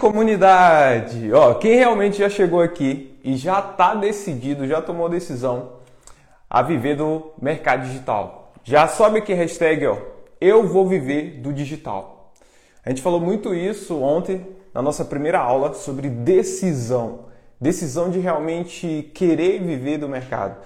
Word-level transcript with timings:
comunidade! 0.00 1.30
Ó, 1.32 1.54
quem 1.54 1.76
realmente 1.76 2.18
já 2.18 2.28
chegou 2.30 2.60
aqui 2.60 3.18
e 3.22 3.36
já 3.36 3.60
está 3.60 3.94
decidido, 3.94 4.66
já 4.66 4.80
tomou 4.80 5.10
decisão 5.10 5.72
a 6.48 6.62
viver 6.62 6.96
do 6.96 7.32
mercado 7.40 7.86
digital. 7.86 8.52
Já 8.64 8.88
sobe 8.88 9.18
aqui 9.18 9.34
hashtag, 9.34 9.86
ó, 9.86 9.98
eu 10.40 10.66
vou 10.66 10.88
viver 10.88 11.40
do 11.40 11.52
digital. 11.52 12.32
A 12.84 12.88
gente 12.88 13.02
falou 13.02 13.20
muito 13.20 13.54
isso 13.54 14.00
ontem 14.00 14.46
na 14.72 14.80
nossa 14.80 15.04
primeira 15.04 15.38
aula 15.38 15.74
sobre 15.74 16.08
decisão. 16.08 17.26
Decisão 17.60 18.10
de 18.10 18.18
realmente 18.18 19.10
querer 19.14 19.62
viver 19.62 19.98
do 19.98 20.08
mercado. 20.08 20.56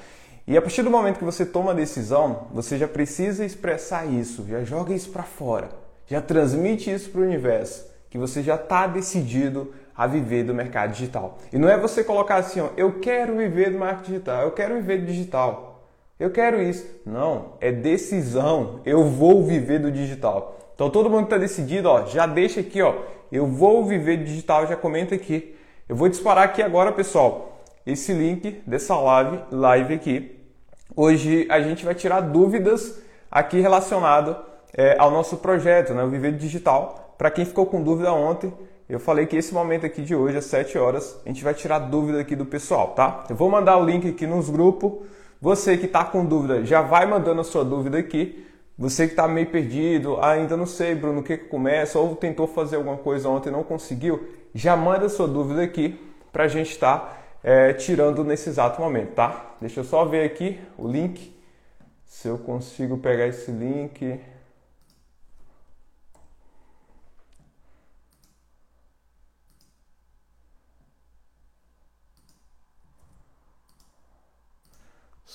E 0.46 0.56
a 0.56 0.62
partir 0.62 0.82
do 0.82 0.91
momento 0.91 1.18
que 1.18 1.25
você 1.25 1.45
toma 1.45 1.72
a 1.72 1.75
decisão, 1.75 2.46
você 2.52 2.79
já 2.79 2.86
precisa 2.86 3.45
expressar 3.45 4.06
isso, 4.06 4.46
já 4.46 4.62
joga 4.62 4.95
isso 4.95 5.11
para 5.11 5.22
fora, 5.25 5.70
já 6.06 6.20
transmite 6.20 6.93
isso 6.93 7.11
para 7.11 7.22
o 7.22 7.25
universo, 7.25 7.93
que 8.15 8.19
você 8.19 8.45
já 8.45 8.55
está 8.55 8.87
decidido 8.87 9.75
a 9.93 10.07
viver 10.07 10.45
do 10.45 10.55
mercado 10.55 10.93
digital. 10.93 11.36
E 11.53 11.59
não 11.59 11.68
é 11.68 11.77
você 11.77 12.05
colocar 12.05 12.36
assim, 12.36 12.61
ó, 12.61 12.68
eu 12.77 13.00
quero 13.00 13.36
viver 13.36 13.72
do 13.72 13.79
marketing 13.81 14.13
digital, 14.13 14.43
eu 14.43 14.53
quero 14.53 14.77
viver 14.77 15.00
do 15.00 15.07
digital, 15.07 15.85
eu 16.21 16.31
quero 16.31 16.63
isso. 16.63 16.86
Não, 17.05 17.55
é 17.61 17.72
decisão, 17.72 18.79
eu 18.85 19.03
vou 19.03 19.43
viver 19.43 19.81
do 19.81 19.91
digital. 19.91 20.57
Então 20.77 20.89
todo 20.91 21.11
mundo 21.11 21.27
que 21.27 21.35
está 21.35 21.39
decidido, 21.39 21.89
ó, 21.89 22.07
já 22.07 22.25
deixa 22.25 22.61
aqui, 22.61 22.81
ó, 22.81 22.95
eu 23.32 23.49
vou 23.49 23.85
viver 23.85 24.19
do 24.19 24.25
digital, 24.27 24.64
já 24.69 24.77
comenta 24.77 25.17
aqui. 25.17 25.57
Eu 25.89 25.96
vou 25.96 26.08
disparar 26.08 26.44
aqui 26.44 26.63
agora, 26.63 26.93
pessoal, 26.93 27.64
esse 27.85 28.13
link 28.13 28.63
dessa 28.64 28.94
live, 28.94 29.41
live 29.50 29.93
aqui. 29.93 30.41
Hoje 30.94 31.49
a 31.50 31.61
gente 31.61 31.85
vai 31.85 31.96
tirar 31.96 32.20
dúvidas 32.20 33.03
aqui 33.28 33.58
relacionado 33.58 34.36
é, 34.72 34.94
ao 35.00 35.11
nosso 35.11 35.39
projeto, 35.39 35.92
né, 35.92 36.05
o 36.05 36.08
Viver 36.08 36.36
Digital. 36.36 37.03
Para 37.17 37.31
quem 37.31 37.45
ficou 37.45 37.67
com 37.67 37.83
dúvida 37.83 38.12
ontem, 38.12 38.53
eu 38.89 39.00
falei 39.00 39.27
que 39.27 39.36
esse 39.36 39.55
momento 39.55 39.86
aqui 39.86 40.03
de 40.03 40.14
hoje, 40.14 40.36
às 40.36 40.45
7 40.45 40.77
horas, 40.77 41.19
a 41.25 41.28
gente 41.28 41.42
vai 41.42 41.55
tirar 41.55 41.78
dúvida 41.78 42.20
aqui 42.20 42.36
do 42.36 42.45
pessoal, 42.45 42.89
tá? 42.89 43.25
Eu 43.30 43.36
vou 43.36 43.48
mandar 43.48 43.78
o 43.78 43.84
link 43.84 44.08
aqui 44.08 44.27
nos 44.27 44.50
grupos. 44.50 44.92
Você 45.41 45.77
que 45.77 45.86
está 45.86 46.05
com 46.05 46.25
dúvida, 46.25 46.64
já 46.64 46.83
vai 46.83 47.06
mandando 47.06 47.41
a 47.41 47.44
sua 47.44 47.64
dúvida 47.64 47.98
aqui. 47.98 48.47
Você 48.77 49.06
que 49.06 49.12
está 49.12 49.28
meio 49.28 49.47
perdido, 49.47 50.19
ainda 50.20 50.56
não 50.56 50.66
sei, 50.66 50.94
Bruno, 50.94 51.20
o 51.20 51.22
que, 51.22 51.38
que 51.38 51.44
começa, 51.44 51.98
ou 51.98 52.16
tentou 52.16 52.47
fazer 52.47 52.77
alguma 52.77 52.97
coisa 52.97 53.28
ontem 53.28 53.48
e 53.48 53.53
não 53.53 53.62
conseguiu, 53.62 54.27
já 54.53 54.77
manda 54.77 55.06
a 55.06 55.08
sua 55.08 55.28
dúvida 55.28 55.62
aqui 55.62 55.98
para 56.33 56.44
a 56.44 56.48
gente 56.48 56.70
estar 56.72 56.98
tá, 56.98 57.19
é, 57.42 57.72
tirando 57.72 58.25
nesse 58.25 58.48
exato 58.48 58.81
momento, 58.81 59.12
tá? 59.12 59.55
Deixa 59.60 59.81
eu 59.81 59.84
só 59.84 60.05
ver 60.05 60.25
aqui 60.25 60.58
o 60.77 60.88
link, 60.88 61.33
se 62.05 62.27
eu 62.27 62.36
consigo 62.36 62.98
pegar 62.98 63.28
esse 63.28 63.50
link. 63.50 64.20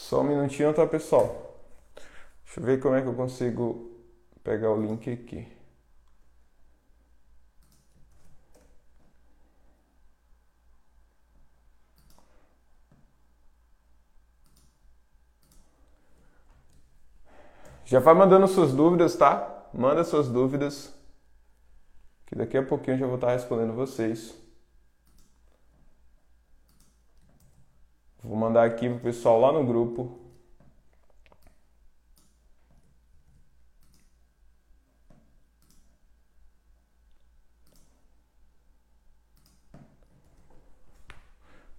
Só 0.09 0.21
um 0.21 0.23
minutinho, 0.23 0.73
tá, 0.73 0.87
pessoal? 0.87 1.55
Deixa 2.43 2.59
eu 2.59 2.63
ver 2.63 2.79
como 2.79 2.95
é 2.95 3.01
que 3.03 3.07
eu 3.07 3.13
consigo 3.13 3.91
pegar 4.43 4.71
o 4.71 4.81
link 4.81 5.07
aqui. 5.07 5.47
Já 17.85 17.99
vai 17.99 18.15
mandando 18.15 18.47
suas 18.47 18.73
dúvidas, 18.73 19.15
tá? 19.15 19.69
Manda 19.71 20.03
suas 20.03 20.27
dúvidas, 20.27 20.91
que 22.25 22.33
daqui 22.33 22.57
a 22.57 22.65
pouquinho 22.65 22.95
eu 22.95 22.99
já 23.01 23.05
vou 23.05 23.15
estar 23.15 23.31
respondendo 23.31 23.75
vocês. 23.75 24.48
Vou 28.23 28.37
mandar 28.37 28.65
aqui 28.65 28.89
pro 28.89 28.99
pessoal 28.99 29.39
lá 29.39 29.51
no 29.51 29.65
grupo. 29.65 30.19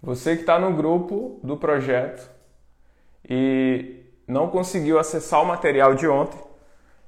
Você 0.03 0.35
que 0.35 0.43
está 0.43 0.59
no 0.59 0.73
grupo 0.73 1.39
do 1.43 1.59
projeto 1.59 2.31
e 3.29 4.03
não 4.27 4.49
conseguiu 4.49 4.99
acessar 4.99 5.43
o 5.43 5.47
material 5.47 5.95
de 5.95 6.09
ontem, 6.09 6.41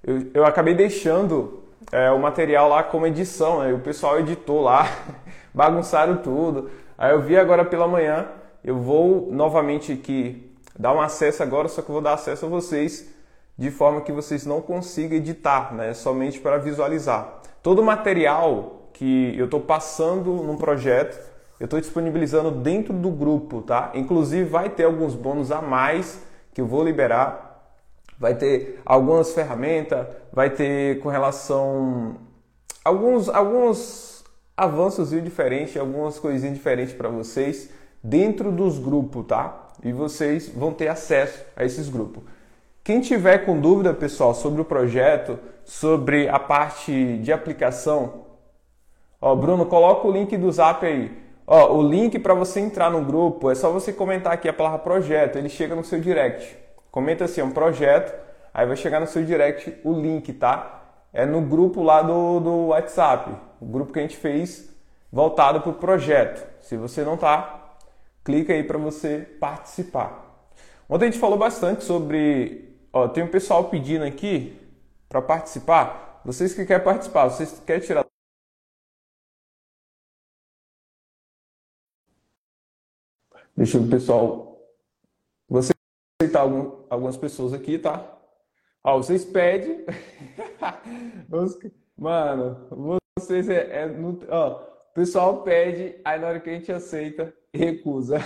eu, 0.04 0.30
eu 0.34 0.44
acabei 0.44 0.74
deixando 0.74 1.62
é, 1.90 2.10
o 2.10 2.18
material 2.18 2.68
lá 2.68 2.82
como 2.82 3.06
edição, 3.06 3.60
né? 3.62 3.72
o 3.72 3.78
pessoal 3.80 4.20
editou 4.20 4.60
lá, 4.60 4.84
bagunçaram 5.54 6.18
tudo. 6.18 6.70
Aí 6.98 7.12
eu 7.12 7.22
vi 7.22 7.36
agora 7.36 7.64
pela 7.64 7.88
manhã, 7.88 8.28
eu 8.64 8.78
vou 8.78 9.28
novamente 9.32 9.92
aqui 9.92 10.50
dar 10.78 10.92
um 10.92 11.00
acesso 11.00 11.42
agora, 11.42 11.68
só 11.68 11.82
que 11.82 11.88
eu 11.88 11.94
vou 11.94 12.02
dar 12.02 12.14
acesso 12.14 12.46
a 12.46 12.48
vocês 12.48 13.12
de 13.58 13.70
forma 13.70 14.00
que 14.00 14.12
vocês 14.12 14.46
não 14.46 14.60
consigam 14.60 15.16
editar, 15.16 15.74
né? 15.74 15.92
somente 15.94 16.40
para 16.40 16.58
visualizar. 16.58 17.40
Todo 17.62 17.80
o 17.80 17.84
material 17.84 18.88
que 18.92 19.36
eu 19.36 19.44
estou 19.44 19.60
passando 19.60 20.32
num 20.32 20.56
projeto, 20.56 21.18
eu 21.60 21.64
estou 21.64 21.80
disponibilizando 21.80 22.50
dentro 22.50 22.92
do 22.92 23.10
grupo, 23.10 23.62
tá? 23.62 23.92
Inclusive 23.94 24.48
vai 24.48 24.68
ter 24.68 24.84
alguns 24.84 25.14
bônus 25.14 25.52
a 25.52 25.60
mais 25.60 26.20
que 26.52 26.60
eu 26.60 26.66
vou 26.66 26.82
liberar. 26.82 27.50
Vai 28.18 28.34
ter 28.34 28.80
algumas 28.84 29.32
ferramentas, 29.32 30.06
vai 30.32 30.50
ter 30.50 31.00
com 31.00 31.08
relação 31.08 32.16
alguns 32.84 33.28
alguns 33.28 34.24
avanços 34.56 35.10
diferentes, 35.10 35.76
algumas 35.76 36.18
coisinhas 36.18 36.54
diferentes 36.54 36.94
para 36.94 37.08
vocês 37.08 37.70
dentro 38.02 38.50
dos 38.50 38.78
grupos, 38.78 39.26
tá? 39.26 39.68
E 39.82 39.92
vocês 39.92 40.48
vão 40.48 40.72
ter 40.72 40.88
acesso 40.88 41.44
a 41.56 41.64
esses 41.64 41.88
grupos. 41.88 42.22
Quem 42.84 43.00
tiver 43.00 43.38
com 43.44 43.60
dúvida, 43.60 43.94
pessoal, 43.94 44.34
sobre 44.34 44.60
o 44.60 44.64
projeto, 44.64 45.38
sobre 45.64 46.28
a 46.28 46.38
parte 46.38 47.18
de 47.18 47.32
aplicação, 47.32 48.24
ó, 49.20 49.36
Bruno, 49.36 49.66
coloca 49.66 50.08
o 50.08 50.10
link 50.10 50.36
do 50.36 50.50
Zap 50.50 50.84
aí. 50.84 51.16
Ó, 51.46 51.76
o 51.76 51.82
link 51.82 52.18
para 52.18 52.34
você 52.34 52.60
entrar 52.60 52.90
no 52.90 53.04
grupo 53.04 53.50
é 53.50 53.54
só 53.54 53.70
você 53.70 53.92
comentar 53.92 54.32
aqui 54.32 54.48
a 54.48 54.52
palavra 54.52 54.80
projeto, 54.80 55.36
ele 55.36 55.48
chega 55.48 55.74
no 55.74 55.84
seu 55.84 56.00
direct. 56.00 56.56
Comenta 56.90 57.24
assim, 57.24 57.40
é 57.40 57.44
um 57.44 57.50
projeto, 57.50 58.12
aí 58.52 58.66
vai 58.66 58.76
chegar 58.76 59.00
no 59.00 59.06
seu 59.06 59.24
direct 59.24 59.76
o 59.84 59.92
link, 59.92 60.32
tá? 60.32 60.82
É 61.12 61.24
no 61.24 61.40
grupo 61.40 61.82
lá 61.82 62.02
do, 62.02 62.40
do 62.40 62.66
WhatsApp, 62.68 63.30
o 63.60 63.66
grupo 63.66 63.92
que 63.92 63.98
a 63.98 64.02
gente 64.02 64.16
fez 64.16 64.68
voltado 65.10 65.60
para 65.60 65.70
o 65.70 65.74
projeto. 65.74 66.44
Se 66.60 66.76
você 66.76 67.02
não 67.02 67.16
tá, 67.16 67.61
clica 68.24 68.52
aí 68.52 68.64
para 68.64 68.78
você 68.78 69.20
participar. 69.40 70.50
Ontem 70.88 71.06
a 71.06 71.10
gente 71.10 71.20
falou 71.20 71.38
bastante 71.38 71.84
sobre, 71.84 72.76
ó, 72.92 73.08
tem 73.08 73.24
um 73.24 73.30
pessoal 73.30 73.68
pedindo 73.68 74.04
aqui 74.04 74.58
para 75.08 75.22
participar. 75.22 76.20
Vocês 76.24 76.54
que 76.54 76.64
querem 76.64 76.84
participar, 76.84 77.28
vocês 77.28 77.60
querem 77.66 77.82
tirar 77.82 78.06
Deixa 83.56 83.78
o 83.78 83.88
pessoal. 83.88 84.58
Você 85.48 85.72
aceitar 86.20 86.40
algum, 86.40 86.84
algumas 86.88 87.16
pessoas 87.16 87.52
aqui, 87.52 87.78
tá? 87.78 88.18
Ó, 88.82 88.96
vocês 88.96 89.24
pedem. 89.24 89.84
Mano, 91.96 92.98
vocês 93.18 93.48
é. 93.48 93.84
é 93.84 93.96
ó, 94.28 94.71
o 94.92 94.94
pessoal 94.94 95.42
pede, 95.42 95.98
aí 96.04 96.20
na 96.20 96.28
hora 96.28 96.40
que 96.40 96.50
a 96.50 96.52
gente 96.52 96.70
aceita, 96.70 97.34
recusa. 97.52 98.18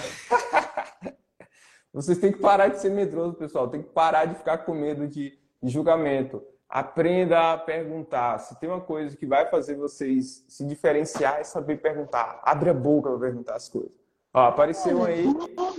vocês 1.95 2.19
têm 2.19 2.33
que 2.33 2.41
parar 2.41 2.67
de 2.67 2.81
ser 2.81 2.91
medroso, 2.91 3.35
pessoal. 3.35 3.69
Tem 3.69 3.83
que 3.83 3.91
parar 3.91 4.25
de 4.25 4.35
ficar 4.35 4.59
com 4.59 4.75
medo 4.75 5.07
de, 5.07 5.39
julgamento. 5.63 6.43
Aprenda 6.69 7.53
a 7.53 7.57
perguntar. 7.59 8.39
Se 8.39 8.59
tem 8.59 8.69
uma 8.69 8.81
coisa 8.81 9.17
que 9.17 9.25
vai 9.25 9.47
fazer 9.47 9.77
vocês 9.77 10.45
se 10.49 10.67
diferenciar, 10.67 11.39
é 11.39 11.45
saber 11.45 11.77
perguntar. 11.77 12.41
Abre 12.43 12.71
a 12.71 12.75
boca 12.75 13.11
para 13.11 13.21
perguntar 13.21 13.55
as 13.55 13.69
coisas. 13.69 13.93
Ó, 14.35 14.41
apareceu 14.41 15.05
aí. 15.05 15.25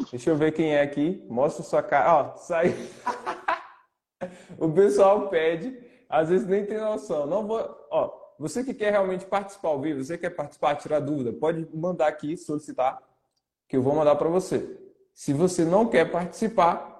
Deixa 0.10 0.30
eu 0.30 0.38
ver 0.38 0.54
quem 0.54 0.74
é 0.74 0.82
aqui. 0.82 1.22
Mostra 1.28 1.64
sua 1.64 1.84
cara. 1.84 2.16
Ó, 2.16 2.36
sai. 2.38 2.74
o 4.58 4.72
pessoal 4.72 5.28
pede, 5.28 5.78
às 6.08 6.30
vezes 6.30 6.48
nem 6.48 6.66
tem 6.66 6.78
noção. 6.78 7.26
Não 7.28 7.46
vou. 7.46 7.60
Ó, 7.92 8.27
você 8.40 8.64
que 8.64 8.74
quer 8.74 8.92
realmente 8.92 9.26
participar 9.26 9.70
ao 9.70 9.82
vivo, 9.82 10.04
você 10.04 10.18
quer 10.18 10.30
participar, 10.30 10.76
tirar 10.76 11.00
dúvida, 11.00 11.34
pode 11.34 11.68
mandar 11.74 12.08
aqui, 12.08 12.38
solicitar, 12.38 13.02
que 13.68 13.78
eu 13.78 13.82
vou 13.82 13.96
mandar 13.96 14.16
para 14.16 14.30
você. 14.30 14.78
Se 15.14 15.34
você 15.34 15.66
não 15.66 15.88
quer 15.88 16.12
participar, 16.12 16.96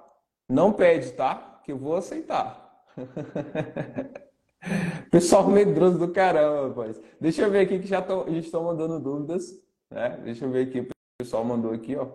não 0.48 0.72
pede, 0.72 1.12
tá? 1.12 1.60
Que 1.64 1.72
eu 1.72 1.78
vou 1.78 1.96
aceitar. 1.96 2.66
Pessoal 5.10 5.48
medroso 5.48 5.98
do 5.98 6.12
caramba, 6.12 6.68
rapaz. 6.68 7.00
Deixa 7.20 7.42
eu 7.42 7.50
ver 7.50 7.60
aqui 7.60 7.78
que 7.78 7.86
já 7.86 8.04
estão 8.28 8.64
mandando 8.64 8.98
dúvidas. 8.98 9.52
Né? 9.90 10.20
Deixa 10.24 10.44
eu 10.44 10.50
ver 10.50 10.66
aqui 10.66 10.88
pessoal 11.18 11.44
mandou 11.44 11.72
aqui, 11.72 11.96
ó. 11.96 12.06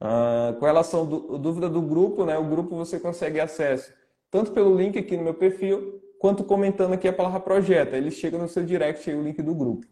Ah, 0.00 0.54
com 0.58 0.66
relação 0.66 1.02
à 1.02 1.38
dúvida 1.38 1.68
do 1.68 1.80
grupo, 1.80 2.26
né? 2.26 2.36
O 2.36 2.44
grupo 2.44 2.76
você 2.76 3.00
consegue 3.00 3.40
acesso 3.40 3.92
tanto 4.30 4.50
pelo 4.50 4.76
link 4.76 4.98
aqui 4.98 5.16
no 5.16 5.22
meu 5.22 5.34
perfil, 5.34 6.02
quanto 6.24 6.42
comentando 6.42 6.94
aqui 6.94 7.06
a 7.06 7.12
palavra 7.12 7.38
projeto. 7.38 7.92
Ele 7.92 8.10
chega 8.10 8.38
no 8.38 8.48
seu 8.48 8.64
direct 8.64 9.10
aí, 9.10 9.14
o 9.14 9.22
link 9.22 9.42
do 9.42 9.54
grupo. 9.54 9.86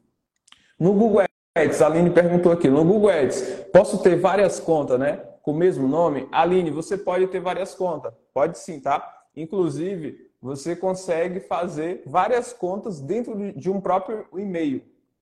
No 0.81 0.95
Google 0.95 1.27
Ads, 1.55 1.83
a 1.83 1.87
Aline 1.87 2.09
perguntou 2.09 2.51
aqui, 2.51 2.71
no 2.71 2.83
Google 2.87 3.11
Ads, 3.11 3.67
posso 3.71 4.03
ter 4.03 4.19
várias 4.19 4.59
contas, 4.59 4.99
né? 4.99 5.17
Com 5.43 5.51
o 5.51 5.55
mesmo 5.55 5.87
nome? 5.87 6.27
Aline, 6.33 6.71
você 6.71 6.97
pode 6.97 7.27
ter 7.27 7.39
várias 7.39 7.75
contas. 7.75 8.15
Pode 8.33 8.57
sim, 8.59 8.81
tá? 8.81 9.07
Inclusive, 9.37 10.31
você 10.41 10.75
consegue 10.75 11.39
fazer 11.41 12.03
várias 12.07 12.55
contas 12.55 12.99
dentro 12.99 13.53
de 13.53 13.71
um 13.71 13.79
próprio 13.79 14.25
e-mail. 14.35 14.81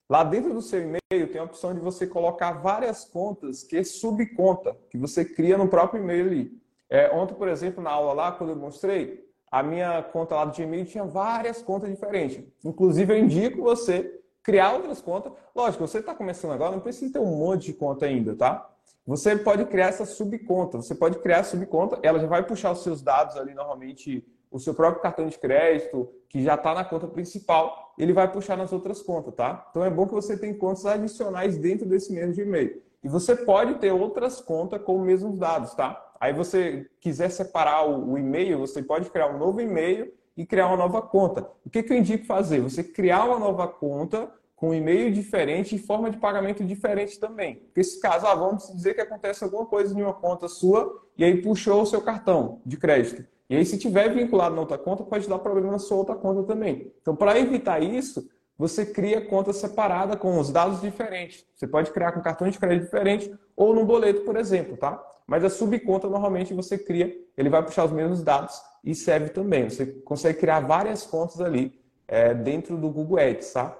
Lá 0.09 0.23
dentro 0.23 0.53
do 0.53 0.61
seu 0.61 0.79
e-mail 0.79 1.27
tem 1.29 1.41
a 1.41 1.43
opção 1.43 1.73
de 1.73 1.81
você 1.81 2.07
colocar 2.07 2.53
várias 2.53 3.03
contas, 3.03 3.63
que 3.63 3.75
é 3.75 3.83
subconta, 3.83 4.77
que 4.89 4.97
você 4.97 5.25
cria 5.25 5.57
no 5.57 5.67
próprio 5.67 6.01
e-mail 6.01 6.25
ali. 6.27 6.61
É, 6.89 7.13
ontem, 7.13 7.33
por 7.33 7.49
exemplo, 7.49 7.83
na 7.83 7.91
aula 7.91 8.13
lá, 8.13 8.31
quando 8.31 8.51
eu 8.51 8.55
mostrei, 8.55 9.29
a 9.51 9.61
minha 9.61 10.01
conta 10.01 10.33
lá 10.33 10.45
do 10.45 10.55
Gmail 10.55 10.85
tinha 10.85 11.03
várias 11.03 11.61
contas 11.61 11.89
diferentes. 11.89 12.41
Inclusive, 12.63 13.13
eu 13.13 13.19
indico 13.19 13.61
você 13.61 14.21
criar 14.41 14.71
outras 14.71 15.01
contas. 15.01 15.33
Lógico, 15.53 15.85
você 15.85 15.99
está 15.99 16.15
começando 16.15 16.51
agora, 16.51 16.71
não 16.71 16.79
precisa 16.79 17.11
ter 17.11 17.19
um 17.19 17.35
monte 17.35 17.65
de 17.65 17.73
conta 17.73 18.05
ainda, 18.05 18.33
tá? 18.33 18.69
Você 19.05 19.35
pode 19.35 19.65
criar 19.65 19.87
essa 19.87 20.05
subconta. 20.05 20.77
Você 20.77 20.95
pode 20.95 21.19
criar 21.19 21.39
a 21.39 21.43
subconta, 21.43 21.99
ela 22.01 22.17
já 22.19 22.27
vai 22.27 22.43
puxar 22.43 22.71
os 22.71 22.81
seus 22.81 23.01
dados 23.01 23.35
ali, 23.35 23.53
normalmente, 23.53 24.25
o 24.49 24.57
seu 24.57 24.73
próprio 24.73 25.01
cartão 25.01 25.27
de 25.27 25.37
crédito, 25.37 26.09
que 26.29 26.41
já 26.43 26.55
está 26.55 26.73
na 26.73 26.85
conta 26.85 27.07
principal, 27.07 27.93
ele 27.97 28.13
vai 28.13 28.31
puxar 28.31 28.57
nas 28.57 28.71
outras 28.71 29.01
contas, 29.01 29.33
tá? 29.35 29.67
Então 29.69 29.83
é 29.83 29.89
bom 29.89 30.07
que 30.07 30.13
você 30.13 30.37
tenha 30.37 30.53
contas 30.55 30.85
adicionais 30.85 31.57
dentro 31.57 31.85
desse 31.85 32.13
mesmo 32.13 32.33
Gmail. 32.33 32.81
E 33.03 33.09
você 33.09 33.35
pode 33.35 33.75
ter 33.75 33.91
outras 33.91 34.39
contas 34.39 34.81
com 34.81 34.99
os 34.99 35.05
mesmos 35.05 35.37
dados, 35.37 35.73
tá? 35.73 36.10
Aí 36.21 36.31
você 36.31 36.87
quiser 36.99 37.29
separar 37.29 37.89
o, 37.89 38.11
o 38.11 38.17
e-mail, 38.17 38.59
você 38.59 38.83
pode 38.83 39.09
criar 39.09 39.33
um 39.33 39.39
novo 39.39 39.59
e-mail 39.59 40.13
e 40.37 40.45
criar 40.45 40.67
uma 40.67 40.77
nova 40.77 41.01
conta. 41.01 41.49
O 41.65 41.69
que, 41.69 41.81
que 41.81 41.91
eu 41.91 41.97
indico 41.97 42.27
fazer? 42.27 42.61
Você 42.61 42.83
criar 42.83 43.25
uma 43.25 43.39
nova 43.39 43.67
conta 43.67 44.31
com 44.55 44.69
um 44.69 44.73
e-mail 44.75 45.11
diferente 45.11 45.75
e 45.75 45.79
forma 45.79 46.11
de 46.11 46.17
pagamento 46.17 46.63
diferente 46.63 47.19
também. 47.19 47.55
Porque 47.55 47.83
se 47.83 47.99
caso, 47.99 48.27
ah, 48.27 48.35
vamos 48.35 48.71
dizer 48.71 48.93
que 48.93 49.01
acontece 49.01 49.43
alguma 49.43 49.65
coisa 49.65 49.97
em 49.97 50.03
uma 50.03 50.13
conta 50.13 50.47
sua 50.47 51.03
e 51.17 51.23
aí 51.23 51.41
puxou 51.41 51.81
o 51.81 51.87
seu 51.87 51.99
cartão 52.01 52.61
de 52.63 52.77
crédito. 52.77 53.25
E 53.49 53.55
aí, 53.55 53.65
se 53.65 53.79
tiver 53.79 54.13
vinculado 54.13 54.53
na 54.53 54.61
outra 54.61 54.77
conta, 54.77 55.03
pode 55.03 55.27
dar 55.27 55.39
problema 55.39 55.71
na 55.71 55.79
sua 55.79 55.97
outra 55.97 56.15
conta 56.15 56.43
também. 56.43 56.93
Então, 57.01 57.15
para 57.15 57.37
evitar 57.39 57.81
isso, 57.81 58.29
você 58.61 58.85
cria 58.85 59.19
conta 59.19 59.51
separada 59.51 60.15
com 60.15 60.39
os 60.39 60.51
dados 60.51 60.81
diferentes. 60.81 61.43
Você 61.55 61.65
pode 61.65 61.89
criar 61.89 62.11
com 62.11 62.21
cartão 62.21 62.47
de 62.47 62.59
crédito 62.59 62.83
diferente 62.83 63.33
ou 63.55 63.73
no 63.73 63.83
boleto, 63.83 64.21
por 64.21 64.35
exemplo, 64.35 64.77
tá? 64.77 65.03
Mas 65.25 65.43
a 65.43 65.49
subconta 65.49 66.07
normalmente 66.07 66.53
você 66.53 66.77
cria, 66.77 67.11
ele 67.35 67.49
vai 67.49 67.63
puxar 67.63 67.85
os 67.85 67.91
mesmos 67.91 68.21
dados 68.21 68.61
e 68.83 68.93
serve 68.93 69.29
também. 69.29 69.67
Você 69.67 69.87
consegue 69.87 70.37
criar 70.37 70.59
várias 70.59 71.07
contas 71.07 71.41
ali 71.41 71.81
é, 72.07 72.35
dentro 72.35 72.77
do 72.77 72.87
Google 72.91 73.17
Ads, 73.17 73.51
tá? 73.51 73.75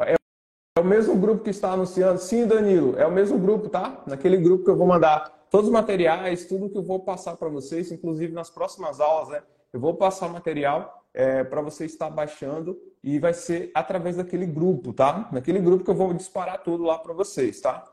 É, 0.00 0.16
é 0.76 0.80
o 0.80 0.84
mesmo 0.84 1.16
grupo 1.16 1.42
que 1.42 1.48
está 1.48 1.72
anunciando? 1.72 2.18
Sim, 2.18 2.46
Danilo, 2.46 2.98
é 2.98 3.06
o 3.06 3.10
mesmo 3.10 3.38
grupo, 3.38 3.70
tá? 3.70 4.02
Naquele 4.06 4.36
grupo 4.36 4.62
que 4.62 4.70
eu 4.70 4.76
vou 4.76 4.86
mandar 4.86 5.46
todos 5.50 5.68
os 5.68 5.72
materiais, 5.72 6.44
tudo 6.44 6.68
que 6.68 6.76
eu 6.76 6.82
vou 6.82 7.00
passar 7.00 7.34
para 7.34 7.48
vocês, 7.48 7.90
inclusive 7.90 8.34
nas 8.34 8.50
próximas 8.50 9.00
aulas, 9.00 9.30
né? 9.30 9.42
Eu 9.72 9.80
vou 9.80 9.94
passar 9.94 10.28
material 10.28 10.99
é, 11.12 11.42
para 11.44 11.60
você 11.60 11.84
estar 11.84 12.10
baixando 12.10 12.78
e 13.02 13.18
vai 13.18 13.32
ser 13.32 13.70
através 13.74 14.16
daquele 14.16 14.46
grupo, 14.46 14.92
tá? 14.92 15.28
Naquele 15.32 15.58
grupo 15.58 15.84
que 15.84 15.90
eu 15.90 15.94
vou 15.94 16.12
disparar 16.14 16.62
tudo 16.62 16.84
lá 16.84 16.98
para 16.98 17.12
vocês, 17.12 17.60
tá? 17.60 17.84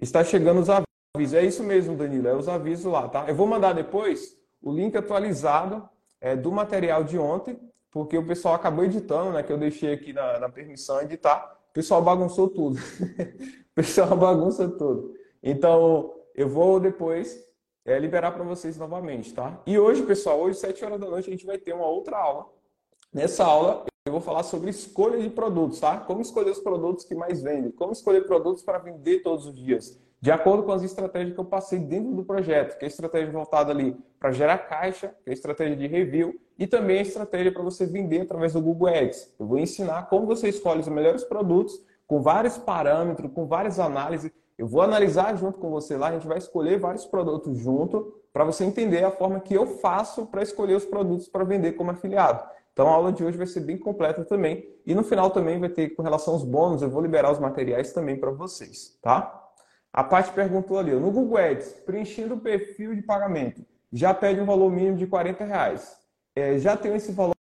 Está 0.00 0.22
chegando 0.24 0.60
os 0.60 0.68
avisos. 0.70 1.34
É 1.34 1.44
isso 1.44 1.62
mesmo, 1.62 1.96
Danilo, 1.96 2.28
é 2.28 2.34
os 2.34 2.48
avisos 2.48 2.84
lá, 2.84 3.08
tá? 3.08 3.26
Eu 3.28 3.34
vou 3.34 3.46
mandar 3.46 3.72
depois 3.72 4.36
o 4.62 4.72
link 4.72 4.96
atualizado 4.96 5.88
é, 6.20 6.36
do 6.36 6.52
material 6.52 7.02
de 7.02 7.18
ontem, 7.18 7.58
porque 7.90 8.16
o 8.16 8.26
pessoal 8.26 8.54
acabou 8.54 8.84
editando, 8.84 9.32
né? 9.32 9.42
Que 9.42 9.52
eu 9.52 9.58
deixei 9.58 9.92
aqui 9.92 10.12
na, 10.12 10.38
na 10.38 10.48
permissão 10.48 11.00
editar. 11.00 11.58
O 11.70 11.72
pessoal 11.72 12.02
bagunçou 12.02 12.48
tudo. 12.48 12.78
o 13.72 13.74
pessoal 13.74 14.16
bagunça 14.16 14.68
tudo. 14.68 15.14
Então, 15.42 16.14
eu 16.34 16.48
vou 16.48 16.78
depois 16.78 17.38
é, 17.84 17.98
liberar 17.98 18.32
para 18.32 18.44
vocês 18.44 18.76
novamente, 18.76 19.34
tá? 19.34 19.60
E 19.66 19.78
hoje, 19.78 20.02
pessoal, 20.02 20.40
hoje, 20.40 20.58
7 20.58 20.84
horas 20.84 21.00
da 21.00 21.08
noite, 21.08 21.28
a 21.28 21.32
gente 21.32 21.46
vai 21.46 21.58
ter 21.58 21.72
uma 21.72 21.86
outra 21.86 22.16
aula. 22.16 22.46
Nessa 23.12 23.44
aula, 23.44 23.84
eu 24.06 24.12
vou 24.12 24.20
falar 24.20 24.42
sobre 24.42 24.70
escolha 24.70 25.20
de 25.20 25.30
produtos, 25.30 25.80
tá? 25.80 25.98
Como 25.98 26.20
escolher 26.20 26.50
os 26.50 26.60
produtos 26.60 27.04
que 27.04 27.14
mais 27.14 27.42
vendem, 27.42 27.70
como 27.70 27.92
escolher 27.92 28.26
produtos 28.26 28.62
para 28.62 28.78
vender 28.78 29.22
todos 29.22 29.46
os 29.46 29.54
dias 29.54 30.00
de 30.20 30.30
acordo 30.30 30.62
com 30.64 30.72
as 30.72 30.82
estratégias 30.82 31.32
que 31.32 31.40
eu 31.40 31.44
passei 31.44 31.78
dentro 31.78 32.14
do 32.14 32.22
projeto, 32.22 32.76
que 32.76 32.84
é 32.84 32.86
a 32.86 32.90
estratégia 32.90 33.32
voltada 33.32 33.72
ali 33.72 33.96
para 34.18 34.30
gerar 34.32 34.58
caixa, 34.58 35.14
que 35.24 35.30
é 35.30 35.32
a 35.32 35.34
estratégia 35.34 35.74
de 35.74 35.86
review 35.86 36.38
e 36.58 36.66
também 36.66 36.98
a 36.98 37.02
estratégia 37.02 37.50
para 37.50 37.62
você 37.62 37.86
vender 37.86 38.20
através 38.20 38.52
do 38.52 38.60
Google 38.60 38.88
Ads. 38.88 39.32
Eu 39.38 39.46
vou 39.46 39.58
ensinar 39.58 40.08
como 40.10 40.26
você 40.26 40.48
escolhe 40.48 40.80
os 40.80 40.88
melhores 40.88 41.24
produtos 41.24 41.80
com 42.06 42.20
vários 42.20 42.58
parâmetros, 42.58 43.32
com 43.32 43.46
várias 43.46 43.80
análises. 43.80 44.30
Eu 44.58 44.66
vou 44.66 44.82
analisar 44.82 45.34
junto 45.38 45.58
com 45.58 45.70
você 45.70 45.96
lá, 45.96 46.08
a 46.08 46.12
gente 46.12 46.26
vai 46.26 46.36
escolher 46.36 46.78
vários 46.78 47.06
produtos 47.06 47.56
junto 47.56 48.14
para 48.30 48.44
você 48.44 48.62
entender 48.62 49.02
a 49.02 49.10
forma 49.10 49.40
que 49.40 49.54
eu 49.54 49.66
faço 49.78 50.26
para 50.26 50.42
escolher 50.42 50.74
os 50.74 50.84
produtos 50.84 51.28
para 51.28 51.44
vender 51.44 51.72
como 51.72 51.90
afiliado. 51.90 52.44
Então 52.80 52.88
a 52.88 52.94
aula 52.94 53.12
de 53.12 53.22
hoje 53.22 53.36
vai 53.36 53.46
ser 53.46 53.60
bem 53.60 53.76
completa 53.76 54.24
também. 54.24 54.66
E 54.86 54.94
no 54.94 55.04
final 55.04 55.28
também 55.28 55.60
vai 55.60 55.68
ter 55.68 55.90
com 55.90 56.02
relação 56.02 56.32
aos 56.32 56.42
bônus, 56.42 56.80
eu 56.80 56.88
vou 56.88 57.02
liberar 57.02 57.30
os 57.30 57.38
materiais 57.38 57.92
também 57.92 58.16
para 58.18 58.30
vocês, 58.30 58.98
tá? 59.02 59.38
A 59.92 60.02
parte 60.02 60.32
perguntou 60.32 60.78
ali, 60.78 60.92
no 60.92 61.10
Google 61.10 61.36
Ads, 61.36 61.74
preenchendo 61.84 62.36
o 62.36 62.40
perfil 62.40 62.94
de 62.94 63.02
pagamento, 63.02 63.62
já 63.92 64.14
pede 64.14 64.40
um 64.40 64.46
valor 64.46 64.72
mínimo 64.72 64.96
de 64.96 65.06
40 65.06 65.44
reais. 65.44 65.94
É, 66.34 66.56
já 66.56 66.74
tem 66.74 66.94
esse 66.94 67.12
valor, 67.12 67.34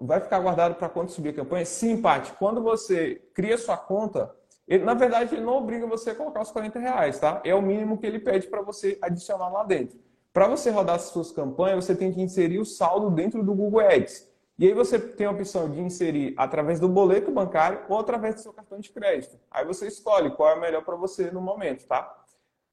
vai 0.00 0.20
ficar 0.20 0.38
guardado 0.38 0.76
para 0.76 0.88
quando 0.88 1.08
subir 1.08 1.30
a 1.30 1.32
campanha? 1.32 1.64
Sim, 1.64 2.00
Paty. 2.00 2.30
Quando 2.38 2.62
você 2.62 3.20
cria 3.34 3.58
sua 3.58 3.76
conta, 3.76 4.32
ele, 4.68 4.84
na 4.84 4.94
verdade, 4.94 5.34
ele 5.34 5.44
não 5.44 5.56
obriga 5.56 5.88
você 5.88 6.10
a 6.10 6.14
colocar 6.14 6.42
os 6.42 6.52
40 6.52 6.78
reais, 6.78 7.18
tá? 7.18 7.42
É 7.44 7.52
o 7.52 7.60
mínimo 7.60 7.98
que 7.98 8.06
ele 8.06 8.20
pede 8.20 8.46
para 8.46 8.62
você 8.62 8.96
adicionar 9.02 9.48
lá 9.48 9.64
dentro. 9.64 9.98
Para 10.32 10.46
você 10.46 10.70
rodar 10.70 10.94
as 10.94 11.02
suas 11.02 11.32
campanhas, 11.32 11.84
você 11.84 11.96
tem 11.96 12.12
que 12.12 12.22
inserir 12.22 12.60
o 12.60 12.64
saldo 12.64 13.10
dentro 13.10 13.42
do 13.42 13.52
Google 13.52 13.80
Ads. 13.80 14.27
E 14.58 14.66
aí 14.66 14.74
você 14.74 14.98
tem 14.98 15.24
a 15.24 15.30
opção 15.30 15.70
de 15.70 15.80
inserir 15.80 16.34
através 16.36 16.80
do 16.80 16.88
boleto 16.88 17.30
bancário 17.30 17.80
ou 17.88 17.96
através 17.96 18.34
do 18.34 18.40
seu 18.40 18.52
cartão 18.52 18.80
de 18.80 18.90
crédito. 18.90 19.38
Aí 19.48 19.64
você 19.64 19.86
escolhe 19.86 20.30
qual 20.30 20.50
é 20.50 20.58
melhor 20.58 20.84
para 20.84 20.96
você 20.96 21.30
no 21.30 21.40
momento, 21.40 21.86
tá? 21.86 22.12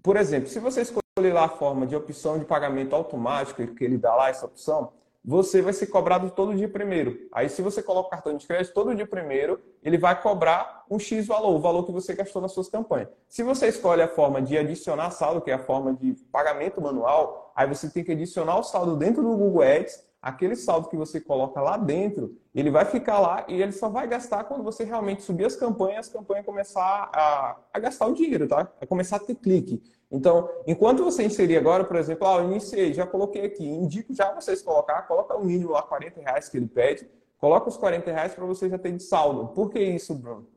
Por 0.01 0.17
exemplo, 0.17 0.49
se 0.49 0.59
você 0.59 0.81
escolher 0.81 1.31
lá 1.31 1.45
a 1.45 1.49
forma 1.49 1.85
de 1.85 1.95
opção 1.95 2.39
de 2.39 2.45
pagamento 2.45 2.95
automático, 2.95 3.65
que 3.75 3.83
ele 3.83 3.99
dá 3.99 4.15
lá 4.15 4.29
essa 4.29 4.47
opção, 4.47 4.93
você 5.23 5.61
vai 5.61 5.73
ser 5.73 5.87
cobrado 5.87 6.31
todo 6.31 6.55
dia 6.55 6.67
primeiro. 6.67 7.27
Aí 7.31 7.49
se 7.49 7.61
você 7.61 7.83
coloca 7.83 8.07
o 8.07 8.11
cartão 8.11 8.35
de 8.35 8.47
crédito 8.47 8.73
todo 8.73 8.95
dia 8.95 9.05
primeiro, 9.05 9.59
ele 9.83 9.97
vai 9.97 10.19
cobrar 10.19 10.85
um 10.89 10.97
X 10.97 11.27
valor, 11.27 11.55
o 11.55 11.59
valor 11.59 11.83
que 11.83 11.91
você 11.91 12.15
gastou 12.15 12.41
nas 12.41 12.51
suas 12.51 12.67
campanhas. 12.67 13.09
Se 13.27 13.43
você 13.43 13.67
escolhe 13.67 14.01
a 14.01 14.07
forma 14.07 14.41
de 14.41 14.57
adicionar 14.57 15.11
saldo, 15.11 15.41
que 15.41 15.51
é 15.51 15.53
a 15.53 15.59
forma 15.59 15.93
de 15.93 16.13
pagamento 16.31 16.81
manual, 16.81 17.51
aí 17.55 17.67
você 17.67 17.89
tem 17.89 18.03
que 18.03 18.11
adicionar 18.11 18.57
o 18.57 18.63
saldo 18.63 18.95
dentro 18.95 19.21
do 19.21 19.35
Google 19.35 19.61
Ads 19.61 20.04
aquele 20.25 20.55
saldo 20.55 20.89
que 20.89 20.97
você 20.97 21.21
coloca 21.21 21.61
lá 21.61 21.77
dentro, 21.77 22.35
ele 22.53 22.71
vai 22.71 22.83
ficar 22.83 23.19
lá 23.19 23.45
e 23.47 23.61
ele 23.61 23.71
só 23.71 23.87
vai 23.89 24.07
gastar 24.07 24.43
quando 24.45 24.63
você 24.63 24.83
realmente 24.83 25.21
subir 25.21 25.45
as 25.45 25.55
campanhas, 25.55 26.07
as 26.07 26.11
campanhas 26.11 26.43
começar 26.43 27.11
a, 27.13 27.55
a 27.71 27.79
gastar 27.79 28.07
o 28.07 28.13
dinheiro, 28.15 28.47
tá? 28.47 28.67
A 28.81 28.87
começar 28.87 29.17
a 29.17 29.19
ter 29.19 29.35
clique. 29.35 29.83
Então, 30.09 30.49
enquanto 30.65 31.03
você 31.03 31.23
inserir 31.23 31.57
agora, 31.57 31.83
por 31.83 31.95
exemplo, 31.95 32.27
ah, 32.27 32.37
eu 32.37 32.45
iniciei, 32.45 32.91
já 32.91 33.05
coloquei 33.05 33.45
aqui, 33.45 33.63
indico 33.63 34.15
já 34.15 34.33
vocês 34.33 34.63
colocar, 34.63 35.03
coloca 35.03 35.37
o 35.37 35.45
mínimo 35.45 35.73
lá 35.73 35.83
40 35.83 36.19
reais 36.19 36.49
que 36.49 36.57
ele 36.57 36.67
pede, 36.67 37.07
coloca 37.37 37.69
os 37.69 37.77
40 37.77 38.11
reais 38.11 38.33
para 38.33 38.45
você 38.45 38.67
já 38.67 38.79
ter 38.79 38.93
de 38.93 39.03
saldo. 39.03 39.49
Por 39.49 39.69
que 39.69 39.79
isso, 39.79 40.15
Bruno? 40.15 40.47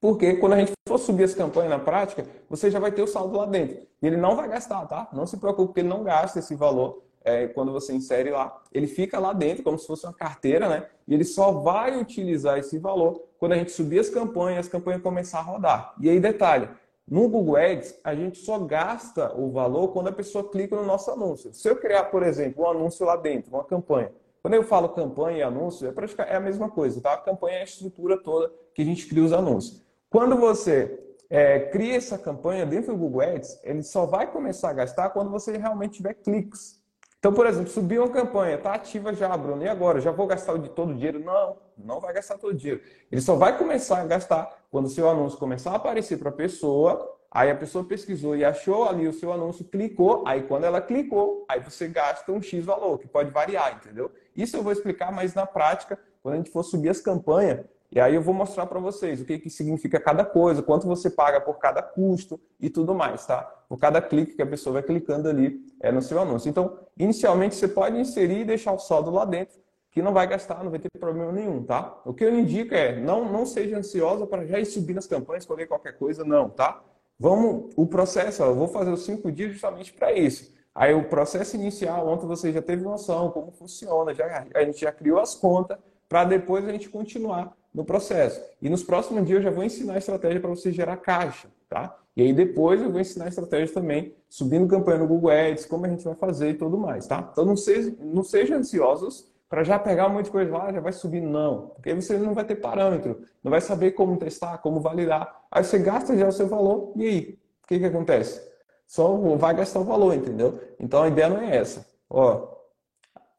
Porque 0.00 0.36
quando 0.36 0.54
a 0.54 0.58
gente 0.58 0.72
for 0.88 0.96
subir 0.96 1.24
as 1.24 1.34
campanhas 1.34 1.68
na 1.68 1.78
prática, 1.78 2.24
você 2.48 2.70
já 2.70 2.78
vai 2.78 2.90
ter 2.90 3.02
o 3.02 3.06
saldo 3.06 3.36
lá 3.36 3.44
dentro. 3.44 3.86
E 4.00 4.06
ele 4.06 4.16
não 4.16 4.34
vai 4.34 4.48
gastar, 4.48 4.86
tá? 4.86 5.10
Não 5.12 5.26
se 5.26 5.36
preocupe, 5.36 5.66
porque 5.66 5.80
ele 5.80 5.88
não 5.88 6.02
gasta 6.02 6.38
esse 6.38 6.54
valor 6.54 7.09
é, 7.24 7.46
quando 7.48 7.72
você 7.72 7.92
insere 7.92 8.30
lá, 8.30 8.62
ele 8.72 8.86
fica 8.86 9.18
lá 9.18 9.32
dentro 9.32 9.62
como 9.62 9.78
se 9.78 9.86
fosse 9.86 10.06
uma 10.06 10.12
carteira, 10.12 10.68
né? 10.68 10.86
E 11.06 11.14
ele 11.14 11.24
só 11.24 11.52
vai 11.52 12.00
utilizar 12.00 12.58
esse 12.58 12.78
valor 12.78 13.22
quando 13.38 13.52
a 13.52 13.56
gente 13.56 13.72
subir 13.72 13.98
as 13.98 14.08
campanhas, 14.08 14.66
as 14.66 14.72
campanhas 14.72 15.02
começar 15.02 15.38
a 15.38 15.42
rodar. 15.42 15.94
E 16.00 16.08
aí, 16.08 16.20
detalhe, 16.20 16.68
no 17.06 17.28
Google 17.28 17.56
Ads, 17.56 17.98
a 18.04 18.14
gente 18.14 18.38
só 18.38 18.58
gasta 18.58 19.34
o 19.36 19.50
valor 19.50 19.88
quando 19.88 20.08
a 20.08 20.12
pessoa 20.12 20.48
clica 20.48 20.76
no 20.76 20.84
nosso 20.84 21.10
anúncio. 21.10 21.52
Se 21.52 21.68
eu 21.68 21.76
criar, 21.76 22.04
por 22.04 22.22
exemplo, 22.22 22.64
um 22.64 22.70
anúncio 22.70 23.04
lá 23.04 23.16
dentro, 23.16 23.52
uma 23.52 23.64
campanha. 23.64 24.12
Quando 24.40 24.54
eu 24.54 24.62
falo 24.62 24.88
campanha 24.90 25.38
e 25.38 25.42
anúncio, 25.42 25.88
é, 25.88 26.22
é 26.30 26.36
a 26.36 26.40
mesma 26.40 26.70
coisa, 26.70 27.00
tá? 27.00 27.12
A 27.12 27.18
campanha 27.18 27.58
é 27.58 27.60
a 27.60 27.64
estrutura 27.64 28.16
toda 28.16 28.52
que 28.74 28.80
a 28.80 28.84
gente 28.84 29.06
cria 29.06 29.24
os 29.24 29.32
anúncios. 29.32 29.82
Quando 30.08 30.36
você 30.36 30.98
é, 31.28 31.60
cria 31.60 31.96
essa 31.96 32.16
campanha 32.16 32.64
dentro 32.64 32.92
do 32.92 32.98
Google 32.98 33.20
Ads, 33.22 33.60
ele 33.62 33.82
só 33.82 34.06
vai 34.06 34.30
começar 34.30 34.70
a 34.70 34.74
gastar 34.74 35.10
quando 35.10 35.30
você 35.30 35.56
realmente 35.56 35.98
tiver 35.98 36.14
cliques. 36.14 36.79
Então, 37.20 37.34
por 37.34 37.46
exemplo, 37.46 37.68
subiu 37.68 38.02
uma 38.02 38.10
campanha, 38.10 38.56
está 38.56 38.72
ativa 38.72 39.12
já, 39.12 39.36
Bruno, 39.36 39.62
e 39.62 39.68
agora? 39.68 40.00
Já 40.00 40.10
vou 40.10 40.26
gastar 40.26 40.56
de 40.56 40.70
todo 40.70 40.92
o 40.92 40.94
dinheiro? 40.94 41.20
Não, 41.20 41.58
não 41.76 42.00
vai 42.00 42.14
gastar 42.14 42.38
todo 42.38 42.52
o 42.52 42.56
dinheiro. 42.56 42.80
Ele 43.12 43.20
só 43.20 43.36
vai 43.36 43.58
começar 43.58 44.00
a 44.00 44.06
gastar 44.06 44.50
quando 44.70 44.86
o 44.86 44.88
seu 44.88 45.06
anúncio 45.06 45.38
começar 45.38 45.72
a 45.72 45.76
aparecer 45.76 46.16
para 46.16 46.30
a 46.30 46.32
pessoa, 46.32 47.14
aí 47.30 47.50
a 47.50 47.54
pessoa 47.54 47.84
pesquisou 47.84 48.34
e 48.34 48.42
achou 48.42 48.88
ali 48.88 49.06
o 49.06 49.12
seu 49.12 49.34
anúncio, 49.34 49.66
clicou, 49.66 50.24
aí 50.26 50.44
quando 50.44 50.64
ela 50.64 50.80
clicou, 50.80 51.44
aí 51.46 51.60
você 51.60 51.88
gasta 51.88 52.32
um 52.32 52.40
X 52.40 52.64
valor, 52.64 52.98
que 52.98 53.06
pode 53.06 53.30
variar, 53.30 53.74
entendeu? 53.76 54.10
Isso 54.34 54.56
eu 54.56 54.62
vou 54.62 54.72
explicar 54.72 55.12
mais 55.12 55.34
na 55.34 55.44
prática, 55.44 55.98
quando 56.22 56.36
a 56.36 56.38
gente 56.38 56.50
for 56.50 56.62
subir 56.62 56.88
as 56.88 57.02
campanhas, 57.02 57.66
E 57.92 57.98
aí 57.98 58.14
eu 58.14 58.22
vou 58.22 58.32
mostrar 58.32 58.66
para 58.66 58.78
vocês 58.78 59.20
o 59.20 59.24
que, 59.24 59.38
que 59.38 59.50
significa 59.50 59.98
cada 59.98 60.24
coisa, 60.24 60.62
quanto 60.62 60.86
você 60.86 61.10
paga 61.10 61.40
por 61.40 61.58
cada 61.58 61.82
custo 61.82 62.40
e 62.60 62.70
tudo 62.70 62.94
mais, 62.94 63.26
tá? 63.26 63.42
Por 63.68 63.78
cada 63.78 64.00
clique 64.00 64.34
que 64.34 64.42
a 64.42 64.46
pessoa 64.46 64.74
vai 64.74 64.82
clicando 64.82 65.28
ali 65.28 65.60
é, 65.80 65.90
no 65.90 66.00
seu 66.00 66.20
anúncio. 66.20 66.48
Então, 66.48 66.78
inicialmente 66.96 67.56
você 67.56 67.66
pode 67.66 67.98
inserir 67.98 68.42
e 68.42 68.44
deixar 68.44 68.72
o 68.72 68.78
saldo 68.78 69.10
lá 69.10 69.24
dentro, 69.24 69.58
que 69.90 70.00
não 70.00 70.12
vai 70.12 70.28
gastar, 70.28 70.62
não 70.62 70.70
vai 70.70 70.78
ter 70.78 70.88
problema 71.00 71.32
nenhum, 71.32 71.64
tá? 71.64 72.00
O 72.04 72.14
que 72.14 72.24
eu 72.24 72.32
indico 72.32 72.72
é, 72.74 73.00
não, 73.00 73.30
não 73.30 73.44
seja 73.44 73.78
ansiosa 73.78 74.24
para 74.24 74.46
já 74.46 74.60
ir 74.60 74.66
subir 74.66 74.94
nas 74.94 75.08
campanhas, 75.08 75.42
escolher 75.42 75.66
qualquer 75.66 75.98
coisa, 75.98 76.24
não, 76.24 76.48
tá? 76.48 76.80
Vamos, 77.18 77.72
o 77.76 77.86
processo, 77.86 78.42
eu 78.44 78.54
vou 78.54 78.68
fazer 78.68 78.92
os 78.92 79.04
cinco 79.04 79.32
dias 79.32 79.52
justamente 79.52 79.92
para 79.92 80.12
isso. 80.12 80.54
Aí 80.72 80.94
o 80.94 81.08
processo 81.08 81.56
inicial, 81.56 82.06
ontem 82.06 82.26
você 82.26 82.52
já 82.52 82.62
teve 82.62 82.84
noção 82.84 83.32
como 83.32 83.50
funciona, 83.50 84.14
já, 84.14 84.46
a 84.54 84.64
gente 84.64 84.80
já 84.80 84.92
criou 84.92 85.18
as 85.18 85.34
contas, 85.34 85.76
para 86.08 86.24
depois 86.24 86.64
a 86.66 86.72
gente 86.72 86.88
continuar 86.88 87.56
no 87.74 87.84
processo. 87.84 88.40
E 88.60 88.68
nos 88.68 88.82
próximos 88.82 89.24
dias 89.26 89.38
eu 89.38 89.44
já 89.44 89.50
vou 89.50 89.64
ensinar 89.64 89.94
a 89.94 89.98
estratégia 89.98 90.40
para 90.40 90.50
você 90.50 90.72
gerar 90.72 90.96
caixa, 90.96 91.48
tá? 91.68 91.96
E 92.16 92.22
aí 92.22 92.32
depois 92.32 92.80
eu 92.82 92.90
vou 92.90 93.00
ensinar 93.00 93.26
a 93.26 93.28
estratégia 93.28 93.72
também, 93.72 94.14
subindo 94.28 94.66
campanha 94.66 94.98
no 94.98 95.06
Google 95.06 95.30
Ads, 95.30 95.66
como 95.66 95.86
a 95.86 95.88
gente 95.88 96.04
vai 96.04 96.14
fazer 96.14 96.50
e 96.50 96.54
tudo 96.54 96.76
mais, 96.76 97.06
tá? 97.06 97.28
Então 97.32 97.44
não 97.44 97.56
seja, 97.56 97.94
não 98.00 98.22
seja 98.22 98.56
ansiosos 98.56 99.30
para 99.48 99.64
já 99.64 99.78
pegar 99.78 100.06
um 100.06 100.10
monte 100.10 100.26
de 100.26 100.30
coisa 100.30 100.56
lá, 100.56 100.72
já 100.72 100.80
vai 100.80 100.92
subir, 100.92 101.20
não. 101.20 101.68
Porque 101.74 101.92
você 101.92 102.16
não 102.16 102.34
vai 102.34 102.44
ter 102.44 102.56
parâmetro, 102.56 103.22
não 103.42 103.50
vai 103.50 103.60
saber 103.60 103.92
como 103.92 104.16
testar, 104.16 104.58
como 104.58 104.80
validar. 104.80 105.44
Aí 105.50 105.64
você 105.64 105.78
gasta 105.78 106.16
já 106.16 106.28
o 106.28 106.32
seu 106.32 106.46
valor, 106.46 106.92
e 106.96 107.04
aí? 107.04 107.38
O 107.64 107.66
que, 107.66 107.78
que 107.78 107.86
acontece? 107.86 108.40
Só 108.86 109.16
vai 109.36 109.54
gastar 109.54 109.80
o 109.80 109.84
valor, 109.84 110.14
entendeu? 110.14 110.60
Então 110.78 111.02
a 111.02 111.08
ideia 111.08 111.28
não 111.28 111.40
é 111.40 111.56
essa. 111.56 111.86
Ó, 112.08 112.48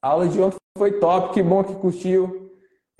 a 0.01 0.07
aula 0.09 0.27
de 0.27 0.41
ontem 0.41 0.57
foi 0.77 0.99
top, 0.99 1.33
que 1.33 1.43
bom 1.43 1.63
que 1.63 1.75
curtiu. 1.75 2.40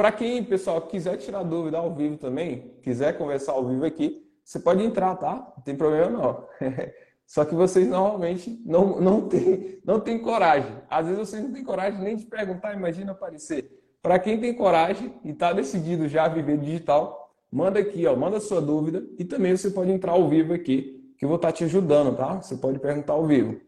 Para 0.01 0.11
quem, 0.11 0.43
pessoal, 0.43 0.81
quiser 0.81 1.15
tirar 1.17 1.43
dúvida 1.43 1.77
ao 1.77 1.93
vivo 1.93 2.17
também, 2.17 2.73
quiser 2.81 3.15
conversar 3.19 3.51
ao 3.51 3.67
vivo 3.67 3.85
aqui, 3.85 4.27
você 4.43 4.59
pode 4.59 4.83
entrar, 4.83 5.15
tá? 5.15 5.53
Não 5.55 5.63
tem 5.63 5.75
problema 5.75 6.09
não. 6.09 6.47
Só 7.27 7.45
que 7.45 7.53
vocês 7.53 7.87
normalmente 7.87 8.59
não, 8.65 8.99
não, 8.99 9.29
tem, 9.29 9.79
não 9.85 9.99
tem 9.99 10.17
coragem. 10.17 10.75
Às 10.89 11.05
vezes 11.05 11.19
vocês 11.19 11.43
não 11.43 11.53
têm 11.53 11.63
coragem 11.63 12.01
nem 12.01 12.15
de 12.15 12.25
perguntar, 12.25 12.73
imagina 12.73 13.11
aparecer. 13.11 13.79
Para 14.01 14.17
quem 14.17 14.41
tem 14.41 14.55
coragem 14.55 15.13
e 15.23 15.29
está 15.29 15.53
decidido 15.53 16.07
já 16.07 16.27
viver 16.27 16.57
digital, 16.57 17.31
manda 17.51 17.79
aqui, 17.79 18.07
ó, 18.07 18.15
manda 18.15 18.39
sua 18.39 18.59
dúvida 18.59 19.07
e 19.19 19.23
também 19.23 19.55
você 19.55 19.69
pode 19.69 19.91
entrar 19.91 20.13
ao 20.13 20.27
vivo 20.27 20.51
aqui, 20.51 21.13
que 21.15 21.25
eu 21.25 21.29
vou 21.29 21.35
estar 21.35 21.49
tá 21.49 21.53
te 21.53 21.63
ajudando, 21.65 22.17
tá? 22.17 22.41
Você 22.41 22.57
pode 22.57 22.79
perguntar 22.79 23.13
ao 23.13 23.27
vivo. 23.27 23.61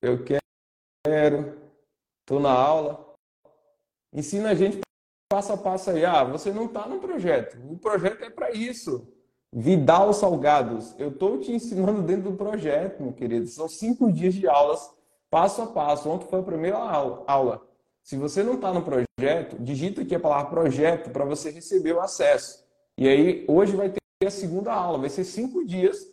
Eu 0.00 0.24
quero, 0.24 1.54
estou 2.22 2.40
na 2.40 2.50
aula, 2.50 3.05
Ensina 4.16 4.50
a 4.50 4.54
gente 4.54 4.80
passo 5.30 5.52
a 5.52 5.58
passo 5.58 5.90
aí. 5.90 6.02
Ah, 6.02 6.24
você 6.24 6.50
não 6.50 6.64
está 6.64 6.88
no 6.88 6.98
projeto. 6.98 7.58
O 7.70 7.76
projeto 7.76 8.24
é 8.24 8.30
para 8.30 8.50
isso. 8.50 9.06
Vidal 9.52 10.12
Salgados, 10.14 10.94
eu 10.98 11.08
estou 11.08 11.38
te 11.38 11.52
ensinando 11.52 12.02
dentro 12.02 12.30
do 12.30 12.36
projeto, 12.36 13.02
meu 13.02 13.12
querido. 13.12 13.46
São 13.46 13.68
cinco 13.68 14.10
dias 14.10 14.34
de 14.34 14.48
aulas, 14.48 14.90
passo 15.30 15.60
a 15.60 15.66
passo. 15.66 16.08
Ontem 16.08 16.26
foi 16.28 16.40
a 16.40 16.42
primeira 16.42 16.78
aula. 16.78 17.62
Se 18.02 18.16
você 18.16 18.42
não 18.42 18.54
está 18.54 18.72
no 18.72 18.82
projeto, 18.82 19.56
digita 19.60 20.00
aqui 20.00 20.14
a 20.14 20.20
palavra 20.20 20.50
projeto 20.50 21.10
para 21.10 21.24
você 21.26 21.50
receber 21.50 21.92
o 21.92 22.00
acesso. 22.00 22.64
E 22.96 23.06
aí, 23.06 23.44
hoje 23.46 23.76
vai 23.76 23.90
ter 23.90 24.26
a 24.26 24.30
segunda 24.30 24.72
aula. 24.72 24.98
Vai 24.98 25.10
ser 25.10 25.24
cinco 25.24 25.62
dias 25.64 26.06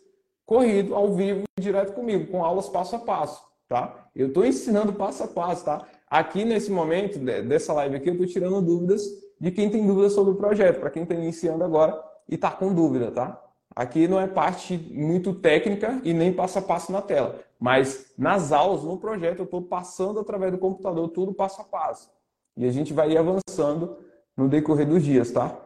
corrido, 0.44 0.94
ao 0.94 1.14
vivo, 1.14 1.44
direto 1.58 1.94
comigo, 1.94 2.30
com 2.30 2.44
aulas 2.44 2.68
passo 2.68 2.96
a 2.96 2.98
passo, 2.98 3.42
tá? 3.66 4.10
Eu 4.14 4.28
estou 4.28 4.44
ensinando 4.44 4.92
passo 4.92 5.22
a 5.22 5.28
passo, 5.28 5.64
tá? 5.64 5.86
Aqui 6.14 6.44
nesse 6.44 6.70
momento 6.70 7.18
dessa 7.18 7.72
live 7.72 7.96
aqui, 7.96 8.08
eu 8.08 8.12
estou 8.12 8.28
tirando 8.28 8.62
dúvidas 8.62 9.02
de 9.40 9.50
quem 9.50 9.68
tem 9.68 9.84
dúvidas 9.84 10.12
sobre 10.12 10.32
o 10.32 10.36
projeto, 10.36 10.78
para 10.78 10.88
quem 10.88 11.02
está 11.02 11.12
iniciando 11.12 11.64
agora 11.64 12.00
e 12.28 12.36
está 12.36 12.52
com 12.52 12.72
dúvida, 12.72 13.10
tá? 13.10 13.42
Aqui 13.74 14.06
não 14.06 14.20
é 14.20 14.28
parte 14.28 14.78
muito 14.92 15.34
técnica 15.34 16.00
e 16.04 16.14
nem 16.14 16.32
passo 16.32 16.60
a 16.60 16.62
passo 16.62 16.92
na 16.92 17.02
tela, 17.02 17.40
mas 17.58 18.14
nas 18.16 18.52
aulas, 18.52 18.84
no 18.84 18.96
projeto, 18.96 19.40
eu 19.40 19.44
estou 19.44 19.60
passando 19.62 20.20
através 20.20 20.52
do 20.52 20.58
computador 20.58 21.08
tudo 21.08 21.34
passo 21.34 21.60
a 21.60 21.64
passo. 21.64 22.08
E 22.56 22.64
a 22.64 22.70
gente 22.70 22.92
vai 22.92 23.10
ir 23.10 23.18
avançando 23.18 23.98
no 24.36 24.48
decorrer 24.48 24.86
dos 24.86 25.02
dias, 25.02 25.32
tá? 25.32 25.60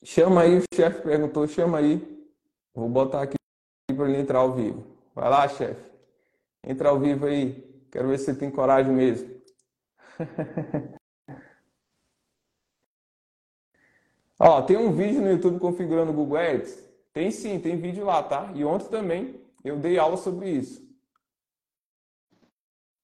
Chama 0.00 0.42
aí, 0.42 0.58
o 0.58 0.62
chefe 0.72 1.02
perguntou, 1.02 1.44
chama 1.48 1.78
aí. 1.78 2.24
Vou 2.72 2.88
botar 2.88 3.22
aqui 3.22 3.34
para 3.96 4.08
ele 4.08 4.20
entrar 4.20 4.38
ao 4.38 4.54
vivo. 4.54 4.84
Vai 5.12 5.28
lá, 5.28 5.48
chefe. 5.48 5.90
Entra 6.64 6.90
ao 6.90 7.00
vivo 7.00 7.26
aí. 7.26 7.84
Quero 7.90 8.06
ver 8.06 8.18
se 8.20 8.26
você 8.26 8.34
tem 8.34 8.48
coragem 8.48 8.92
mesmo. 8.92 9.35
Ó, 14.38 14.62
tem 14.62 14.76
um 14.76 14.92
vídeo 14.92 15.22
no 15.22 15.30
YouTube 15.30 15.58
configurando 15.58 16.12
o 16.12 16.14
Google 16.14 16.36
Ads? 16.36 16.84
Tem 17.12 17.30
sim, 17.30 17.58
tem 17.58 17.80
vídeo 17.80 18.04
lá, 18.04 18.22
tá? 18.22 18.52
E 18.54 18.64
ontem 18.64 18.88
também 18.88 19.40
eu 19.64 19.78
dei 19.78 19.98
aula 19.98 20.16
sobre 20.16 20.50
isso. 20.50 20.86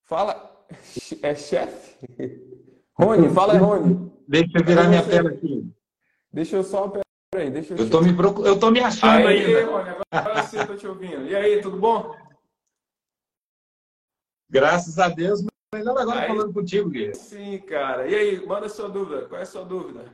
Fala, 0.02 0.66
é 1.22 1.34
chefe? 1.34 1.96
Rony, 2.94 3.30
fala 3.30 3.56
Rony. 3.56 4.12
Deixa 4.28 4.58
eu 4.58 4.64
virar 4.64 4.88
minha 4.88 5.02
tela 5.02 5.30
aqui. 5.30 5.66
Deixa 6.30 6.56
eu 6.56 6.62
só, 6.62 6.92
peraí, 7.30 7.50
deixa 7.50 7.72
eu... 7.74 7.78
Eu 7.78 7.90
tô 7.90 8.00
me, 8.02 8.10
eu 8.46 8.60
tô 8.60 8.70
me 8.70 8.80
achando 8.80 9.28
aí. 9.28 9.56
Aí, 9.56 9.64
Rony, 9.64 9.88
agora 10.10 10.42
sim 10.42 10.58
eu 10.58 10.66
tô 10.66 10.76
te 10.76 10.86
ouvindo. 10.86 11.26
E 11.26 11.34
aí, 11.34 11.62
tudo 11.62 11.78
bom? 11.78 12.14
Graças 14.50 14.98
a 14.98 15.08
Deus, 15.08 15.42
Melhor 15.74 15.98
agora 15.98 16.20
aí, 16.20 16.28
falando 16.28 16.52
contigo, 16.52 16.90
Guilherme. 16.90 17.14
Sim, 17.14 17.58
cara. 17.58 18.06
E 18.06 18.14
aí, 18.14 18.46
manda 18.46 18.68
sua 18.68 18.90
dúvida. 18.90 19.22
Qual 19.22 19.38
é 19.38 19.42
a 19.42 19.46
sua 19.46 19.64
dúvida? 19.64 20.04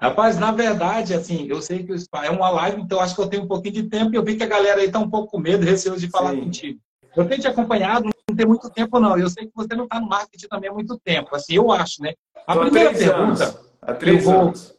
Rapaz, 0.00 0.36
na 0.38 0.50
verdade, 0.50 1.14
assim, 1.14 1.46
eu 1.48 1.62
sei 1.62 1.84
que 1.84 1.92
é 1.92 2.30
uma 2.30 2.50
live, 2.50 2.82
então 2.82 3.00
acho 3.00 3.14
que 3.14 3.20
eu 3.20 3.28
tenho 3.28 3.44
um 3.44 3.48
pouquinho 3.48 3.74
de 3.74 3.84
tempo 3.84 4.12
e 4.12 4.16
eu 4.16 4.24
vi 4.24 4.36
que 4.36 4.42
a 4.42 4.48
galera 4.48 4.80
aí 4.80 4.90
tá 4.90 4.98
um 4.98 5.08
pouco 5.08 5.30
com 5.30 5.38
medo, 5.38 5.64
receoso 5.64 6.00
de 6.00 6.10
falar 6.10 6.32
Sim. 6.32 6.40
contigo. 6.40 6.80
Eu 7.16 7.28
tenho 7.28 7.40
te 7.40 7.46
acompanhado, 7.46 8.10
não 8.28 8.36
tem 8.36 8.44
muito 8.44 8.68
tempo, 8.70 8.98
não. 8.98 9.16
Eu 9.16 9.30
sei 9.30 9.46
que 9.46 9.52
você 9.54 9.74
não 9.76 9.84
está 9.84 10.00
no 10.00 10.08
marketing 10.08 10.48
também 10.48 10.68
há 10.68 10.72
muito 10.72 10.98
tempo. 10.98 11.34
Assim, 11.34 11.54
eu 11.54 11.70
acho, 11.70 12.02
né? 12.02 12.12
A 12.46 12.54
Tô 12.54 12.60
primeira 12.62 12.92
pergunta. 12.92 13.44
Anos. 13.44 13.70
Há 13.80 13.94
três 13.94 14.24
vou... 14.24 14.40
anos. 14.40 14.74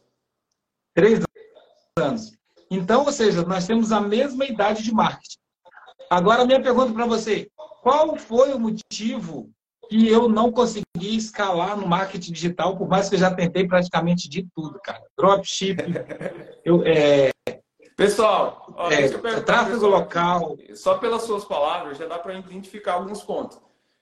Três 0.94 1.20
anos. 1.98 2.32
Então, 2.70 3.04
ou 3.04 3.12
seja, 3.12 3.42
nós 3.42 3.66
temos 3.66 3.90
a 3.90 4.00
mesma 4.00 4.44
idade 4.44 4.82
de 4.82 4.92
marketing. 4.92 5.38
Agora, 6.10 6.44
minha 6.44 6.62
pergunta 6.62 6.92
para 6.92 7.06
você: 7.06 7.50
qual 7.86 8.16
foi 8.16 8.52
o 8.52 8.58
motivo 8.58 9.48
que 9.88 10.08
eu 10.08 10.28
não 10.28 10.50
consegui 10.50 11.16
escalar 11.16 11.76
no 11.76 11.86
marketing 11.86 12.32
digital, 12.32 12.76
por 12.76 12.88
mais 12.88 13.08
que 13.08 13.14
eu 13.14 13.18
já 13.20 13.32
tentei 13.32 13.64
praticamente 13.64 14.28
de 14.28 14.44
tudo, 14.52 14.80
cara? 14.80 15.00
Dropship, 15.16 15.76
eu, 16.66 16.82
é, 16.84 17.30
Pessoal, 17.96 18.74
ó, 18.76 18.90
é, 18.90 19.06
tráfego 19.40 19.76
pessoal, 19.76 19.90
local. 19.92 20.56
Só 20.74 20.98
pelas 20.98 21.22
suas 21.22 21.44
palavras 21.44 21.96
já 21.96 22.06
dá 22.06 22.18
para 22.18 22.34
identificar 22.34 22.94
alguns 22.94 23.22
pontos. 23.22 23.60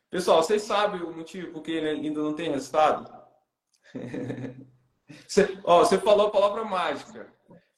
Pessoal, 0.08 0.42
vocês 0.42 0.62
sabem 0.62 1.02
o 1.02 1.14
motivo 1.14 1.52
por 1.52 1.60
que 1.60 1.72
ele 1.72 1.90
ainda 1.90 2.22
não 2.22 2.32
tem 2.32 2.52
resultado? 2.52 3.12
você, 5.28 5.58
ó, 5.62 5.80
você 5.80 5.98
falou 5.98 6.28
a 6.28 6.30
palavra 6.30 6.64
mágica. 6.64 7.30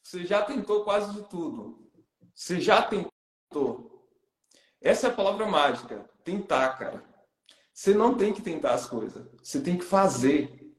Você 0.05 0.25
já 0.25 0.41
tentou 0.43 0.85
quase 0.85 1.13
de 1.13 1.29
tudo. 1.29 1.91
Você 2.33 2.61
já 2.61 2.81
tentou. 2.81 3.96
Essa 4.87 5.09
é 5.09 5.11
a 5.11 5.15
palavra 5.15 5.47
mágica. 5.47 6.05
Tentar, 6.23 6.79
cara. 6.79 7.03
Você 7.73 7.93
não 7.93 8.15
tem 8.15 8.33
que 8.33 8.41
tentar 8.41 8.73
as 8.73 8.87
coisas. 8.87 9.27
Você 9.43 9.61
tem 9.61 9.77
que 9.77 9.85
fazer. 9.85 10.73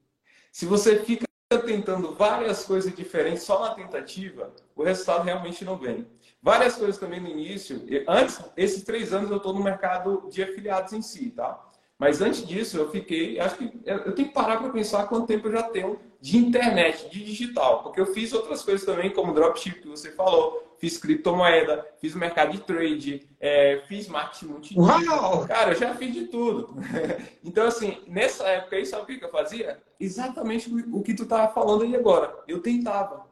Se 0.50 0.64
você 0.64 0.98
fica 1.00 1.26
tentando 1.66 2.14
várias 2.14 2.64
coisas 2.64 2.94
diferentes 2.94 3.42
só 3.42 3.60
na 3.60 3.74
tentativa, 3.74 4.50
o 4.74 4.82
resultado 4.82 5.24
realmente 5.24 5.62
não 5.62 5.76
vem. 5.76 6.06
Várias 6.42 6.76
coisas 6.76 6.96
também 6.96 7.20
no 7.20 7.28
início. 7.28 7.84
Antes, 8.08 8.40
esses 8.56 8.82
três 8.82 9.12
anos 9.12 9.30
eu 9.30 9.36
estou 9.36 9.52
no 9.52 9.62
mercado 9.62 10.26
de 10.30 10.42
afiliados 10.42 10.94
em 10.94 11.02
si, 11.02 11.30
tá? 11.30 11.62
Mas 11.98 12.22
antes 12.22 12.46
disso, 12.46 12.78
eu 12.78 12.90
fiquei. 12.90 13.38
Acho 13.38 13.56
que 13.56 13.80
eu 13.84 14.14
tenho 14.14 14.28
que 14.28 14.34
parar 14.34 14.56
para 14.58 14.70
pensar 14.70 15.06
quanto 15.06 15.26
tempo 15.26 15.48
eu 15.48 15.52
já 15.52 15.64
tenho 15.64 16.00
de 16.18 16.38
internet, 16.38 17.10
de 17.10 17.22
digital. 17.22 17.82
Porque 17.82 18.00
eu 18.00 18.06
fiz 18.06 18.32
outras 18.32 18.62
coisas 18.62 18.86
também, 18.86 19.10
como 19.10 19.34
dropship, 19.34 19.80
que 19.80 19.88
você 19.88 20.12
falou 20.12 20.67
fiz 20.78 20.96
criptomoeda, 20.96 21.86
fiz 22.00 22.14
mercado 22.14 22.52
de 22.52 22.60
trade, 22.60 23.28
é, 23.40 23.82
fiz 23.86 24.08
marketing 24.08 24.46
multinível. 24.46 25.46
Cara, 25.46 25.72
eu 25.72 25.76
já 25.76 25.94
fiz 25.94 26.14
de 26.14 26.26
tudo. 26.26 26.76
então, 27.44 27.66
assim, 27.66 27.98
nessa 28.06 28.46
época 28.46 28.76
aí, 28.76 28.86
sabe 28.86 29.02
o 29.02 29.18
que 29.18 29.24
eu 29.24 29.30
fazia? 29.30 29.82
Exatamente 29.98 30.70
o 30.72 31.02
que 31.02 31.14
tu 31.14 31.26
tava 31.26 31.52
falando 31.52 31.82
aí 31.82 31.94
agora. 31.94 32.34
Eu 32.46 32.60
tentava. 32.60 33.26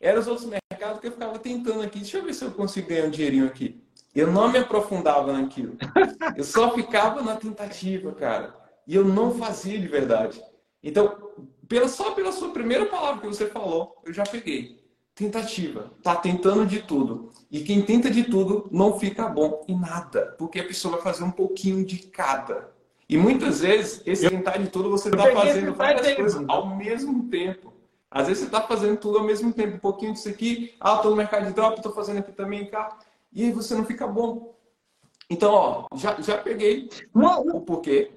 Eram 0.00 0.20
os 0.20 0.26
outros 0.26 0.48
mercados 0.48 1.00
que 1.00 1.06
eu 1.06 1.12
ficava 1.12 1.38
tentando 1.38 1.82
aqui. 1.82 2.00
Deixa 2.00 2.18
eu 2.18 2.24
ver 2.24 2.32
se 2.32 2.44
eu 2.44 2.50
consigo 2.50 2.88
ganhar 2.88 3.04
um 3.04 3.10
dinheirinho 3.10 3.46
aqui. 3.46 3.82
Eu 4.14 4.32
não 4.32 4.50
me 4.50 4.58
aprofundava 4.58 5.32
naquilo. 5.32 5.76
Eu 6.36 6.42
só 6.42 6.74
ficava 6.74 7.22
na 7.22 7.36
tentativa, 7.36 8.12
cara. 8.12 8.56
E 8.86 8.94
eu 8.94 9.04
não 9.04 9.34
fazia 9.34 9.78
de 9.78 9.86
verdade. 9.86 10.42
Então, 10.82 11.30
pela, 11.68 11.86
só 11.86 12.12
pela 12.12 12.32
sua 12.32 12.50
primeira 12.50 12.86
palavra 12.86 13.20
que 13.20 13.26
você 13.26 13.46
falou, 13.46 14.00
eu 14.04 14.12
já 14.12 14.24
peguei 14.24 14.79
tentativa, 15.20 15.92
tá 16.02 16.16
tentando 16.16 16.64
de 16.66 16.80
tudo. 16.80 17.30
E 17.50 17.60
quem 17.60 17.82
tenta 17.82 18.10
de 18.10 18.24
tudo 18.24 18.66
não 18.72 18.98
fica 18.98 19.28
bom 19.28 19.62
em 19.68 19.78
nada, 19.78 20.34
porque 20.38 20.60
a 20.60 20.64
pessoa 20.64 20.94
vai 20.94 21.02
fazer 21.02 21.24
um 21.24 21.30
pouquinho 21.30 21.84
de 21.84 21.98
cada. 21.98 22.72
E 23.06 23.18
muitas 23.18 23.60
vezes, 23.60 24.02
esse 24.06 24.28
tentar 24.28 24.56
de 24.56 24.68
tudo, 24.68 24.90
você 24.90 25.10
está 25.10 25.30
fazendo 25.30 25.74
várias 25.74 26.14
coisas 26.14 26.42
ao 26.48 26.74
mesmo 26.74 27.28
tempo. 27.28 27.72
Às 28.10 28.28
vezes 28.28 28.40
você 28.40 28.46
está 28.46 28.62
fazendo 28.62 28.96
tudo 28.96 29.18
ao 29.18 29.24
mesmo 29.24 29.52
tempo, 29.52 29.76
um 29.76 29.80
pouquinho 29.80 30.14
disso 30.14 30.28
aqui, 30.28 30.74
ah, 30.80 30.94
estou 30.94 31.10
no 31.10 31.16
mercado 31.16 31.46
de 31.46 31.52
drop, 31.52 31.76
estou 31.76 31.92
fazendo 31.92 32.18
aqui 32.18 32.32
também, 32.32 32.66
cá, 32.66 32.98
e 33.32 33.44
aí 33.44 33.52
você 33.52 33.74
não 33.74 33.84
fica 33.84 34.06
bom. 34.06 34.54
Então, 35.28 35.52
ó, 35.52 35.86
já, 35.96 36.20
já 36.20 36.38
peguei 36.38 36.88
o 37.14 37.60
porquê. 37.60 38.10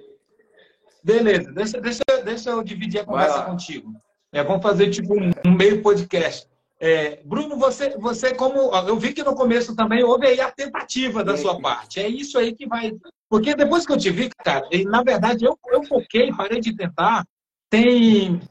Beleza, 1.04 1.52
deixa, 1.52 1.82
deixa, 1.82 2.04
deixa 2.24 2.50
eu 2.50 2.64
dividir 2.64 3.02
a 3.02 3.06
conversa 3.06 3.42
contigo. 3.44 3.94
É, 4.32 4.44
vamos 4.44 4.64
fazer 4.64 4.90
tipo 4.90 5.14
um 5.14 5.52
meio 5.52 5.82
podcast. 5.84 6.48
É, 6.86 7.22
Bruno, 7.24 7.56
você, 7.56 7.92
você 7.98 8.36
como 8.36 8.75
eu 8.86 8.98
vi 8.98 9.13
que 9.13 9.24
no 9.24 9.34
começo 9.34 9.74
também 9.74 10.04
houve 10.04 10.28
aí 10.28 10.42
a 10.42 10.52
tentativa 10.52 11.24
da 11.24 11.38
sua 11.38 11.58
parte. 11.62 12.02
É 12.02 12.10
isso 12.10 12.38
aí 12.38 12.54
que 12.54 12.68
vai, 12.68 12.92
porque 13.30 13.56
depois 13.56 13.86
que 13.86 13.94
eu 13.94 13.98
te 13.98 14.10
vi, 14.10 14.30
cara, 14.44 14.68
na 14.88 15.02
verdade 15.02 15.46
eu, 15.46 15.58
eu 15.68 15.82
foquei, 15.86 16.34
parei 16.34 16.60
de 16.60 16.75
tentar. 16.75 17.24
Tem 17.70 18.42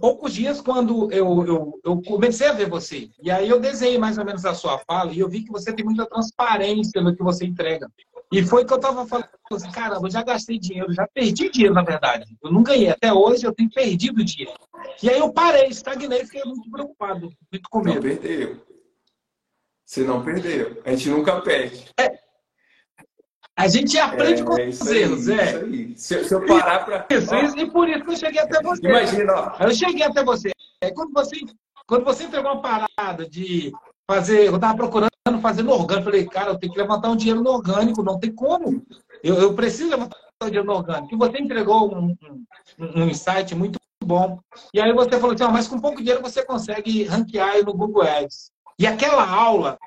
poucos 0.00 0.32
dias 0.32 0.58
quando 0.58 1.12
eu, 1.12 1.44
eu, 1.44 1.80
eu, 1.84 2.00
comecei 2.00 2.46
a 2.46 2.54
ver 2.54 2.66
você. 2.66 3.10
E 3.22 3.30
aí 3.30 3.46
eu 3.46 3.60
desenhei 3.60 3.98
mais 3.98 4.16
ou 4.16 4.24
menos 4.24 4.46
a 4.46 4.54
sua 4.54 4.78
fala 4.78 5.12
e 5.12 5.18
eu 5.18 5.28
vi 5.28 5.42
que 5.42 5.52
você 5.52 5.70
tem 5.70 5.84
muita 5.84 6.06
transparência 6.06 7.02
no 7.02 7.14
que 7.14 7.22
você 7.22 7.44
entrega. 7.44 7.90
E 8.32 8.42
foi 8.42 8.64
que 8.64 8.72
eu 8.72 8.76
estava 8.76 9.06
falando 9.06 9.28
assim, 9.52 9.70
caramba, 9.70 10.06
eu 10.06 10.10
já 10.10 10.22
gastei 10.22 10.58
dinheiro, 10.58 10.90
já 10.94 11.06
perdi 11.06 11.50
dinheiro, 11.50 11.74
na 11.74 11.82
verdade. 11.82 12.34
Eu 12.42 12.50
não 12.50 12.62
ganhei. 12.62 12.88
Até 12.88 13.12
hoje 13.12 13.46
eu 13.46 13.54
tenho 13.54 13.68
perdido 13.68 14.24
dinheiro. 14.24 14.58
E 15.02 15.10
aí 15.10 15.18
eu 15.18 15.30
parei, 15.30 15.66
estagnei, 15.66 16.24
fiquei 16.24 16.42
muito 16.44 16.70
preocupado, 16.70 17.30
muito 17.52 17.68
com 17.70 17.80
medo. 17.80 17.96
Não 17.96 18.02
perdeu. 18.02 18.62
Você 19.84 20.02
não 20.02 20.24
perdeu. 20.24 20.80
A 20.86 20.90
gente 20.92 21.10
nunca 21.10 21.42
perde. 21.42 21.84
É. 22.00 22.22
A 23.54 23.68
gente 23.68 23.98
aprende 23.98 24.40
é, 24.40 24.44
com 24.44 24.58
é 24.58 24.68
os 24.68 24.86
erros, 24.86 25.28
é. 25.28 25.44
Isso 25.44 25.64
aí. 25.64 25.98
Se, 25.98 26.24
se 26.24 26.34
eu 26.34 26.46
parar 26.46 26.86
para. 26.86 27.06
Isso, 27.14 27.34
isso, 27.34 27.58
e 27.58 27.70
por 27.70 27.86
isso 27.86 28.02
que 28.02 28.12
eu 28.12 28.16
cheguei 28.16 28.40
até 28.40 28.62
você. 28.62 28.88
Imagina, 28.88 29.34
ó. 29.34 29.62
Eu 29.62 29.74
cheguei 29.74 30.02
até 30.04 30.24
você. 30.24 30.50
É 30.80 30.90
quando 30.90 31.12
você, 31.12 31.36
quando 31.86 32.04
você 32.04 32.24
entregou 32.24 32.50
uma 32.50 32.62
parada 32.62 33.28
de 33.28 33.70
fazer. 34.10 34.46
Eu 34.46 34.54
estava 34.54 34.74
procurando 34.74 35.11
fazer 35.40 35.62
no 35.62 35.72
orgânico. 35.72 36.04
Falei, 36.04 36.26
cara, 36.26 36.50
eu 36.50 36.58
tenho 36.58 36.72
que 36.72 36.78
levantar 36.78 37.10
um 37.10 37.16
dinheiro 37.16 37.42
no 37.42 37.50
orgânico, 37.50 38.02
não 38.02 38.18
tem 38.18 38.32
como. 38.32 38.82
Eu, 39.22 39.36
eu 39.36 39.54
preciso 39.54 39.90
levantar 39.90 40.16
um 40.42 40.46
dinheiro 40.46 40.66
no 40.66 40.74
orgânico. 40.74 41.14
E 41.14 41.18
você 41.18 41.38
entregou 41.38 41.94
um, 41.94 42.16
um, 42.78 43.02
um 43.02 43.08
insight 43.08 43.54
muito 43.54 43.78
bom. 44.02 44.38
E 44.74 44.80
aí 44.80 44.92
você 44.92 45.18
falou 45.18 45.34
assim, 45.34 45.44
ah, 45.44 45.50
mas 45.50 45.68
com 45.68 45.80
pouco 45.80 45.98
dinheiro 45.98 46.22
você 46.22 46.44
consegue 46.44 47.04
ranquear 47.04 47.64
no 47.64 47.74
Google 47.74 48.02
Ads. 48.02 48.50
E 48.78 48.86
aquela 48.86 49.28
aula 49.28 49.78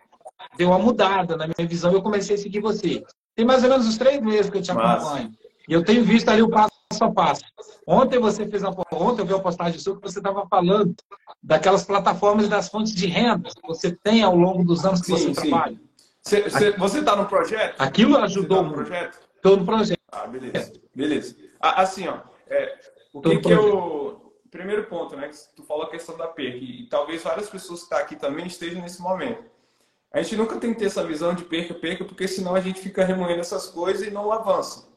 deu 0.57 0.69
uma 0.69 0.79
mudada 0.79 1.35
na 1.35 1.47
minha 1.47 1.67
visão. 1.67 1.91
Eu 1.91 2.01
comecei 2.01 2.35
a 2.35 2.39
seguir 2.39 2.61
você. 2.61 3.03
Tem 3.35 3.45
mais 3.45 3.63
ou 3.63 3.69
menos 3.69 3.87
uns 3.87 3.97
três 3.97 4.21
meses 4.21 4.49
que 4.49 4.57
eu 4.57 4.61
te 4.61 4.71
acompanho. 4.71 5.31
E 5.67 5.73
eu 5.73 5.83
tenho 5.83 6.03
visto 6.05 6.29
ali 6.29 6.41
o 6.41 6.49
passo 6.49 6.71
a 7.03 7.11
passo. 7.11 7.43
Ontem 7.87 8.19
você 8.19 8.47
fez 8.47 8.63
uma, 8.63 8.75
ontem 8.91 9.21
eu 9.21 9.25
vi 9.25 9.33
uma 9.33 9.43
postagem 9.43 9.79
sua 9.79 9.95
que 9.95 10.01
você 10.01 10.19
estava 10.19 10.47
falando 10.47 10.95
daquelas 11.41 11.83
plataformas 11.83 12.47
das 12.47 12.69
fontes 12.69 12.93
de 12.93 13.07
renda 13.07 13.49
que 13.49 13.67
você 13.67 13.91
tem 13.91 14.23
ao 14.23 14.35
longo 14.35 14.63
dos 14.63 14.85
anos 14.85 15.01
que 15.01 15.07
sim, 15.07 15.13
você 15.13 15.41
sim. 15.41 15.49
trabalha. 15.49 15.79
Cê, 16.21 16.49
cê, 16.49 16.71
você 16.71 16.99
está 16.99 17.15
no 17.15 17.27
projeto? 17.27 17.79
Aquilo 17.79 18.17
ajudou 18.17 18.57
tá 18.57 18.63
no 18.63 18.73
projeto? 18.73 19.19
Estou 19.35 19.57
no 19.57 19.65
projeto. 19.65 19.99
Ah, 20.11 20.25
beleza. 20.25 20.73
Beleza. 20.95 21.35
Assim, 21.59 22.07
ó, 22.07 22.19
é, 22.47 22.79
o 23.13 23.21
que, 23.21 23.37
que 23.39 23.51
eu. 23.51 24.33
Primeiro 24.49 24.85
ponto, 24.85 25.17
né? 25.17 25.27
Que 25.27 25.35
tu 25.53 25.63
falou 25.63 25.83
a 25.83 25.89
questão 25.89 26.17
da 26.17 26.27
perca, 26.27 26.57
e 26.57 26.87
talvez 26.87 27.21
várias 27.21 27.49
pessoas 27.49 27.79
que 27.81 27.85
estão 27.85 27.97
tá 27.97 28.03
aqui 28.03 28.15
também 28.15 28.47
estejam 28.47 28.81
nesse 28.81 29.01
momento. 29.01 29.43
A 30.13 30.21
gente 30.21 30.37
nunca 30.37 30.57
tem 30.57 30.73
que 30.73 30.79
ter 30.79 30.85
essa 30.85 31.03
visão 31.03 31.33
de 31.35 31.43
perca, 31.43 31.73
perca, 31.73 32.05
porque 32.05 32.25
senão 32.25 32.55
a 32.55 32.61
gente 32.61 32.79
fica 32.79 33.03
remoendo 33.03 33.41
essas 33.41 33.67
coisas 33.67 34.07
e 34.07 34.11
não 34.11 34.31
avança. 34.31 34.87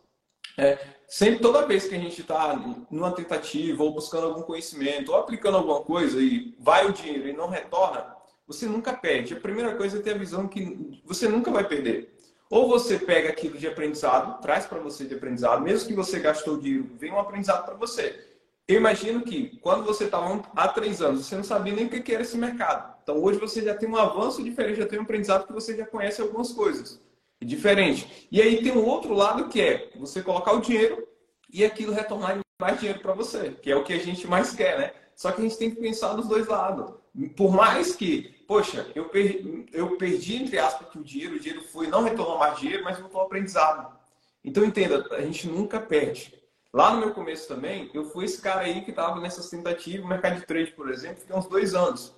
É, 0.56 0.78
sempre, 1.08 1.40
toda 1.40 1.66
vez 1.66 1.88
que 1.88 1.94
a 1.94 1.98
gente 1.98 2.20
está 2.20 2.54
numa 2.90 3.10
tentativa 3.10 3.82
ou 3.82 3.92
buscando 3.92 4.26
algum 4.26 4.42
conhecimento 4.42 5.10
ou 5.10 5.18
aplicando 5.18 5.56
alguma 5.56 5.80
coisa 5.80 6.20
e 6.20 6.54
vai 6.60 6.86
o 6.86 6.92
dinheiro 6.92 7.28
e 7.28 7.32
não 7.32 7.48
retorna, 7.48 8.14
você 8.46 8.66
nunca 8.66 8.92
perde. 8.92 9.34
A 9.34 9.40
primeira 9.40 9.74
coisa 9.74 9.98
é 9.98 10.02
ter 10.02 10.14
a 10.14 10.18
visão 10.18 10.46
que 10.46 11.00
você 11.04 11.26
nunca 11.28 11.50
vai 11.50 11.66
perder. 11.66 12.14
Ou 12.50 12.66
você 12.66 12.98
pega 12.98 13.28
aquilo 13.28 13.58
de 13.58 13.66
aprendizado, 13.66 14.40
traz 14.40 14.64
para 14.66 14.78
você 14.78 15.04
de 15.04 15.14
aprendizado, 15.14 15.62
mesmo 15.62 15.88
que 15.88 15.94
você 15.94 16.18
gastou 16.18 16.58
dinheiro, 16.58 16.88
vem 16.98 17.12
um 17.12 17.18
aprendizado 17.18 17.64
para 17.64 17.74
você. 17.74 18.24
Eu 18.66 18.76
imagino 18.76 19.22
que 19.22 19.58
quando 19.62 19.84
você 19.84 20.04
estava 20.04 20.42
há 20.54 20.68
três 20.68 21.00
anos, 21.00 21.24
você 21.24 21.36
não 21.36 21.44
sabia 21.44 21.74
nem 21.74 21.86
o 21.86 21.88
que 21.88 22.12
era 22.12 22.22
esse 22.22 22.36
mercado. 22.36 22.94
Então 23.02 23.22
hoje 23.22 23.38
você 23.38 23.62
já 23.62 23.74
tem 23.74 23.88
um 23.88 23.96
avanço 23.96 24.42
diferente, 24.42 24.80
já 24.80 24.86
tem 24.86 24.98
um 24.98 25.02
aprendizado 25.02 25.46
que 25.46 25.52
você 25.54 25.74
já 25.74 25.86
conhece 25.86 26.20
algumas 26.20 26.52
coisas. 26.52 27.00
Diferente. 27.40 28.28
E 28.30 28.42
aí 28.42 28.62
tem 28.62 28.72
um 28.72 28.84
outro 28.84 29.14
lado 29.14 29.48
que 29.48 29.60
é 29.60 29.90
você 29.96 30.22
colocar 30.22 30.52
o 30.52 30.60
dinheiro 30.60 31.06
e 31.52 31.64
aquilo 31.64 31.92
retornar 31.92 32.38
mais 32.60 32.78
dinheiro 32.78 33.00
para 33.00 33.14
você, 33.14 33.52
que 33.62 33.70
é 33.70 33.76
o 33.76 33.84
que 33.84 33.92
a 33.92 33.98
gente 33.98 34.26
mais 34.26 34.52
quer, 34.52 34.78
né? 34.78 34.92
Só 35.14 35.30
que 35.30 35.40
a 35.40 35.44
gente 35.44 35.56
tem 35.56 35.70
que 35.70 35.80
pensar 35.80 36.14
dos 36.14 36.26
dois 36.26 36.46
lados. 36.46 36.92
Por 37.36 37.52
mais 37.52 37.94
que, 37.94 38.44
poxa, 38.46 38.90
eu 38.94 39.08
perdi, 39.08 39.66
eu 39.72 39.96
perdi 39.96 40.42
entre 40.42 40.58
aspas, 40.58 40.88
que 40.88 40.98
o 40.98 41.04
dinheiro, 41.04 41.36
o 41.36 41.40
dinheiro 41.40 41.64
foi, 41.68 41.86
não 41.86 42.02
retornou 42.02 42.38
mais 42.38 42.58
dinheiro, 42.58 42.84
mas 42.84 42.98
voltou 42.98 43.22
aprendizado. 43.22 43.96
Então 44.44 44.64
entenda, 44.64 45.06
a 45.12 45.20
gente 45.20 45.48
nunca 45.48 45.80
perde. 45.80 46.36
Lá 46.72 46.92
no 46.92 47.00
meu 47.00 47.14
começo 47.14 47.48
também, 47.48 47.90
eu 47.94 48.04
fui 48.04 48.24
esse 48.24 48.40
cara 48.40 48.60
aí 48.60 48.82
que 48.82 48.90
estava 48.90 49.20
nessas 49.20 49.48
tentativas, 49.48 50.06
mercado 50.06 50.36
de 50.36 50.46
trade, 50.46 50.72
por 50.72 50.90
exemplo, 50.90 51.20
fiquei 51.20 51.34
uns 51.34 51.48
dois 51.48 51.74
anos. 51.74 52.14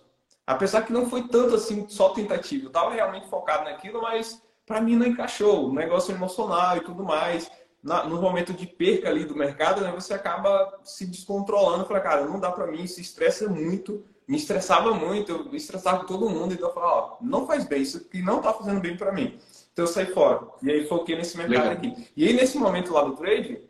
Apesar 0.46 0.82
que 0.82 0.92
não 0.92 1.08
foi 1.08 1.28
tanto 1.28 1.54
assim, 1.54 1.86
só 1.88 2.10
tentativa. 2.10 2.64
Eu 2.64 2.68
estava 2.68 2.92
realmente 2.92 3.28
focado 3.28 3.64
naquilo, 3.64 4.02
mas 4.02 4.42
para 4.66 4.80
mim 4.80 4.96
não 4.96 5.06
encaixou. 5.06 5.68
O 5.68 5.74
negócio 5.74 6.14
emocional 6.14 6.76
e 6.76 6.80
tudo 6.80 7.04
mais. 7.04 7.50
Na, 7.82 8.04
no 8.04 8.20
momento 8.20 8.52
de 8.52 8.66
perca 8.66 9.08
ali 9.08 9.24
do 9.24 9.34
mercado, 9.34 9.80
né, 9.80 9.90
você 9.90 10.12
acaba 10.12 10.80
se 10.84 11.06
descontrolando. 11.06 11.86
Fala, 11.86 12.00
cara, 12.00 12.24
não 12.26 12.38
dá 12.38 12.50
para 12.50 12.66
mim, 12.66 12.86
se 12.86 13.00
estressa 13.00 13.48
muito. 13.48 14.04
Me 14.28 14.36
estressava 14.36 14.94
muito, 14.94 15.32
eu 15.32 15.56
estressava 15.56 16.04
todo 16.04 16.30
mundo. 16.30 16.54
Então 16.54 16.68
eu 16.68 16.74
falava, 16.74 16.94
ó, 16.94 17.16
não 17.20 17.46
faz 17.46 17.64
bem, 17.64 17.82
isso 17.82 17.96
aqui 17.96 18.22
não 18.22 18.40
tá 18.40 18.52
fazendo 18.52 18.80
bem 18.80 18.96
para 18.96 19.12
mim. 19.12 19.38
Então 19.72 19.84
eu 19.84 19.90
saí 19.90 20.06
fora. 20.06 20.46
E 20.62 20.70
aí 20.70 20.86
foquei 20.86 21.16
nesse 21.16 21.36
mercado 21.36 21.68
Legal. 21.68 21.72
aqui. 21.72 22.08
E 22.16 22.28
aí 22.28 22.32
nesse 22.32 22.56
momento 22.58 22.92
lá 22.92 23.02
do 23.02 23.16
trade, 23.16 23.68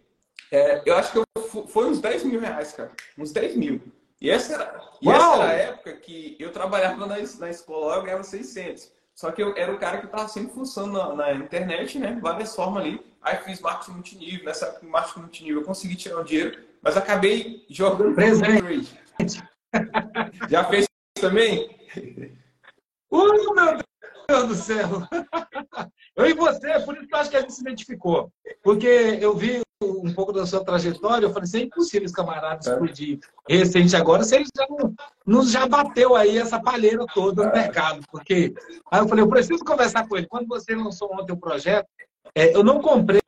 é, 0.51 0.83
eu 0.85 0.97
acho 0.97 1.13
que 1.13 1.19
eu, 1.19 1.25
foi 1.69 1.89
uns 1.89 2.01
10 2.01 2.25
mil 2.25 2.41
reais, 2.41 2.73
cara. 2.73 2.91
Uns 3.17 3.33
10 3.33 3.57
mil. 3.57 3.81
E 4.21 4.29
essa 4.29 4.55
era, 4.55 4.83
e 5.01 5.09
essa 5.09 5.35
era 5.35 5.45
a 5.45 5.53
época 5.53 5.93
que 5.95 6.37
eu 6.39 6.53
trabalhava 6.53 7.07
na, 7.07 7.17
na 7.17 7.51
escola, 7.51 7.97
eu 7.97 8.03
ganhava 8.03 8.23
600. 8.23 8.93
Só 9.21 9.31
que 9.31 9.43
eu 9.43 9.55
era 9.55 9.71
o 9.71 9.79
cara 9.79 9.99
que 9.99 10.07
estava 10.07 10.27
sempre 10.29 10.55
funcionando 10.55 11.15
na, 11.15 11.35
na, 11.35 11.45
internet, 11.45 11.99
né? 11.99 12.19
Várias 12.23 12.57
formas 12.57 12.83
ali. 12.83 13.05
Aí 13.21 13.37
fiz 13.37 13.61
marketing 13.61 13.91
multinível. 13.91 14.47
Nessa 14.47 14.69
época, 14.69 14.87
marketing 14.87 15.21
multinível, 15.21 15.61
eu 15.61 15.67
consegui 15.67 15.95
tirar 15.95 16.21
o 16.21 16.25
dinheiro, 16.25 16.59
mas 16.81 16.97
acabei 16.97 17.63
jogando 17.69 18.15
Presente. 18.15 18.99
Já 20.49 20.65
fez 20.65 20.87
também? 21.21 21.69
Uh, 23.11 23.55
meu 23.55 23.79
Deus 24.27 24.49
do 24.49 24.55
céu! 24.55 24.89
Eu 26.17 26.27
e 26.27 26.33
você, 26.33 26.81
por 26.81 26.97
isso 26.97 27.07
que 27.07 27.15
eu 27.15 27.19
acho 27.19 27.31
que 27.31 27.37
a 27.37 27.41
gente 27.41 27.53
se 27.55 27.63
identificou. 27.63 28.31
Porque 28.63 29.19
eu 29.21 29.35
vi 29.35 29.61
um 29.83 30.13
pouco 30.13 30.33
da 30.33 30.45
sua 30.45 30.63
trajetória, 30.63 31.25
eu 31.25 31.33
falei 31.33 31.45
assim, 31.45 31.59
é 31.61 31.63
impossível 31.63 32.05
esse 32.05 32.15
camarada 32.15 32.61
é. 32.67 32.71
explodir 32.71 33.19
recente 33.49 33.97
agora, 33.97 34.23
se 34.23 34.37
ele 34.37 34.45
já 34.55 34.67
não, 34.69 34.95
não 35.27 35.43
já 35.47 35.67
bateu 35.67 36.15
aí 36.15 36.37
essa 36.37 36.61
palheira 36.61 37.05
toda 37.15 37.45
no 37.45 37.51
é. 37.51 37.63
mercado. 37.63 38.01
Porque 38.11 38.53
aí 38.91 39.01
eu 39.01 39.09
falei, 39.09 39.25
eu 39.25 39.29
preciso 39.29 39.65
conversar 39.65 40.07
com 40.07 40.19
ele. 40.19 40.27
Quando 40.27 40.47
você 40.47 40.75
lançou 40.75 41.11
ontem 41.15 41.33
o 41.33 41.37
projeto, 41.37 41.89
é, 42.35 42.55
eu 42.55 42.63
não 42.63 42.81
comprei 42.81 43.21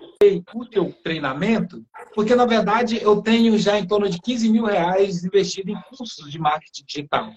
o 0.55 0.67
teu 0.67 0.93
treinamento, 1.03 1.83
porque 2.15 2.37
na 2.37 2.47
verdade 2.47 3.03
eu 3.03 3.21
tenho 3.21 3.59
já 3.59 3.79
em 3.79 3.87
torno 3.87 4.09
de 4.09 4.21
15 4.21 4.49
mil 4.51 4.65
reais 4.67 5.25
investido 5.25 5.71
em 5.71 5.81
cursos 5.89 6.31
de 6.31 6.39
marketing 6.39 6.85
digital. 6.87 7.33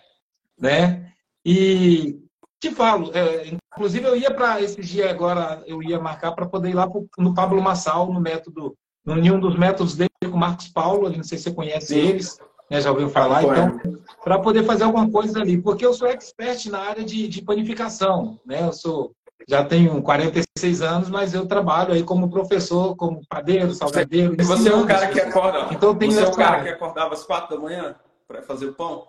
Né? 0.59 1.11
E 1.43 2.19
te 2.59 2.69
falo, 2.71 3.11
é, 3.13 3.57
inclusive 3.73 4.05
eu 4.05 4.15
ia 4.15 4.31
para 4.31 4.61
esse 4.61 4.81
dia 4.81 5.09
agora, 5.09 5.63
eu 5.65 5.81
ia 5.81 5.99
marcar 5.99 6.33
para 6.33 6.45
poder 6.45 6.69
ir 6.69 6.73
lá 6.73 6.87
pro, 6.87 7.07
no 7.17 7.33
Pablo 7.33 7.61
Massal, 7.61 8.11
no 8.11 8.19
método, 8.19 8.75
em 9.07 9.31
um 9.31 9.39
dos 9.39 9.57
métodos 9.57 9.95
dele 9.95 10.09
com 10.23 10.35
o 10.35 10.39
Marcos 10.39 10.67
Paulo, 10.69 11.09
não 11.09 11.23
sei 11.23 11.37
se 11.37 11.45
você 11.45 11.51
conhece 11.51 11.87
Sim. 11.87 11.99
eles, 11.99 12.39
né, 12.69 12.81
já 12.81 12.91
ouviu 12.91 13.09
falar, 13.09 13.43
então, 13.43 13.79
para 14.23 14.39
poder 14.39 14.63
fazer 14.63 14.83
alguma 14.83 15.09
coisa 15.09 15.39
ali, 15.39 15.61
porque 15.61 15.85
eu 15.85 15.93
sou 15.93 16.07
expert 16.07 16.65
na 16.67 16.79
área 16.79 17.03
de, 17.03 17.27
de 17.27 17.41
panificação, 17.41 18.39
né, 18.45 18.65
eu 18.67 18.73
sou, 18.73 19.11
já 19.47 19.63
tenho 19.63 20.01
46 20.01 20.81
anos, 20.81 21.09
mas 21.09 21.33
eu 21.33 21.45
trabalho 21.45 21.93
aí 21.93 22.03
como 22.03 22.29
professor, 22.29 22.95
como 22.95 23.21
padeiro, 23.29 23.73
salgadeiro. 23.73 24.35
Você 24.43 24.69
é 24.69 24.75
um 24.75 24.85
cara 24.85 25.07
que 25.07 25.21
acorda, 25.21 25.67
então, 25.71 25.95
tenho 25.95 26.11
você 26.11 26.23
é 26.23 26.27
um 26.27 26.33
cara 26.33 26.63
que 26.63 26.69
acordava 26.69 27.13
às 27.13 27.23
quatro 27.23 27.55
da 27.55 27.61
manhã 27.61 27.95
para 28.27 28.41
fazer 28.41 28.65
o 28.67 28.73
pão? 28.73 29.07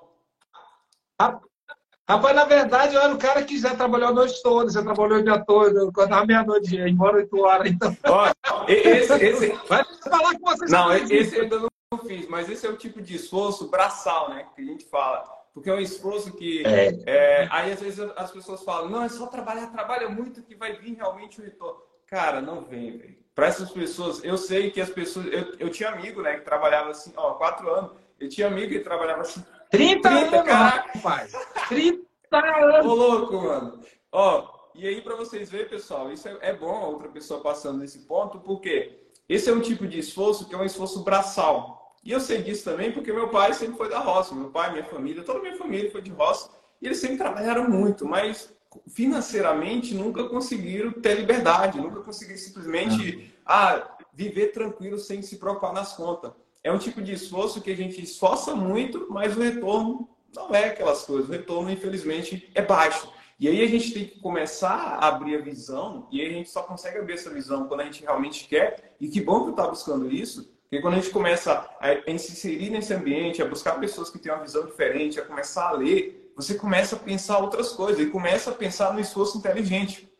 Rapaz, 2.08 2.36
na 2.36 2.44
verdade, 2.44 2.94
eu 2.94 3.00
era 3.02 3.12
o 3.12 3.18
cara 3.18 3.42
que 3.42 3.58
já 3.58 3.74
trabalhou 3.74 4.10
a 4.10 4.12
noite 4.12 4.40
toda, 4.40 4.70
já 4.70 4.80
trabalhou 4.80 5.18
o 5.18 5.24
dia 5.24 5.44
todo, 5.44 5.88
acordava 5.88 6.24
meia-noite, 6.24 6.76
ia 6.76 6.88
embora 6.88 7.16
oito 7.16 7.36
horas. 7.40 7.72
Então... 7.72 7.96
Ó, 8.04 8.32
esse, 8.68 9.12
esse... 9.12 9.48
Vai 9.68 9.84
falar 10.08 10.38
com 10.38 10.46
vocês. 10.46 10.70
Não, 10.70 10.94
esse 10.94 11.36
eu 11.36 11.42
ainda 11.42 11.58
não 11.58 11.98
fiz, 12.06 12.28
mas 12.28 12.48
esse 12.48 12.64
é 12.64 12.70
o 12.70 12.76
tipo 12.76 13.02
de 13.02 13.16
esforço 13.16 13.68
braçal, 13.68 14.30
né? 14.30 14.46
Que 14.54 14.62
a 14.62 14.64
gente 14.64 14.84
fala. 14.84 15.24
Porque 15.52 15.70
é 15.70 15.74
um 15.74 15.80
esforço 15.80 16.32
que. 16.32 16.64
É. 16.64 16.94
É, 17.06 17.48
aí 17.50 17.72
às 17.72 17.80
vezes 17.80 17.98
as 18.14 18.30
pessoas 18.30 18.62
falam, 18.62 18.90
não, 18.90 19.02
é 19.02 19.08
só 19.08 19.26
trabalhar, 19.26 19.68
trabalha 19.68 20.08
muito 20.08 20.42
que 20.42 20.54
vai 20.54 20.74
vir 20.74 20.94
realmente 20.94 21.40
o 21.40 21.44
retorno. 21.44 21.80
Cara, 22.06 22.40
não 22.40 22.62
vem, 22.62 22.98
velho. 22.98 23.16
para 23.34 23.46
essas 23.46 23.70
pessoas, 23.70 24.22
eu 24.22 24.36
sei 24.36 24.70
que 24.70 24.80
as 24.80 24.90
pessoas. 24.90 25.26
Eu, 25.26 25.54
eu 25.58 25.70
tinha 25.70 25.88
amigo, 25.88 26.22
né, 26.22 26.34
que 26.34 26.44
trabalhava 26.44 26.90
assim, 26.90 27.12
ó, 27.16 27.34
quatro 27.34 27.68
anos. 27.68 27.92
Eu 28.20 28.28
tinha 28.28 28.46
amigo 28.46 28.70
que 28.70 28.80
trabalhava 28.80 29.22
assim. 29.22 29.42
30, 29.70 30.09
30 30.09 30.09
anos, 30.09 30.48
caraca. 30.48 30.98
pai. 31.00 31.29
30 31.68 32.07
anos. 32.33 32.87
Ô, 32.87 32.94
louco, 32.94 33.42
mano. 33.42 33.81
Ó, 34.12 34.57
e 34.74 34.87
aí, 34.87 35.00
para 35.00 35.16
vocês 35.16 35.50
verem, 35.50 35.68
pessoal, 35.68 36.12
isso 36.12 36.29
é, 36.29 36.37
é 36.40 36.52
bom 36.52 36.74
a 36.74 36.87
outra 36.87 37.09
pessoa 37.09 37.40
passando 37.40 37.79
nesse 37.79 38.00
ponto, 38.00 38.38
porque 38.40 39.07
esse 39.29 39.48
é 39.48 39.52
um 39.52 39.61
tipo 39.61 39.87
de 39.87 39.98
esforço 39.98 40.46
que 40.48 40.55
é 40.55 40.59
um 40.59 40.64
esforço 40.64 41.02
braçal. 41.02 41.94
E 42.05 42.12
eu 42.12 42.20
sei 42.20 42.42
disso 42.42 42.64
também 42.64 42.92
porque 42.92 43.12
meu 43.12 43.29
pai 43.31 43.52
sempre 43.52 43.76
foi 43.76 43.88
da 43.88 43.98
roça. 43.98 44.35
Meu 44.35 44.50
pai, 44.50 44.70
minha 44.70 44.85
família, 44.85 45.24
toda 45.24 45.40
a 45.40 45.42
minha 45.42 45.57
família 45.57 45.90
foi 45.90 46.00
de 46.00 46.11
roça. 46.11 46.50
E 46.81 46.87
eles 46.87 46.98
sempre 46.98 47.16
trabalharam 47.16 47.68
muito, 47.68 48.07
mas 48.07 48.55
financeiramente 48.88 49.94
nunca 49.94 50.29
conseguiram 50.29 50.92
ter 50.92 51.14
liberdade, 51.14 51.81
nunca 51.81 52.00
conseguiram 52.00 52.38
simplesmente 52.38 53.35
ah, 53.44 53.96
viver 54.12 54.48
tranquilo 54.52 54.98
sem 54.98 55.22
se 55.22 55.37
preocupar 55.37 55.72
nas 55.72 55.94
contas. 55.94 56.33
É 56.66 56.72
um 56.72 56.79
tipo 56.79 57.00
de 57.00 57.12
esforço 57.12 57.61
que 57.61 57.70
a 57.70 57.76
gente 57.76 58.02
esforça 58.02 58.52
muito, 58.52 59.07
mas 59.09 59.37
o 59.37 59.40
retorno 59.40 60.09
não 60.35 60.52
é 60.52 60.64
aquelas 60.64 61.05
coisas. 61.05 61.29
O 61.29 61.33
retorno, 61.33 61.70
infelizmente, 61.70 62.50
é 62.57 62.61
baixo. 62.61 63.09
E 63.38 63.46
aí 63.46 63.62
a 63.62 63.68
gente 63.68 63.92
tem 63.92 64.05
que 64.05 64.18
começar 64.18 64.74
a 64.74 65.07
abrir 65.07 65.37
a 65.37 65.40
visão, 65.40 66.09
e 66.11 66.20
a 66.20 66.29
gente 66.29 66.50
só 66.50 66.64
consegue 66.64 66.98
abrir 66.98 67.12
essa 67.12 67.31
visão 67.31 67.68
quando 67.68 67.83
a 67.83 67.85
gente 67.85 68.02
realmente 68.02 68.48
quer. 68.48 68.96
E 69.00 69.07
que 69.07 69.20
bom 69.20 69.44
que 69.44 69.50
está 69.50 69.68
buscando 69.68 70.11
isso, 70.11 70.52
porque 70.62 70.81
quando 70.83 70.94
a 70.94 70.96
gente 70.96 71.11
começa 71.11 71.52
a, 71.52 71.90
a 71.92 72.18
se 72.18 72.33
inserir 72.33 72.70
nesse 72.70 72.92
ambiente, 72.92 73.40
a 73.40 73.46
buscar 73.46 73.79
pessoas 73.79 74.11
que 74.11 74.18
têm 74.18 74.33
uma 74.33 74.42
visão 74.42 74.66
diferente, 74.66 75.20
a 75.20 75.24
começar 75.24 75.68
a 75.68 75.72
ler, 75.72 76.33
você 76.35 76.57
começa 76.57 76.96
a 76.96 76.98
pensar 76.98 77.38
outras 77.38 77.70
coisas 77.70 78.05
e 78.05 78.11
começa 78.11 78.50
a 78.50 78.55
pensar 78.55 78.92
no 78.92 78.98
esforço 78.98 79.38
inteligente, 79.38 80.12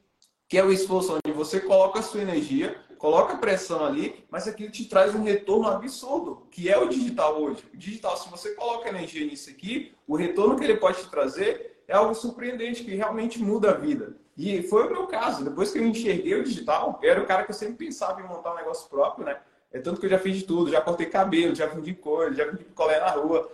que 0.49 0.57
é 0.57 0.65
o 0.65 0.71
esforço 0.71 1.13
onde 1.13 1.37
você 1.37 1.59
coloca 1.59 1.99
a 1.99 2.03
sua 2.03 2.23
energia, 2.23 2.86
coloca 2.99 3.39
pressão 3.39 3.85
ali, 3.85 4.25
mas 4.31 4.49
aquilo 4.49 4.71
te 4.71 4.85
traz 4.87 5.15
um 5.15 5.23
retorno 5.23 5.69
absurdo, 5.69 6.47
que 6.51 6.69
é 6.69 6.79
o 6.79 6.89
digital 6.89 7.41
hoje. 7.41 7.65
O 7.73 7.77
digital, 7.77 8.17
se 8.17 8.29
você 8.31 8.55
coloca 8.55 8.89
energia 8.89 9.27
nisso 9.27 9.51
aqui, 9.51 9.95
o 10.07 10.17
retorno 10.17 10.57
que 10.57 10.65
ele 10.65 10.77
pode 10.77 11.03
te 11.03 11.11
trazer 11.11 11.83
é 11.89 11.95
algo 11.95 12.15
surpreendente, 12.15 12.85
que 12.85 12.95
realmente 12.95 13.43
muda 13.43 13.71
a 13.71 13.75
vida. 13.75 14.17
E 14.37 14.63
foi 14.63 14.87
o 14.87 14.91
meu 14.91 15.07
caso. 15.07 15.45
Depois 15.45 15.71
que 15.71 15.79
eu 15.79 15.87
enxerguei 15.87 16.35
o 16.35 16.45
digital, 16.45 16.99
eu 17.03 17.11
era 17.11 17.23
o 17.23 17.27
cara 17.27 17.45
que 17.45 17.51
eu 17.51 17.55
sempre 17.55 17.87
pensava 17.87 18.21
em 18.21 18.25
montar 18.25 18.53
um 18.53 18.57
negócio 18.57 18.89
próprio, 18.89 19.25
né? 19.25 19.39
É 19.73 19.79
tanto 19.79 20.01
que 20.01 20.07
eu 20.07 20.11
já 20.11 20.19
fiz 20.19 20.37
de 20.37 20.45
tudo, 20.45 20.71
já 20.71 20.81
cortei 20.81 21.07
cabelo, 21.07 21.55
já 21.55 21.67
vendi 21.67 21.95
coisa, 21.95 22.35
já 22.35 22.45
vendi 22.45 22.65
colé 22.75 23.01
na 23.01 23.11
rua. 23.11 23.51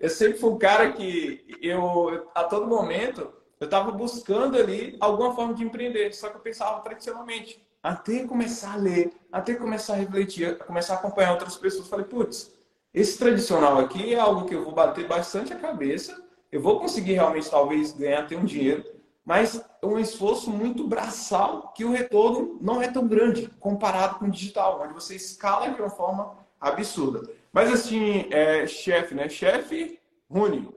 Eu 0.00 0.08
sempre 0.08 0.38
fui 0.38 0.50
um 0.50 0.58
cara 0.58 0.92
que 0.92 1.44
eu, 1.60 2.28
a 2.34 2.44
todo 2.44 2.66
momento, 2.66 3.32
eu 3.60 3.64
estava 3.64 3.90
buscando 3.90 4.56
ali 4.56 4.96
alguma 5.00 5.34
forma 5.34 5.54
de 5.54 5.64
empreender, 5.64 6.12
só 6.14 6.28
que 6.28 6.36
eu 6.36 6.40
pensava 6.40 6.80
tradicionalmente. 6.80 7.66
Até 7.82 8.24
começar 8.24 8.74
a 8.74 8.76
ler, 8.76 9.12
até 9.30 9.54
começar 9.54 9.94
a 9.94 9.96
refletir, 9.96 10.58
começar 10.58 10.94
a 10.94 10.96
acompanhar 10.96 11.32
outras 11.32 11.56
pessoas, 11.56 11.88
falei, 11.88 12.04
putz, 12.04 12.52
esse 12.92 13.18
tradicional 13.18 13.78
aqui 13.78 14.14
é 14.14 14.18
algo 14.18 14.46
que 14.46 14.54
eu 14.54 14.64
vou 14.64 14.72
bater 14.72 15.06
bastante 15.06 15.52
a 15.52 15.58
cabeça, 15.58 16.20
eu 16.50 16.60
vou 16.60 16.80
conseguir 16.80 17.12
realmente 17.12 17.50
talvez 17.50 17.92
ganhar 17.92 18.26
ter 18.26 18.36
um 18.36 18.44
dinheiro, 18.44 18.84
mas 19.24 19.62
é 19.82 19.86
um 19.86 19.98
esforço 19.98 20.50
muito 20.50 20.88
braçal 20.88 21.72
que 21.76 21.84
o 21.84 21.92
retorno 21.92 22.58
não 22.60 22.80
é 22.80 22.88
tão 22.88 23.06
grande 23.06 23.48
comparado 23.60 24.18
com 24.18 24.24
o 24.24 24.30
digital, 24.30 24.80
onde 24.82 24.94
você 24.94 25.14
escala 25.14 25.70
de 25.70 25.80
uma 25.80 25.90
forma 25.90 26.34
absurda. 26.58 27.30
Mas 27.52 27.70
assim, 27.70 28.26
é 28.30 28.66
chefe, 28.66 29.14
né? 29.14 29.28
Chefe 29.28 30.00
Rune. 30.30 30.68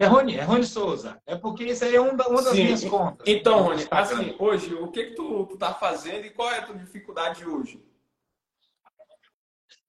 É 0.00 0.06
Rony, 0.06 0.36
é 0.36 0.42
Rony 0.42 0.64
Souza. 0.64 1.20
É 1.26 1.36
porque 1.36 1.64
isso 1.64 1.84
aí 1.84 1.94
é 1.94 2.00
uma 2.00 2.14
das 2.14 2.54
Sim. 2.54 2.64
minhas 2.64 2.84
contas. 2.84 3.22
Então, 3.26 3.60
Rony, 3.60 3.86
assim, 3.90 4.34
hoje, 4.38 4.72
o 4.72 4.88
que, 4.88 5.04
que 5.04 5.14
tu, 5.14 5.44
tu 5.44 5.58
tá 5.58 5.74
fazendo 5.74 6.24
e 6.24 6.30
qual 6.30 6.50
é 6.50 6.58
a 6.58 6.62
tua 6.62 6.74
dificuldade 6.74 7.44
hoje? 7.44 7.84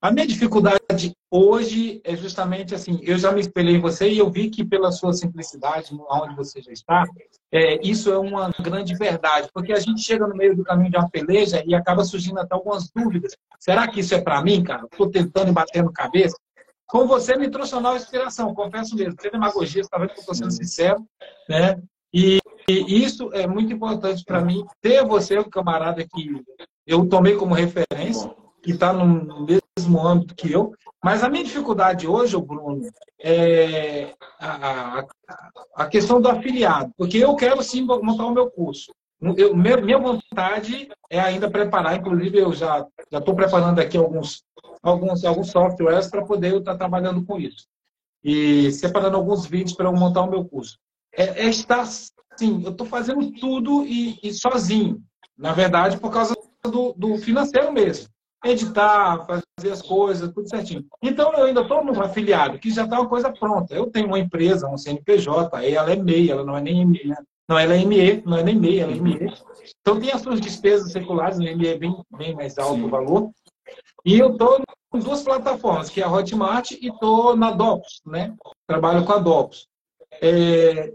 A 0.01 0.11
minha 0.11 0.27
dificuldade 0.27 1.13
hoje 1.29 2.01
é 2.03 2.15
justamente 2.15 2.75
assim, 2.75 2.99
eu 3.03 3.17
já 3.17 3.31
me 3.31 3.39
espelhei 3.39 3.75
em 3.75 3.79
você 3.79 4.09
e 4.09 4.17
eu 4.17 4.29
vi 4.29 4.49
que 4.49 4.65
pela 4.65 4.91
sua 4.91 5.13
simplicidade, 5.13 5.91
onde 6.09 6.35
você 6.35 6.59
já 6.59 6.71
está, 6.71 7.05
é, 7.51 7.79
isso 7.87 8.11
é 8.11 8.17
uma 8.17 8.51
grande 8.59 8.95
verdade, 8.95 9.47
porque 9.53 9.71
a 9.71 9.79
gente 9.79 10.01
chega 10.01 10.27
no 10.27 10.35
meio 10.35 10.55
do 10.55 10.63
caminho 10.63 10.89
de 10.89 10.97
uma 10.97 11.09
peleja 11.09 11.63
e 11.65 11.75
acaba 11.75 12.03
surgindo 12.03 12.39
até 12.39 12.55
algumas 12.55 12.89
dúvidas. 12.89 13.37
Será 13.59 13.87
que 13.87 13.99
isso 13.99 14.15
é 14.15 14.19
para 14.19 14.43
mim, 14.43 14.63
cara? 14.63 14.87
Estou 14.91 15.09
tentando 15.09 15.49
e 15.49 15.53
batendo 15.53 15.93
cabeça. 15.93 16.35
Com 16.91 17.07
você 17.07 17.37
me 17.37 17.49
trouxe 17.49 17.73
uma 17.73 17.81
nova 17.81 17.95
inspiração, 17.95 18.53
confesso 18.53 18.97
mesmo. 18.97 19.15
Tem 19.15 19.31
demagogia, 19.31 19.79
está 19.79 19.97
vendo 19.97 20.09
que 20.09 20.19
estou 20.19 20.35
sendo 20.35 20.51
sincero, 20.51 21.07
né? 21.47 21.81
E, 22.13 22.39
e 22.67 23.01
isso 23.01 23.33
é 23.33 23.47
muito 23.47 23.71
importante 23.71 24.25
para 24.25 24.41
mim, 24.41 24.65
ter 24.81 25.05
você, 25.05 25.39
um 25.39 25.49
camarada 25.49 26.05
que 26.05 26.43
eu 26.85 27.07
tomei 27.07 27.37
como 27.37 27.53
referência, 27.53 28.29
que 28.61 28.71
está 28.71 28.91
no 28.91 29.45
mesmo 29.45 30.05
âmbito 30.05 30.35
que 30.35 30.51
eu. 30.51 30.73
Mas 31.01 31.23
a 31.23 31.29
minha 31.29 31.45
dificuldade 31.45 32.05
hoje, 32.05 32.35
Bruno, 32.35 32.81
é 33.17 34.13
a, 34.37 34.99
a, 34.99 35.05
a 35.75 35.85
questão 35.85 36.19
do 36.19 36.27
afiliado. 36.27 36.91
Porque 36.97 37.19
eu 37.19 37.33
quero 37.37 37.63
sim 37.63 37.83
montar 37.83 38.25
o 38.25 38.33
meu 38.33 38.51
curso. 38.51 38.93
Eu, 39.37 39.55
minha 39.55 39.99
vontade 39.99 40.89
é 41.09 41.19
ainda 41.19 41.49
preparar, 41.49 41.95
inclusive 41.95 42.39
eu 42.39 42.53
já 42.53 42.85
estou 43.11 43.35
preparando 43.35 43.79
aqui 43.79 43.95
alguns, 43.95 44.43
alguns, 44.81 45.23
alguns 45.23 45.51
softwares 45.51 46.07
para 46.07 46.25
poder 46.25 46.55
estar 46.57 46.75
trabalhando 46.75 47.23
com 47.23 47.39
isso. 47.39 47.67
E 48.23 48.71
separando 48.71 49.17
alguns 49.17 49.45
vídeos 49.45 49.73
para 49.73 49.87
eu 49.87 49.93
montar 49.93 50.23
o 50.23 50.29
meu 50.29 50.43
curso. 50.43 50.79
É, 51.13 51.45
é 51.45 51.49
estar, 51.49 51.85
sim, 51.85 52.63
eu 52.63 52.71
estou 52.71 52.87
fazendo 52.87 53.31
tudo 53.33 53.85
e, 53.85 54.17
e, 54.23 54.33
sozinho. 54.33 54.99
Na 55.37 55.53
verdade, 55.53 55.99
por 55.99 56.11
causa 56.11 56.35
do, 56.63 56.93
do 56.93 57.17
financeiro 57.17 57.71
mesmo 57.71 58.07
editar, 58.43 59.23
fazer 59.25 59.71
as 59.71 59.81
coisas, 59.81 60.31
tudo 60.33 60.49
certinho. 60.49 60.83
Então, 61.01 61.31
eu 61.33 61.45
ainda 61.45 61.61
estou 61.61 61.83
no 61.85 62.01
afiliado, 62.01 62.57
que 62.57 62.71
já 62.71 62.85
está 62.85 62.99
uma 62.99 63.07
coisa 63.07 63.31
pronta. 63.31 63.75
Eu 63.75 63.87
tenho 63.87 64.07
uma 64.07 64.19
empresa, 64.19 64.67
um 64.67 64.77
CNPJ, 64.77 65.55
aí 65.55 65.75
ela 65.75 65.91
é 65.91 65.95
MEI, 65.95 66.31
ela 66.31 66.43
não 66.43 66.57
é 66.57 66.61
nem 66.61 66.83
ME, 66.83 67.05
né? 67.05 67.15
Não, 67.51 67.59
ela 67.59 67.75
é 67.75 67.83
ME, 67.83 68.23
não 68.25 68.37
é 68.37 68.43
nem 68.43 68.55
MEI, 68.57 68.79
ela 68.79 68.93
é 68.93 68.95
ME. 68.95 69.33
Então, 69.81 69.99
tem 69.99 70.09
as 70.09 70.21
suas 70.21 70.39
despesas 70.39 70.93
seculares, 70.93 71.37
no 71.37 71.43
ME 71.43 71.67
é 71.67 71.77
bem, 71.77 71.93
bem 72.17 72.33
mais 72.33 72.57
alto 72.57 72.85
o 72.85 72.89
valor. 72.89 73.29
E 74.05 74.17
eu 74.17 74.31
estou 74.31 74.63
em 74.95 74.99
duas 74.99 75.21
plataformas, 75.21 75.89
que 75.89 75.99
é 75.99 76.05
a 76.05 76.09
Hotmart 76.09 76.71
e 76.71 76.87
estou 76.87 77.35
na 77.35 77.51
Dopos, 77.51 78.01
né? 78.05 78.33
Trabalho 78.65 79.05
com 79.05 79.11
a 79.11 79.17
Dopos. 79.17 79.67
É... 80.21 80.93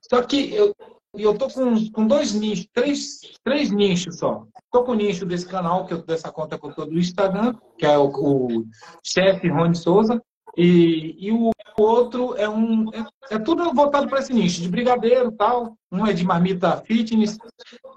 Só 0.00 0.22
que 0.22 0.52
eu, 0.52 0.74
e 1.16 1.22
eu 1.22 1.38
tô 1.38 1.48
com, 1.48 1.92
com 1.92 2.04
dois 2.04 2.34
nichos, 2.34 2.66
três, 2.72 3.20
três 3.44 3.70
nichos 3.70 4.18
só. 4.18 4.44
Tô 4.72 4.82
com 4.82 4.90
o 4.90 4.96
nicho 4.96 5.24
desse 5.24 5.46
canal, 5.46 5.86
que 5.86 5.94
eu, 5.94 6.02
dessa 6.02 6.32
conta 6.32 6.58
que 6.58 6.66
eu 6.66 6.74
tô 6.74 6.84
do 6.84 6.98
Instagram, 6.98 7.54
que 7.78 7.86
é 7.86 7.96
o, 7.96 8.08
o 8.08 8.64
chefe 9.04 9.48
Rony 9.48 9.76
Souza, 9.76 10.20
e, 10.56 11.16
e 11.18 11.32
o 11.32 11.50
outro 11.78 12.34
é 12.36 12.48
um. 12.48 12.88
É, 12.94 13.34
é 13.34 13.38
tudo 13.38 13.74
voltado 13.74 14.08
para 14.08 14.20
esse 14.20 14.32
nicho, 14.32 14.62
de 14.62 14.68
brigadeiro 14.68 15.30
tal. 15.32 15.76
Um 15.92 16.06
é 16.06 16.12
de 16.12 16.24
marmita 16.24 16.78
fitness, 16.78 17.36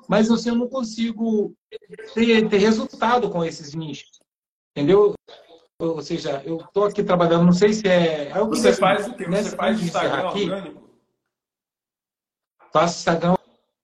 mas 0.08 0.30
assim, 0.30 0.50
eu 0.50 0.56
não 0.56 0.67
consigo 0.67 1.54
ter, 2.13 2.50
ter 2.50 2.58
resultado 2.58 3.30
com 3.30 3.43
esses 3.43 3.74
nichos. 3.74 4.19
Entendeu? 4.76 5.13
Ou 5.82 6.02
seja, 6.02 6.41
eu 6.45 6.58
estou 6.58 6.86
aqui 6.86 7.02
trabalhando, 7.02 7.45
não 7.45 7.54
sei 7.54 7.72
se 7.72 7.88
é. 7.88 8.30
é 8.30 8.43
você 8.43 8.74
faz 8.74 9.08
o 9.08 9.13
que? 9.13 9.26
Você 9.26 9.56
faz 9.56 9.82
Instagram 9.82 10.28
aqui, 10.28 10.43
orgânico? 10.43 10.89
Faço 12.74 12.98
Instagram 13.00 13.36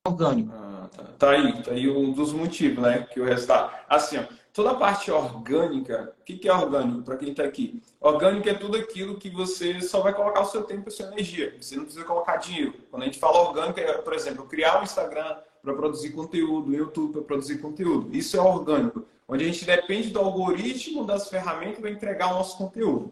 orgânico. 0.06 0.52
Ah, 0.54 0.90
tá. 0.94 1.04
tá. 1.04 1.30
aí, 1.32 1.64
tá 1.64 1.72
aí 1.72 1.90
um 1.90 2.12
dos 2.12 2.34
motivos, 2.34 2.84
né? 2.84 3.04
Que 3.04 3.22
o 3.22 3.26
resultado. 3.26 3.74
Assim, 3.88 4.18
ó, 4.18 4.26
toda 4.56 4.72
a 4.72 4.76
parte 4.76 5.12
orgânica, 5.12 6.16
o 6.18 6.24
que, 6.24 6.48
é 6.48 6.54
orgânico 6.54 7.04
para 7.04 7.18
quem 7.18 7.32
está 7.32 7.44
aqui? 7.44 7.84
Orgânico 8.00 8.48
é 8.48 8.54
tudo 8.54 8.78
aquilo 8.78 9.18
que 9.18 9.30
você 9.30 9.82
só 9.82 10.00
vai 10.00 10.14
colocar 10.14 10.40
o 10.40 10.46
seu 10.46 10.64
tempo 10.64 10.88
e 10.88 10.88
a 10.88 10.92
sua 10.92 11.08
energia. 11.08 11.54
Você 11.60 11.76
não 11.76 11.84
precisa 11.84 12.06
colocar 12.06 12.38
dinheiro. 12.38 12.74
Quando 12.90 13.04
a 13.04 13.06
gente 13.06 13.20
fala 13.20 13.42
orgânico, 13.42 13.82
é, 13.82 13.98
por 13.98 14.14
exemplo, 14.14 14.46
criar 14.46 14.80
um 14.80 14.84
Instagram 14.84 15.40
para 15.62 15.74
produzir 15.74 16.12
conteúdo, 16.12 16.74
YouTube 16.74 17.12
para 17.12 17.24
produzir 17.24 17.58
conteúdo. 17.58 18.16
Isso 18.16 18.38
é 18.38 18.40
orgânico, 18.40 19.06
onde 19.28 19.44
a 19.44 19.48
gente 19.48 19.66
depende 19.66 20.10
do 20.10 20.20
algoritmo 20.20 21.06
das 21.06 21.28
ferramentas 21.28 21.80
para 21.80 21.92
entregar 21.92 22.32
o 22.32 22.36
nosso 22.36 22.58
conteúdo. 22.58 23.12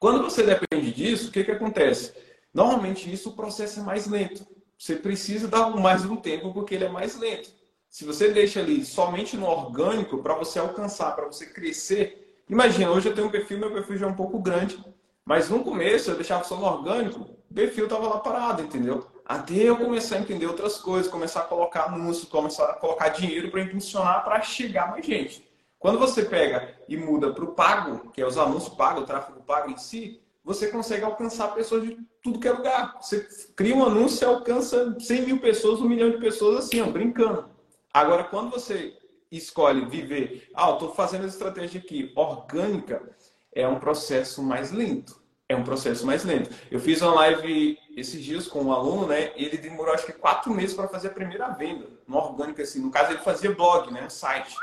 Quando 0.00 0.20
você 0.24 0.42
depende 0.42 0.92
disso, 0.92 1.28
o 1.28 1.32
que, 1.32 1.44
que 1.44 1.52
acontece? 1.52 2.12
Normalmente 2.52 3.12
isso 3.12 3.28
o 3.28 3.36
processo 3.36 3.78
é 3.78 3.82
mais 3.84 4.08
lento 4.08 4.44
você 4.80 4.96
precisa 4.96 5.46
dar 5.46 5.68
mais 5.76 6.06
um 6.06 6.16
tempo 6.16 6.54
porque 6.54 6.74
ele 6.74 6.86
é 6.86 6.88
mais 6.88 7.18
lento. 7.18 7.50
Se 7.90 8.04
você 8.04 8.28
deixa 8.28 8.60
ali 8.60 8.84
somente 8.84 9.36
no 9.36 9.46
orgânico, 9.46 10.18
para 10.18 10.34
você 10.34 10.60
alcançar, 10.60 11.10
para 11.16 11.26
você 11.26 11.44
crescer. 11.44 12.40
Imagina, 12.48 12.92
hoje 12.92 13.08
eu 13.08 13.14
tenho 13.14 13.26
um 13.26 13.30
perfil, 13.30 13.58
meu 13.58 13.72
perfil 13.72 13.98
já 13.98 14.06
é 14.06 14.08
um 14.08 14.14
pouco 14.14 14.38
grande, 14.38 14.78
mas 15.24 15.50
no 15.50 15.64
começo 15.64 16.08
eu 16.08 16.14
deixava 16.14 16.44
só 16.44 16.56
no 16.56 16.66
orgânico, 16.66 17.36
o 17.50 17.52
perfil 17.52 17.84
estava 17.84 18.06
lá 18.06 18.18
parado, 18.20 18.62
entendeu? 18.62 19.08
Até 19.24 19.54
eu 19.54 19.76
começar 19.76 20.16
a 20.16 20.20
entender 20.20 20.46
outras 20.46 20.78
coisas, 20.78 21.10
começar 21.10 21.40
a 21.40 21.44
colocar 21.44 21.86
anúncios, 21.86 22.28
começar 22.28 22.64
a 22.66 22.74
colocar 22.74 23.08
dinheiro 23.08 23.50
para 23.50 23.62
impulsionar, 23.62 24.22
para 24.22 24.40
chegar 24.40 24.88
mais 24.92 25.04
gente. 25.04 25.44
Quando 25.76 25.98
você 25.98 26.24
pega 26.24 26.76
e 26.88 26.96
muda 26.96 27.32
para 27.32 27.44
o 27.44 27.54
pago, 27.54 28.10
que 28.12 28.22
é 28.22 28.26
os 28.26 28.38
anúncios 28.38 28.72
pagos, 28.72 29.02
o 29.02 29.06
tráfego 29.06 29.42
pago 29.42 29.68
em 29.68 29.76
si, 29.76 30.20
você 30.44 30.68
consegue 30.68 31.04
alcançar 31.04 31.54
pessoas 31.54 31.82
de 31.82 31.98
tudo 32.22 32.38
que 32.38 32.46
é 32.46 32.52
lugar. 32.52 32.98
Você 33.00 33.26
cria 33.56 33.74
um 33.74 33.84
anúncio 33.84 34.24
e 34.24 34.28
alcança 34.28 34.96
100 34.98 35.22
mil 35.22 35.40
pessoas, 35.40 35.80
um 35.80 35.88
milhão 35.88 36.10
de 36.10 36.18
pessoas 36.18 36.66
assim, 36.66 36.80
ó, 36.80 36.86
brincando. 36.86 37.58
Agora, 37.92 38.24
quando 38.24 38.50
você 38.50 38.96
escolhe 39.30 39.84
viver, 39.84 40.48
ah, 40.54 40.68
eu 40.68 40.74
estou 40.74 40.94
fazendo 40.94 41.24
essa 41.24 41.36
estratégia 41.36 41.80
aqui, 41.80 42.12
orgânica, 42.14 43.02
é 43.52 43.66
um 43.66 43.78
processo 43.78 44.42
mais 44.42 44.70
lento. 44.70 45.20
É 45.48 45.56
um 45.56 45.64
processo 45.64 46.06
mais 46.06 46.22
lento. 46.24 46.48
Eu 46.70 46.78
fiz 46.78 47.02
uma 47.02 47.12
live 47.14 47.76
esses 47.96 48.22
dias 48.22 48.46
com 48.46 48.62
um 48.62 48.72
aluno, 48.72 49.08
né? 49.08 49.32
Ele 49.34 49.58
demorou 49.58 49.92
acho 49.92 50.06
que 50.06 50.12
quatro 50.12 50.54
meses 50.54 50.76
para 50.76 50.86
fazer 50.86 51.08
a 51.08 51.12
primeira 51.12 51.48
venda, 51.48 51.88
no 52.06 52.16
orgânico, 52.16 52.62
assim. 52.62 52.80
No 52.80 52.90
caso, 52.90 53.10
ele 53.10 53.22
fazia 53.22 53.52
blog, 53.52 53.92
né? 53.92 54.08
Site. 54.08 54.54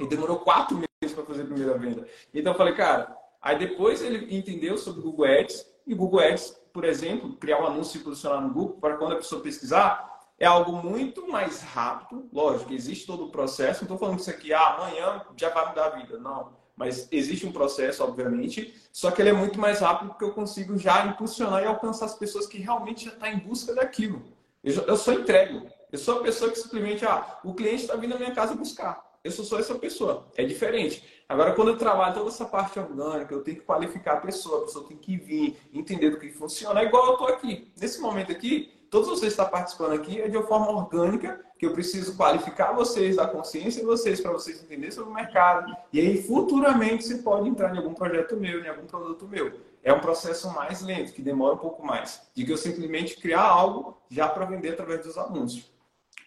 E 0.00 0.06
demorou 0.06 0.38
quatro 0.38 0.76
meses 0.76 1.12
para 1.12 1.24
fazer 1.24 1.42
a 1.42 1.46
primeira 1.46 1.76
venda. 1.76 2.06
Então 2.32 2.52
eu 2.52 2.56
falei, 2.56 2.74
cara, 2.74 3.16
aí 3.42 3.58
depois 3.58 4.00
ele 4.00 4.32
entendeu 4.36 4.78
sobre 4.78 5.02
Google 5.02 5.26
Ads, 5.26 5.66
e 5.84 5.94
Google 5.94 6.20
Ads, 6.20 6.56
por 6.72 6.84
exemplo, 6.84 7.32
criar 7.36 7.60
um 7.60 7.66
anúncio 7.66 8.00
e 8.00 8.04
posicionar 8.04 8.40
no 8.40 8.52
Google, 8.52 8.76
para 8.80 8.96
quando 8.96 9.14
a 9.14 9.16
pessoa 9.16 9.42
pesquisar, 9.42 10.07
é 10.38 10.46
algo 10.46 10.72
muito 10.72 11.26
mais 11.28 11.62
rápido. 11.62 12.28
Lógico, 12.32 12.72
existe 12.72 13.06
todo 13.06 13.24
o 13.24 13.30
processo. 13.30 13.80
Não 13.80 13.86
estou 13.86 13.98
falando 13.98 14.16
que 14.16 14.22
isso 14.22 14.30
aqui, 14.30 14.52
ah, 14.52 14.74
amanhã 14.74 15.22
já 15.36 15.48
vai 15.50 15.68
mudar 15.68 15.86
a 15.86 15.90
vida. 15.90 16.18
Não. 16.18 16.56
Mas 16.76 17.08
existe 17.10 17.44
um 17.44 17.50
processo, 17.50 18.04
obviamente, 18.04 18.72
só 18.92 19.10
que 19.10 19.20
ele 19.20 19.30
é 19.30 19.32
muito 19.32 19.58
mais 19.58 19.80
rápido 19.80 20.10
porque 20.10 20.24
eu 20.24 20.32
consigo 20.32 20.78
já 20.78 21.04
impulsionar 21.06 21.62
e 21.62 21.66
alcançar 21.66 22.04
as 22.04 22.14
pessoas 22.14 22.46
que 22.46 22.58
realmente 22.58 23.06
já 23.06 23.10
estão 23.10 23.28
tá 23.28 23.34
em 23.34 23.38
busca 23.38 23.74
daquilo. 23.74 24.22
Eu, 24.62 24.74
eu 24.84 24.96
sou 24.96 25.14
entrego. 25.14 25.66
Eu 25.90 25.98
sou 25.98 26.20
a 26.20 26.22
pessoa 26.22 26.52
que 26.52 26.58
simplesmente, 26.58 27.04
ah, 27.04 27.40
o 27.42 27.52
cliente 27.52 27.82
está 27.82 27.96
vindo 27.96 28.10
na 28.10 28.18
minha 28.18 28.34
casa 28.34 28.54
buscar. 28.54 29.08
Eu 29.24 29.32
sou 29.32 29.44
só 29.44 29.58
essa 29.58 29.74
pessoa. 29.74 30.28
É 30.36 30.44
diferente. 30.44 31.02
Agora, 31.28 31.52
quando 31.52 31.68
eu 31.68 31.76
trabalho 31.76 32.14
toda 32.14 32.28
essa 32.28 32.44
parte 32.44 32.78
orgânica, 32.78 33.34
eu 33.34 33.42
tenho 33.42 33.56
que 33.56 33.64
qualificar 33.64 34.12
a 34.14 34.20
pessoa, 34.20 34.58
a 34.58 34.64
pessoa 34.66 34.86
tem 34.86 34.96
que 34.96 35.16
vir, 35.16 35.58
entender 35.74 36.10
do 36.10 36.18
que 36.18 36.30
funciona. 36.30 36.80
É 36.80 36.84
igual 36.84 37.06
eu 37.06 37.12
estou 37.14 37.28
aqui. 37.28 37.72
Nesse 37.76 38.00
momento 38.00 38.30
aqui, 38.30 38.72
todos 38.90 39.08
vocês 39.08 39.34
que 39.34 39.40
estão 39.40 39.48
participando 39.48 39.92
aqui 39.92 40.20
é 40.20 40.28
de 40.28 40.36
uma 40.36 40.46
forma 40.46 40.70
orgânica, 40.70 41.40
que 41.58 41.66
eu 41.66 41.72
preciso 41.72 42.16
qualificar 42.16 42.72
vocês, 42.72 43.16
da 43.16 43.26
consciência 43.26 43.80
de 43.80 43.86
vocês, 43.86 44.20
para 44.20 44.32
vocês 44.32 44.62
entenderem 44.62 44.90
sobre 44.90 45.10
o 45.10 45.14
mercado. 45.14 45.74
E 45.92 46.00
aí, 46.00 46.22
futuramente, 46.22 47.04
você 47.04 47.18
pode 47.18 47.48
entrar 47.48 47.74
em 47.74 47.78
algum 47.78 47.94
projeto 47.94 48.36
meu, 48.36 48.64
em 48.64 48.68
algum 48.68 48.86
produto 48.86 49.26
meu. 49.26 49.60
É 49.82 49.92
um 49.92 50.00
processo 50.00 50.52
mais 50.52 50.82
lento, 50.82 51.12
que 51.12 51.22
demora 51.22 51.54
um 51.54 51.58
pouco 51.58 51.84
mais. 51.84 52.22
De 52.34 52.44
que 52.44 52.52
eu 52.52 52.56
simplesmente 52.56 53.16
criar 53.16 53.42
algo 53.42 54.00
já 54.10 54.28
para 54.28 54.44
vender 54.44 54.70
através 54.70 55.04
dos 55.04 55.18
anúncios. 55.18 55.70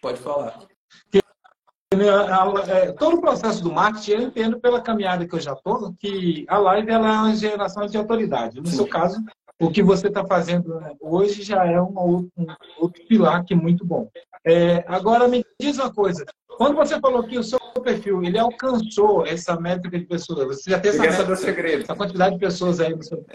Pode 0.00 0.18
falar. 0.20 0.58
É, 2.68 2.92
todo 2.92 3.16
o 3.16 3.20
processo 3.20 3.62
do 3.62 3.70
marketing 3.70 4.10
eu 4.12 4.22
entendo 4.22 4.58
pela 4.58 4.80
caminhada 4.80 5.26
que 5.26 5.34
eu 5.34 5.40
já 5.40 5.52
estou, 5.52 5.94
que 5.98 6.46
a 6.48 6.56
live 6.58 6.90
ela 6.90 7.06
é 7.06 7.12
uma 7.12 7.36
geração 7.36 7.86
de 7.86 7.96
autoridade. 7.98 8.60
No 8.60 8.66
Sim. 8.66 8.76
seu 8.76 8.88
caso, 8.88 9.22
o 9.62 9.70
que 9.70 9.82
você 9.82 10.08
está 10.08 10.26
fazendo 10.26 10.80
né, 10.80 10.92
hoje 11.00 11.42
já 11.42 11.64
é 11.64 11.80
um 11.80 11.96
outro, 11.96 12.32
um 12.36 12.46
outro 12.78 13.06
pilar 13.06 13.44
que 13.44 13.54
é 13.54 13.56
muito 13.56 13.84
bom. 13.86 14.10
É, 14.44 14.84
agora, 14.88 15.28
me 15.28 15.44
diz 15.60 15.78
uma 15.78 15.92
coisa. 15.92 16.24
Quando 16.48 16.74
você 16.74 16.98
falou 16.98 17.22
que 17.22 17.38
o 17.38 17.44
seu 17.44 17.60
perfil 17.82 18.22
ele 18.24 18.38
alcançou 18.38 19.24
essa 19.24 19.58
métrica 19.58 19.98
de 19.98 20.04
pessoas, 20.04 20.46
você 20.46 20.70
já 20.70 20.80
tem 20.80 20.90
essa, 20.90 21.02
métrica, 21.02 21.36
segredo. 21.36 21.82
essa 21.84 21.94
quantidade 21.94 22.34
de 22.34 22.40
pessoas 22.40 22.80
aí 22.80 22.94
no 22.94 23.02
seu... 23.02 23.24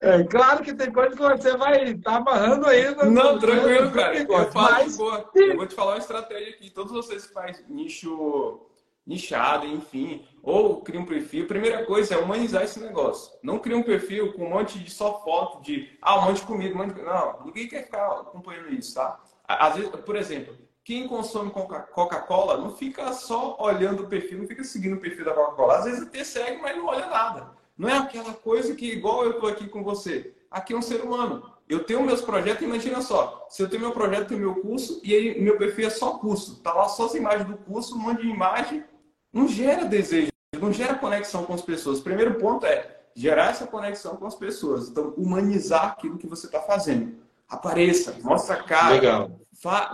É, 0.00 0.22
claro 0.24 0.62
que 0.62 0.72
tem 0.72 0.92
coisa 0.92 1.10
que 1.10 1.20
você 1.20 1.56
vai 1.56 1.90
estar 1.90 2.12
tá 2.12 2.16
amarrando 2.18 2.66
aí. 2.66 2.94
No, 2.94 3.10
Não, 3.10 3.38
tranquilo, 3.38 3.90
cara. 3.90 4.16
Eu, 4.16 4.50
faço 4.50 5.04
mas... 5.04 5.34
eu 5.34 5.56
vou 5.56 5.66
te 5.66 5.74
falar 5.74 5.92
uma 5.92 5.98
estratégia 5.98 6.50
aqui. 6.50 6.70
Todos 6.70 6.92
vocês 6.92 7.26
que 7.26 7.34
fazem 7.34 7.64
nicho 7.68 8.66
nichado, 9.06 9.66
enfim, 9.66 10.24
ou 10.42 10.80
cria 10.80 11.00
um 11.00 11.06
perfil. 11.06 11.46
Primeira 11.46 11.84
coisa 11.84 12.14
é 12.14 12.18
humanizar 12.18 12.62
esse 12.62 12.80
negócio. 12.80 13.32
Não 13.42 13.58
cria 13.58 13.76
um 13.76 13.82
perfil 13.82 14.32
com 14.32 14.46
um 14.46 14.50
monte 14.50 14.78
de 14.78 14.90
só 14.90 15.22
foto 15.22 15.62
de, 15.62 15.96
ah, 16.00 16.18
um 16.18 16.26
monte 16.26 16.40
de 16.40 16.46
comida, 16.46 16.74
um 16.74 16.78
monte 16.78 16.94
de... 16.94 17.02
Não, 17.02 17.44
ninguém 17.44 17.68
quer 17.68 17.84
ficar 17.84 18.06
acompanhando 18.20 18.72
isso, 18.72 18.94
tá? 18.94 19.20
Às 19.46 19.76
vezes, 19.76 19.90
por 19.90 20.16
exemplo, 20.16 20.56
quem 20.84 21.06
consome 21.06 21.50
Coca-Cola 21.50 22.56
não 22.56 22.70
fica 22.74 23.12
só 23.12 23.56
olhando 23.60 24.04
o 24.04 24.06
perfil, 24.06 24.38
não 24.38 24.46
fica 24.48 24.64
seguindo 24.64 24.96
o 24.96 25.00
perfil 25.00 25.24
da 25.24 25.34
Coca-Cola. 25.34 25.78
Às 25.78 25.84
vezes 25.84 26.02
até 26.02 26.24
segue, 26.24 26.60
mas 26.60 26.76
não 26.76 26.86
olha 26.86 27.06
nada. 27.06 27.50
Não 27.76 27.88
é 27.88 27.96
aquela 27.96 28.34
coisa 28.34 28.74
que, 28.74 28.92
igual 28.92 29.24
eu 29.24 29.32
estou 29.32 29.48
aqui 29.48 29.68
com 29.68 29.82
você, 29.82 30.34
aqui 30.50 30.72
é 30.72 30.76
um 30.76 30.82
ser 30.82 31.00
humano. 31.00 31.50
Eu 31.68 31.84
tenho 31.84 32.02
meus 32.02 32.20
projetos, 32.20 32.62
imagina 32.62 33.00
só, 33.00 33.46
se 33.48 33.62
eu 33.62 33.70
tenho 33.70 33.82
meu 33.82 33.92
projeto, 33.92 34.28
tenho 34.28 34.40
meu 34.40 34.56
curso, 34.56 35.00
e 35.04 35.14
aí 35.14 35.40
meu 35.40 35.56
perfil 35.56 35.86
é 35.86 35.90
só 35.90 36.18
curso. 36.18 36.60
Tá 36.60 36.74
lá 36.74 36.88
só 36.88 37.06
as 37.06 37.14
imagens 37.14 37.48
do 37.48 37.56
curso, 37.56 37.94
um 37.94 37.98
monte 37.98 38.22
de 38.22 38.28
imagem, 38.28 38.84
não 39.32 39.46
gera 39.46 39.84
desejo, 39.84 40.30
não 40.58 40.72
gera 40.72 40.94
conexão 40.94 41.44
com 41.44 41.54
as 41.54 41.62
pessoas. 41.62 41.98
O 41.98 42.04
primeiro 42.04 42.34
ponto 42.34 42.66
é 42.66 43.00
gerar 43.14 43.50
essa 43.50 43.66
conexão 43.66 44.16
com 44.16 44.26
as 44.26 44.34
pessoas. 44.34 44.88
Então, 44.88 45.14
humanizar 45.16 45.86
aquilo 45.86 46.18
que 46.18 46.26
você 46.26 46.46
está 46.46 46.60
fazendo. 46.60 47.16
Apareça, 47.48 48.16
mostra 48.22 48.54
a 48.56 48.62
cara, 48.62 48.94
Legal. 48.94 49.30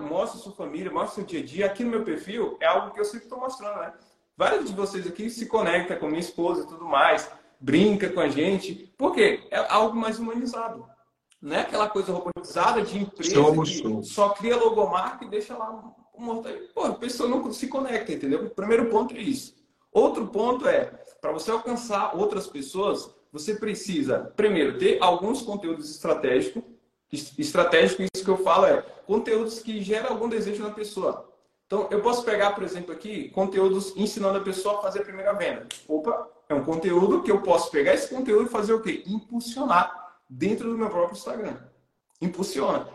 mostra 0.01 0.39
sua 0.39 0.53
família, 0.53 0.91
mostra 0.91 1.13
o 1.13 1.15
seu 1.15 1.25
dia 1.25 1.41
a 1.41 1.45
dia. 1.45 1.67
Aqui 1.67 1.85
no 1.85 1.91
meu 1.91 2.05
perfil 2.05 2.57
é 2.61 2.67
algo 2.67 2.93
que 2.93 3.01
eu 3.01 3.05
sempre 3.05 3.25
estou 3.25 3.41
mostrando, 3.41 3.81
né? 3.81 3.93
Vários 4.37 4.69
de 4.69 4.77
vocês 4.77 5.07
aqui 5.07 5.31
se 5.31 5.47
conectam 5.47 5.97
com 5.99 6.09
minha 6.09 6.21
esposa 6.21 6.65
e 6.65 6.67
tudo 6.67 6.85
mais, 6.85 7.31
brinca 7.59 8.11
com 8.11 8.21
a 8.21 8.29
gente. 8.29 8.93
Por 8.99 9.15
quê? 9.15 9.47
É 9.51 9.59
algo 9.73 9.97
mais 9.97 10.19
humanizado. 10.19 10.87
Não 11.41 11.57
é 11.57 11.61
aquela 11.61 11.89
coisa 11.89 12.13
robotizada 12.13 12.83
de 12.83 12.99
empresa 12.99 13.35
Somos, 13.35 13.81
que 13.81 14.03
só 14.05 14.31
cria 14.31 14.57
logomarca 14.57 15.25
e 15.25 15.31
deixa 15.31 15.57
lá 15.57 15.95
Pô, 16.75 16.85
a 16.85 16.95
pessoa 16.95 17.29
não 17.29 17.53
se 17.53 17.69
conecta, 17.69 18.13
entendeu? 18.13 18.47
O 18.47 18.51
primeiro 18.51 18.89
ponto 18.89 19.15
é 19.15 19.21
isso. 19.21 19.55
Outro 19.93 20.27
ponto 20.27 20.69
é, 20.69 20.85
para 21.21 21.33
você 21.33 21.51
alcançar 21.51 22.17
outras 22.17 22.47
pessoas, 22.47 23.11
você 23.33 23.55
precisa, 23.55 24.33
primeiro, 24.37 24.79
ter 24.79 24.99
alguns 25.01 25.43
conteúdos 25.43 25.91
estratégicos. 25.91 26.63
Estratégico, 27.39 28.03
isso 28.03 28.25
que 28.25 28.31
eu 28.31 28.39
falo 28.39 28.67
é 28.67 28.83
conteúdos 29.07 29.61
que 29.61 29.81
geram 29.81 30.11
algum 30.11 30.29
desejo 30.29 30.63
na 30.63 30.71
pessoa. 30.71 31.33
Então, 31.67 31.89
eu 31.91 32.01
posso 32.01 32.25
pegar, 32.25 32.53
por 32.53 32.63
exemplo, 32.63 32.93
aqui, 32.93 33.29
conteúdos 33.31 33.93
ensinando 33.97 34.39
a 34.39 34.43
pessoa 34.43 34.79
a 34.79 34.83
fazer 34.83 35.01
a 35.01 35.05
primeira 35.05 35.33
venda. 35.33 35.67
Opa, 35.89 36.29
é 36.49 36.55
um 36.55 36.65
conteúdo 36.65 37.23
que 37.23 37.31
eu 37.31 37.43
posso 37.43 37.71
pegar 37.71 37.95
esse 37.95 38.09
conteúdo 38.15 38.47
e 38.47 38.51
fazer 38.51 38.73
o 38.73 38.81
quê? 38.81 39.03
Impulsionar 39.07 40.19
dentro 40.29 40.71
do 40.71 40.79
meu 40.79 40.91
próprio 40.91 41.17
Instagram. 41.17 41.57
Impulsiona 42.21 42.89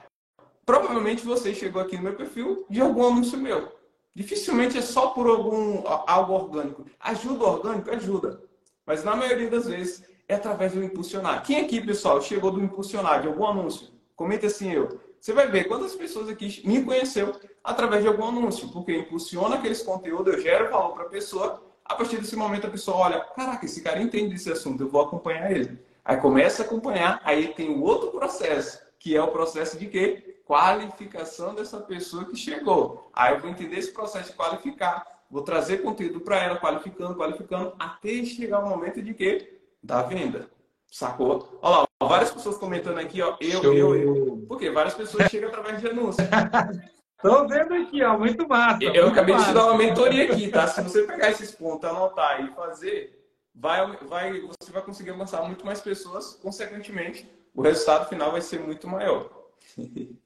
provavelmente 0.65 1.26
você 1.26 1.54
chegou 1.54 1.82
aqui 1.82 1.97
no 1.97 2.04
meu 2.04 2.15
perfil 2.15 2.65
de 2.69 2.82
algum 2.82 3.08
anúncio 3.08 3.38
meu. 3.38 3.71
Dificilmente 4.13 4.78
é 4.78 4.82
só 4.82 5.08
por 5.08 5.28
algum 5.28 5.84
algo 5.86 6.34
orgânico. 6.34 6.86
Ajuda 7.00 7.45
orgânico? 7.45 7.89
Ajuda. 7.91 8.41
Mas 8.86 9.04
na 9.04 9.15
maioria 9.15 9.50
das 9.50 9.67
vezes 9.67 10.04
é 10.28 10.36
através 10.36 10.74
do 10.74 10.84
impulsionar. 10.84 11.43
Quem 11.43 11.62
aqui, 11.62 11.80
pessoal, 11.80 12.21
chegou 12.21 12.52
do 12.52 12.62
impulsionar 12.62 13.21
de 13.21 13.28
algum 13.28 13.45
anúncio? 13.45 13.88
Comenta 14.15 14.47
assim 14.47 14.71
eu. 14.71 15.00
Você 15.19 15.34
vai 15.34 15.47
ver 15.47 15.65
quantas 15.65 15.95
pessoas 15.95 16.30
aqui 16.30 16.62
me 16.65 16.84
conheceu 16.84 17.36
através 17.63 18.02
de 18.02 18.08
algum 18.08 18.26
anúncio, 18.26 18.69
porque 18.69 18.97
impulsiona 18.97 19.56
aqueles 19.56 19.84
conteúdos, 19.84 20.34
eu 20.34 20.41
gero 20.41 20.69
valor 20.69 20.93
para 20.93 21.04
a 21.04 21.10
pessoa. 21.10 21.63
A 21.86 21.95
partir 21.95 22.17
desse 22.17 22.36
momento 22.36 22.67
a 22.67 22.69
pessoa 22.69 22.97
olha, 22.97 23.19
caraca, 23.19 23.65
esse 23.65 23.82
cara 23.82 24.02
entende 24.02 24.30
desse 24.30 24.52
assunto, 24.52 24.82
eu 24.82 24.89
vou 24.89 25.02
acompanhar 25.02 25.52
ele. 25.52 25.80
Aí 26.04 26.17
começa 26.17 26.63
a 26.63 26.65
acompanhar, 26.65 27.21
aí 27.24 27.50
tem 27.54 27.69
o 27.69 27.84
outro 27.84 28.10
processo, 28.10 28.82
que 28.97 29.15
é 29.15 29.21
o 29.21 29.28
processo 29.28 29.78
de 29.78 29.86
quê? 29.86 30.31
Qualificação 30.52 31.56
dessa 31.56 31.80
pessoa 31.80 32.26
que 32.26 32.36
chegou. 32.36 33.10
Aí 33.14 33.34
eu 33.34 33.40
vou 33.40 33.50
entender 33.50 33.78
esse 33.78 33.94
processo 33.94 34.32
de 34.32 34.36
qualificar, 34.36 35.08
vou 35.30 35.44
trazer 35.44 35.78
conteúdo 35.78 36.20
para 36.20 36.44
ela, 36.44 36.58
qualificando, 36.58 37.16
qualificando, 37.16 37.74
até 37.80 38.26
chegar 38.26 38.60
o 38.60 38.68
momento 38.68 39.02
de 39.02 39.14
que? 39.14 39.62
Da 39.82 40.02
venda. 40.02 40.52
Sacou? 40.92 41.58
Olha 41.62 41.88
lá, 42.02 42.06
várias 42.06 42.32
pessoas 42.32 42.58
comentando 42.58 42.98
aqui, 42.98 43.22
ó, 43.22 43.38
eu, 43.40 43.62
Show. 43.62 43.74
eu, 43.74 43.96
eu. 43.96 44.46
Porque 44.46 44.70
várias 44.70 44.94
pessoas 44.94 45.32
chegam 45.32 45.48
através 45.48 45.80
de 45.80 45.88
anúncios. 45.88 46.28
Estou 47.16 47.48
vendo 47.48 47.74
aqui, 47.74 48.04
ó, 48.04 48.18
muito 48.18 48.46
massa. 48.46 48.84
Eu 48.84 49.04
muito 49.04 49.14
acabei 49.14 49.36
massa. 49.36 49.46
de 49.46 49.52
te 49.52 49.56
dar 49.56 49.66
uma 49.68 49.78
mentoria 49.78 50.26
aqui, 50.26 50.50
tá? 50.50 50.68
Se 50.68 50.82
você 50.82 51.04
pegar 51.04 51.32
esses 51.32 51.52
pontos, 51.52 51.90
anotar 51.90 52.44
e 52.44 52.54
fazer, 52.54 53.26
vai, 53.56 53.96
vai, 54.06 54.42
você 54.42 54.70
vai 54.70 54.82
conseguir 54.82 55.12
alcançar 55.12 55.44
muito 55.44 55.66
mais 55.66 55.80
pessoas, 55.80 56.34
consequentemente, 56.44 57.26
o 57.56 57.62
resultado 57.62 58.10
final 58.10 58.34
vai 58.34 58.42
ser 58.42 58.60
muito 58.60 58.86
maior. 58.86 59.30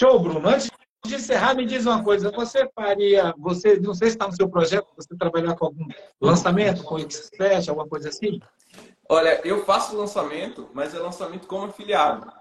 Show, 0.00 0.18
Bruno. 0.18 0.48
Antes 0.48 0.70
de 1.04 1.14
encerrar, 1.14 1.54
me 1.54 1.66
diz 1.66 1.84
uma 1.84 2.02
coisa. 2.02 2.30
Você 2.30 2.66
faria, 2.74 3.34
você, 3.36 3.78
não 3.78 3.92
sei 3.92 4.08
se 4.08 4.14
está 4.14 4.26
no 4.26 4.34
seu 4.34 4.48
projeto, 4.48 4.86
você 4.96 5.14
trabalhar 5.14 5.54
com 5.56 5.66
algum 5.66 5.86
lançamento, 6.18 6.82
com 6.84 6.98
Expert, 6.98 7.68
alguma 7.68 7.86
coisa 7.86 8.08
assim? 8.08 8.40
Olha, 9.06 9.46
eu 9.46 9.62
faço 9.66 9.94
lançamento, 9.94 10.70
mas 10.72 10.94
é 10.94 10.98
lançamento 10.98 11.46
como 11.46 11.66
afiliado. 11.66 12.32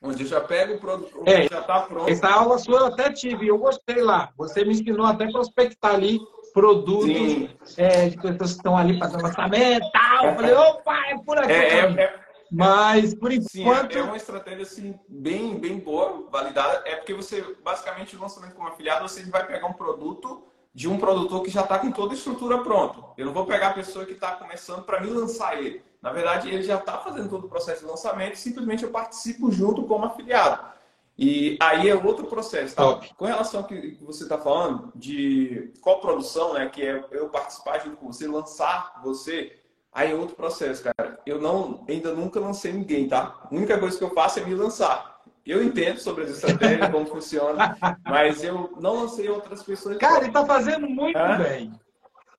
Onde 0.00 0.22
eu 0.22 0.28
já 0.28 0.40
pego 0.40 0.74
o 0.74 0.80
produto, 0.80 1.22
é, 1.26 1.46
já 1.46 1.60
está 1.60 1.80
pronto. 1.82 2.08
Essa 2.08 2.28
aula 2.28 2.56
sua 2.56 2.80
eu 2.80 2.86
até 2.86 3.12
tive, 3.12 3.48
eu 3.48 3.58
gostei 3.58 4.00
lá. 4.00 4.30
Você 4.38 4.64
me 4.64 4.72
ensinou 4.72 5.04
até 5.04 5.30
prospectar 5.30 5.94
ali 5.94 6.18
produtos 6.54 7.76
é, 7.76 8.08
de 8.08 8.16
pessoas 8.16 8.52
que 8.52 8.56
estão 8.56 8.78
ali 8.78 8.98
fazendo 8.98 9.24
lançamento 9.24 9.84
e 9.84 9.92
tal. 9.92 10.26
Eu 10.26 10.34
falei, 10.36 10.54
opa, 10.54 10.96
é 11.08 11.18
por 11.18 11.38
aqui. 11.38 11.52
É, 11.52 11.80
é, 11.80 12.02
é 12.02 12.23
mas, 12.50 13.14
por 13.14 13.32
enquanto. 13.32 13.92
Sim, 13.92 13.98
é 13.98 14.02
uma 14.02 14.16
estratégia 14.16 14.62
assim, 14.62 14.98
bem, 15.08 15.58
bem 15.58 15.78
boa, 15.78 16.28
validada. 16.30 16.82
É 16.86 16.96
porque 16.96 17.14
você, 17.14 17.42
basicamente, 17.62 18.16
o 18.16 18.20
lançamento 18.20 18.54
como 18.54 18.68
afiliado, 18.68 19.08
você 19.08 19.24
vai 19.24 19.46
pegar 19.46 19.66
um 19.66 19.72
produto 19.72 20.44
de 20.74 20.88
um 20.88 20.98
produtor 20.98 21.42
que 21.42 21.50
já 21.50 21.62
está 21.62 21.78
com 21.78 21.92
toda 21.92 22.12
a 22.12 22.16
estrutura 22.16 22.58
pronta. 22.58 22.98
Eu 23.16 23.26
não 23.26 23.32
vou 23.32 23.46
pegar 23.46 23.68
a 23.68 23.74
pessoa 23.74 24.04
que 24.04 24.12
está 24.12 24.32
começando 24.32 24.82
para 24.82 25.00
me 25.00 25.08
lançar 25.08 25.56
ele. 25.56 25.82
Na 26.02 26.12
verdade, 26.12 26.48
ele 26.48 26.62
já 26.62 26.76
está 26.76 26.98
fazendo 26.98 27.28
todo 27.28 27.44
o 27.44 27.48
processo 27.48 27.84
de 27.84 27.90
lançamento, 27.90 28.36
simplesmente 28.36 28.82
eu 28.82 28.90
participo 28.90 29.50
junto 29.52 29.84
como 29.84 30.04
afiliado. 30.04 30.74
E 31.16 31.56
aí 31.60 31.88
é 31.88 31.94
outro 31.94 32.26
processo. 32.26 32.74
Tá? 32.74 33.00
Com 33.16 33.24
relação 33.24 33.60
ao 33.60 33.66
que 33.66 33.96
você 34.02 34.24
está 34.24 34.36
falando 34.36 34.92
de 34.96 35.72
coprodução, 35.80 36.54
né, 36.54 36.68
que 36.68 36.82
é 36.82 37.04
eu 37.12 37.28
participar 37.28 37.78
junto 37.78 37.96
com 37.96 38.12
você, 38.12 38.26
lançar 38.26 39.00
você, 39.02 39.56
aí 39.94 40.10
é 40.10 40.14
outro 40.14 40.34
processo, 40.34 40.82
cara. 40.82 41.18
Eu 41.24 41.40
não, 41.40 41.84
ainda 41.88 42.12
nunca 42.12 42.40
lancei 42.40 42.72
ninguém, 42.72 43.08
tá? 43.08 43.34
A 43.50 43.54
única 43.54 43.78
coisa 43.78 43.96
que 43.96 44.04
eu 44.04 44.10
faço 44.10 44.40
é 44.40 44.44
me 44.44 44.54
lançar. 44.54 45.14
Eu 45.46 45.62
entendo 45.62 45.98
sobre 46.00 46.24
as 46.24 46.30
estratégias, 46.30 46.90
como 46.90 47.06
funciona, 47.06 47.76
mas 48.04 48.42
eu 48.42 48.72
não 48.80 49.02
lancei 49.02 49.28
outras 49.28 49.62
pessoas. 49.62 49.98
Cara, 49.98 50.18
ele 50.18 50.28
está 50.28 50.44
fazendo 50.44 50.88
muito 50.88 51.18
bem. 51.38 51.72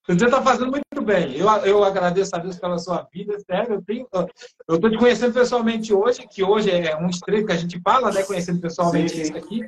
Você 0.08 0.26
está 0.26 0.42
fazendo 0.42 0.72
muito 0.72 1.02
bem. 1.02 1.36
Eu, 1.36 1.48
eu 1.66 1.84
agradeço 1.84 2.36
a 2.36 2.40
Deus 2.40 2.60
pela 2.60 2.78
sua 2.78 3.08
vida, 3.12 3.40
sério. 3.40 3.84
Eu 4.68 4.76
estou 4.76 4.90
te 4.90 4.98
conhecendo 4.98 5.34
pessoalmente 5.34 5.92
hoje, 5.94 6.28
que 6.28 6.44
hoje 6.44 6.70
é 6.70 6.96
um 6.96 7.08
estreito 7.08 7.48
que 7.48 7.54
a 7.54 7.58
gente 7.58 7.80
fala, 7.82 8.12
né? 8.12 8.22
Conhecendo 8.22 8.62
pessoalmente 8.62 9.10
sim, 9.10 9.16
sim. 9.16 9.22
isso 9.24 9.38
aqui. 9.38 9.68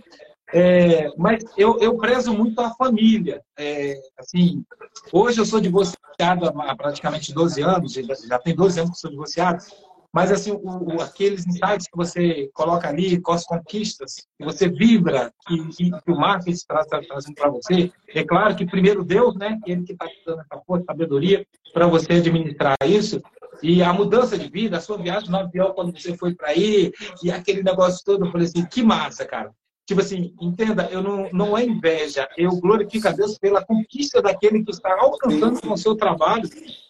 É, 0.54 1.10
mas 1.18 1.44
eu, 1.58 1.78
eu 1.80 1.98
prezo 1.98 2.34
muito 2.34 2.60
a 2.62 2.74
família. 2.74 3.42
É, 3.58 3.96
assim, 4.18 4.64
hoje 5.12 5.40
eu 5.40 5.46
sou 5.46 5.60
divorciado 5.60 6.48
há 6.48 6.76
praticamente 6.76 7.34
12 7.34 7.62
anos, 7.62 7.94
já, 7.94 8.02
já 8.02 8.40
tem 8.40 8.56
12 8.56 8.80
anos 8.80 8.92
que 8.92 9.00
sou 9.00 9.12
divorciado. 9.12 9.64
Mas 10.14 10.32
assim, 10.32 10.52
o, 10.52 11.02
aqueles 11.02 11.46
insights 11.46 11.88
que 11.88 11.98
você 11.98 12.50
coloca 12.54 12.88
ali, 12.88 13.20
com 13.20 13.34
as 13.34 13.44
conquistas, 13.44 14.16
que 14.38 14.44
você 14.44 14.70
vibra, 14.70 15.32
que, 15.46 15.68
que 15.68 16.12
o 16.12 16.16
marketing 16.16 16.52
está 16.52 16.84
trazendo 16.86 17.36
para 17.36 17.50
você, 17.50 17.92
é 18.08 18.24
claro 18.24 18.56
que 18.56 18.66
primeiro 18.66 19.04
Deus, 19.04 19.36
né? 19.36 19.60
Ele 19.66 19.84
que 19.84 19.94
está 19.94 20.08
te 20.08 20.24
dando 20.26 20.42
essa 20.42 20.64
força, 20.66 20.86
sabedoria 20.86 21.46
para 21.74 21.88
você 21.88 22.14
administrar 22.14 22.78
isso. 22.86 23.22
E 23.62 23.84
a 23.84 23.92
mudança 23.92 24.38
de 24.38 24.50
vida, 24.50 24.78
a 24.78 24.82
sua 24.82 24.98
viagem 24.98 25.30
no 25.30 25.38
avião, 25.38 25.74
quando 25.74 25.92
você 25.92 26.16
foi 26.16 26.34
para 26.34 26.50
aí, 26.50 26.92
e 27.24 27.30
aquele 27.30 27.62
negócio 27.62 28.04
todo, 28.06 28.26
eu 28.26 28.32
falei 28.32 28.48
assim, 28.48 28.66
que 28.66 28.82
massa, 28.82 29.26
cara. 29.26 29.52
Tipo 29.88 30.02
assim, 30.02 30.36
entenda, 30.42 30.90
eu 30.92 31.02
não, 31.02 31.30
não 31.32 31.58
é 31.58 31.64
inveja, 31.64 32.28
eu 32.36 32.52
glorifico 32.58 33.08
a 33.08 33.12
Deus 33.12 33.38
pela 33.38 33.64
conquista 33.64 34.22
daquele 34.22 34.62
que 34.62 34.72
está 34.72 34.94
alcançando 35.00 35.62
com 35.62 35.72
o 35.72 35.78
seu 35.78 35.96
trabalho. 35.96 36.44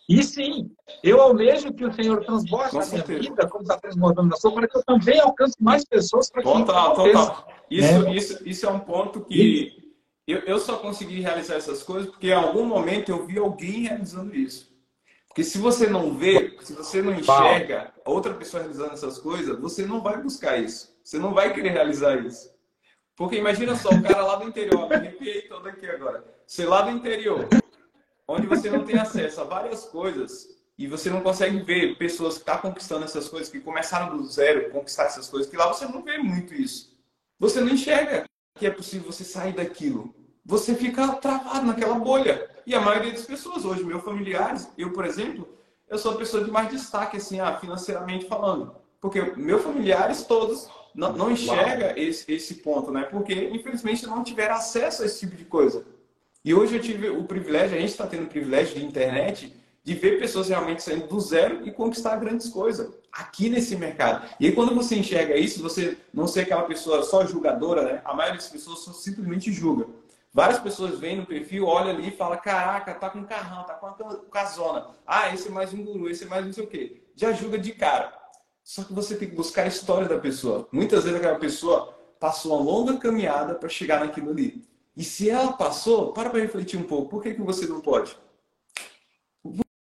E 0.09 0.23
sim, 0.23 0.71
eu 1.03 1.21
almejo 1.21 1.71
que 1.73 1.85
o 1.85 1.93
Senhor 1.93 2.25
transborde 2.25 2.75
na 2.75 2.85
minha 2.87 3.03
vida, 3.03 3.47
como 3.47 3.61
está 3.61 3.77
transbordando 3.77 4.29
na 4.29 4.35
sua, 4.37 4.51
para 4.51 4.67
que 4.67 4.77
eu 4.77 4.83
também 4.83 5.19
alcance 5.19 5.55
mais 5.61 5.85
pessoas 5.85 6.31
para 6.31 6.41
que 6.41 6.51
total, 6.51 6.93
isso 6.93 7.13
total. 7.13 7.47
Isso, 7.69 7.99
né? 7.99 8.15
isso, 8.15 8.49
isso 8.49 8.65
é 8.65 8.69
um 8.71 8.79
ponto 8.79 9.21
que 9.25 9.93
eu, 10.25 10.39
eu 10.39 10.57
só 10.57 10.77
consegui 10.77 11.21
realizar 11.21 11.53
essas 11.53 11.83
coisas 11.83 12.09
porque 12.09 12.29
em 12.29 12.33
algum 12.33 12.65
momento 12.65 13.09
eu 13.09 13.27
vi 13.27 13.37
alguém 13.37 13.83
realizando 13.83 14.35
isso. 14.35 14.75
Porque 15.27 15.43
se 15.43 15.59
você 15.59 15.85
não 15.85 16.17
vê, 16.17 16.57
se 16.61 16.73
você 16.73 16.99
não 16.99 17.13
enxerga 17.13 17.93
outra 18.03 18.33
pessoa 18.33 18.63
realizando 18.63 18.93
essas 18.93 19.19
coisas, 19.19 19.59
você 19.59 19.85
não 19.85 20.01
vai 20.01 20.19
buscar 20.19 20.57
isso. 20.57 20.97
Você 21.03 21.19
não 21.19 21.31
vai 21.31 21.53
querer 21.53 21.69
realizar 21.69 22.25
isso. 22.25 22.56
Porque 23.17 23.35
imagina 23.35 23.75
só, 23.75 23.89
o 23.89 24.03
cara 24.03 24.21
lá 24.21 24.35
do 24.35 24.47
interior, 24.47 24.87
me 24.87 24.95
arrepiei 24.95 25.41
todo 25.41 25.67
aqui 25.67 25.87
agora. 25.89 26.23
Você 26.45 26.65
lá 26.65 26.83
do 26.83 26.91
interior, 26.91 27.49
onde 28.27 28.45
você 28.45 28.69
não 28.69 28.85
tem 28.85 28.99
acesso 28.99 29.41
a 29.41 29.43
várias 29.43 29.85
coisas 29.85 30.47
e 30.77 30.85
você 30.85 31.09
não 31.09 31.21
consegue 31.21 31.59
ver 31.61 31.97
pessoas 31.97 32.35
que 32.35 32.41
estão 32.41 32.55
tá 32.55 32.61
conquistando 32.61 33.05
essas 33.05 33.27
coisas, 33.27 33.49
que 33.49 33.59
começaram 33.59 34.15
do 34.15 34.23
zero, 34.23 34.69
conquistar 34.69 35.05
essas 35.05 35.27
coisas, 35.27 35.49
que 35.49 35.57
lá 35.57 35.67
você 35.67 35.85
não 35.85 36.03
vê 36.03 36.19
muito 36.19 36.53
isso. 36.53 36.95
Você 37.39 37.59
não 37.59 37.69
enxerga 37.69 38.25
que 38.53 38.67
é 38.67 38.69
possível 38.69 39.11
você 39.11 39.23
sair 39.23 39.53
daquilo. 39.53 40.13
Você 40.45 40.75
fica 40.75 41.07
travado 41.13 41.65
naquela 41.65 41.95
bolha. 41.95 42.47
E 42.67 42.75
a 42.75 42.79
maioria 42.79 43.11
das 43.11 43.25
pessoas 43.25 43.65
hoje, 43.65 43.83
meus 43.83 44.03
familiares, 44.03 44.69
eu, 44.77 44.93
por 44.93 45.05
exemplo, 45.05 45.57
eu 45.89 45.97
sou 45.97 46.11
a 46.13 46.17
pessoa 46.17 46.43
de 46.43 46.51
mais 46.51 46.69
destaque, 46.69 47.17
assim, 47.17 47.39
ah, 47.39 47.57
financeiramente 47.57 48.27
falando. 48.27 48.75
Porque 49.01 49.21
meus 49.35 49.63
familiares 49.63 50.23
todos 50.23 50.69
não, 50.93 51.13
não 51.13 51.31
enxerga 51.31 51.93
esse, 51.99 52.31
esse 52.31 52.55
ponto, 52.55 52.91
né? 52.91 53.03
Porque, 53.03 53.33
infelizmente, 53.33 54.05
não 54.05 54.23
tiveram 54.23 54.55
acesso 54.55 55.03
a 55.03 55.05
esse 55.05 55.19
tipo 55.19 55.35
de 55.35 55.45
coisa. 55.45 55.85
E 56.43 56.53
hoje 56.53 56.75
eu 56.75 56.81
tive 56.81 57.09
o 57.09 57.23
privilégio, 57.23 57.77
a 57.77 57.79
gente 57.79 57.91
está 57.91 58.07
tendo 58.07 58.23
o 58.23 58.29
privilégio 58.29 58.75
de 58.75 58.85
internet, 58.85 59.53
de 59.83 59.93
ver 59.93 60.19
pessoas 60.19 60.49
realmente 60.49 60.83
saindo 60.83 61.07
do 61.07 61.19
zero 61.19 61.65
e 61.65 61.71
conquistar 61.71 62.17
grandes 62.17 62.49
coisas 62.49 62.93
aqui 63.11 63.49
nesse 63.49 63.75
mercado. 63.75 64.27
E 64.39 64.47
aí, 64.47 64.51
quando 64.51 64.75
você 64.75 64.95
enxerga 64.95 65.37
isso, 65.37 65.63
você 65.63 65.97
não 66.13 66.27
ser 66.27 66.41
aquela 66.41 66.63
pessoa 66.63 67.03
só 67.03 67.25
julgadora, 67.25 67.83
né? 67.83 68.01
A 68.03 68.13
maioria 68.13 68.37
das 68.37 68.49
pessoas 68.49 68.79
só 68.79 68.91
simplesmente 68.91 69.51
julga. 69.51 69.87
Várias 70.33 70.59
pessoas 70.59 70.99
vêm 70.99 71.15
no 71.15 71.25
perfil, 71.25 71.65
olha 71.65 71.89
ali 71.89 72.09
e 72.09 72.15
fala: 72.15 72.37
Caraca, 72.37 72.93
tá 72.93 73.09
com 73.09 73.23
carrão, 73.23 73.63
tá 73.63 73.73
com 73.73 73.87
uma 73.87 74.17
casona. 74.31 74.87
Ah, 75.05 75.33
esse 75.33 75.47
é 75.47 75.51
mais 75.51 75.73
um 75.73 75.83
guru, 75.83 76.09
esse 76.09 76.25
é 76.25 76.27
mais 76.27 76.45
não 76.45 76.53
sei 76.53 76.63
o 76.63 76.67
quê. 76.67 77.01
Já 77.15 77.31
julga 77.31 77.57
de 77.57 77.71
cara. 77.71 78.13
Só 78.67 78.83
que 78.83 78.91
você 78.91 79.15
tem 79.15 79.29
que 79.29 79.33
buscar 79.33 79.63
a 79.63 79.67
história 79.67 80.09
da 80.09 80.19
pessoa. 80.19 80.67
Muitas 80.73 81.05
vezes 81.05 81.17
aquela 81.17 81.39
pessoa 81.39 81.97
passou 82.19 82.53
uma 82.53 82.69
longa 82.69 82.97
caminhada 82.97 83.55
para 83.55 83.69
chegar 83.69 84.01
naquilo 84.01 84.29
ali. 84.29 84.61
E 84.93 85.05
se 85.05 85.29
ela 85.29 85.53
passou, 85.53 86.11
para 86.11 86.29
para 86.29 86.41
refletir 86.41 86.77
um 86.77 86.83
pouco. 86.83 87.07
Por 87.07 87.23
que, 87.23 87.33
que 87.33 87.41
você 87.41 87.65
não 87.65 87.79
pode? 87.79 88.17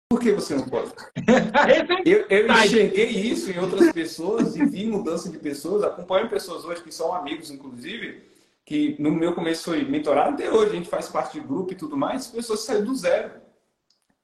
Por 0.08 0.20
que 0.20 0.30
você 0.30 0.54
não 0.54 0.68
pode? 0.68 0.92
eu, 2.06 2.26
eu 2.28 2.48
enxerguei 2.48 3.08
isso 3.08 3.50
em 3.50 3.58
outras 3.58 3.90
pessoas 3.90 4.54
e 4.54 4.64
vi 4.64 4.86
mudança 4.86 5.28
de 5.30 5.38
pessoas. 5.38 5.82
Acompanho 5.82 6.30
pessoas 6.30 6.64
hoje 6.64 6.84
que 6.84 6.94
são 6.94 7.12
amigos, 7.12 7.50
inclusive, 7.50 8.22
que 8.64 8.94
no 9.00 9.10
meu 9.10 9.34
começo 9.34 9.64
foi 9.64 9.84
mentorado. 9.84 10.34
Até 10.34 10.48
hoje 10.48 10.70
a 10.70 10.74
gente 10.76 10.88
faz 10.88 11.08
parte 11.08 11.40
de 11.40 11.44
grupo 11.44 11.72
e 11.72 11.76
tudo 11.76 11.96
mais. 11.96 12.28
Pessoas 12.28 12.60
saíram 12.60 12.84
do 12.84 12.94
zero 12.94 13.45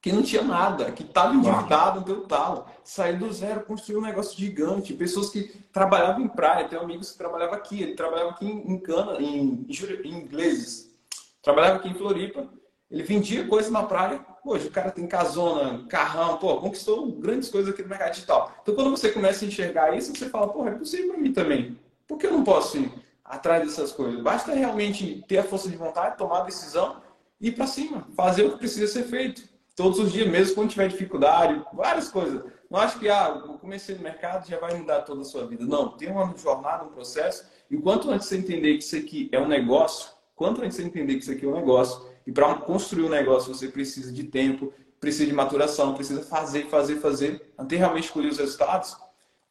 que 0.03 0.11
não 0.11 0.21
tinha 0.21 0.41
nada, 0.41 0.91
que 0.91 1.01
estava 1.01 1.33
endividado, 1.33 2.01
deu 2.01 2.25
talo. 2.25 2.65
Saiu 2.83 3.19
do 3.19 3.31
zero, 3.31 3.63
construiu 3.63 4.01
um 4.01 4.03
negócio 4.03 4.37
gigante. 4.37 4.93
Pessoas 4.93 5.29
que 5.29 5.43
trabalhavam 5.71 6.25
em 6.25 6.27
praia, 6.27 6.67
tem 6.67 6.77
amigos 6.77 7.11
que 7.11 7.17
trabalhavam 7.17 7.55
aqui, 7.55 7.81
ele 7.81 7.95
trabalhava 7.95 8.31
aqui 8.31 8.45
em, 8.45 8.77
Cana, 8.79 9.13
em, 9.21 9.65
em, 9.65 9.67
em 10.03 10.13
ingleses. 10.13 10.93
Trabalhava 11.41 11.77
aqui 11.77 11.87
em 11.87 11.93
Floripa, 11.93 12.45
ele 12.91 13.01
vendia 13.03 13.47
coisas 13.47 13.71
na 13.71 13.83
praia. 13.83 14.19
Hoje 14.45 14.67
o 14.67 14.71
cara 14.71 14.91
tem 14.91 15.07
casona, 15.07 15.85
carrão, 15.87 16.35
pô, 16.35 16.57
conquistou 16.57 17.09
grandes 17.13 17.47
coisas 17.47 17.73
aqui 17.73 17.81
no 17.81 17.87
mercado 17.87 18.11
digital. 18.11 18.51
Então 18.61 18.75
quando 18.75 18.89
você 18.89 19.09
começa 19.09 19.45
a 19.45 19.47
enxergar 19.47 19.95
isso, 19.95 20.13
você 20.13 20.27
fala, 20.27 20.49
pô, 20.49 20.67
é 20.67 20.71
possível 20.71 21.13
para 21.13 21.21
mim 21.21 21.31
também. 21.31 21.79
Por 22.05 22.17
que 22.17 22.27
eu 22.27 22.31
não 22.33 22.43
posso 22.43 22.77
ir 22.77 22.91
atrás 23.23 23.63
dessas 23.63 23.93
coisas? 23.93 24.21
Basta 24.21 24.53
realmente 24.53 25.23
ter 25.29 25.37
a 25.37 25.43
força 25.45 25.69
de 25.69 25.77
vontade, 25.77 26.17
tomar 26.17 26.41
a 26.41 26.43
decisão 26.43 27.01
e 27.39 27.47
ir 27.47 27.51
para 27.53 27.67
cima, 27.67 28.05
fazer 28.17 28.43
o 28.43 28.51
que 28.51 28.57
precisa 28.57 28.91
ser 28.91 29.03
feito 29.03 29.52
todos 29.75 29.99
os 29.99 30.11
dias, 30.11 30.27
mesmo 30.27 30.55
quando 30.55 30.69
tiver 30.69 30.87
dificuldade, 30.87 31.63
várias 31.73 32.09
coisas. 32.09 32.43
Não 32.69 32.79
acho 32.79 32.99
que, 32.99 33.09
ah, 33.09 33.41
eu 33.45 33.53
comecei 33.53 33.95
no 33.95 34.01
mercado 34.01 34.47
já 34.47 34.59
vai 34.59 34.75
mudar 34.75 35.01
toda 35.01 35.21
a 35.21 35.25
sua 35.25 35.45
vida. 35.45 35.65
Não, 35.65 35.89
tem 35.89 36.09
uma 36.09 36.33
jornada, 36.37 36.83
um 36.83 36.89
processo. 36.89 37.45
E 37.69 37.77
quanto 37.77 38.09
antes 38.09 38.27
você 38.27 38.37
entender 38.37 38.77
que 38.77 38.83
isso 38.83 38.95
aqui 38.95 39.29
é 39.31 39.39
um 39.39 39.47
negócio, 39.47 40.11
quanto 40.35 40.61
antes 40.61 40.77
você 40.77 40.83
entender 40.83 41.15
que 41.15 41.21
isso 41.21 41.31
aqui 41.31 41.45
é 41.45 41.47
um 41.47 41.55
negócio, 41.55 42.05
e 42.25 42.31
para 42.31 42.53
construir 42.55 43.03
um 43.03 43.09
negócio 43.09 43.53
você 43.53 43.67
precisa 43.67 44.11
de 44.11 44.23
tempo, 44.23 44.71
precisa 44.99 45.25
de 45.25 45.33
maturação, 45.33 45.93
precisa 45.93 46.23
fazer, 46.23 46.67
fazer, 46.67 46.95
fazer, 46.97 47.53
até 47.57 47.75
realmente 47.75 48.11
colher 48.11 48.31
os 48.31 48.37
resultados, 48.37 48.95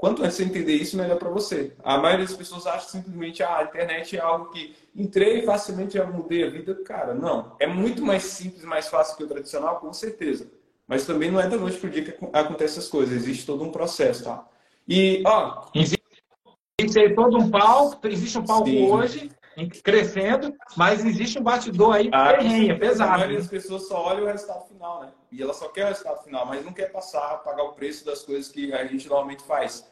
Quanto 0.03 0.25
antes 0.25 0.35
você 0.35 0.43
entender 0.43 0.75
isso, 0.75 0.97
melhor 0.97 1.17
para 1.17 1.31
você. 1.31 1.75
A 1.85 1.97
maioria 1.97 2.27
das 2.27 2.35
pessoas 2.35 2.67
acha 2.67 2.89
simplesmente 2.89 3.41
ah, 3.41 3.59
a 3.59 3.63
internet 3.63 4.17
é 4.17 4.21
algo 4.21 4.51
que 4.51 4.75
entrei 4.97 5.39
e 5.39 5.47
facilmente 5.47 5.97
já 5.97 6.05
mudei 6.05 6.43
a 6.43 6.51
vida. 6.51 6.75
Cara, 6.85 7.15
não. 7.15 7.55
É 7.61 7.69
muito 7.69 8.05
mais 8.05 8.25
simples, 8.25 8.65
mais 8.65 8.89
fácil 8.89 9.17
que 9.17 9.23
o 9.23 9.29
tradicional, 9.29 9.79
com 9.79 9.93
certeza. 9.93 10.51
Mas 10.89 11.07
também 11.07 11.31
não 11.31 11.39
é 11.39 11.49
da 11.49 11.57
noite 11.57 11.79
para 11.79 11.87
o 11.87 11.91
dia 11.93 12.03
que 12.03 12.17
acontecem 12.33 12.81
as 12.81 12.89
coisas. 12.89 13.15
Existe 13.15 13.47
todo 13.47 13.63
um 13.63 13.71
processo, 13.71 14.25
tá? 14.25 14.45
E, 14.89 15.23
ó... 15.25 15.67
Existe 15.73 17.15
todo 17.15 17.39
um 17.39 17.49
palco, 17.49 18.05
existe 18.09 18.39
um 18.39 18.45
palco 18.45 18.67
Sim. 18.69 18.91
hoje, 18.91 19.31
crescendo, 19.85 20.53
mas 20.77 21.05
existe 21.05 21.39
um 21.39 21.45
bastidor 21.45 21.95
aí 21.95 22.11
ah, 22.13 22.33
terrenha, 22.33 22.77
pesado. 22.77 23.13
A 23.13 23.19
maioria 23.19 23.39
das 23.39 23.47
pessoas 23.47 23.87
só 23.87 24.05
olha 24.05 24.25
o 24.25 24.27
resultado 24.27 24.67
final, 24.67 25.03
né? 25.03 25.13
E 25.31 25.41
ela 25.41 25.55
só 25.55 25.69
quer 25.69 25.85
o 25.85 25.89
resultado 25.91 26.25
final, 26.25 26.45
mas 26.45 26.65
não 26.65 26.73
quer 26.73 26.91
passar, 26.91 27.37
pagar 27.45 27.63
o 27.63 27.73
preço 27.75 28.05
das 28.05 28.23
coisas 28.23 28.51
que 28.51 28.73
a 28.73 28.85
gente 28.85 29.09
normalmente 29.09 29.45
faz. 29.45 29.92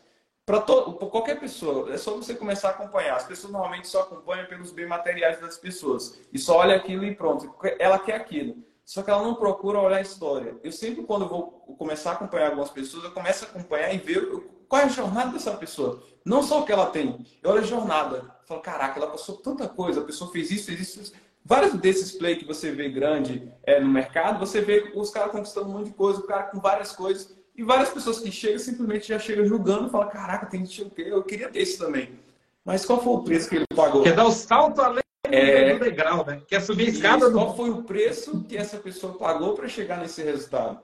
Para 0.50 1.08
qualquer 1.08 1.38
pessoa, 1.38 1.92
é 1.92 1.96
só 1.96 2.16
você 2.16 2.34
começar 2.34 2.68
a 2.68 2.70
acompanhar. 2.72 3.14
As 3.14 3.24
pessoas 3.24 3.52
normalmente 3.52 3.86
só 3.86 4.00
acompanham 4.00 4.46
pelos 4.46 4.72
bens 4.72 4.88
materiais 4.88 5.40
das 5.40 5.56
pessoas. 5.56 6.20
E 6.32 6.38
só 6.40 6.56
olha 6.58 6.74
aquilo 6.74 7.04
e 7.04 7.14
pronto. 7.14 7.54
Ela 7.78 8.00
quer 8.00 8.16
aquilo. 8.16 8.56
Só 8.84 9.02
que 9.02 9.10
ela 9.10 9.22
não 9.22 9.36
procura 9.36 9.78
olhar 9.78 9.98
a 9.98 10.00
história. 10.00 10.56
Eu 10.64 10.72
sempre, 10.72 11.04
quando 11.04 11.28
vou 11.28 11.44
começar 11.78 12.10
a 12.10 12.12
acompanhar 12.14 12.46
algumas 12.46 12.70
pessoas, 12.70 13.04
eu 13.04 13.12
começo 13.12 13.44
a 13.44 13.48
acompanhar 13.48 13.94
e 13.94 13.98
ver 13.98 14.28
qual 14.68 14.82
é 14.82 14.86
a 14.86 14.88
jornada 14.88 15.30
dessa 15.30 15.52
pessoa. 15.52 16.02
Não 16.24 16.42
só 16.42 16.60
o 16.60 16.64
que 16.64 16.72
ela 16.72 16.86
tem. 16.86 17.24
Eu 17.40 17.50
olho 17.50 17.60
a 17.60 17.64
jornada. 17.64 18.16
Eu 18.16 18.46
falo, 18.48 18.60
caraca, 18.60 18.98
ela 18.98 19.10
passou 19.10 19.36
tanta 19.36 19.68
coisa. 19.68 20.00
A 20.00 20.04
pessoa 20.04 20.32
fez 20.32 20.50
isso, 20.50 20.66
fez 20.66 20.80
isso. 20.80 21.12
Vários 21.44 21.74
desses 21.74 22.10
play 22.12 22.34
que 22.34 22.44
você 22.44 22.72
vê 22.72 22.88
grande 22.88 23.50
é, 23.62 23.78
no 23.78 23.88
mercado, 23.88 24.38
você 24.38 24.60
vê 24.60 24.92
os 24.96 25.10
caras 25.10 25.30
conquistando 25.30 25.68
um 25.68 25.72
monte 25.72 25.86
de 25.86 25.94
coisa, 25.94 26.18
o 26.18 26.26
cara 26.26 26.44
com 26.44 26.58
várias 26.58 26.90
coisas. 26.90 27.38
E 27.56 27.62
várias 27.62 27.90
pessoas 27.90 28.20
que 28.20 28.30
chegam 28.30 28.58
simplesmente 28.58 29.08
já 29.08 29.18
chegam 29.18 29.44
julgando 29.44 29.86
e 29.86 29.90
falam: 29.90 30.08
Caraca, 30.08 30.46
tem 30.46 30.64
que 30.64 30.82
o 30.82 30.90
quê? 30.90 31.04
Eu 31.06 31.22
queria 31.22 31.48
ter 31.48 31.60
esse 31.60 31.78
também. 31.78 32.18
Mas 32.64 32.84
qual 32.84 33.02
foi 33.02 33.12
o 33.12 33.22
preço 33.22 33.48
que 33.48 33.56
ele 33.56 33.66
pagou? 33.74 34.02
Quer 34.02 34.14
dar 34.14 34.26
o 34.26 34.30
salto 34.30 34.80
além 34.80 35.02
é... 35.24 35.74
do 35.74 35.84
degrau, 35.84 36.24
né? 36.24 36.42
Quer 36.46 36.60
subir 36.60 36.86
a 36.86 36.90
escada 36.90 37.30
do. 37.30 37.38
Qual 37.38 37.56
foi 37.56 37.70
o 37.70 37.82
preço 37.82 38.44
que 38.48 38.56
essa 38.56 38.78
pessoa 38.78 39.14
pagou 39.14 39.54
para 39.54 39.68
chegar 39.68 39.98
nesse 39.98 40.22
resultado? 40.22 40.78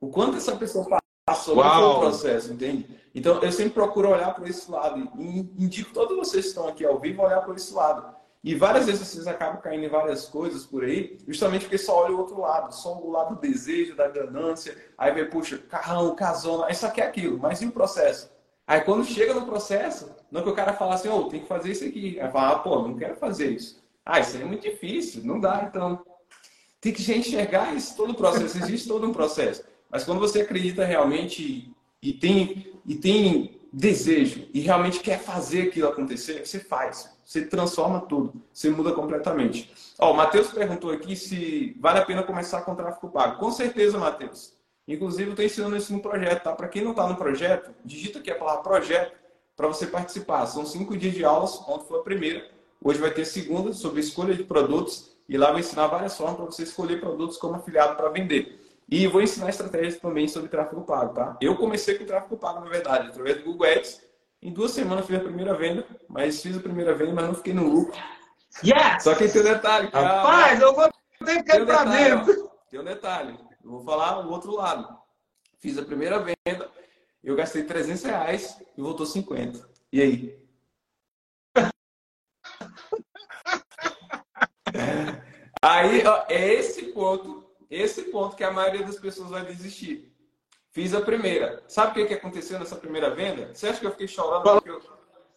O 0.00 0.08
quanto 0.08 0.36
essa 0.36 0.54
pessoa 0.56 0.86
passou, 1.26 1.56
Uau. 1.56 1.64
não 1.64 1.80
foi 1.80 1.96
o 1.96 2.10
processo, 2.10 2.52
entende? 2.52 2.86
Então, 3.14 3.40
eu 3.42 3.52
sempre 3.52 3.72
procuro 3.72 4.10
olhar 4.10 4.34
por 4.34 4.48
esse 4.48 4.70
lado 4.70 5.10
e 5.18 5.38
indico 5.58 5.92
todos 5.92 6.16
vocês 6.16 6.44
que 6.44 6.48
estão 6.50 6.68
aqui 6.68 6.84
ao 6.84 6.98
vivo 6.98 7.22
olhar 7.22 7.40
por 7.42 7.54
esse 7.54 7.72
lado. 7.72 8.14
E 8.44 8.54
várias 8.54 8.84
vezes 8.84 9.08
vocês 9.08 9.26
acabam 9.26 9.58
caindo 9.58 9.86
em 9.86 9.88
várias 9.88 10.26
coisas 10.26 10.66
por 10.66 10.84
aí, 10.84 11.16
justamente 11.26 11.62
porque 11.62 11.78
só 11.78 12.04
olha 12.04 12.14
o 12.14 12.18
outro 12.18 12.38
lado, 12.38 12.74
só 12.74 12.94
o 12.94 13.10
lado 13.10 13.36
do 13.36 13.40
desejo, 13.40 13.96
da 13.96 14.06
ganância, 14.06 14.76
aí 14.98 15.14
vê, 15.14 15.24
puxa, 15.24 15.56
carrão, 15.56 16.14
casona, 16.14 16.70
isso 16.70 16.84
aqui 16.84 17.00
é 17.00 17.06
aquilo, 17.06 17.38
mas 17.38 17.62
e 17.62 17.66
o 17.66 17.72
processo? 17.72 18.30
Aí 18.66 18.82
quando 18.82 19.02
chega 19.06 19.32
no 19.32 19.46
processo, 19.46 20.14
não 20.30 20.42
que 20.42 20.50
o 20.50 20.54
cara 20.54 20.74
fala 20.74 20.94
assim, 20.94 21.08
ô, 21.08 21.20
oh, 21.20 21.24
tem 21.24 21.40
que 21.40 21.48
fazer 21.48 21.72
isso 21.72 21.84
aqui. 21.84 22.20
Aí 22.20 22.30
fala, 22.30 22.50
ah, 22.50 22.58
pô, 22.58 22.82
não 22.82 22.96
quero 22.96 23.16
fazer 23.16 23.50
isso. 23.50 23.82
Ah, 24.04 24.20
isso 24.20 24.36
é 24.36 24.44
muito 24.44 24.62
difícil, 24.62 25.24
não 25.24 25.40
dá, 25.40 25.66
então. 25.66 26.04
Tem 26.82 26.92
que 26.92 27.02
já 27.02 27.14
enxergar 27.14 27.74
isso, 27.74 27.96
todo 27.96 28.10
o 28.10 28.14
processo, 28.14 28.58
existe 28.58 28.86
todo 28.86 29.06
um 29.06 29.12
processo. 29.12 29.64
Mas 29.88 30.04
quando 30.04 30.20
você 30.20 30.42
acredita 30.42 30.84
realmente 30.84 31.74
e 32.02 32.12
tem, 32.12 32.74
e 32.84 32.94
tem 32.94 33.58
desejo 33.72 34.48
e 34.52 34.60
realmente 34.60 35.00
quer 35.00 35.18
fazer 35.18 35.68
aquilo 35.68 35.88
acontecer, 35.88 36.46
você 36.46 36.60
faz. 36.60 37.13
Você 37.24 37.46
transforma 37.46 38.00
tudo. 38.02 38.42
Você 38.52 38.68
muda 38.70 38.92
completamente. 38.92 39.72
Ó, 39.98 40.12
o 40.12 40.14
Matheus 40.16 40.48
perguntou 40.48 40.90
aqui 40.90 41.16
se 41.16 41.76
vale 41.80 41.98
a 41.98 42.04
pena 42.04 42.22
começar 42.22 42.62
com 42.62 42.74
tráfego 42.74 43.08
pago. 43.10 43.38
Com 43.38 43.50
certeza, 43.50 43.98
Matheus. 43.98 44.52
Inclusive, 44.86 45.28
eu 45.28 45.30
estou 45.30 45.44
ensinando 45.44 45.76
isso 45.76 45.92
no 45.92 46.00
projeto, 46.00 46.42
tá? 46.42 46.52
Para 46.52 46.68
quem 46.68 46.82
não 46.82 46.90
está 46.90 47.08
no 47.08 47.16
projeto, 47.16 47.74
digita 47.84 48.18
aqui 48.18 48.30
a 48.30 48.38
palavra 48.38 48.62
projeto 48.62 49.16
para 49.56 49.66
você 49.66 49.86
participar. 49.86 50.44
São 50.46 50.66
cinco 50.66 50.96
dias 50.96 51.14
de 51.14 51.24
aulas, 51.24 51.58
ontem 51.66 51.86
foi 51.86 52.00
a 52.00 52.02
primeira. 52.02 52.50
Hoje 52.82 53.00
vai 53.00 53.10
ter 53.10 53.22
a 53.22 53.26
segunda 53.26 53.72
sobre 53.72 54.00
escolha 54.00 54.34
de 54.34 54.44
produtos. 54.44 55.14
E 55.26 55.38
lá 55.38 55.50
vou 55.50 55.58
ensinar 55.58 55.86
várias 55.86 56.16
formas 56.16 56.36
para 56.36 56.44
você 56.44 56.64
escolher 56.64 57.00
produtos 57.00 57.38
como 57.38 57.54
afiliado 57.54 57.96
para 57.96 58.10
vender. 58.10 58.60
E 58.86 59.06
vou 59.06 59.22
ensinar 59.22 59.48
estratégias 59.48 59.96
também 59.96 60.28
sobre 60.28 60.50
tráfego 60.50 60.82
pago, 60.82 61.14
tá? 61.14 61.38
Eu 61.40 61.56
comecei 61.56 61.98
com 61.98 62.04
tráfego 62.04 62.36
pago, 62.36 62.60
na 62.60 62.68
verdade, 62.68 63.08
através 63.08 63.38
do 63.38 63.44
Google 63.44 63.66
Ads. 63.66 64.02
Em 64.44 64.52
duas 64.52 64.70
semanas 64.72 65.06
fiz 65.06 65.16
a 65.16 65.20
primeira 65.20 65.54
venda, 65.54 65.86
mas 66.06 66.42
fiz 66.42 66.54
a 66.54 66.60
primeira 66.60 66.94
venda, 66.94 67.14
mas 67.14 67.28
não 67.28 67.34
fiquei 67.34 67.54
no 67.54 67.66
lucro. 67.66 67.98
Yes! 68.62 69.02
Só 69.02 69.14
que 69.14 69.26
tem 69.26 69.40
um 69.40 69.44
detalhe. 69.44 69.90
Cara. 69.90 70.06
Rapaz, 70.06 70.60
eu 70.60 70.74
vou 70.74 70.92
ter 71.24 71.42
que 71.42 71.56
ir 71.56 71.64
pra 71.64 71.84
dentro. 71.84 72.50
Tem 72.70 72.78
um 72.78 72.84
detalhe. 72.84 73.38
Eu 73.64 73.70
vou 73.70 73.82
falar 73.82 74.18
o 74.18 74.30
outro 74.30 74.54
lado. 74.54 74.98
Fiz 75.58 75.78
a 75.78 75.82
primeira 75.82 76.18
venda, 76.18 76.70
eu 77.22 77.34
gastei 77.34 77.64
300 77.64 78.04
reais 78.04 78.62
e 78.76 78.82
voltou 78.82 79.06
50. 79.06 79.66
E 79.90 80.02
aí? 80.02 80.38
aí, 85.62 86.06
ó, 86.06 86.26
é 86.28 86.52
esse 86.52 86.92
ponto, 86.92 87.50
esse 87.70 88.02
ponto 88.02 88.36
que 88.36 88.44
a 88.44 88.50
maioria 88.50 88.84
das 88.84 89.00
pessoas 89.00 89.30
vai 89.30 89.42
desistir. 89.46 90.13
Fiz 90.74 90.92
a 90.92 91.00
primeira. 91.00 91.62
Sabe 91.68 91.92
o 91.92 91.94
que, 91.94 92.06
que 92.06 92.14
aconteceu 92.14 92.58
nessa 92.58 92.74
primeira 92.74 93.14
venda? 93.14 93.54
Você 93.54 93.68
acha 93.68 93.78
que 93.78 93.86
eu 93.86 93.92
fiquei 93.92 94.08
chorando 94.08 94.42
porque 94.42 94.70
eu, 94.70 94.82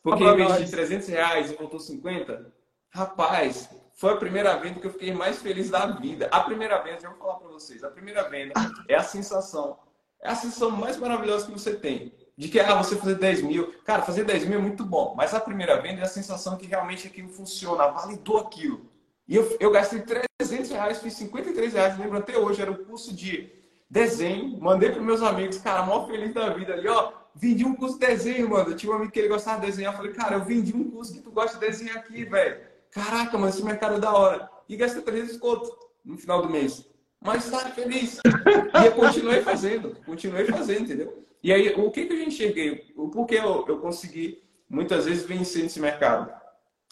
porque 0.01 0.23
eu 0.23 0.39
investi 0.39 0.71
300 0.71 1.07
reais 1.09 1.51
e 1.51 1.55
voltou 1.55 1.79
50? 1.79 2.51
Rapaz, 2.89 3.69
foi 3.93 4.13
a 4.13 4.17
primeira 4.17 4.57
venda 4.57 4.79
que 4.79 4.87
eu 4.87 4.91
fiquei 4.91 5.13
mais 5.13 5.39
feliz 5.39 5.69
da 5.69 5.85
vida. 5.85 6.27
A 6.31 6.39
primeira 6.39 6.81
venda, 6.81 7.01
eu 7.03 7.11
vou 7.11 7.19
falar 7.19 7.35
para 7.35 7.49
vocês, 7.49 7.83
a 7.83 7.89
primeira 7.91 8.27
venda 8.27 8.53
é 8.87 8.95
a 8.95 9.03
sensação, 9.03 9.77
é 10.23 10.29
a 10.29 10.35
sensação 10.35 10.71
mais 10.71 10.97
maravilhosa 10.97 11.45
que 11.45 11.51
você 11.51 11.75
tem. 11.75 12.11
De 12.35 12.47
que, 12.47 12.59
ah, 12.59 12.73
você 12.73 12.95
fazer 12.95 13.15
10 13.15 13.43
mil. 13.43 13.75
Cara, 13.85 14.01
fazer 14.01 14.23
10 14.23 14.45
mil 14.45 14.57
é 14.57 14.61
muito 14.61 14.83
bom, 14.83 15.13
mas 15.15 15.35
a 15.35 15.39
primeira 15.39 15.79
venda 15.79 16.01
é 16.01 16.03
a 16.03 16.07
sensação 16.07 16.57
que 16.57 16.65
realmente 16.65 17.05
aquilo 17.05 17.29
funciona, 17.29 17.85
validou 17.85 18.39
aquilo. 18.39 18.89
E 19.27 19.35
eu, 19.35 19.55
eu 19.59 19.69
gastei 19.69 20.01
300 20.01 20.71
reais, 20.71 20.99
fiz 20.99 21.13
53 21.13 21.73
reais, 21.73 21.99
lembro 21.99 22.17
até 22.17 22.35
hoje, 22.39 22.59
era 22.59 22.71
o 22.71 22.85
curso 22.85 23.15
de 23.15 23.56
desenho, 23.89 24.59
mandei 24.59 24.91
para 24.91 25.01
meus 25.01 25.21
amigos, 25.21 25.57
cara, 25.57 25.83
mó 25.83 26.05
feliz 26.07 26.33
da 26.33 26.49
vida 26.49 26.73
ali, 26.73 26.87
ó. 26.87 27.13
Vendi 27.33 27.63
um 27.63 27.75
curso 27.75 27.99
de 27.99 28.07
desenho, 28.07 28.49
mano. 28.49 28.71
Eu 28.71 28.75
tinha 28.75 28.91
um 28.91 28.95
amigo 28.95 29.11
que 29.11 29.19
ele 29.19 29.27
gostava 29.27 29.61
de 29.61 29.67
desenhar. 29.67 29.93
Eu 29.93 29.97
falei, 29.97 30.11
cara, 30.13 30.35
eu 30.35 30.43
vendi 30.43 30.75
um 30.75 30.89
curso 30.89 31.13
que 31.13 31.21
tu 31.21 31.31
gosta 31.31 31.59
de 31.59 31.67
desenhar 31.67 31.97
aqui, 31.97 32.25
velho. 32.25 32.61
Caraca, 32.89 33.37
mano, 33.37 33.49
esse 33.49 33.63
mercado 33.63 33.95
é 33.95 33.99
da 33.99 34.11
hora. 34.11 34.49
E 34.67 34.75
gastei 34.75 35.03
300 35.03 35.37
conto 35.37 35.71
no 36.03 36.17
final 36.17 36.41
do 36.41 36.49
mês. 36.49 36.85
Mas 37.21 37.49
tá 37.49 37.59
feliz. 37.69 38.19
E 38.25 38.85
eu 38.85 38.91
continuei 38.93 39.41
fazendo, 39.41 39.95
continuei 40.03 40.45
fazendo, 40.45 40.81
entendeu? 40.81 41.23
E 41.43 41.53
aí, 41.53 41.73
o 41.75 41.91
que, 41.91 42.05
que 42.05 42.13
eu 42.13 42.23
enxerguei? 42.23 42.91
O 42.95 43.09
porquê 43.09 43.35
eu, 43.35 43.65
eu 43.67 43.77
consegui 43.79 44.41
muitas 44.67 45.05
vezes 45.05 45.25
vencer 45.25 45.63
nesse 45.63 45.79
mercado? 45.79 46.31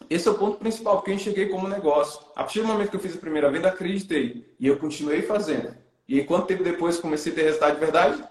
Esse 0.10 0.28
é 0.28 0.32
o 0.32 0.38
ponto 0.38 0.58
principal, 0.58 0.98
porque 0.98 1.12
eu 1.12 1.16
enxerguei 1.16 1.50
como 1.50 1.68
negócio. 1.68 2.20
A 2.36 2.43
partir 2.43 2.62
do 2.62 2.68
momento 2.68 2.89
que 2.89 2.96
eu 2.98 3.02
fiz 3.02 3.16
a 3.16 3.20
primeira 3.20 3.50
venda, 3.50 3.70
acreditei. 3.70 4.54
E 4.60 4.68
eu 4.68 4.78
continuei 4.78 5.22
fazendo. 5.22 5.76
E 6.08 6.24
quanto 6.24 6.47
tempo 6.47 6.64
depois 6.64 6.99
comecei 6.99 7.32
a 7.32 7.36
ter 7.36 7.43
resultado 7.43 7.74
de 7.74 7.80
verdade? 7.80 8.24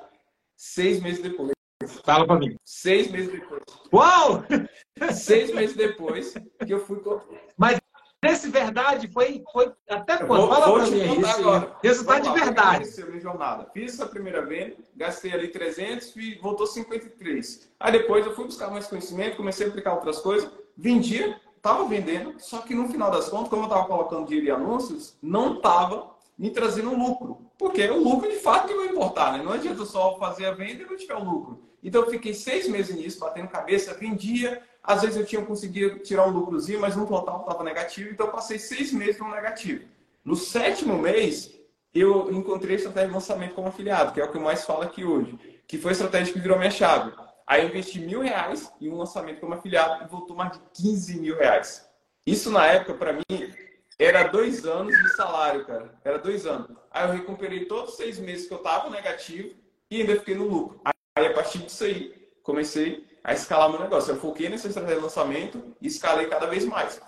Seis 0.57 1.01
meses 1.01 1.23
depois. 1.23 1.53
Fala 2.05 2.27
pra 2.27 2.39
mim. 2.39 2.57
Seis 2.65 3.11
meses 3.11 3.31
depois. 3.31 3.63
Uau! 3.93 4.45
Seis 5.13 5.53
meses 5.53 5.77
depois 5.77 6.35
que 6.65 6.73
eu 6.73 6.81
fui. 6.81 7.03
Mas 7.57 7.79
esse 8.25 8.49
verdade 8.49 9.09
foi, 9.09 9.43
foi 9.53 9.73
até 9.89 10.19
quando? 10.19 10.47
Vou, 10.47 10.49
Fala 10.49 10.67
vou 10.67 10.77
pra 10.77 10.87
mim 10.87 11.01
aí. 11.01 11.25
Agora. 11.25 11.77
Resultado 11.83 12.23
de 12.23 12.41
verdade. 12.41 13.05
Minha 13.07 13.21
jornada. 13.21 13.71
Fiz 13.73 13.95
essa 13.95 14.07
primeira 14.07 14.45
venda, 14.47 14.77
gastei 14.97 15.33
ali 15.33 15.49
300 15.49 16.17
e 16.17 16.37
voltou 16.37 16.67
53. 16.67 17.71
Aí 17.79 17.93
depois 17.93 18.25
eu 18.25 18.35
fui 18.35 18.47
buscar 18.47 18.71
mais 18.71 18.87
conhecimento, 18.87 19.37
comecei 19.37 19.67
a 19.67 19.69
aplicar 19.69 19.95
outras 19.95 20.21
coisas, 20.21 20.51
vendia, 20.77 21.39
estava 21.57 21.87
vendendo, 21.87 22.35
só 22.39 22.61
que 22.63 22.75
no 22.75 22.89
final 22.89 23.11
das 23.11 23.29
contas, 23.29 23.49
como 23.49 23.63
eu 23.63 23.67
estava 23.67 23.87
colocando 23.87 24.27
dinheiro 24.27 24.49
em 24.49 24.51
anúncios, 24.51 25.17
não 25.23 25.57
estava 25.57 26.15
me 26.39 26.51
trazendo 26.51 26.95
lucro. 26.95 27.44
Porque 27.59 27.89
o 27.89 28.03
lucro, 28.03 28.29
de 28.29 28.37
fato, 28.37 28.69
que 28.69 28.75
vai 28.75 28.87
importar, 28.87 29.37
né? 29.37 29.45
Não 29.45 29.53
adianta 29.53 29.85
só 29.85 30.19
fazer 30.19 30.47
a 30.47 30.53
venda 30.53 30.83
e 30.83 30.87
não 30.87 30.97
tiver 30.97 31.15
o 31.15 31.25
lucro. 31.25 31.63
Então, 31.83 32.03
eu 32.03 32.11
fiquei 32.11 32.35
seis 32.35 32.69
meses 32.69 32.97
nisso, 32.97 33.21
batendo 33.21 33.49
cabeça, 33.49 33.95
vendia. 33.95 34.63
Às 34.83 35.03
vezes 35.03 35.17
eu 35.17 35.25
tinha 35.25 35.45
conseguido 35.45 35.99
tirar 36.01 36.27
um 36.27 36.31
lucrozinho, 36.31 36.81
mas 36.81 36.97
no 36.97 37.07
total 37.07 37.41
estava 37.41 37.63
negativo. 37.63 38.11
Então, 38.11 38.27
eu 38.27 38.33
passei 38.33 38.59
seis 38.59 38.93
meses 38.93 39.21
no 39.21 39.31
negativo. 39.31 39.85
No 40.25 40.35
sétimo 40.35 40.99
mês, 40.99 41.55
eu 41.95 42.33
encontrei 42.33 42.75
a 42.75 42.79
estratégia 42.79 43.09
de 43.09 43.15
lançamento 43.15 43.55
como 43.55 43.69
afiliado, 43.69 44.13
que 44.13 44.21
é 44.21 44.25
o 44.25 44.31
que 44.31 44.37
eu 44.37 44.43
mais 44.43 44.65
falo 44.65 44.83
aqui 44.83 45.05
hoje. 45.05 45.39
Que 45.67 45.79
foi 45.79 45.91
a 45.91 45.93
estratégia 45.93 46.33
que 46.33 46.41
virou 46.41 46.59
minha 46.59 46.71
chave. 46.71 47.13
Aí 47.47 47.63
eu 47.63 47.69
investi 47.69 48.01
mil 48.01 48.21
reais 48.21 48.73
em 48.81 48.89
um 48.89 48.97
lançamento 48.97 49.41
como 49.41 49.55
afiliado 49.55 50.05
e 50.05 50.09
voltou 50.09 50.35
mais 50.35 50.53
de 50.53 50.61
15 50.75 51.21
mil 51.21 51.37
reais. 51.37 51.87
Isso, 52.27 52.51
na 52.51 52.67
época, 52.67 52.95
para 52.95 53.13
mim, 53.13 53.53
era 53.99 54.25
dois 54.25 54.65
anos 54.67 54.97
de 54.97 55.17
salário, 55.17 55.65
cara. 55.65 55.95
Era 56.05 56.19
dois 56.19 56.47
anos. 56.47 56.69
Aí 56.91 57.07
eu 57.07 57.13
recuperei 57.13 57.65
todos 57.67 57.91
os 57.91 57.97
seis 57.97 58.19
meses 58.19 58.47
que 58.49 58.55
eu 58.55 58.59
tava 58.59 58.91
negativo 58.91 59.55
e 59.91 60.01
ainda 60.01 60.17
fiquei 60.17 60.35
no 60.35 60.49
lucro. 60.49 60.81
Aí, 61.17 61.27
a 61.27 61.33
partir 61.33 61.59
disso 61.59 61.85
aí, 61.85 62.13
comecei 62.43 63.07
a 63.23 63.33
escalar 63.33 63.71
meu 63.71 63.81
negócio. 63.81 64.13
Eu 64.13 64.21
foquei 64.21 64.49
nessa 64.49 64.67
estratégia 64.67 64.97
de 64.97 65.03
lançamento 65.03 65.63
e 65.81 65.87
escalei 65.87 66.27
cada 66.27 66.47
vez 66.47 66.65
mais. 66.65 67.01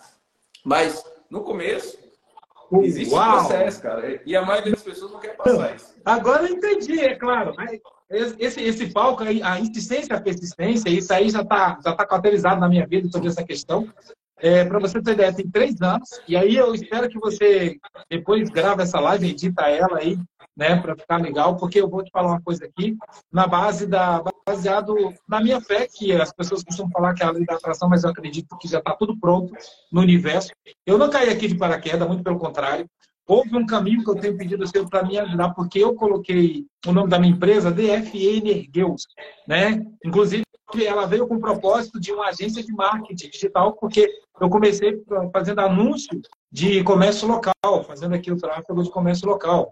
Mas, 0.64 1.04
no 1.28 1.42
começo, 1.42 1.98
existe 2.82 3.12
Uau. 3.12 3.28
um 3.28 3.46
processo, 3.46 3.82
cara. 3.82 4.22
E 4.24 4.36
a 4.36 4.42
maioria 4.42 4.72
das 4.72 4.82
pessoas 4.82 5.10
não 5.10 5.20
quer 5.20 5.36
passar 5.36 5.74
isso. 5.74 5.94
Agora 6.04 6.46
eu 6.46 6.54
entendi, 6.54 7.00
é 7.00 7.16
claro. 7.16 7.54
Esse, 8.08 8.62
esse 8.62 8.92
palco, 8.92 9.24
a 9.24 9.58
insistência, 9.58 10.14
a 10.14 10.20
persistência, 10.20 10.88
isso 10.88 11.12
aí 11.12 11.28
já 11.28 11.42
está 11.42 11.80
já 11.84 11.92
tá 11.92 12.06
cauterizado 12.06 12.60
na 12.60 12.68
minha 12.68 12.86
vida 12.86 13.08
sobre 13.10 13.28
essa 13.28 13.42
questão. 13.42 13.92
É, 14.38 14.64
para 14.64 14.78
você 14.78 15.00
ter 15.00 15.12
ideia, 15.12 15.32
tem 15.32 15.48
três 15.50 15.80
anos, 15.80 16.08
e 16.28 16.36
aí 16.36 16.56
eu 16.56 16.74
espero 16.74 17.08
que 17.08 17.18
você 17.18 17.78
depois 18.10 18.50
grave 18.50 18.82
essa 18.82 19.00
live, 19.00 19.30
edita 19.30 19.62
ela 19.62 19.98
aí, 19.98 20.18
né, 20.56 20.76
para 20.76 20.96
ficar 20.96 21.20
legal, 21.20 21.56
porque 21.56 21.80
eu 21.80 21.88
vou 21.88 22.02
te 22.04 22.10
falar 22.10 22.28
uma 22.28 22.42
coisa 22.42 22.64
aqui, 22.64 22.96
na 23.32 23.46
base 23.46 23.86
da, 23.86 24.22
baseado 24.46 24.94
na 25.28 25.40
minha 25.40 25.60
fé, 25.60 25.86
que 25.86 26.12
as 26.12 26.32
pessoas 26.32 26.62
costumam 26.62 26.90
falar 26.90 27.14
que 27.14 27.22
é 27.22 27.26
a 27.26 27.30
lei 27.30 27.44
da 27.44 27.54
atração, 27.54 27.88
mas 27.88 28.04
eu 28.04 28.10
acredito 28.10 28.56
que 28.58 28.68
já 28.68 28.78
está 28.78 28.94
tudo 28.94 29.18
pronto 29.18 29.52
no 29.90 30.00
universo. 30.00 30.50
Eu 30.86 30.96
não 30.96 31.10
caí 31.10 31.30
aqui 31.30 31.48
de 31.48 31.56
paraquedas, 31.56 32.06
muito 32.06 32.22
pelo 32.22 32.38
contrário. 32.38 32.86
Houve 33.28 33.56
um 33.56 33.66
caminho 33.66 34.04
que 34.04 34.10
eu 34.10 34.14
tenho 34.14 34.36
pedido 34.36 34.66
Senhor 34.68 34.88
para 34.88 35.02
me 35.02 35.18
ajudar, 35.18 35.52
porque 35.52 35.80
eu 35.80 35.94
coloquei 35.94 36.64
o 36.86 36.92
nome 36.92 37.10
da 37.10 37.18
minha 37.18 37.32
empresa, 37.32 37.72
DFE 37.72 38.36
Energeus, 38.36 39.02
né? 39.48 39.84
Inclusive, 40.04 40.45
ela 40.84 41.06
veio 41.06 41.26
com 41.26 41.36
o 41.36 41.40
propósito 41.40 42.00
de 42.00 42.12
uma 42.12 42.28
agência 42.28 42.62
de 42.62 42.72
marketing 42.72 43.30
digital, 43.30 43.74
porque 43.74 44.08
eu 44.40 44.50
comecei 44.50 45.02
fazendo 45.32 45.60
anúncio 45.60 46.20
de 46.50 46.82
comércio 46.82 47.28
local, 47.28 47.84
fazendo 47.86 48.14
aqui 48.14 48.32
o 48.32 48.36
tráfego 48.36 48.82
de 48.82 48.90
comércio 48.90 49.28
local, 49.28 49.70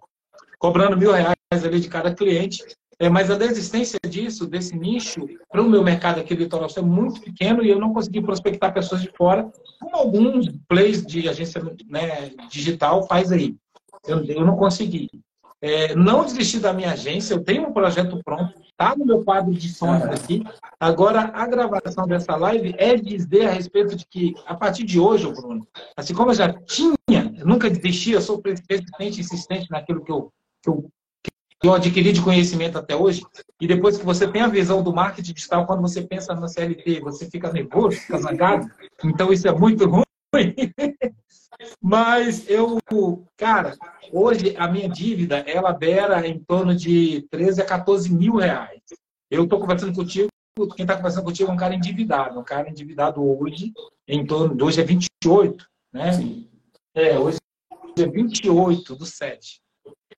cobrando 0.59 0.97
mil 0.97 1.13
reais 1.13 1.37
ali 1.53 1.81
de 1.81 1.89
cada 1.89 2.15
cliente. 2.15 2.63
É, 2.99 3.09
mas 3.09 3.29
a 3.29 3.37
desistência 3.37 3.99
disso, 4.09 4.47
desse 4.47 4.79
nicho, 4.79 5.27
para 5.51 5.61
o 5.61 5.69
meu 5.69 5.83
mercado 5.83 6.21
aqui 6.21 6.33
litoral 6.33 6.69
é 6.77 6.81
muito 6.81 7.21
pequeno 7.21 7.63
e 7.65 7.69
eu 7.69 7.81
não 7.81 7.93
consegui 7.93 8.23
prospectar 8.23 8.73
pessoas 8.73 9.03
de 9.03 9.11
fora, 9.17 9.51
como 9.81 9.97
alguns 9.97 10.49
plays 10.69 11.05
de 11.05 11.29
agência 11.29 11.61
né, 11.89 12.31
digital 12.49 13.05
faz 13.09 13.33
aí. 13.33 13.57
Eu, 14.07 14.25
eu 14.25 14.47
não 14.47 14.57
consegui. 14.57 15.09
É, 15.67 15.95
não 15.95 16.27
desisti 16.27 16.61
da 16.61 16.75
minha 16.75 16.93
agência, 16.93 17.33
eu 17.33 17.43
tenho 17.43 17.67
um 17.67 17.73
projeto 17.73 18.21
pronto, 18.23 18.53
está 18.67 18.95
no 18.95 19.07
meu 19.07 19.25
quadro 19.25 19.51
de 19.51 19.71
sonhos 19.71 20.05
aqui. 20.05 20.45
Agora, 20.79 21.31
a 21.33 21.47
gravação 21.47 22.07
dessa 22.07 22.37
live 22.37 22.75
é 22.77 22.95
dizer 22.97 23.47
a 23.47 23.51
respeito 23.51 23.97
de 23.97 24.05
que, 24.05 24.35
a 24.45 24.55
partir 24.55 24.85
de 24.85 25.01
hoje, 25.01 25.27
Bruno, 25.33 25.67
assim 25.97 26.13
como 26.13 26.33
eu 26.33 26.35
já 26.35 26.53
tinha, 26.53 27.35
eu 27.39 27.47
nunca 27.47 27.71
desisti, 27.71 28.11
eu 28.11 28.21
sou 28.21 28.43
persistente, 28.43 29.23
insistente 29.23 29.71
naquilo 29.71 30.05
que 30.05 30.13
eu, 30.13 30.31
que 30.63 30.69
eu 30.69 30.91
eu 31.63 31.73
adquiri 31.73 32.13
de 32.13 32.21
conhecimento 32.21 32.77
até 32.77 32.95
hoje, 32.95 33.23
e 33.59 33.67
depois 33.67 33.97
que 33.97 34.05
você 34.05 34.29
tem 34.29 34.43
a 34.43 34.49
visão 34.49 34.83
do 34.83 34.93
marketing 34.93 35.33
digital, 35.33 35.65
quando 35.65 35.81
você 35.81 36.03
pensa 36.03 36.35
na 36.35 36.47
CLT, 36.47 37.01
você 37.01 37.31
fica 37.31 37.51
nervoso, 37.51 37.97
fica 37.97 38.19
zangado, 38.19 38.71
então 39.03 39.33
isso 39.33 39.49
é 39.49 39.53
muito 39.53 39.87
ruim. 39.89 40.05
Mas 41.81 42.49
eu, 42.49 42.81
cara, 43.37 43.77
hoje 44.13 44.55
a 44.57 44.69
minha 44.69 44.89
dívida, 44.89 45.39
ela 45.39 45.73
beira 45.73 46.27
em 46.27 46.39
torno 46.39 46.75
de 46.75 47.27
13 47.31 47.63
a 47.63 47.65
14 47.65 48.13
mil 48.13 48.37
reais. 48.37 48.81
Eu 49.31 49.45
estou 49.45 49.61
conversando 49.61 49.95
contigo, 49.95 50.29
quem 50.77 50.85
está 50.85 50.97
conversando 50.97 51.25
contigo 51.25 51.51
é 51.51 51.53
um 51.53 51.57
cara 51.57 51.75
endividado, 51.75 52.39
um 52.39 52.45
cara 52.45 52.69
endividado 52.69 53.23
hoje, 53.23 53.73
em 54.07 54.25
torno, 54.25 54.65
hoje 54.65 54.81
é 54.81 54.85
28, 54.85 55.67
né? 55.93 56.13
Sim. 56.13 56.49
É, 56.95 57.19
hoje 57.19 57.39
é 57.99 58.07
28 58.07 58.95
do 58.95 59.05
7. 59.05 59.61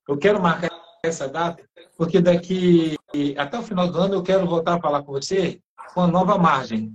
Eu 0.07 0.17
quero 0.17 0.41
marcar 0.41 0.69
essa 1.03 1.27
data, 1.27 1.63
porque 1.97 2.21
daqui 2.21 2.95
até 3.37 3.57
o 3.57 3.63
final 3.63 3.87
do 3.89 3.97
ano 3.97 4.15
eu 4.15 4.23
quero 4.23 4.45
voltar 4.45 4.75
a 4.75 4.81
falar 4.81 5.03
com 5.03 5.11
você 5.11 5.59
com 5.93 6.01
a 6.01 6.07
nova 6.07 6.37
margem. 6.37 6.93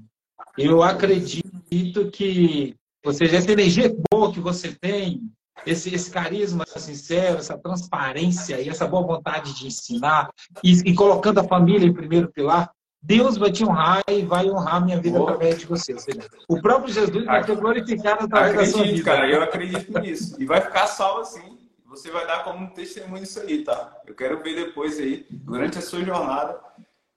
Eu 0.57 0.83
acredito 0.83 2.11
que, 2.11 2.77
ou 3.05 3.13
seja, 3.13 3.37
essa 3.37 3.53
energia 3.53 3.95
boa 4.11 4.33
que 4.33 4.41
você 4.41 4.73
tem, 4.73 5.23
esse, 5.67 5.95
esse 5.95 6.11
carisma 6.11 6.65
sincero, 6.67 7.39
essa 7.39 7.59
transparência 7.59 8.61
e 8.61 8.69
essa 8.69 8.87
boa 8.87 9.03
vontade 9.03 9.55
de 9.55 9.67
ensinar, 9.67 10.31
e, 10.63 10.73
e 10.73 10.95
colocando 10.95 11.39
a 11.39 11.45
família 11.45 11.87
em 11.87 11.93
primeiro 11.93 12.31
pilar, 12.33 12.71
Deus 13.03 13.37
vai 13.37 13.51
te 13.51 13.65
honrar 13.65 14.03
e 14.09 14.23
vai 14.23 14.49
honrar 14.49 14.77
a 14.77 14.81
minha 14.81 15.01
vida 15.01 15.19
oh. 15.19 15.25
através 15.25 15.59
de 15.59 15.67
você. 15.67 15.99
Seja, 15.99 16.21
o 16.49 16.61
próprio 16.61 16.93
Jesus 16.93 17.25
vai 17.25 17.43
ser 17.43 17.57
glorificado 17.57 18.25
através 18.25 18.53
acredito, 18.53 18.77
da 18.77 18.85
sua 18.85 18.93
vida. 18.93 19.05
cara, 19.05 19.29
eu 19.29 19.43
acredito 19.43 19.99
nisso. 19.99 20.41
E 20.41 20.47
vai 20.47 20.61
ficar 20.61 20.87
salvo 20.87 21.21
assim. 21.21 21.59
Você 21.89 22.11
vai 22.11 22.27
dar 22.27 22.45
como 22.45 22.65
um 22.65 22.71
testemunho 22.71 23.25
isso 23.25 23.41
aí, 23.41 23.65
tá? 23.65 24.01
Eu 24.07 24.15
quero 24.15 24.43
ver 24.43 24.55
depois 24.55 24.99
aí, 24.99 25.27
durante 25.31 25.79
a 25.79 25.83
sua 25.83 26.03
jornada, 26.03 26.59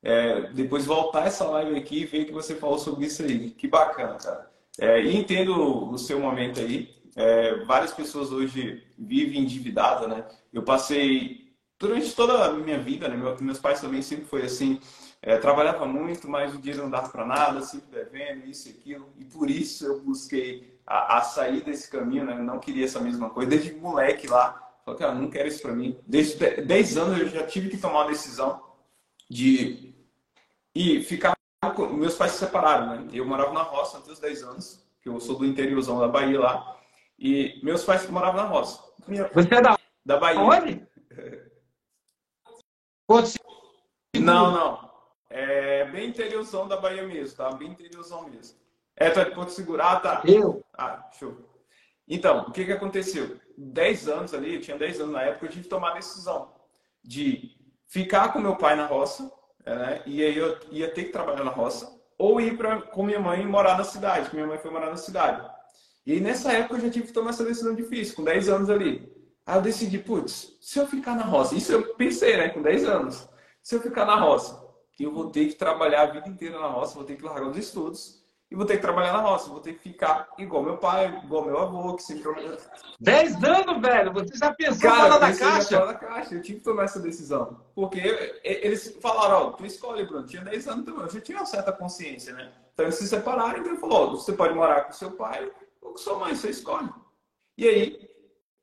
é, 0.03 0.51
depois 0.53 0.85
voltar 0.85 1.27
essa 1.27 1.45
live 1.45 1.77
aqui 1.77 2.01
e 2.01 2.05
ver 2.05 2.23
o 2.23 2.25
que 2.25 2.33
você 2.33 2.55
falou 2.55 2.77
sobre 2.77 3.05
isso 3.05 3.21
aí. 3.21 3.51
Que 3.51 3.67
bacana, 3.67 4.15
cara. 4.15 4.54
É, 4.79 5.01
e 5.01 5.15
entendo 5.15 5.89
o 5.91 5.97
seu 5.97 6.19
momento 6.19 6.59
aí. 6.59 6.93
É, 7.15 7.63
várias 7.63 7.93
pessoas 7.93 8.31
hoje 8.31 8.83
vivem 8.97 9.41
endividadas, 9.41 10.09
né? 10.09 10.25
Eu 10.51 10.63
passei 10.63 11.53
durante 11.79 12.13
toda 12.13 12.45
a 12.45 12.51
minha 12.53 12.77
vida, 12.77 13.07
né? 13.07 13.15
meus 13.39 13.59
pais 13.59 13.79
também 13.79 14.01
sempre 14.01 14.25
foi 14.25 14.43
assim. 14.43 14.79
É, 15.21 15.37
trabalhava 15.37 15.85
muito, 15.85 16.29
mas 16.29 16.53
o 16.53 16.57
dinheiro 16.57 16.83
não 16.83 16.89
dava 16.89 17.09
para 17.09 17.25
nada, 17.25 17.61
sempre 17.61 17.87
devendo, 17.89 18.45
isso 18.45 18.67
e 18.67 18.71
aquilo. 18.71 19.09
E 19.17 19.25
por 19.25 19.49
isso 19.49 19.85
eu 19.85 20.01
busquei 20.01 20.77
a, 20.85 21.17
a 21.17 21.21
sair 21.21 21.63
desse 21.63 21.89
caminho, 21.89 22.25
né? 22.25 22.33
Eu 22.33 22.43
não 22.43 22.59
queria 22.59 22.85
essa 22.85 22.99
mesma 22.99 23.29
coisa. 23.29 23.49
Desde 23.49 23.73
moleque 23.73 24.27
lá, 24.27 24.65
Falei, 24.85 24.99
cara, 24.99 25.15
não 25.15 25.31
quero 25.31 25.47
isso 25.47 25.63
para 25.63 25.73
mim. 25.73 25.97
Desde 26.05 26.61
10 26.61 26.97
anos 26.97 27.19
eu 27.19 27.27
já 27.27 27.43
tive 27.47 27.69
que 27.69 27.77
tomar 27.77 28.03
uma 28.03 28.11
decisão 28.11 28.61
de 29.27 29.95
e 30.75 31.01
ficar. 31.01 31.34
Com... 31.73 31.87
Meus 31.87 32.15
pais 32.15 32.33
se 32.33 32.39
separaram, 32.39 32.87
né? 32.87 33.07
Eu 33.13 33.25
morava 33.25 33.53
na 33.53 33.61
roça 33.61 33.97
até 33.97 34.11
os 34.11 34.19
10 34.19 34.43
anos, 34.43 34.85
que 35.01 35.09
eu 35.09 35.19
sou 35.19 35.37
do 35.37 35.45
interiorzão 35.45 35.99
da 35.99 36.07
Bahia 36.07 36.39
lá. 36.39 36.77
E 37.17 37.59
meus 37.63 37.83
pais 37.83 38.09
moravam 38.09 38.41
na 38.41 38.47
roça. 38.47 38.83
Minha... 39.07 39.29
Você 39.33 39.53
é 39.53 39.61
da, 39.61 39.77
da 40.05 40.17
Bahia. 40.17 40.41
Onde? 40.41 40.87
não, 44.19 44.51
não. 44.51 44.91
É 45.29 45.85
bem 45.85 46.09
interiorzão 46.09 46.67
da 46.67 46.77
Bahia 46.77 47.03
mesmo, 47.03 47.37
tá? 47.37 47.51
Bem 47.51 47.69
interiorzão 47.69 48.29
mesmo. 48.29 48.57
É, 48.95 49.09
tu 49.09 49.19
é 49.19 49.25
de 49.25 49.31
Porto 49.31 49.49
Seguro? 49.49 49.81
Ah, 49.81 49.99
tá. 49.99 50.21
Eu? 50.25 50.63
Ah, 50.77 51.09
show. 51.19 51.35
Então, 52.07 52.41
o 52.47 52.51
que 52.51 52.65
que 52.65 52.71
aconteceu? 52.71 53.39
10 53.57 54.07
anos 54.07 54.33
ali, 54.33 54.55
eu 54.55 54.61
tinha 54.61 54.77
10 54.77 55.01
anos 55.01 55.13
na 55.13 55.23
época, 55.23 55.45
eu 55.45 55.49
tive 55.49 55.63
que 55.63 55.69
tomar 55.69 55.91
a 55.91 55.95
decisão 55.95 56.53
de 57.03 57.51
ficar 57.87 58.31
com 58.31 58.39
meu 58.39 58.55
pai 58.55 58.75
na 58.75 58.85
roça, 58.85 59.31
né? 59.65 60.01
E 60.05 60.23
aí 60.23 60.37
eu 60.37 60.57
ia 60.71 60.89
ter 60.89 61.05
que 61.05 61.11
trabalhar 61.11 61.43
na 61.43 61.51
roça, 61.51 61.91
ou 62.17 62.39
ir 62.39 62.57
pra, 62.57 62.81
com 62.81 63.03
minha 63.03 63.19
mãe 63.19 63.45
morar 63.45 63.77
na 63.77 63.83
cidade, 63.83 64.29
minha 64.33 64.47
mãe 64.47 64.57
foi 64.57 64.71
morar 64.71 64.89
na 64.89 64.97
cidade. 64.97 65.45
E 66.05 66.13
aí, 66.13 66.19
nessa 66.19 66.53
época 66.53 66.75
eu 66.75 66.81
já 66.81 66.89
tive 66.89 67.07
que 67.07 67.13
tomar 67.13 67.31
essa 67.31 67.43
decisão 67.43 67.73
difícil, 67.73 68.15
com 68.15 68.23
10 68.23 68.47
anos 68.49 68.69
ali. 68.69 69.11
Aí 69.45 69.57
eu 69.57 69.61
decidi, 69.61 69.97
putz, 69.97 70.55
se 70.61 70.79
eu 70.79 70.87
ficar 70.87 71.15
na 71.15 71.23
roça, 71.23 71.55
isso 71.55 71.71
eu 71.71 71.95
pensei, 71.95 72.37
né, 72.37 72.49
com 72.49 72.61
10 72.61 72.85
anos, 72.85 73.27
se 73.61 73.75
eu 73.75 73.81
ficar 73.81 74.05
na 74.05 74.15
roça, 74.15 74.63
eu 74.99 75.11
vou 75.11 75.29
ter 75.29 75.47
que 75.47 75.55
trabalhar 75.55 76.03
a 76.03 76.11
vida 76.11 76.29
inteira 76.29 76.59
na 76.59 76.67
roça, 76.67 76.95
vou 76.95 77.03
ter 77.03 77.15
que 77.15 77.23
largar 77.23 77.47
os 77.47 77.57
estudos, 77.57 78.23
e 78.55 78.57
vou 78.57 78.65
ter 78.65 78.77
que 78.77 78.81
trabalhar 78.81 79.11
na 79.11 79.19
roça, 79.19 79.49
vou 79.49 79.59
ter 79.59 79.73
que 79.73 79.79
ficar 79.79 80.29
igual 80.37 80.63
meu 80.63 80.77
pai, 80.77 81.19
igual 81.25 81.43
meu 81.43 81.59
avô, 81.59 81.93
que 81.93 82.03
sempre. 82.03 82.31
10 83.01 83.43
anos, 83.43 83.81
velho! 83.81 84.13
Você 84.13 84.37
já 84.37 84.53
pensou 84.53 84.89
Cara, 84.89 85.09
fora 85.11 85.19
da 85.19 85.37
caixa? 85.37 85.77
Fora 85.77 85.85
da 85.87 85.93
caixa, 85.95 86.35
eu 86.35 86.41
tive 86.41 86.59
que 86.59 86.63
tomar 86.63 86.85
essa 86.85 87.01
decisão. 87.01 87.59
Porque 87.75 87.99
eles 88.45 88.97
falaram, 89.01 89.47
ó, 89.47 89.51
tu 89.51 89.65
escolhe, 89.65 90.05
Bruno. 90.05 90.25
Tinha 90.25 90.41
10 90.41 90.67
anos 90.69 90.85
também, 90.85 91.03
eu 91.03 91.09
já 91.09 91.19
tinha 91.19 91.37
uma 91.37 91.45
certa 91.45 91.73
consciência, 91.73 92.33
né? 92.33 92.49
Então 92.73 92.85
eles 92.85 92.95
se 92.95 93.05
separaram, 93.09 93.59
então 93.59 93.73
ele 93.73 93.81
falou, 93.81 93.97
ó, 93.97 94.11
você 94.11 94.31
pode 94.31 94.53
morar 94.53 94.85
com 94.85 94.93
seu 94.93 95.11
pai 95.11 95.51
ou 95.81 95.91
com 95.91 95.97
sua 95.97 96.17
mãe, 96.17 96.33
você 96.33 96.49
escolhe. 96.49 96.89
E 97.57 97.67
aí, 97.67 98.09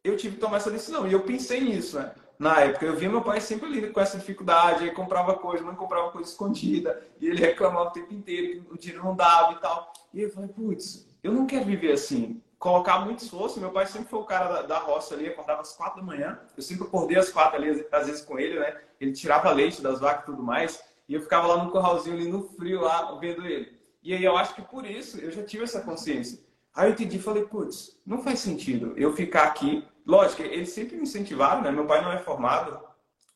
eu 0.02 0.16
tive 0.16 0.36
que 0.36 0.40
tomar 0.40 0.56
essa 0.56 0.70
decisão. 0.70 1.06
E 1.06 1.12
eu 1.12 1.20
pensei 1.20 1.60
nisso, 1.60 1.98
né? 1.98 2.14
Na 2.42 2.58
época. 2.58 2.84
Eu 2.84 2.96
via 2.96 3.08
meu 3.08 3.22
pai 3.22 3.40
sempre 3.40 3.66
ali 3.66 3.90
com 3.90 4.00
essa 4.00 4.18
dificuldade, 4.18 4.84
aí 4.84 4.90
comprava 4.90 5.34
coisa, 5.34 5.64
não 5.64 5.76
comprava 5.76 6.10
coisa 6.10 6.28
escondida, 6.28 7.00
e 7.20 7.28
ele 7.28 7.40
reclamava 7.40 7.90
o 7.90 7.92
tempo 7.92 8.12
inteiro 8.12 8.64
que 8.64 8.72
o 8.72 8.76
dinheiro 8.76 9.04
não 9.04 9.14
dava 9.14 9.52
e 9.52 9.60
tal. 9.60 9.92
E 10.12 10.22
eu 10.22 10.30
falei, 10.30 10.48
putz, 10.48 11.08
eu 11.22 11.32
não 11.32 11.46
quero 11.46 11.64
viver 11.64 11.92
assim. 11.92 12.42
Colocar 12.58 13.00
muito 13.00 13.20
esforço. 13.20 13.60
Meu 13.60 13.70
pai 13.70 13.86
sempre 13.86 14.08
foi 14.08 14.18
o 14.18 14.24
cara 14.24 14.48
da, 14.48 14.62
da 14.62 14.78
roça 14.78 15.14
ali, 15.14 15.28
acordava 15.28 15.62
às 15.62 15.72
quatro 15.76 16.00
da 16.00 16.06
manhã. 16.06 16.38
Eu 16.56 16.62
sempre 16.62 16.84
acordei 16.84 17.16
às 17.16 17.30
quatro 17.30 17.56
ali, 17.56 17.86
às 17.92 18.06
vezes 18.06 18.22
com 18.22 18.38
ele, 18.38 18.58
né? 18.58 18.76
Ele 19.00 19.12
tirava 19.12 19.50
leite 19.52 19.80
das 19.80 20.00
vacas 20.00 20.24
e 20.24 20.26
tudo 20.26 20.42
mais. 20.42 20.82
E 21.08 21.14
eu 21.14 21.20
ficava 21.20 21.46
lá 21.46 21.62
no 21.62 21.70
curralzinho 21.70 22.16
ali 22.16 22.28
no 22.28 22.42
frio 22.42 22.80
lá, 22.80 23.16
vendo 23.20 23.46
ele. 23.46 23.78
E 24.02 24.14
aí 24.14 24.24
eu 24.24 24.36
acho 24.36 24.54
que 24.54 24.62
por 24.62 24.84
isso 24.84 25.18
eu 25.18 25.30
já 25.30 25.44
tive 25.44 25.64
essa 25.64 25.80
consciência. 25.80 26.40
Aí 26.74 26.88
eu 26.88 26.92
entendi, 26.92 27.18
falei, 27.18 27.44
putz, 27.44 28.00
não 28.06 28.22
faz 28.22 28.40
sentido 28.40 28.94
eu 28.96 29.12
ficar 29.12 29.44
aqui 29.44 29.86
lógico, 30.06 30.42
eles 30.42 30.70
sempre 30.70 30.96
me 30.96 31.02
incentivaram, 31.02 31.62
né? 31.62 31.70
Meu 31.70 31.86
pai 31.86 32.02
não 32.02 32.12
é 32.12 32.18
formado, 32.18 32.80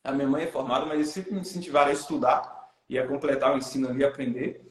a 0.03 0.11
minha 0.11 0.27
mãe 0.27 0.43
é 0.43 0.47
formada, 0.47 0.85
mas 0.85 0.95
eles 0.95 1.09
sempre 1.09 1.33
me 1.33 1.41
incentivaram 1.41 1.89
a 1.89 1.93
estudar 1.93 2.71
e 2.89 2.97
a 2.97 3.07
completar 3.07 3.53
o 3.53 3.57
ensino 3.57 3.89
ali, 3.89 4.03
aprender. 4.03 4.65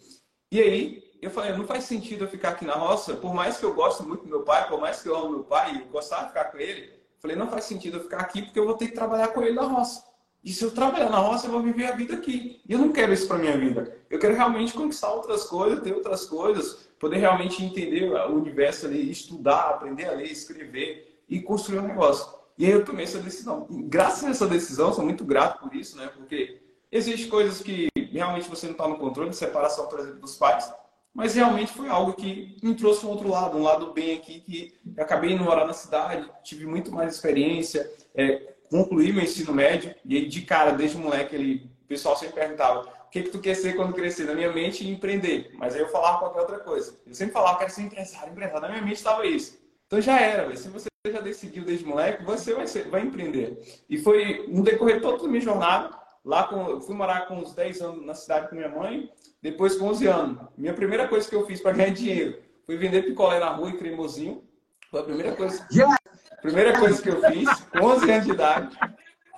E 0.50 0.60
aí, 0.60 1.04
eu 1.20 1.30
falei, 1.30 1.52
não 1.52 1.66
faz 1.66 1.84
sentido 1.84 2.24
eu 2.24 2.28
ficar 2.28 2.50
aqui 2.50 2.64
na 2.64 2.74
roça, 2.74 3.14
por 3.14 3.34
mais 3.34 3.58
que 3.58 3.64
eu 3.64 3.74
goste 3.74 4.02
muito 4.02 4.24
do 4.24 4.28
meu 4.28 4.42
pai, 4.42 4.68
por 4.68 4.80
mais 4.80 5.02
que 5.02 5.08
eu 5.08 5.16
amo 5.16 5.30
meu 5.30 5.44
pai 5.44 5.74
e 5.74 5.84
gostar 5.90 6.22
de 6.22 6.28
ficar 6.28 6.44
com 6.46 6.58
ele, 6.58 6.92
falei, 7.18 7.36
não 7.36 7.48
faz 7.48 7.64
sentido 7.64 7.98
eu 7.98 8.02
ficar 8.02 8.18
aqui 8.18 8.42
porque 8.42 8.58
eu 8.58 8.64
vou 8.64 8.74
ter 8.74 8.88
que 8.88 8.94
trabalhar 8.94 9.28
com 9.28 9.42
ele 9.42 9.54
na 9.54 9.62
roça. 9.62 10.04
E 10.44 10.52
se 10.52 10.62
eu 10.62 10.70
trabalhar 10.70 11.10
na 11.10 11.18
roça, 11.18 11.48
eu 11.48 11.50
vou 11.50 11.60
viver 11.60 11.86
a 11.86 11.96
vida 11.96 12.14
aqui. 12.14 12.62
E 12.68 12.72
eu 12.72 12.78
não 12.78 12.92
quero 12.92 13.12
isso 13.12 13.26
para 13.26 13.36
minha 13.36 13.58
vida. 13.58 13.98
Eu 14.08 14.18
quero 14.18 14.34
realmente 14.34 14.72
conquistar 14.72 15.12
outras 15.12 15.42
coisas, 15.42 15.82
ter 15.82 15.92
outras 15.92 16.24
coisas, 16.24 16.88
poder 17.00 17.16
realmente 17.16 17.64
entender 17.64 18.12
o 18.12 18.36
universo 18.36 18.86
ali, 18.86 19.10
estudar, 19.10 19.70
aprender 19.70 20.06
a 20.06 20.12
ler, 20.12 20.30
escrever, 20.30 21.15
e 21.28 21.40
construir 21.40 21.78
um 21.78 21.86
negócio. 21.86 22.34
E 22.58 22.64
aí 22.64 22.72
eu 22.72 22.84
tomei 22.84 23.04
essa 23.04 23.18
decisão. 23.18 23.66
E 23.70 23.82
graças 23.82 24.24
a 24.24 24.30
essa 24.30 24.46
decisão, 24.46 24.92
sou 24.92 25.04
muito 25.04 25.24
grato 25.24 25.60
por 25.60 25.74
isso, 25.74 25.96
né? 25.96 26.08
Porque 26.14 26.62
existem 26.90 27.28
coisas 27.28 27.60
que 27.60 27.88
realmente 28.12 28.48
você 28.48 28.66
não 28.66 28.72
está 28.72 28.88
no 28.88 28.98
controle, 28.98 29.32
separação, 29.34 29.86
por 29.86 30.00
exemplo, 30.00 30.20
dos 30.20 30.36
pais, 30.36 30.72
mas 31.12 31.34
realmente 31.34 31.72
foi 31.72 31.88
algo 31.88 32.12
que 32.12 32.56
me 32.62 32.74
trouxe 32.74 33.04
um 33.04 33.10
outro 33.10 33.28
lado, 33.28 33.56
um 33.56 33.62
lado 33.62 33.92
bem 33.92 34.16
aqui, 34.16 34.40
que 34.40 34.74
eu 34.96 35.02
acabei 35.02 35.32
indo 35.32 35.44
morar 35.44 35.66
na 35.66 35.72
cidade, 35.72 36.30
tive 36.42 36.66
muito 36.66 36.92
mais 36.92 37.14
experiência, 37.14 37.90
é, 38.14 38.54
concluí 38.70 39.12
meu 39.12 39.24
ensino 39.24 39.52
médio, 39.52 39.94
e 40.04 40.16
aí 40.16 40.26
de 40.26 40.42
cara, 40.42 40.72
desde 40.72 40.98
moleque, 40.98 41.34
ele, 41.34 41.70
o 41.84 41.88
pessoal 41.88 42.16
sempre 42.16 42.34
perguntava, 42.34 42.80
o 43.06 43.10
que, 43.10 43.22
que 43.22 43.30
tu 43.30 43.38
quer 43.38 43.54
ser 43.54 43.76
quando 43.76 43.94
crescer? 43.94 44.24
Na 44.24 44.34
minha 44.34 44.52
mente, 44.52 44.86
empreender. 44.86 45.52
Mas 45.54 45.74
aí 45.74 45.80
eu 45.80 45.88
falava 45.88 46.18
qualquer 46.18 46.40
outra 46.40 46.58
coisa. 46.58 46.98
Eu 47.06 47.14
sempre 47.14 47.32
falava, 47.32 47.56
quero 47.58 47.70
ser 47.70 47.82
empresário, 47.82 48.32
empresário. 48.32 48.60
Na 48.60 48.68
minha 48.68 48.82
mente 48.82 48.96
estava 48.96 49.24
isso. 49.24 49.58
Então 49.86 50.00
já 50.00 50.20
era, 50.20 50.54
se 50.54 50.68
você 50.68 50.88
já 51.12 51.20
decidiu 51.20 51.64
desde 51.64 51.84
moleque, 51.84 52.24
você 52.24 52.54
vai, 52.54 52.66
ser, 52.66 52.88
vai 52.88 53.02
empreender. 53.02 53.58
E 53.88 53.98
foi 53.98 54.46
no 54.48 54.62
decorrer 54.62 55.00
toda 55.00 55.24
a 55.24 55.28
minha 55.28 55.40
jornada, 55.40 55.90
lá 56.24 56.44
com, 56.44 56.80
fui 56.80 56.94
morar 56.94 57.26
com 57.26 57.36
uns 57.36 57.54
10 57.54 57.80
anos 57.82 58.06
na 58.06 58.14
cidade 58.14 58.48
com 58.48 58.56
minha 58.56 58.68
mãe, 58.68 59.10
depois 59.42 59.76
com 59.76 59.86
11 59.86 60.06
anos. 60.06 60.48
Minha 60.56 60.74
primeira 60.74 61.08
coisa 61.08 61.28
que 61.28 61.34
eu 61.34 61.46
fiz 61.46 61.60
para 61.60 61.72
ganhar 61.72 61.90
dinheiro 61.90 62.42
foi 62.66 62.76
vender 62.76 63.02
picolé 63.02 63.38
na 63.38 63.50
rua 63.50 63.70
e 63.70 63.76
cremosinho. 63.76 64.42
Foi 64.90 65.00
a 65.00 65.04
primeira 65.04 65.36
coisa. 65.36 65.66
Yeah. 65.72 65.96
Primeira 66.42 66.78
coisa 66.78 67.02
que 67.02 67.08
eu 67.08 67.20
fiz, 67.20 67.48
com 67.70 67.86
11 67.86 68.10
anos 68.10 68.24
de 68.26 68.32
idade. 68.32 68.78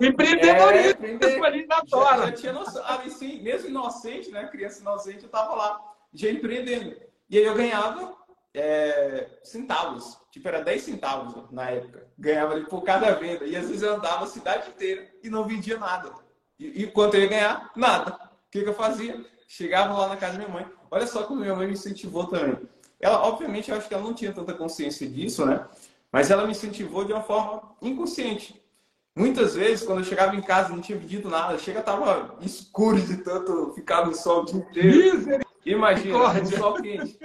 Empreendedorismo, 0.01 1.05
é, 1.05 2.27
já, 2.27 2.31
tinha 2.31 2.53
noção, 2.53 2.81
ali 2.85 3.09
sim, 3.11 3.41
mesmo 3.41 3.69
inocente, 3.69 4.31
né? 4.31 4.47
Criança 4.47 4.81
inocente, 4.81 5.23
eu 5.23 5.29
tava 5.29 5.55
lá, 5.55 5.79
já 6.13 6.29
empreendendo. 6.29 6.95
E 7.29 7.37
aí 7.37 7.43
eu 7.43 7.53
ganhava 7.53 8.15
é, 8.53 9.39
centavos. 9.43 10.17
Tipo, 10.31 10.47
era 10.47 10.61
10 10.61 10.81
centavos 10.81 11.51
na 11.51 11.69
época. 11.69 12.07
Ganhava 12.17 12.53
ali 12.53 12.65
por 12.65 12.83
cada 12.83 13.13
venda. 13.13 13.45
E 13.45 13.55
às 13.55 13.67
vezes 13.67 13.81
eu 13.81 13.95
andava 13.95 14.23
a 14.23 14.27
cidade 14.27 14.69
inteira 14.69 15.07
e 15.23 15.29
não 15.29 15.45
vendia 15.47 15.77
nada. 15.77 16.11
E, 16.59 16.83
e 16.83 16.87
quanto 16.87 17.15
eu 17.15 17.21
ia 17.21 17.27
ganhar? 17.27 17.71
Nada. 17.75 18.11
O 18.13 18.51
que, 18.51 18.63
que 18.63 18.69
eu 18.69 18.73
fazia? 18.73 19.23
Chegava 19.47 19.97
lá 19.97 20.09
na 20.09 20.17
casa 20.17 20.33
da 20.33 20.39
minha 20.39 20.49
mãe. 20.49 20.67
Olha 20.91 21.07
só 21.07 21.23
como 21.23 21.41
minha 21.41 21.55
mãe 21.55 21.67
me 21.67 21.73
incentivou 21.73 22.27
também. 22.27 22.57
Ela, 22.99 23.21
obviamente, 23.23 23.71
eu 23.71 23.77
acho 23.77 23.87
que 23.87 23.93
ela 23.93 24.03
não 24.03 24.13
tinha 24.13 24.33
tanta 24.33 24.53
consciência 24.53 25.07
disso, 25.07 25.45
né? 25.45 25.65
Mas 26.11 26.29
ela 26.31 26.45
me 26.45 26.51
incentivou 26.51 27.05
de 27.05 27.13
uma 27.13 27.21
forma 27.21 27.75
inconsciente. 27.81 28.59
Muitas 29.15 29.55
vezes, 29.55 29.85
quando 29.85 29.99
eu 29.99 30.05
chegava 30.05 30.35
em 30.35 30.41
casa, 30.41 30.69
não 30.69 30.81
tinha 30.81 30.97
pedido 30.97 31.29
nada. 31.29 31.57
Chega, 31.57 31.81
tava 31.81 32.37
escuro 32.41 32.99
de 32.99 33.17
tanto 33.17 33.73
ficar 33.73 34.05
no 34.05 34.15
sol 34.15 34.41
o 34.41 34.45
dia 34.45 34.55
inteiro. 34.55 35.45
Imagina, 35.65 36.33
no 36.33 36.45
sol 36.45 36.73
quente. 36.75 37.19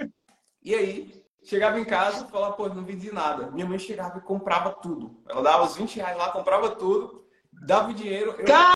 E 0.65 0.73
aí, 0.73 1.23
chegava 1.43 1.79
em 1.79 1.85
casa 1.85 2.25
e 2.25 2.31
falava, 2.31 2.53
pô, 2.53 2.67
não 2.67 2.83
vendi 2.83 3.13
nada. 3.13 3.51
Minha 3.51 3.67
mãe 3.67 3.77
chegava 3.77 4.17
e 4.17 4.21
comprava 4.21 4.71
tudo. 4.71 5.15
Ela 5.29 5.43
dava 5.43 5.63
os 5.65 5.77
20 5.77 5.97
reais 5.97 6.17
lá, 6.17 6.31
comprava 6.31 6.71
tudo, 6.71 7.23
dava 7.67 7.91
o 7.91 7.93
dinheiro. 7.93 8.35
Eu... 8.39 8.45
Caraca! 8.45 8.75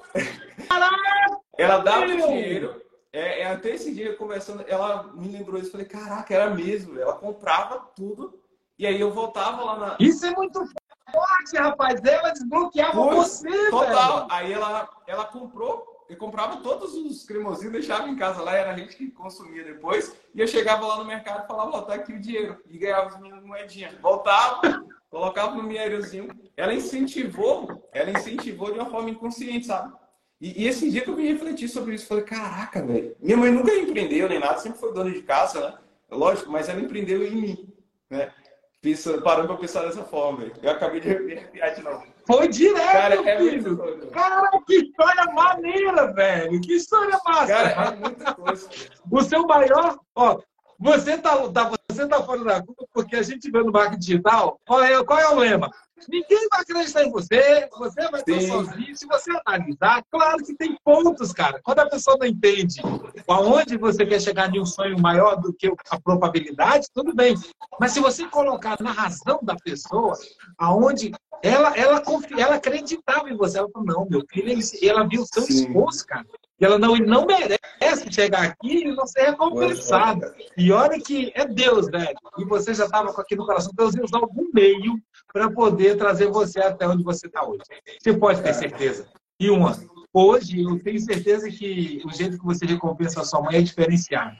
Ela 1.57 1.79
dava 1.79 2.05
o 2.05 2.15
dinheiro. 2.15 2.79
É, 3.11 3.41
é, 3.41 3.51
até 3.51 3.71
esse 3.71 3.91
dia, 3.91 4.15
conversando, 4.15 4.63
ela 4.67 5.11
me 5.15 5.29
lembrou 5.29 5.59
isso. 5.59 5.71
Falei, 5.71 5.87
caraca, 5.87 6.31
era 6.31 6.51
mesmo. 6.51 6.99
Ela 6.99 7.13
comprava 7.13 7.79
tudo. 7.95 8.39
E 8.77 8.85
aí 8.85 9.01
eu 9.01 9.11
voltava 9.11 9.63
lá 9.63 9.75
na. 9.75 9.97
Isso 9.99 10.27
é 10.27 10.31
muito 10.35 10.63
forte, 11.11 11.57
rapaz. 11.57 11.99
Ela 12.03 12.29
desbloqueava 12.29 12.93
Foi, 12.93 13.15
você, 13.15 13.69
Total. 13.71 14.15
Velho. 14.15 14.27
Aí 14.29 14.53
ela, 14.53 14.87
ela 15.07 15.25
comprou, 15.25 15.83
e 16.09 16.15
comprava 16.15 16.57
todos 16.57 16.95
os 16.95 17.23
cremosinhos, 17.23 17.71
deixava 17.71 18.09
em 18.09 18.15
casa 18.15 18.41
lá, 18.41 18.55
era 18.55 18.71
a 18.71 18.77
gente 18.77 18.95
que 18.95 19.11
consumia 19.11 19.63
depois. 19.63 20.15
E 20.33 20.41
eu 20.41 20.47
chegava 20.47 20.85
lá 20.87 20.97
no 20.97 21.05
mercado 21.05 21.43
e 21.43 21.47
falava, 21.47 21.77
ó, 21.77 21.81
tá 21.83 21.93
aqui 21.93 22.13
o 22.13 22.19
dinheiro. 22.19 22.57
E 22.67 22.79
ganhava 22.79 23.09
as 23.09 23.19
minhas 23.19 23.43
moedinhas. 23.43 23.93
Voltava, 24.01 24.83
colocava 25.07 25.55
no 25.55 25.63
minheirozinho. 25.63 26.29
Ela 26.57 26.73
incentivou, 26.73 27.87
ela 27.93 28.09
incentivou 28.09 28.71
de 28.71 28.79
uma 28.79 28.89
forma 28.89 29.11
inconsciente, 29.11 29.67
sabe? 29.67 29.93
E, 30.41 30.63
e 30.63 30.67
esse 30.67 30.89
dia 30.89 31.01
que 31.01 31.09
eu 31.09 31.15
vim 31.15 31.27
refletir 31.27 31.69
sobre 31.69 31.93
isso, 31.93 32.07
falei, 32.07 32.23
caraca, 32.23 32.83
velho. 32.83 33.15
Minha 33.19 33.37
mãe 33.37 33.51
nunca 33.51 33.71
empreendeu 33.75 34.27
nem 34.27 34.39
nada, 34.39 34.57
sempre 34.57 34.79
foi 34.79 34.91
dona 34.91 35.11
de 35.11 35.21
casa, 35.21 35.59
né? 35.59 35.77
Lógico, 36.09 36.51
mas 36.51 36.67
ela 36.69 36.81
empreendeu 36.81 37.23
em 37.23 37.35
mim, 37.35 37.73
né? 38.09 38.33
Pensa, 38.81 39.21
parando 39.21 39.49
pra 39.49 39.57
pensar 39.57 39.83
dessa 39.83 40.03
forma, 40.03 40.39
velho. 40.39 40.53
Eu 40.63 40.71
acabei 40.71 41.01
de 41.01 41.19
me 41.19 41.33
arrepiar 41.33 41.75
de 41.75 41.83
novo. 41.83 42.07
Foi 42.29 42.47
direto, 42.47 42.91
Cara, 42.91 43.15
é 43.27 43.37
filho. 43.39 43.75
Muito 43.75 44.07
Cara, 44.11 44.51
que 44.67 44.75
história 44.75 45.25
maneira, 45.33 46.13
velho. 46.13 46.61
Que 46.61 46.73
história 46.73 47.19
massa. 47.25 47.47
Cara, 47.47 47.69
é 47.87 47.95
muita 47.95 48.35
coisa. 48.35 48.69
o 49.11 49.21
seu 49.23 49.47
maior... 49.47 49.97
Ó, 50.13 50.39
você 50.79 51.17
tá, 51.17 51.35
tá, 51.49 51.71
você 51.89 52.07
tá 52.07 52.23
fora 52.23 52.43
da 52.43 52.63
curva 52.63 52.85
porque 52.93 53.15
a 53.15 53.23
gente 53.23 53.49
vê 53.49 53.63
no 53.63 53.71
marketing 53.71 53.99
digital, 53.99 54.59
qual 54.65 54.83
é, 54.83 55.03
qual 55.03 55.19
é 55.19 55.27
o 55.27 55.39
lema? 55.39 55.71
Ninguém 56.07 56.47
vai 56.49 56.61
acreditar 56.61 57.03
em 57.03 57.11
você, 57.11 57.67
você 57.77 58.09
vai 58.09 58.21
estar 58.21 58.41
sozinho. 58.41 58.95
Se 58.95 59.05
você 59.05 59.31
analisar, 59.45 60.01
claro 60.09 60.37
que 60.37 60.55
tem 60.55 60.77
pontos, 60.83 61.33
cara. 61.33 61.59
Quando 61.63 61.79
a 61.79 61.89
pessoa 61.89 62.15
não 62.17 62.27
entende 62.27 62.79
aonde 63.27 63.75
você 63.75 64.05
quer 64.05 64.21
chegar 64.21 64.53
em 64.55 64.61
um 64.61 64.65
sonho 64.65 64.97
maior 65.01 65.35
do 65.35 65.51
que 65.51 65.67
a 65.89 65.99
probabilidade, 65.99 66.87
tudo 66.93 67.13
bem. 67.13 67.35
Mas 67.79 67.91
se 67.91 67.99
você 67.99 68.25
colocar 68.27 68.77
na 68.79 68.91
razão 68.91 69.39
da 69.41 69.55
pessoa, 69.55 70.17
aonde 70.57 71.11
ela, 71.41 71.75
ela, 71.77 72.01
confia, 72.01 72.43
ela 72.43 72.55
acreditava 72.55 73.29
em 73.29 73.35
você, 73.35 73.57
ela 73.57 73.69
falou, 73.69 73.87
não, 73.87 74.07
meu 74.09 74.23
filho, 74.29 74.57
ela 74.83 75.07
viu 75.07 75.21
o 75.21 75.25
seu 75.25 75.43
Sim. 75.43 75.67
esforço, 75.67 76.05
cara. 76.05 76.25
E 76.59 76.65
ela 76.65 76.77
não, 76.77 76.95
não 76.97 77.25
merece 77.25 78.11
chegar 78.11 78.43
aqui 78.43 78.83
e 78.83 78.91
não 78.91 79.07
ser 79.07 79.21
recompensada. 79.21 80.35
E 80.57 80.71
olha 80.71 80.99
que 80.99 81.31
é 81.33 81.45
Deus, 81.45 81.87
velho. 81.87 82.17
E 82.37 82.43
você 82.43 82.73
já 82.73 82.85
estava 82.85 83.13
com 83.13 83.21
aqui 83.21 83.35
no 83.35 83.45
coração. 83.45 83.71
Deus 83.73 83.95
ia 83.95 84.03
usar 84.03 84.17
algum 84.17 84.49
meio 84.53 85.01
para 85.31 85.49
poder 85.49 85.97
trazer 85.97 86.27
você 86.27 86.59
até 86.59 86.85
onde 86.85 87.03
você 87.03 87.27
está 87.27 87.47
hoje. 87.47 87.61
Você 88.01 88.13
pode 88.13 88.41
ter 88.41 88.53
certeza. 88.53 89.07
E 89.39 89.49
uma, 89.49 89.79
hoje 90.13 90.61
eu 90.61 90.77
tenho 90.83 90.99
certeza 90.99 91.49
que 91.49 92.01
o 92.05 92.11
jeito 92.11 92.37
que 92.37 92.45
você 92.45 92.65
recompensa 92.65 93.21
a 93.21 93.23
sua 93.23 93.41
mãe 93.41 93.55
é 93.55 93.61
diferenciado. 93.61 94.35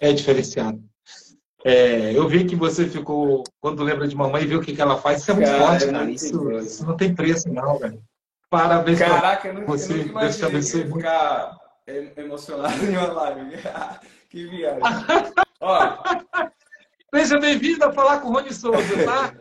É 0.00 0.12
diferenciado. 0.12 0.89
É, 1.64 2.16
eu 2.16 2.26
vi 2.26 2.44
que 2.44 2.56
você 2.56 2.86
ficou, 2.86 3.44
quando 3.60 3.82
lembra 3.82 4.08
de 4.08 4.16
mamãe, 4.16 4.46
viu 4.46 4.60
o 4.60 4.62
que, 4.62 4.74
que 4.74 4.80
ela 4.80 4.96
faz. 4.96 5.20
Isso 5.20 5.30
é 5.30 5.34
muito 5.34 5.50
cara, 5.50 5.66
forte, 5.66 5.86
cara. 5.86 6.10
Isso, 6.10 6.52
isso, 6.52 6.86
não 6.86 6.96
tem 6.96 7.14
preço, 7.14 7.52
não, 7.52 7.78
velho. 7.78 8.02
Parabéns 8.48 8.98
Caraca, 8.98 9.48
eu 9.48 9.54
não, 9.54 9.66
você. 9.66 9.92
Eu 9.92 10.06
imaginei 10.06 10.50
Deus 10.50 10.72
ficar 10.72 11.56
emocionado 12.16 12.82
em 12.84 12.96
uma 12.96 13.12
live. 13.12 13.56
que 14.30 14.46
viagem. 14.46 14.80
Ó, 15.60 15.98
Seja 17.12 17.40
bem-vindo 17.40 17.84
a 17.84 17.92
falar 17.92 18.20
com 18.20 18.28
o 18.28 18.32
Rony 18.32 18.54
Souza, 18.54 19.04
tá? 19.04 19.34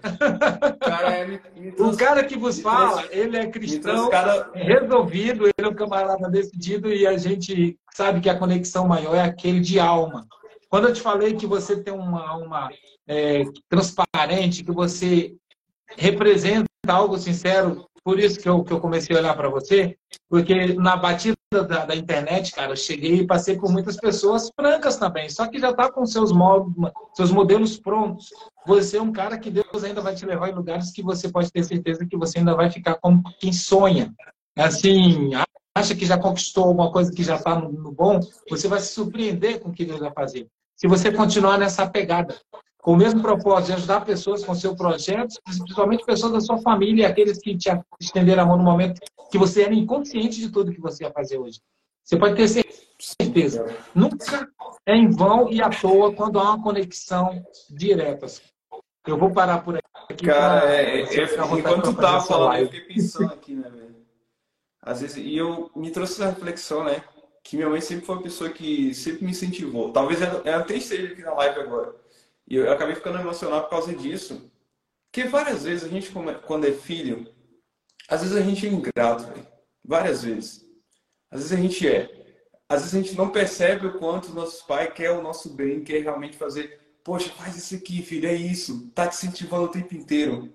Cara, 0.79 1.11
é, 1.11 1.37
trouxe, 1.75 1.93
o 1.93 1.97
cara 1.97 2.23
que 2.23 2.35
vos 2.35 2.59
fala, 2.59 3.03
trouxe, 3.03 3.15
ele 3.15 3.37
é 3.37 3.45
cristão, 3.45 4.09
cara... 4.09 4.49
resolvido, 4.55 5.45
ele 5.45 5.53
é 5.67 5.67
um 5.67 5.75
camarada 5.75 6.27
decidido 6.29 6.91
e 6.91 7.05
a 7.05 7.15
gente 7.15 7.77
sabe 7.93 8.21
que 8.21 8.29
a 8.29 8.39
conexão 8.39 8.87
maior 8.87 9.13
é 9.13 9.21
aquele 9.21 9.59
de 9.59 9.79
alma. 9.79 10.27
Quando 10.69 10.87
eu 10.87 10.93
te 10.93 11.01
falei 11.01 11.33
que 11.33 11.47
você 11.47 11.81
tem 11.81 11.93
uma 11.93 12.27
alma 12.27 12.69
é, 13.07 13.43
transparente, 13.67 14.63
que 14.63 14.71
você 14.71 15.35
representa 15.97 16.69
algo 16.87 17.17
sincero, 17.17 17.89
por 18.03 18.19
isso 18.19 18.39
que 18.39 18.47
eu, 18.47 18.63
que 18.63 18.71
eu 18.71 18.79
comecei 18.79 19.15
a 19.15 19.19
olhar 19.19 19.35
para 19.35 19.49
você, 19.49 19.97
porque 20.29 20.73
na 20.75 20.95
batida 20.95 21.35
da, 21.51 21.85
da, 21.85 21.95
internet, 21.95 22.51
cara, 22.51 22.71
eu 22.71 22.75
cheguei 22.75 23.15
e 23.15 23.27
passei 23.27 23.57
por 23.57 23.71
muitas 23.71 23.97
pessoas 23.97 24.51
francas 24.55 24.97
também, 24.97 25.27
só 25.29 25.47
que 25.47 25.59
já 25.59 25.71
está 25.71 25.91
com 25.91 26.05
seus, 26.05 26.31
modos, 26.31 26.71
seus 27.15 27.31
modelos 27.31 27.79
prontos. 27.79 28.29
Você 28.67 28.97
é 28.97 29.01
um 29.01 29.11
cara 29.11 29.37
que 29.39 29.49
Deus 29.49 29.83
ainda 29.83 30.01
vai 30.01 30.13
te 30.13 30.25
levar 30.25 30.49
em 30.49 30.55
lugares 30.55 30.91
que 30.91 31.01
você 31.01 31.29
pode 31.29 31.51
ter 31.51 31.63
certeza 31.63 32.05
que 32.05 32.17
você 32.17 32.39
ainda 32.39 32.55
vai 32.55 32.69
ficar 32.69 32.95
como 32.95 33.23
quem 33.39 33.51
sonha. 33.51 34.13
Assim, 34.55 35.31
acha 35.75 35.95
que 35.95 36.05
já 36.05 36.17
conquistou 36.17 36.65
alguma 36.65 36.91
coisa 36.91 37.11
que 37.11 37.23
já 37.23 37.35
está 37.35 37.59
no, 37.59 37.71
no 37.71 37.91
bom, 37.91 38.19
você 38.49 38.67
vai 38.67 38.79
se 38.79 38.93
surpreender 38.93 39.59
com 39.59 39.69
o 39.69 39.73
que 39.73 39.85
Deus 39.85 39.99
vai 39.99 40.11
fazer. 40.11 40.47
Se 40.79 40.87
você 40.87 41.11
continuar 41.11 41.57
nessa 41.57 41.85
pegada 41.89 42.39
com 42.81 42.93
o 42.93 42.95
mesmo 42.95 43.21
propósito 43.21 43.67
de 43.67 43.73
ajudar 43.73 44.05
pessoas 44.05 44.45
com 44.45 44.55
seu 44.55 44.77
projeto, 44.77 45.35
principalmente 45.43 46.05
pessoas 46.05 46.31
da 46.31 46.39
sua 46.39 46.57
família, 46.59 47.09
aqueles 47.09 47.37
que 47.37 47.57
te 47.57 47.69
estenderam 47.99 48.43
a 48.43 48.45
mão 48.45 48.57
no 48.57 48.63
momento 48.63 49.01
que 49.29 49.37
você 49.37 49.63
era 49.63 49.73
inconsciente 49.73 50.39
de 50.39 50.49
tudo 50.49 50.71
que 50.71 50.79
você 50.79 51.03
ia 51.03 51.11
fazer 51.11 51.37
hoje. 51.37 51.59
Você 52.01 52.15
pode 52.15 52.35
ter 52.35 52.65
certeza. 52.97 53.65
Nunca 53.93 54.47
é 54.85 54.95
em 54.95 55.09
vão 55.09 55.51
e 55.51 55.61
à 55.61 55.69
toa 55.69 56.13
quando 56.13 56.39
há 56.39 56.43
uma 56.43 56.63
conexão 56.63 57.43
direta. 57.69 58.27
Eu 59.05 59.17
vou 59.17 59.31
parar 59.31 59.61
por 59.61 59.75
aqui. 59.75 60.25
Cara, 60.25 60.61
pra, 60.61 60.75
é, 60.75 61.01
é, 61.01 61.57
enquanto 61.59 61.93
tu 61.93 61.93
tava 61.93 62.21
falando, 62.21 62.59
eu 62.59 62.65
fiquei 62.67 62.95
pensando 62.95 63.33
aqui, 63.33 63.53
né, 63.53 63.69
velho? 63.69 63.95
Às 64.81 65.01
vezes, 65.01 65.17
e 65.17 65.35
eu 65.35 65.69
me 65.75 65.91
trouxe 65.91 66.13
essa 66.13 66.31
reflexão, 66.31 66.85
né? 66.85 67.03
Que 67.49 67.55
minha 67.55 67.67
mãe 67.67 67.81
sempre 67.81 68.05
foi 68.05 68.15
uma 68.15 68.21
pessoa 68.21 68.51
que 68.51 68.93
sempre 68.93 69.25
me 69.25 69.31
incentivou. 69.31 69.91
Talvez 69.91 70.21
ela, 70.21 70.39
ela 70.45 70.61
até 70.61 70.75
esteja 70.75 71.11
aqui 71.11 71.23
na 71.23 71.33
live 71.33 71.61
agora 71.61 71.95
e 72.47 72.55
eu 72.55 72.71
acabei 72.71 72.93
ficando 72.93 73.17
emocionado 73.17 73.63
por 73.63 73.71
causa 73.71 73.91
disso. 73.91 74.51
Porque 75.11 75.27
várias 75.27 75.63
vezes 75.63 75.83
a 75.83 75.87
gente, 75.87 76.11
quando 76.45 76.67
é 76.67 76.71
filho, 76.71 77.27
às 78.07 78.21
vezes 78.21 78.37
a 78.37 78.41
gente 78.41 78.67
é 78.67 78.69
ingrato, 78.69 79.33
véio. 79.33 79.47
várias 79.83 80.21
vezes. 80.21 80.63
Às 81.31 81.39
vezes 81.39 81.57
a 81.57 81.59
gente 81.59 81.87
é. 81.87 82.37
Às 82.69 82.81
vezes 82.81 82.95
a 82.95 83.01
gente 83.01 83.17
não 83.17 83.31
percebe 83.31 83.87
o 83.87 83.97
quanto 83.97 84.25
os 84.25 84.35
nossos 84.35 84.61
pais 84.61 84.93
querem 84.93 85.17
o 85.17 85.23
nosso 85.23 85.49
bem, 85.49 85.83
quer 85.83 86.03
realmente 86.03 86.37
fazer. 86.37 86.79
Poxa, 87.03 87.31
faz 87.31 87.57
isso 87.57 87.73
aqui, 87.73 88.03
filho, 88.03 88.29
é 88.29 88.35
isso. 88.35 88.91
Tá 88.93 89.07
te 89.07 89.15
incentivando 89.15 89.63
o 89.63 89.71
tempo 89.71 89.95
inteiro. 89.95 90.53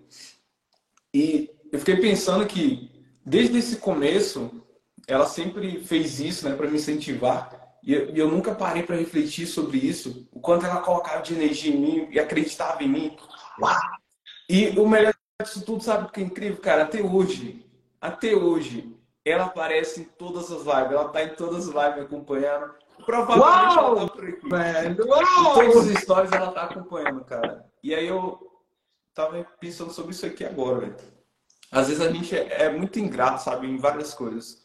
E 1.12 1.51
eu 1.72 1.78
fiquei 1.80 1.97
pensando 1.97 2.47
que, 2.47 2.88
desde 3.26 3.59
esse 3.59 3.78
começo, 3.78 4.63
ela 5.07 5.26
sempre 5.26 5.82
fez 5.84 6.20
isso, 6.20 6.48
né, 6.48 6.57
para 6.57 6.68
me 6.68 6.76
incentivar. 6.76 7.50
E 7.82 7.92
eu, 7.92 8.09
eu 8.14 8.30
nunca 8.30 8.55
parei 8.55 8.82
para 8.82 8.96
refletir 8.96 9.46
sobre 9.46 9.78
isso, 9.78 10.26
o 10.32 10.40
quanto 10.40 10.64
ela 10.64 10.80
colocava 10.80 11.22
de 11.22 11.34
energia 11.34 11.74
em 11.74 11.78
mim 11.78 12.09
e 12.11 12.18
acreditava 12.18 12.82
em 12.82 12.88
mim. 12.88 13.16
E 14.48 14.68
o 14.78 14.88
melhor 14.88 15.14
disso 15.42 15.64
tudo, 15.64 15.82
sabe 15.82 16.07
o 16.07 16.09
que 16.11 16.20
é 16.20 16.24
incrível, 16.24 16.59
cara? 16.59 16.84
Até 16.84 17.02
hoje, 17.02 17.66
até 18.00 18.34
hoje, 18.34 18.96
ela 19.24 19.44
aparece 19.44 20.02
em 20.02 20.05
todas 20.05 20.50
as 20.50 20.62
lives, 20.62 20.92
ela 20.92 21.09
tá 21.09 21.22
em 21.24 21.34
todas 21.34 21.68
as 21.68 21.74
lives 21.74 22.05
acompanhando. 22.05 22.74
Provavelmente 23.05 23.76
Uau! 23.76 23.96
ela 23.98 24.09
tá 24.09 24.14
por 24.14 24.28
aqui. 24.28 24.48
Velho, 24.48 25.07
uau! 25.07 25.22
Em 25.22 25.70
todas 25.70 25.76
as 25.76 25.98
histórias 25.98 26.32
ela 26.32 26.52
tá 26.52 26.64
acompanhando, 26.64 27.24
cara. 27.24 27.66
E 27.82 27.94
aí 27.94 28.07
eu 28.07 28.38
tava 29.14 29.44
pensando 29.61 29.92
sobre 29.92 30.12
isso 30.12 30.24
aqui 30.24 30.44
agora, 30.44 30.80
velho. 30.80 30.96
Às 31.70 31.88
vezes 31.88 32.02
a 32.02 32.11
gente 32.11 32.34
é, 32.36 32.64
é 32.64 32.70
muito 32.70 32.98
ingrato, 32.98 33.42
sabe, 33.42 33.66
em 33.66 33.76
várias 33.76 34.14
coisas. 34.14 34.63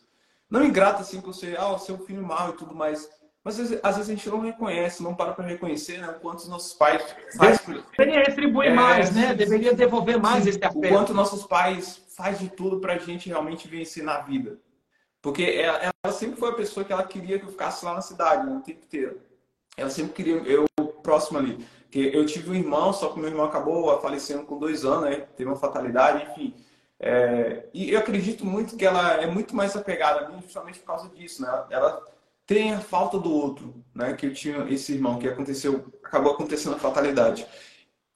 Não 0.50 0.64
ingrata 0.64 1.02
assim 1.02 1.22
com 1.22 1.32
você, 1.32 1.56
ah, 1.58 1.74
o 1.74 1.80
seu 1.80 1.98
filho 2.00 2.24
mal 2.24 2.50
e 2.50 2.54
tudo 2.54 2.74
mais. 2.74 3.08
Mas 3.44 3.60
às 3.60 3.70
vezes, 3.70 3.80
às 3.84 3.96
vezes 3.96 4.12
a 4.12 4.16
gente 4.16 4.30
não 4.30 4.40
reconhece, 4.42 5.02
não 5.02 5.16
para 5.16 5.34
para 5.34 5.46
reconhecer 5.46 6.00
né, 6.00 6.10
o 6.10 6.20
quanto 6.20 6.40
os 6.40 6.48
nossos 6.50 6.74
pais 6.74 7.04
fazem. 7.38 7.84
Deveria 7.98 8.24
retribuir 8.24 8.72
é, 8.72 8.74
mais, 8.74 9.16
né? 9.16 9.34
Deveria 9.34 9.74
devolver 9.74 10.20
mais 10.20 10.46
esse 10.46 10.64
afeto. 10.64 10.86
O 10.86 10.90
quanto 10.90 11.14
nossos 11.14 11.46
pais 11.46 12.02
faz 12.18 12.40
de 12.40 12.50
tudo 12.50 12.80
para 12.80 12.94
a 12.94 12.98
gente 12.98 13.30
realmente 13.30 13.68
vencer 13.68 14.04
na 14.04 14.20
vida. 14.20 14.60
Porque 15.22 15.44
ela, 15.44 15.94
ela, 16.04 16.14
sempre 16.14 16.40
foi 16.40 16.50
a 16.50 16.54
pessoa 16.54 16.84
que 16.84 16.92
ela 16.92 17.04
queria 17.04 17.40
que 17.40 17.46
eu 17.46 17.52
ficasse 17.52 17.84
lá 17.86 17.94
na 17.94 18.02
cidade, 18.02 18.46
né, 18.46 18.58
o 18.58 18.62
tempo 18.62 18.84
inteiro. 18.86 19.22
Ela 19.78 19.90
sempre 19.90 20.14
queria 20.14 20.36
eu 20.36 20.66
próximo 21.02 21.40
ali. 21.40 21.66
Porque 21.84 22.12
eu 22.14 22.26
tive 22.26 22.52
um 22.52 22.56
irmão, 22.56 22.94
só 22.94 23.10
que 23.10 23.20
meu 23.20 23.30
irmão 23.30 23.46
acabou 23.46 24.00
falecendo 24.02 24.44
com 24.44 24.60
dois 24.60 24.86
anos, 24.86 25.10
né? 25.10 25.28
Teve 25.36 25.50
uma 25.50 25.56
fatalidade, 25.56 26.24
enfim. 26.30 26.54
É, 27.00 27.70
e 27.74 27.92
eu 27.92 28.00
acredito 28.00 28.46
muito 28.46 28.76
que 28.76 28.86
ela 28.86 29.14
é 29.14 29.26
muito 29.26 29.56
mais 29.56 29.76
apegada 29.76 30.26
a 30.26 30.30
mim 30.30 30.42
justamente 30.42 30.80
por 30.80 30.88
causa 30.88 31.10
disso, 31.10 31.42
né? 31.42 31.66
Ela 31.70 32.04
tem 32.46 32.74
a 32.74 32.80
falta 32.80 33.18
do 33.18 33.32
outro, 33.32 33.74
né? 33.96 34.14
Que 34.14 34.26
eu 34.26 34.34
tinha 34.34 34.66
esse 34.70 34.94
irmão 34.94 35.18
que 35.18 35.28
aconteceu, 35.28 35.86
acabou 36.04 36.34
acontecendo 36.34 36.76
a 36.76 36.80
fatalidade. 36.80 37.48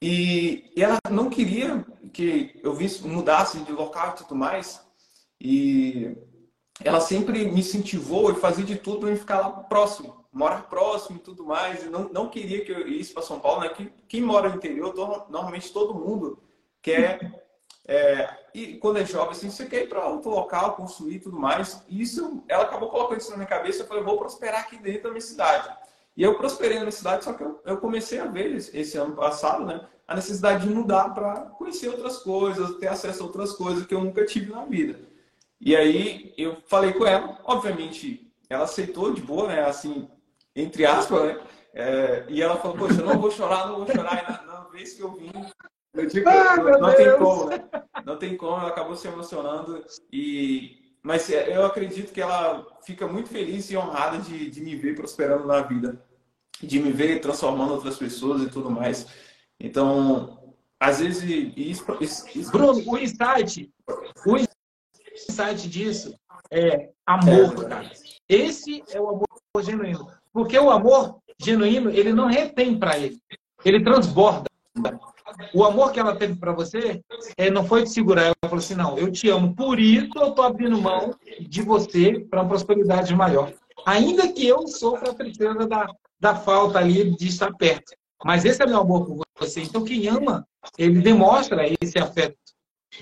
E, 0.02 0.70
e 0.76 0.82
ela 0.82 0.98
não 1.10 1.30
queria 1.30 1.84
que 2.12 2.60
eu 2.62 2.74
visse, 2.74 3.06
mudasse 3.06 3.58
de 3.60 3.72
local 3.72 4.10
e 4.10 4.18
tudo 4.18 4.34
mais. 4.34 4.84
E 5.40 6.14
ela 6.82 7.00
sempre 7.00 7.44
me 7.46 7.60
incentivou 7.60 8.30
e 8.30 8.34
fazia 8.34 8.64
de 8.64 8.76
tudo 8.76 9.00
para 9.00 9.10
me 9.10 9.16
ficar 9.16 9.38
lá 9.38 9.50
próximo, 9.50 10.26
morar 10.30 10.68
próximo 10.68 11.16
e 11.16 11.22
tudo 11.22 11.46
mais. 11.46 11.84
E 11.84 11.88
não, 11.88 12.10
não 12.10 12.28
queria 12.28 12.62
que 12.62 12.70
eu 12.70 12.86
ia 12.86 13.04
para 13.14 13.22
São 13.22 13.40
Paulo, 13.40 13.62
né? 13.62 13.70
Quem, 13.70 13.92
quem 14.06 14.20
mora 14.20 14.50
no 14.50 14.56
interior, 14.56 14.94
normalmente 15.30 15.72
todo 15.72 15.94
mundo 15.94 16.42
quer. 16.82 17.43
É, 17.86 18.28
e 18.54 18.76
quando 18.78 18.98
é 18.98 19.04
jovem, 19.04 19.32
assim, 19.32 19.50
você 19.50 19.66
quer 19.66 19.82
ir 19.82 19.88
para 19.88 20.06
outro 20.06 20.30
local, 20.30 20.74
construir 20.74 21.18
tudo 21.20 21.38
mais. 21.38 21.82
Isso, 21.88 22.42
ela 22.48 22.64
acabou 22.64 22.88
colocando 22.88 23.20
isso 23.20 23.30
na 23.30 23.36
minha 23.36 23.48
cabeça. 23.48 23.82
Eu 23.82 23.86
falei, 23.86 24.02
vou 24.02 24.16
prosperar 24.16 24.60
aqui 24.60 24.78
dentro 24.78 25.04
da 25.04 25.10
minha 25.10 25.20
cidade. 25.20 25.68
E 26.16 26.22
eu 26.22 26.36
prosperei 26.36 26.76
na 26.76 26.84
minha 26.84 26.92
cidade, 26.92 27.24
só 27.24 27.32
que 27.32 27.42
eu, 27.42 27.60
eu 27.64 27.76
comecei 27.78 28.20
a 28.20 28.26
ver 28.26 28.54
esse 28.54 28.96
ano 28.96 29.14
passado, 29.14 29.66
né? 29.66 29.86
A 30.06 30.14
necessidade 30.14 30.66
de 30.66 30.72
mudar 30.72 31.10
para 31.10 31.40
conhecer 31.58 31.88
outras 31.88 32.18
coisas, 32.18 32.76
ter 32.76 32.86
acesso 32.86 33.22
a 33.22 33.26
outras 33.26 33.52
coisas 33.52 33.84
que 33.86 33.94
eu 33.94 34.02
nunca 34.02 34.24
tive 34.24 34.52
na 34.52 34.64
vida. 34.64 35.00
E 35.60 35.74
aí 35.74 36.32
eu 36.38 36.58
falei 36.66 36.92
com 36.92 37.06
ela, 37.06 37.40
obviamente 37.44 38.30
ela 38.48 38.64
aceitou 38.64 39.12
de 39.12 39.20
boa, 39.20 39.48
né? 39.48 39.64
Assim, 39.64 40.08
entre 40.54 40.86
aspas, 40.86 41.24
né? 41.24 41.40
É, 41.72 42.24
e 42.28 42.40
ela 42.40 42.56
falou, 42.56 42.76
poxa, 42.76 43.00
eu 43.00 43.06
não 43.06 43.18
vou 43.18 43.30
chorar, 43.30 43.66
não 43.66 43.84
vou 43.84 43.92
chorar. 43.92 44.22
E 44.22 44.30
na, 44.30 44.42
na 44.42 44.68
vez 44.68 44.92
que 44.92 45.02
eu 45.02 45.10
vim, 45.12 45.32
eu 45.94 46.06
digo, 46.06 46.28
ah, 46.28 46.56
não, 46.56 46.80
não 46.80 46.94
tem 46.94 47.16
como, 47.16 47.46
né? 47.46 47.64
Não 48.04 48.16
tem 48.18 48.36
como, 48.36 48.60
ela 48.60 48.68
acabou 48.68 48.96
se 48.96 49.06
emocionando. 49.06 49.84
E... 50.12 50.82
Mas 51.02 51.30
é, 51.30 51.54
eu 51.54 51.64
acredito 51.66 52.12
que 52.12 52.20
ela 52.20 52.66
fica 52.82 53.06
muito 53.06 53.28
feliz 53.28 53.70
e 53.70 53.76
honrada 53.76 54.18
de, 54.18 54.50
de 54.50 54.60
me 54.60 54.74
ver 54.74 54.94
prosperando 54.96 55.46
na 55.46 55.60
vida, 55.60 56.02
de 56.62 56.80
me 56.80 56.90
ver 56.90 57.20
transformando 57.20 57.74
outras 57.74 57.98
pessoas 57.98 58.42
e 58.42 58.48
tudo 58.48 58.70
mais. 58.70 59.06
Então, 59.60 60.54
às 60.80 61.00
vezes, 61.00 61.22
isso, 61.56 61.84
isso... 62.00 62.50
Bruno, 62.50 62.82
o 62.86 62.98
insight, 62.98 63.70
o 64.26 64.36
insight 64.36 65.68
disso 65.68 66.14
é 66.50 66.90
amor, 67.06 67.64
é, 67.64 67.68
cara. 67.68 67.90
Esse 68.28 68.82
é 68.90 69.00
o 69.00 69.08
amor 69.08 69.28
genuíno. 69.62 70.10
Porque 70.32 70.58
o 70.58 70.70
amor 70.70 71.20
genuíno, 71.38 71.90
ele 71.90 72.12
não 72.12 72.26
retém 72.26 72.78
para 72.78 72.98
ele. 72.98 73.18
Ele 73.64 73.84
transborda. 73.84 74.50
O 75.54 75.64
amor 75.64 75.92
que 75.92 76.00
ela 76.00 76.14
teve 76.14 76.34
para 76.36 76.52
você 76.52 77.00
é, 77.36 77.50
não 77.50 77.64
foi 77.64 77.82
de 77.82 77.90
segurar. 77.90 78.24
Ela 78.24 78.34
falou 78.42 78.58
assim: 78.58 78.74
não, 78.74 78.98
eu 78.98 79.10
te 79.10 79.28
amo, 79.28 79.54
por 79.54 79.78
isso 79.78 80.10
eu 80.16 80.28
estou 80.28 80.44
abrindo 80.44 80.80
mão 80.80 81.14
de 81.40 81.62
você 81.62 82.20
para 82.20 82.42
uma 82.42 82.48
prosperidade 82.48 83.14
maior. 83.14 83.52
Ainda 83.86 84.32
que 84.32 84.46
eu 84.46 84.66
sofra 84.66 85.10
a 85.10 85.14
tristeza 85.14 85.66
da, 85.66 85.86
da 86.20 86.34
falta 86.34 86.78
ali 86.78 87.16
de 87.16 87.28
estar 87.28 87.52
perto. 87.54 87.92
Mas 88.24 88.44
esse 88.44 88.62
é 88.62 88.66
meu 88.66 88.80
amor 88.80 89.06
por 89.06 89.22
você. 89.38 89.62
Então, 89.62 89.84
quem 89.84 90.08
ama, 90.08 90.46
ele 90.78 91.00
demonstra 91.00 91.64
esse 91.80 91.98
afeto. 91.98 92.36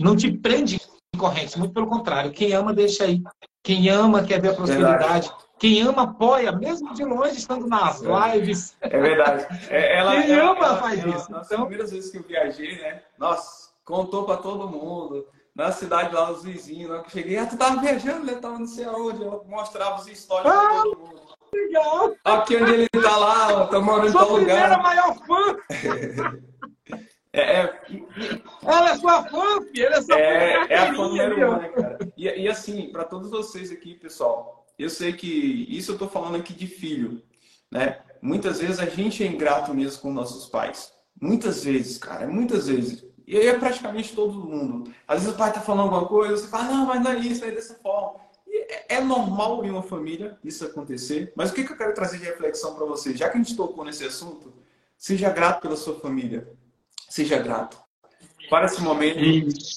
Não 0.00 0.16
te 0.16 0.30
prende 0.32 0.80
em 1.14 1.18
correntes, 1.18 1.54
muito 1.56 1.72
pelo 1.72 1.86
contrário. 1.86 2.32
Quem 2.32 2.52
ama, 2.52 2.72
deixa 2.72 3.04
aí. 3.04 3.22
Quem 3.62 3.88
ama, 3.88 4.24
quer 4.24 4.40
ver 4.40 4.48
a 4.50 4.54
prosperidade. 4.54 5.28
Verdade. 5.28 5.30
Quem 5.62 5.80
ama, 5.80 6.02
apoia, 6.02 6.50
mesmo 6.50 6.92
de 6.92 7.04
longe, 7.04 7.36
estando 7.36 7.68
nas 7.68 8.02
é. 8.02 8.36
lives. 8.36 8.76
É 8.80 8.98
verdade. 8.98 9.46
É, 9.70 9.96
ela, 9.96 10.20
Quem 10.20 10.32
ela, 10.32 10.50
ama, 10.50 10.66
ela, 10.66 10.76
faz 10.78 10.98
ela, 10.98 11.16
isso. 11.16 11.30
Nas 11.30 11.46
então... 11.46 11.60
primeiras 11.60 11.92
vezes 11.92 12.10
que 12.10 12.18
eu 12.18 12.24
viajei, 12.24 12.82
né? 12.82 13.00
Nossa, 13.16 13.68
contou 13.84 14.24
para 14.24 14.38
todo 14.38 14.68
mundo. 14.68 15.24
Na 15.54 15.70
cidade 15.70 16.12
lá, 16.12 16.32
os 16.32 16.42
vizinhos, 16.42 16.90
lá 16.90 17.02
que 17.04 17.12
cheguei, 17.12 17.38
ah, 17.38 17.46
tu 17.46 17.56
tava 17.56 17.80
viajando, 17.80 18.26
né? 18.26 18.34
Tava 18.34 18.58
não 18.58 18.66
sei 18.66 18.86
aonde. 18.86 19.22
Eu 19.22 19.44
mostrava 19.46 20.00
os 20.00 20.06
stories 20.06 20.50
ah, 20.50 20.58
pra 20.58 20.82
todo 20.82 20.98
mundo. 20.98 21.22
Legal. 21.54 22.12
Aqui 22.24 22.56
onde 22.56 22.72
ele 22.72 22.88
tá 22.88 23.16
lá, 23.16 23.66
tá 23.68 23.78
morando 23.78 24.08
em 24.08 24.12
tal 24.12 24.32
lugar. 24.32 24.68
Sua 24.68 24.82
maior 24.82 25.16
fã. 25.24 25.56
É, 27.34 27.62
é, 27.62 27.80
Ela 28.62 28.90
é 28.90 28.96
sua 28.98 29.22
fã, 29.24 29.62
filho. 29.62 29.86
Ela 29.86 29.96
é 29.96 30.02
sua 30.02 30.18
é, 30.18 30.54
fã. 30.54 30.66
É 30.68 30.76
a 30.76 30.86
fã 30.88 30.92
número 30.92 31.50
um, 31.50 31.56
né, 31.56 31.68
cara? 31.70 31.98
E, 32.14 32.28
e 32.28 32.46
assim, 32.46 32.92
para 32.92 33.04
todos 33.04 33.30
vocês 33.30 33.72
aqui, 33.72 33.94
pessoal, 33.94 34.61
eu 34.78 34.90
sei 34.90 35.12
que 35.12 35.66
isso 35.68 35.92
eu 35.92 35.94
estou 35.94 36.08
falando 36.08 36.36
aqui 36.36 36.52
de 36.52 36.66
filho, 36.66 37.22
né? 37.70 38.00
Muitas 38.20 38.60
vezes 38.60 38.78
a 38.78 38.86
gente 38.86 39.24
é 39.24 39.26
ingrato 39.26 39.74
mesmo 39.74 40.00
com 40.00 40.12
nossos 40.12 40.48
pais. 40.48 40.92
Muitas 41.20 41.64
vezes, 41.64 41.98
cara, 41.98 42.26
muitas 42.26 42.68
vezes. 42.68 43.04
E 43.26 43.36
aí 43.36 43.46
é 43.46 43.58
praticamente 43.58 44.14
todo 44.14 44.32
mundo. 44.32 44.92
Às 45.06 45.20
vezes 45.20 45.34
o 45.34 45.38
pai 45.38 45.52
tá 45.52 45.60
falando 45.60 45.84
alguma 45.84 46.06
coisa, 46.06 46.36
você 46.36 46.48
fala, 46.48 46.64
não, 46.64 46.86
mas 46.86 47.02
não 47.02 47.10
é 47.10 47.18
isso, 47.18 47.44
é 47.44 47.50
dessa 47.50 47.74
forma. 47.74 48.20
E 48.46 48.66
é 48.88 49.00
normal 49.00 49.64
em 49.64 49.70
uma 49.70 49.82
família 49.82 50.38
isso 50.44 50.64
acontecer, 50.64 51.32
mas 51.34 51.50
o 51.50 51.54
que, 51.54 51.64
que 51.64 51.72
eu 51.72 51.76
quero 51.76 51.94
trazer 51.94 52.18
de 52.18 52.24
reflexão 52.24 52.74
para 52.74 52.84
você? 52.84 53.16
Já 53.16 53.28
que 53.28 53.36
a 53.36 53.42
gente 53.42 53.56
tocou 53.56 53.84
nesse 53.84 54.04
assunto, 54.04 54.52
seja 54.96 55.30
grato 55.30 55.62
pela 55.62 55.76
sua 55.76 55.98
família. 55.98 56.48
Seja 57.08 57.38
grato. 57.38 57.80
Para 58.48 58.66
esse 58.66 58.80
momento, 58.80 59.18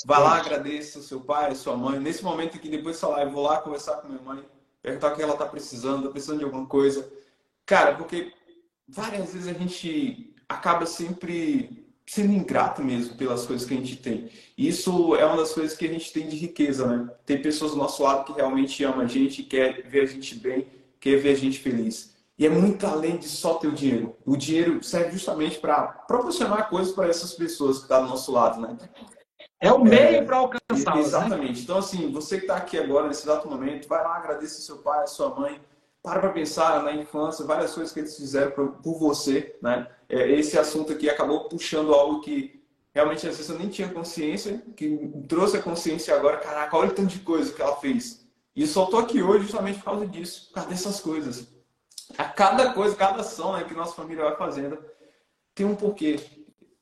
vá 0.05 0.19
lá, 0.19 0.37
agradeça 0.37 1.01
seu 1.01 1.21
pai, 1.21 1.55
sua 1.55 1.77
mãe. 1.77 1.99
Nesse 1.99 2.23
momento 2.23 2.57
aqui, 2.57 2.69
depois 2.69 2.95
dessa 2.95 3.07
live, 3.07 3.31
vou 3.31 3.43
lá 3.43 3.57
conversar 3.59 3.97
com 3.97 4.07
minha 4.07 4.21
mãe 4.21 4.43
perguntar 4.85 5.11
o 5.11 5.15
que 5.15 5.21
ela 5.23 5.33
está 5.33 5.47
precisando, 5.47 5.99
está 5.99 6.11
precisando 6.11 6.37
de 6.37 6.45
alguma 6.45 6.67
coisa. 6.67 7.11
Cara, 7.65 7.95
porque 7.95 8.31
várias 8.87 9.33
vezes 9.33 9.47
a 9.47 9.53
gente 9.53 10.35
acaba 10.47 10.85
sempre 10.85 11.87
sendo 12.05 12.33
ingrato 12.33 12.83
mesmo 12.83 13.15
pelas 13.15 13.47
coisas 13.47 13.67
que 13.67 13.73
a 13.73 13.77
gente 13.77 13.95
tem. 13.95 14.29
Isso 14.55 15.15
é 15.15 15.25
uma 15.25 15.37
das 15.37 15.53
coisas 15.53 15.75
que 15.75 15.85
a 15.85 15.91
gente 15.91 16.13
tem 16.13 16.27
de 16.27 16.35
riqueza, 16.35 16.85
né? 16.85 17.09
Tem 17.25 17.41
pessoas 17.41 17.71
do 17.71 17.77
nosso 17.77 18.03
lado 18.03 18.25
que 18.25 18.39
realmente 18.39 18.83
amam 18.83 19.01
a 19.01 19.07
gente, 19.07 19.41
quer 19.41 19.81
ver 19.87 20.01
a 20.01 20.05
gente 20.05 20.35
bem, 20.35 20.67
quer 20.99 21.17
ver 21.17 21.31
a 21.31 21.35
gente 21.35 21.57
feliz. 21.57 22.13
E 22.37 22.45
é 22.45 22.49
muito 22.49 22.85
além 22.85 23.17
de 23.17 23.27
só 23.27 23.55
ter 23.55 23.67
o 23.67 23.71
dinheiro. 23.71 24.15
O 24.23 24.37
dinheiro 24.37 24.83
serve 24.83 25.13
justamente 25.13 25.57
para 25.57 25.87
proporcionar 25.87 26.69
coisas 26.69 26.93
para 26.93 27.07
essas 27.07 27.33
pessoas 27.33 27.77
que 27.77 27.83
estão 27.83 28.01
tá 28.01 28.03
do 28.03 28.09
nosso 28.09 28.31
lado, 28.31 28.61
né? 28.61 28.77
É 29.59 29.71
o 29.71 29.83
meio 29.83 30.17
é, 30.17 30.21
para 30.21 30.37
alcançar. 30.37 30.95
Né? 30.95 31.01
Exatamente. 31.01 31.53
Né? 31.53 31.59
Então, 31.63 31.77
assim, 31.77 32.11
você 32.11 32.37
que 32.37 32.43
está 32.43 32.57
aqui 32.57 32.77
agora, 32.77 33.07
nesse 33.07 33.23
exato 33.23 33.49
momento, 33.49 33.87
vai 33.87 34.03
lá, 34.03 34.17
agradeça 34.17 34.61
seu 34.61 34.77
pai, 34.77 35.07
sua 35.07 35.29
mãe. 35.33 35.59
Para 36.03 36.19
para 36.19 36.29
pensar 36.29 36.83
na 36.83 36.93
infância, 36.93 37.45
várias 37.45 37.73
coisas 37.73 37.91
que 37.91 37.99
eles 37.99 38.15
fizeram 38.15 38.51
por, 38.51 38.73
por 38.73 38.99
você, 38.99 39.57
né? 39.61 39.87
É, 40.07 40.29
esse 40.31 40.57
assunto 40.57 40.93
aqui 40.93 41.09
acabou 41.09 41.49
puxando 41.49 41.95
algo 41.95 42.21
que 42.21 42.63
realmente 42.93 43.27
às 43.27 43.37
vezes 43.37 43.49
eu 43.49 43.57
nem 43.57 43.69
tinha 43.69 43.89
consciência, 43.89 44.63
que 44.75 45.11
trouxe 45.27 45.57
a 45.57 45.61
consciência 45.61 46.15
agora. 46.15 46.37
Caraca, 46.37 46.77
olha 46.77 46.89
o 46.89 46.93
tanto 46.93 47.09
de 47.09 47.19
coisa 47.19 47.51
que 47.51 47.61
ela 47.61 47.75
fez. 47.77 48.25
E 48.55 48.67
só 48.67 48.85
estou 48.85 48.99
aqui 48.99 49.21
hoje 49.21 49.45
justamente 49.45 49.79
por 49.79 49.85
causa 49.85 50.07
disso, 50.07 50.47
por 50.47 50.53
causa 50.53 50.69
dessas 50.69 50.99
coisas. 50.99 51.47
A 52.17 52.23
cada 52.23 52.71
coisa, 52.73 52.95
cada 52.95 53.21
ação 53.21 53.53
né, 53.53 53.63
que 53.63 53.73
nossa 53.73 53.95
família 53.95 54.23
vai 54.23 54.37
fazendo 54.37 54.77
tem 55.53 55.65
um 55.65 55.75
porquê. 55.75 56.19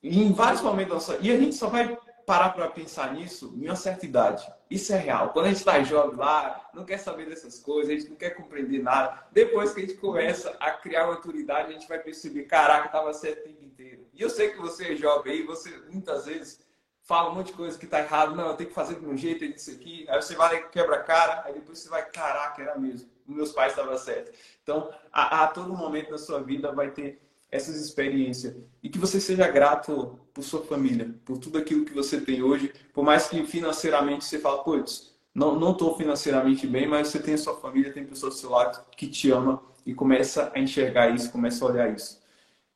E 0.02 0.22
em 0.22 0.32
vários 0.32 0.60
momentos 0.60 0.88
da 0.88 0.94
nossa... 0.94 1.18
E 1.20 1.32
a 1.32 1.38
gente 1.38 1.56
só 1.56 1.68
vai 1.68 1.96
parar 2.26 2.50
para 2.50 2.68
pensar 2.68 3.12
nisso 3.12 3.52
em 3.56 3.66
uma 3.66 3.76
certa 3.76 4.04
idade. 4.04 4.46
Isso 4.70 4.92
é 4.92 4.98
real. 4.98 5.30
Quando 5.30 5.46
a 5.46 5.48
gente 5.48 5.58
está 5.58 5.82
jovem 5.82 6.16
lá, 6.16 6.68
não 6.72 6.84
quer 6.84 6.98
saber 6.98 7.28
dessas 7.28 7.58
coisas, 7.58 7.90
a 7.90 7.96
gente 7.96 8.10
não 8.10 8.16
quer 8.16 8.30
compreender 8.30 8.82
nada. 8.82 9.26
Depois 9.30 9.72
que 9.72 9.80
a 9.80 9.86
gente 9.86 9.98
começa 9.98 10.50
a 10.58 10.70
criar 10.72 11.06
maturidade, 11.06 11.68
a 11.68 11.72
gente 11.72 11.88
vai 11.88 11.98
perceber, 11.98 12.44
caraca, 12.44 12.86
estava 12.86 13.12
certo 13.12 13.40
o 13.40 13.42
tempo 13.44 13.64
inteiro. 13.64 14.06
E 14.12 14.22
eu 14.22 14.30
sei 14.30 14.50
que 14.50 14.58
você 14.58 14.92
é 14.92 14.96
jovem 14.96 15.32
aí, 15.32 15.42
você 15.42 15.70
muitas 15.90 16.26
vezes 16.26 16.60
fala 17.02 17.30
um 17.30 17.34
monte 17.34 17.48
de 17.48 17.52
coisa 17.52 17.78
que 17.78 17.84
está 17.84 18.00
errado. 18.00 18.34
Não, 18.34 18.48
eu 18.48 18.56
tenho 18.56 18.68
que 18.68 18.74
fazer 18.74 18.94
do 18.96 19.02
meu 19.02 19.16
jeito, 19.16 19.44
é 19.44 19.48
isso 19.48 19.70
aqui. 19.70 20.06
Aí 20.08 20.20
você 20.20 20.34
vai 20.34 20.68
quebra 20.68 20.96
a 20.96 21.02
cara, 21.02 21.42
aí 21.44 21.54
depois 21.54 21.78
você 21.78 21.88
vai, 21.88 22.04
caraca, 22.10 22.62
era 22.62 22.78
mesmo. 22.78 23.10
Meus 23.26 23.52
pais 23.52 23.72
estavam 23.72 23.96
certos. 23.96 24.38
Então, 24.62 24.92
a, 25.12 25.44
a 25.44 25.46
todo 25.48 25.74
momento 25.74 26.10
da 26.10 26.18
sua 26.18 26.42
vida 26.42 26.72
vai 26.72 26.90
ter 26.90 27.23
essas 27.54 27.76
experiências 27.76 28.52
e 28.82 28.88
que 28.88 28.98
você 28.98 29.20
seja 29.20 29.46
grato 29.46 30.18
por 30.34 30.42
sua 30.42 30.64
família, 30.64 31.14
por 31.24 31.38
tudo 31.38 31.56
aquilo 31.56 31.84
que 31.84 31.94
você 31.94 32.20
tem 32.20 32.42
hoje, 32.42 32.72
por 32.92 33.04
mais 33.04 33.28
que 33.28 33.44
financeiramente 33.46 34.24
você 34.24 34.40
fala, 34.40 34.64
putz, 34.64 35.14
não 35.32 35.54
não 35.54 35.70
estou 35.70 35.96
financeiramente 35.96 36.66
bem, 36.66 36.88
mas 36.88 37.08
você 37.08 37.20
tem 37.20 37.34
a 37.34 37.38
sua 37.38 37.54
família, 37.54 37.92
tem 37.92 38.04
pessoas 38.04 38.34
do 38.34 38.40
seu 38.40 38.50
lado 38.50 38.84
que 38.96 39.06
te 39.06 39.30
ama 39.30 39.62
e 39.86 39.94
começa 39.94 40.50
a 40.52 40.58
enxergar 40.58 41.10
isso, 41.10 41.30
começa 41.30 41.64
a 41.64 41.68
olhar 41.68 41.94
isso. 41.94 42.20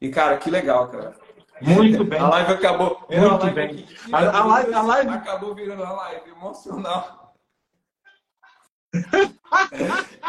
E 0.01 0.11
cara, 0.11 0.37
que 0.37 0.49
legal, 0.49 0.87
cara. 0.87 1.16
Muito 1.61 2.05
bem. 2.07 2.20
A 2.20 2.29
live 2.29 2.53
acabou. 2.53 3.05
Muito 3.11 3.45
live 3.45 3.51
bem. 3.51 3.70
Aqui, 3.70 3.87
a, 4.12 4.39
a, 4.39 4.45
live, 4.45 4.74
a 4.74 4.83
live 4.83 5.11
acabou 5.11 5.55
virando 5.57 5.83
a 5.83 5.93
live 5.93 6.31
emocional. 6.31 7.18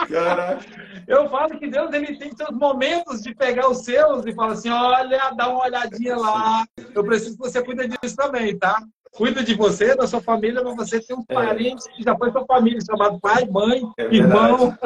Caraca. 0.07 0.59
Eu 1.07 1.29
falo 1.29 1.57
que 1.59 1.67
Deus 1.67 1.91
ele 1.93 2.17
tem 2.17 2.35
seus 2.35 2.51
momentos 2.51 3.21
de 3.21 3.33
pegar 3.35 3.69
os 3.69 3.83
seus 3.83 4.25
e 4.25 4.33
falar 4.33 4.53
assim: 4.53 4.69
olha, 4.69 5.31
dá 5.35 5.49
uma 5.49 5.65
olhadinha 5.65 6.15
lá. 6.15 6.65
Eu 6.93 7.03
preciso 7.03 7.37
que 7.37 7.39
você 7.39 7.61
cuide 7.63 7.87
disso 7.87 8.15
também, 8.15 8.57
tá? 8.57 8.81
Cuida 9.11 9.43
de 9.43 9.55
você, 9.55 9.95
da 9.95 10.07
sua 10.07 10.21
família, 10.21 10.63
mas 10.63 10.75
você 10.75 11.01
tem 11.01 11.17
um 11.17 11.25
é. 11.27 11.33
parente 11.33 11.83
que 11.95 12.03
já 12.03 12.15
foi 12.15 12.31
sua 12.31 12.45
família, 12.45 12.79
chamado 12.79 13.19
pai, 13.19 13.45
mãe, 13.45 13.81
é 13.97 14.03
irmão. 14.03 14.77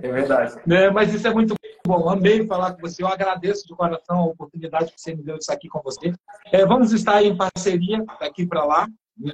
É 0.00 0.12
verdade. 0.12 0.56
né? 0.66 0.90
Mas 0.90 1.14
isso 1.14 1.26
é 1.26 1.32
muito 1.32 1.54
bom. 1.86 2.08
Amei 2.08 2.46
falar 2.46 2.74
com 2.74 2.80
você. 2.80 3.02
Eu 3.02 3.08
agradeço 3.08 3.66
de 3.66 3.74
coração 3.74 4.18
a 4.18 4.26
oportunidade 4.26 4.92
que 4.92 5.00
você 5.00 5.14
me 5.14 5.22
deu 5.22 5.36
de 5.36 5.40
estar 5.40 5.54
aqui 5.54 5.68
com 5.68 5.80
você. 5.82 6.12
É, 6.52 6.64
vamos 6.66 6.92
estar 6.92 7.22
em 7.22 7.36
parceria 7.36 8.04
daqui 8.20 8.46
para 8.46 8.64
lá. 8.64 8.86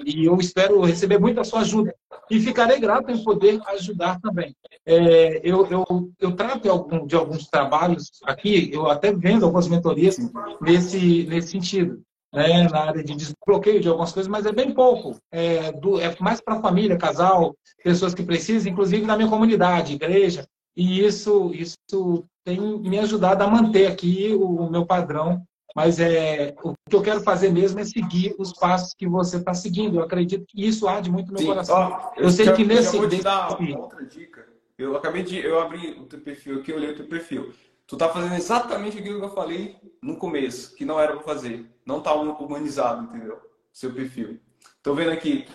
E 0.04 0.24
eu 0.24 0.36
espero 0.36 0.80
receber 0.82 1.18
muita 1.18 1.44
sua 1.44 1.60
ajuda. 1.60 1.94
E 2.30 2.40
ficarei 2.40 2.78
grato 2.78 3.10
em 3.10 3.22
poder 3.24 3.60
ajudar 3.68 4.20
também. 4.20 4.54
É, 4.84 5.40
eu, 5.42 5.66
eu, 5.66 6.10
eu 6.20 6.32
trato 6.36 6.62
de, 6.62 6.68
algum, 6.68 7.06
de 7.06 7.16
alguns 7.16 7.46
trabalhos 7.48 8.10
aqui, 8.24 8.70
eu 8.72 8.90
até 8.90 9.12
vendo 9.12 9.44
algumas 9.44 9.68
mentorias 9.68 10.16
nesse, 10.60 11.24
nesse 11.24 11.48
sentido. 11.48 12.02
né, 12.32 12.68
na 12.68 12.80
área 12.80 13.02
de 13.02 13.14
desbloqueio 13.14 13.80
de 13.80 13.88
algumas 13.88 14.12
coisas, 14.12 14.30
mas 14.30 14.44
é 14.44 14.52
bem 14.52 14.72
pouco. 14.72 15.16
É, 15.32 15.72
do, 15.72 15.98
é 16.00 16.14
mais 16.20 16.40
para 16.40 16.60
família, 16.60 16.98
casal, 16.98 17.56
pessoas 17.82 18.14
que 18.14 18.22
precisam, 18.22 18.70
inclusive 18.70 19.06
na 19.06 19.16
minha 19.16 19.30
comunidade, 19.30 19.94
igreja. 19.94 20.46
E 20.76 21.04
isso, 21.04 21.50
isso 21.54 22.24
tem 22.44 22.60
me 22.60 22.98
ajudado 22.98 23.42
a 23.42 23.48
manter 23.48 23.86
aqui 23.86 24.32
o, 24.34 24.66
o 24.66 24.70
meu 24.70 24.86
padrão. 24.86 25.42
Mas 25.74 26.00
é, 26.00 26.54
o 26.62 26.74
que 26.88 26.96
eu 26.96 27.02
quero 27.02 27.20
fazer 27.20 27.50
mesmo 27.50 27.78
é 27.80 27.84
seguir 27.84 28.34
os 28.38 28.52
passos 28.52 28.94
que 28.94 29.06
você 29.06 29.36
está 29.36 29.54
seguindo. 29.54 29.98
Eu 29.98 30.02
acredito 30.02 30.46
que 30.46 30.66
isso 30.66 30.88
arde 30.88 31.10
muito 31.10 31.28
no 31.28 31.34
meu 31.34 31.42
Sim. 31.42 31.46
coração. 31.48 32.12
eu, 32.16 32.24
eu 32.24 32.30
sei 32.30 32.52
que 32.52 32.64
nesse. 32.64 32.96
Eu 32.96 33.02
vou 33.02 33.08
te 33.08 33.22
dar 33.22 33.50
outra 33.50 34.04
dica. 34.04 34.46
Eu 34.76 34.96
acabei 34.96 35.22
de. 35.22 35.38
Eu 35.38 35.60
abri 35.60 35.90
o 35.90 36.04
teu 36.06 36.20
perfil 36.20 36.60
aqui, 36.60 36.70
eu 36.70 36.76
olhei 36.76 36.92
o 36.92 36.96
teu 36.96 37.06
perfil. 37.06 37.52
Tu 37.86 37.96
tá 37.96 38.08
fazendo 38.08 38.34
exatamente 38.34 38.98
aquilo 38.98 39.18
que 39.18 39.24
eu 39.24 39.34
falei 39.34 39.76
no 40.02 40.16
começo, 40.16 40.74
que 40.74 40.84
não 40.84 41.00
era 41.00 41.14
para 41.14 41.22
fazer. 41.22 41.66
Não 41.86 42.00
tá 42.00 42.14
humanizado, 42.14 43.04
entendeu? 43.04 43.40
Seu 43.72 43.92
perfil. 43.92 44.38
Tô 44.82 44.94
vendo 44.94 45.10
aqui. 45.10 45.46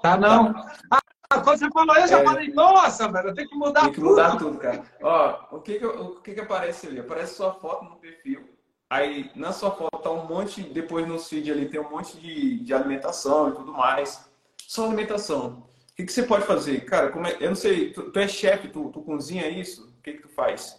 Tá 0.00 0.16
não. 0.16 0.54
Ah, 0.90 1.00
quando 1.40 1.58
você 1.58 1.68
falou 1.70 1.96
isso, 1.96 2.04
eu 2.04 2.08
já 2.08 2.20
é... 2.20 2.24
falei, 2.24 2.48
nossa, 2.52 3.10
velho, 3.10 3.28
eu 3.28 3.34
tenho 3.34 3.48
que 3.48 3.56
mudar 3.56 3.80
tudo. 3.80 3.92
Tem 3.92 3.94
que 3.94 4.00
mudar 4.00 4.36
tudo, 4.36 4.58
cara. 4.58 4.84
Ó, 5.02 5.56
o 5.56 5.60
que 5.60 5.78
que, 5.78 5.86
o 5.86 6.20
que 6.20 6.34
que 6.34 6.40
aparece 6.40 6.86
ali? 6.86 7.00
Aparece 7.00 7.34
sua 7.34 7.52
foto 7.54 7.84
no 7.84 7.96
perfil. 7.96 8.48
Aí, 8.92 9.30
na 9.34 9.52
sua 9.52 9.70
foto 9.70 10.02
tá 10.02 10.10
um 10.10 10.26
monte, 10.26 10.60
depois 10.62 11.08
no 11.08 11.18
feed 11.18 11.50
ali 11.50 11.66
tem 11.66 11.80
um 11.80 11.88
monte 11.88 12.14
de, 12.18 12.58
de 12.58 12.74
alimentação 12.74 13.48
e 13.48 13.52
tudo 13.52 13.72
mais. 13.72 14.28
Só 14.68 14.84
alimentação. 14.84 15.66
O 15.92 15.94
que, 15.96 16.04
que 16.04 16.12
você 16.12 16.24
pode 16.24 16.44
fazer? 16.44 16.84
Cara, 16.84 17.08
como 17.10 17.26
é, 17.26 17.38
eu 17.40 17.48
não 17.48 17.56
sei, 17.56 17.90
tu, 17.90 18.10
tu 18.10 18.18
é 18.18 18.28
chefe, 18.28 18.68
tu, 18.68 18.90
tu 18.90 19.00
cozinha 19.00 19.48
isso? 19.48 19.88
O 19.98 20.02
que 20.02 20.12
que 20.12 20.20
tu 20.20 20.28
faz? 20.28 20.78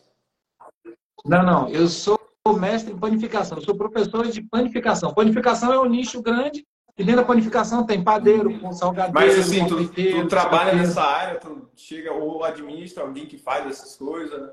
Não, 1.26 1.42
não, 1.42 1.70
eu 1.70 1.88
sou 1.88 2.20
mestre 2.60 2.94
em 2.94 3.00
panificação, 3.00 3.58
eu 3.58 3.64
sou 3.64 3.76
professor 3.76 4.28
de 4.28 4.44
panificação. 4.44 5.12
Panificação 5.12 5.74
é 5.74 5.80
um 5.80 5.86
nicho 5.86 6.22
grande 6.22 6.64
e 6.96 7.04
dentro 7.04 7.22
da 7.22 7.28
panificação 7.28 7.84
tem 7.84 8.04
padeiro, 8.04 8.60
com 8.60 8.72
salgadeiro, 8.72 9.16
Mas 9.16 9.40
assim, 9.40 9.66
tu, 9.66 9.88
tu 9.88 10.28
trabalha 10.28 10.76
nessa 10.76 11.02
área, 11.02 11.40
tu 11.40 11.68
chega 11.76 12.14
ou 12.14 12.44
administra 12.44 13.02
alguém 13.02 13.26
que 13.26 13.40
faz 13.40 13.66
essas 13.66 13.96
coisas? 13.96 14.52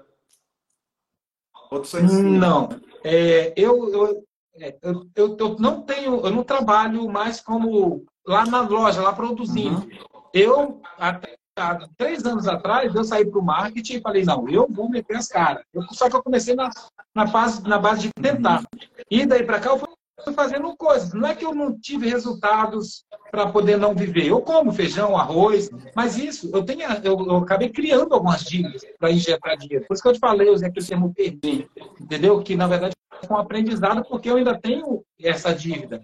Ou 1.70 1.82
tu 1.82 2.02
Não, 2.02 2.68
é, 3.04 3.52
eu, 3.56 3.92
eu, 3.92 4.24
é, 4.60 4.76
eu, 4.82 5.06
eu, 5.14 5.36
eu, 5.38 5.56
não 5.58 5.82
tenho, 5.82 6.20
eu 6.24 6.30
não 6.30 6.42
trabalho 6.42 7.08
mais 7.08 7.40
como 7.40 8.04
lá 8.26 8.44
na 8.46 8.60
loja, 8.60 9.00
lá 9.00 9.12
produzindo. 9.12 9.80
Uhum. 9.80 9.90
Eu, 10.32 10.80
até 10.98 11.36
há 11.56 11.86
três 11.96 12.24
anos 12.24 12.48
atrás, 12.48 12.94
eu 12.94 13.04
saí 13.04 13.24
para 13.24 13.38
o 13.38 13.44
marketing 13.44 13.96
e 13.96 14.00
falei, 14.00 14.24
não, 14.24 14.48
eu 14.48 14.66
vou 14.70 14.88
meter 14.88 15.16
as 15.16 15.28
caras. 15.28 15.62
só 15.92 16.08
que 16.08 16.16
eu 16.16 16.22
comecei 16.22 16.54
na, 16.54 16.70
na, 17.14 17.24
base, 17.26 17.62
na 17.62 17.78
base 17.78 18.02
de 18.02 18.10
tentar. 18.20 18.62
E 19.10 19.26
daí 19.26 19.44
para 19.44 19.60
cá 19.60 19.70
eu 19.70 19.78
fui 19.78 19.88
fazendo 20.34 20.76
coisas. 20.76 21.12
Não 21.12 21.28
é 21.28 21.34
que 21.34 21.44
eu 21.44 21.54
não 21.54 21.78
tive 21.78 22.08
resultados 22.08 23.04
para 23.30 23.46
poder 23.46 23.76
não 23.76 23.94
viver. 23.94 24.26
Eu 24.26 24.40
como 24.40 24.72
feijão, 24.72 25.16
arroz, 25.16 25.70
mas 25.94 26.16
isso, 26.18 26.50
eu, 26.52 26.64
tenho, 26.64 26.82
eu, 27.04 27.18
eu 27.26 27.36
acabei 27.36 27.68
criando 27.68 28.14
algumas 28.14 28.42
dívidas 28.42 28.82
para 28.98 29.10
injetar 29.10 29.56
dinheiro. 29.56 29.86
Por 29.86 29.94
isso 29.94 30.02
que 30.02 30.08
eu 30.08 30.12
te 30.12 30.18
falei, 30.18 30.48
eu 30.48 30.54
usei 30.54 30.68
aquele 30.68 30.86
termo 30.86 31.14
perder, 31.14 31.68
entendeu? 32.00 32.42
Que 32.42 32.56
na 32.56 32.66
verdade 32.66 32.94
foi 33.24 33.36
um 33.36 33.40
aprendizado 33.40 34.02
porque 34.08 34.28
eu 34.28 34.36
ainda 34.36 34.58
tenho 34.58 35.04
essa 35.20 35.54
dívida. 35.54 36.02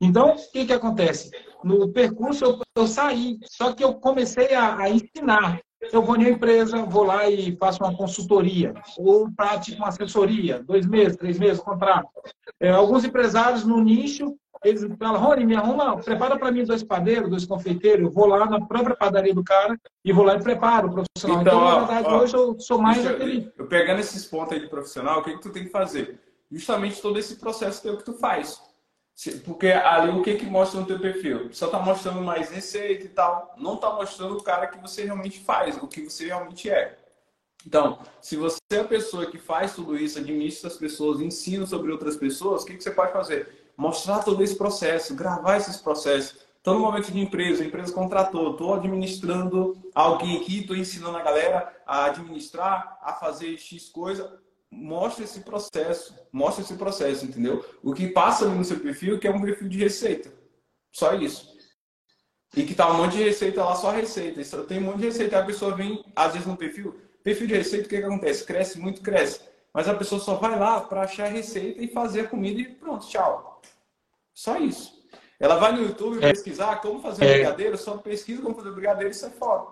Então, 0.00 0.34
o 0.34 0.52
que, 0.52 0.66
que 0.66 0.72
acontece? 0.72 1.30
No 1.64 1.90
percurso 1.92 2.44
eu, 2.44 2.58
eu 2.76 2.86
saí, 2.86 3.38
só 3.44 3.72
que 3.72 3.82
eu 3.82 3.94
comecei 3.94 4.54
a, 4.54 4.76
a 4.76 4.90
ensinar. 4.90 5.60
Eu 5.92 6.02
vou 6.02 6.16
em 6.16 6.20
uma 6.20 6.30
empresa, 6.30 6.84
vou 6.84 7.04
lá 7.04 7.28
e 7.28 7.56
faço 7.56 7.82
uma 7.82 7.96
consultoria, 7.96 8.74
ou 8.98 9.30
pratico 9.32 9.78
uma 9.78 9.88
assessoria, 9.88 10.62
dois 10.62 10.86
meses, 10.86 11.16
três 11.16 11.38
meses, 11.38 11.62
contrato. 11.62 12.08
É, 12.60 12.70
alguns 12.70 13.04
empresários 13.04 13.64
no 13.64 13.80
nicho, 13.82 14.36
eles 14.64 14.86
falam, 14.98 15.20
Rony, 15.20 15.44
me 15.44 15.54
arruma, 15.54 15.96
prepara 15.98 16.38
para 16.38 16.50
mim 16.50 16.64
dois 16.64 16.82
padeiros, 16.82 17.30
dois 17.30 17.46
confeiteiros, 17.46 18.06
eu 18.06 18.10
vou 18.10 18.26
lá 18.26 18.46
na 18.46 18.66
própria 18.66 18.96
padaria 18.96 19.34
do 19.34 19.44
cara 19.44 19.78
e 20.04 20.12
vou 20.12 20.24
lá 20.24 20.34
e 20.36 20.42
preparo 20.42 20.88
o 20.88 20.92
profissional. 20.92 21.42
Então, 21.42 21.58
então 21.58 21.64
na 21.64 21.78
verdade, 21.84 22.08
ó, 22.08 22.22
hoje 22.22 22.34
eu 22.34 22.58
sou 22.58 22.78
mais 22.78 23.04
eu, 23.04 23.12
aquele... 23.12 23.52
Eu 23.56 23.66
pegando 23.66 24.00
esses 24.00 24.24
pontos 24.24 24.52
aí 24.52 24.60
de 24.60 24.68
profissional, 24.68 25.20
o 25.20 25.22
que, 25.22 25.34
que 25.34 25.42
tu 25.42 25.50
tem 25.50 25.64
que 25.64 25.70
fazer? 25.70 26.20
Justamente 26.50 27.00
todo 27.00 27.18
esse 27.18 27.36
processo 27.36 27.82
que 27.96 28.04
tu 28.04 28.14
faz 28.14 28.60
porque 29.44 29.68
ali 29.68 30.10
o 30.10 30.22
que 30.22 30.34
que 30.34 30.44
mostra 30.44 30.80
no 30.80 30.86
teu 30.86 30.98
perfil? 30.98 31.48
Só 31.52 31.68
tá 31.68 31.78
mostrando 31.78 32.20
mais 32.20 32.50
receita 32.50 33.06
e 33.06 33.08
tal. 33.08 33.54
Não 33.56 33.76
tá 33.76 33.90
mostrando 33.94 34.36
o 34.36 34.42
cara 34.42 34.66
que 34.66 34.78
você 34.78 35.04
realmente 35.04 35.40
faz, 35.40 35.76
o 35.82 35.88
que 35.88 36.02
você 36.02 36.26
realmente 36.26 36.68
é. 36.68 36.98
Então, 37.66 37.98
se 38.20 38.36
você 38.36 38.58
é 38.70 38.80
a 38.80 38.84
pessoa 38.84 39.26
que 39.26 39.38
faz 39.38 39.74
tudo 39.74 39.96
isso, 39.96 40.18
administra 40.18 40.68
as 40.68 40.76
pessoas, 40.76 41.20
ensina 41.20 41.66
sobre 41.66 41.90
outras 41.90 42.16
pessoas, 42.16 42.62
o 42.62 42.66
que, 42.66 42.74
que 42.74 42.82
você 42.82 42.90
pode 42.90 43.12
fazer? 43.12 43.72
Mostrar 43.76 44.22
todo 44.22 44.42
esse 44.42 44.54
processo, 44.54 45.16
gravar 45.16 45.56
esses 45.56 45.78
processos. 45.78 46.38
Então, 46.60 46.74
no 46.74 46.80
momento 46.80 47.10
de 47.10 47.18
empresa, 47.18 47.62
a 47.62 47.66
empresa 47.66 47.92
contratou, 47.92 48.52
estou 48.52 48.74
administrando 48.74 49.76
alguém 49.94 50.36
aqui, 50.36 50.60
estou 50.60 50.76
ensinando 50.76 51.16
a 51.16 51.22
galera 51.22 51.74
a 51.86 52.04
administrar, 52.04 52.98
a 53.02 53.14
fazer 53.14 53.56
X 53.56 53.88
coisa 53.88 54.40
mostra 54.76 55.24
esse 55.24 55.40
processo, 55.40 56.14
mostra 56.30 56.62
esse 56.62 56.74
processo, 56.74 57.24
entendeu? 57.24 57.64
O 57.82 57.94
que 57.94 58.08
passa 58.08 58.44
ali 58.44 58.54
no 58.54 58.64
seu 58.64 58.78
perfil 58.78 59.18
que 59.18 59.26
é 59.26 59.30
um 59.30 59.40
perfil 59.40 59.68
de 59.68 59.78
receita. 59.78 60.32
Só 60.92 61.14
isso. 61.14 61.56
E 62.54 62.64
que 62.64 62.74
tá 62.74 62.90
um 62.90 62.98
monte 62.98 63.16
de 63.16 63.24
receita 63.24 63.64
lá, 63.64 63.74
só 63.74 63.90
receita. 63.90 64.42
Tem 64.64 64.78
um 64.78 64.82
monte 64.82 64.98
de 64.98 65.06
receita. 65.06 65.38
A 65.38 65.44
pessoa 65.44 65.74
vem, 65.74 66.04
às 66.14 66.32
vezes, 66.32 66.46
no 66.46 66.56
perfil. 66.56 66.94
Perfil 67.22 67.46
de 67.48 67.54
receita, 67.54 67.86
o 67.86 67.88
que, 67.88 67.98
que 67.98 68.04
acontece? 68.04 68.44
Cresce 68.44 68.78
muito, 68.78 69.02
cresce. 69.02 69.40
Mas 69.74 69.88
a 69.88 69.94
pessoa 69.94 70.20
só 70.20 70.34
vai 70.36 70.58
lá 70.58 70.80
para 70.80 71.02
achar 71.02 71.26
a 71.26 71.30
receita 71.30 71.82
e 71.82 71.88
fazer 71.88 72.20
a 72.20 72.28
comida 72.28 72.60
e 72.60 72.74
pronto, 72.74 73.06
tchau. 73.06 73.60
Só 74.32 74.56
isso. 74.58 74.96
Ela 75.38 75.56
vai 75.56 75.72
no 75.72 75.82
YouTube 75.82 76.24
é. 76.24 76.30
pesquisar 76.30 76.80
como 76.80 77.00
fazer 77.00 77.24
um 77.24 77.28
é. 77.28 77.34
brigadeiro, 77.34 77.76
só 77.76 77.98
pesquisa 77.98 78.40
como 78.40 78.54
fazer 78.54 78.70
um 78.70 78.74
brigadeiro 78.74 79.10
e 79.10 79.14
sai 79.14 79.30
fora. 79.30 79.66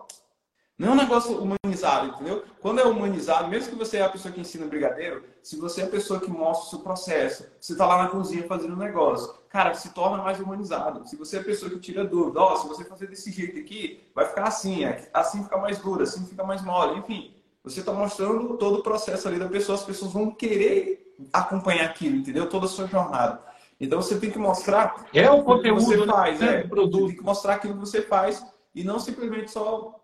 Não 0.76 0.88
é 0.88 0.92
um 0.92 0.96
negócio 0.96 1.38
humanizado, 1.38 2.08
entendeu? 2.08 2.44
Quando 2.60 2.80
é 2.80 2.84
humanizado, 2.84 3.48
mesmo 3.48 3.70
que 3.70 3.76
você 3.76 3.98
é 3.98 4.02
a 4.02 4.08
pessoa 4.08 4.34
que 4.34 4.40
ensina 4.40 4.66
brigadeiro, 4.66 5.22
se 5.40 5.56
você 5.56 5.82
é 5.82 5.84
a 5.84 5.88
pessoa 5.88 6.18
que 6.18 6.28
mostra 6.28 6.66
o 6.66 6.70
seu 6.70 6.78
processo, 6.80 7.46
você 7.60 7.72
está 7.72 7.86
lá 7.86 8.02
na 8.02 8.08
cozinha 8.08 8.44
fazendo 8.48 8.74
um 8.74 8.78
negócio, 8.78 9.32
cara, 9.48 9.72
se 9.74 9.90
torna 9.90 10.20
mais 10.20 10.40
humanizado. 10.40 11.06
Se 11.08 11.14
você 11.14 11.36
é 11.36 11.40
a 11.40 11.44
pessoa 11.44 11.70
que 11.70 11.78
tira 11.78 12.04
dúvida, 12.04 12.40
ó, 12.40 12.54
oh, 12.54 12.56
se 12.56 12.66
você 12.66 12.84
fazer 12.84 13.06
desse 13.06 13.30
jeito 13.30 13.56
aqui, 13.60 14.02
vai 14.12 14.26
ficar 14.26 14.48
assim, 14.48 14.84
é, 14.84 15.08
assim 15.14 15.44
fica 15.44 15.56
mais 15.58 15.78
duro, 15.78 16.02
assim 16.02 16.26
fica 16.26 16.42
mais 16.42 16.60
mole, 16.60 16.98
enfim. 16.98 17.32
Você 17.62 17.78
está 17.78 17.92
mostrando 17.92 18.56
todo 18.56 18.80
o 18.80 18.82
processo 18.82 19.28
ali 19.28 19.38
da 19.38 19.48
pessoa, 19.48 19.78
as 19.78 19.84
pessoas 19.84 20.12
vão 20.12 20.32
querer 20.32 21.14
acompanhar 21.32 21.84
aquilo, 21.84 22.16
entendeu? 22.16 22.48
Toda 22.48 22.66
a 22.66 22.68
sua 22.68 22.88
jornada. 22.88 23.40
Então 23.80 24.02
você 24.02 24.18
tem 24.18 24.30
que 24.30 24.38
mostrar 24.38 25.06
é 25.14 25.30
o 25.30 25.44
conteúdo 25.44 25.84
que 25.84 25.96
você 25.96 26.06
faz, 26.06 26.40
né? 26.40 26.60
é, 26.60 26.66
produto. 26.66 27.02
Você 27.02 27.06
tem 27.06 27.16
que 27.16 27.22
mostrar 27.22 27.54
aquilo 27.54 27.74
que 27.74 27.80
você 27.80 28.02
faz 28.02 28.44
e 28.74 28.82
não 28.82 28.98
simplesmente 28.98 29.50
só 29.50 30.03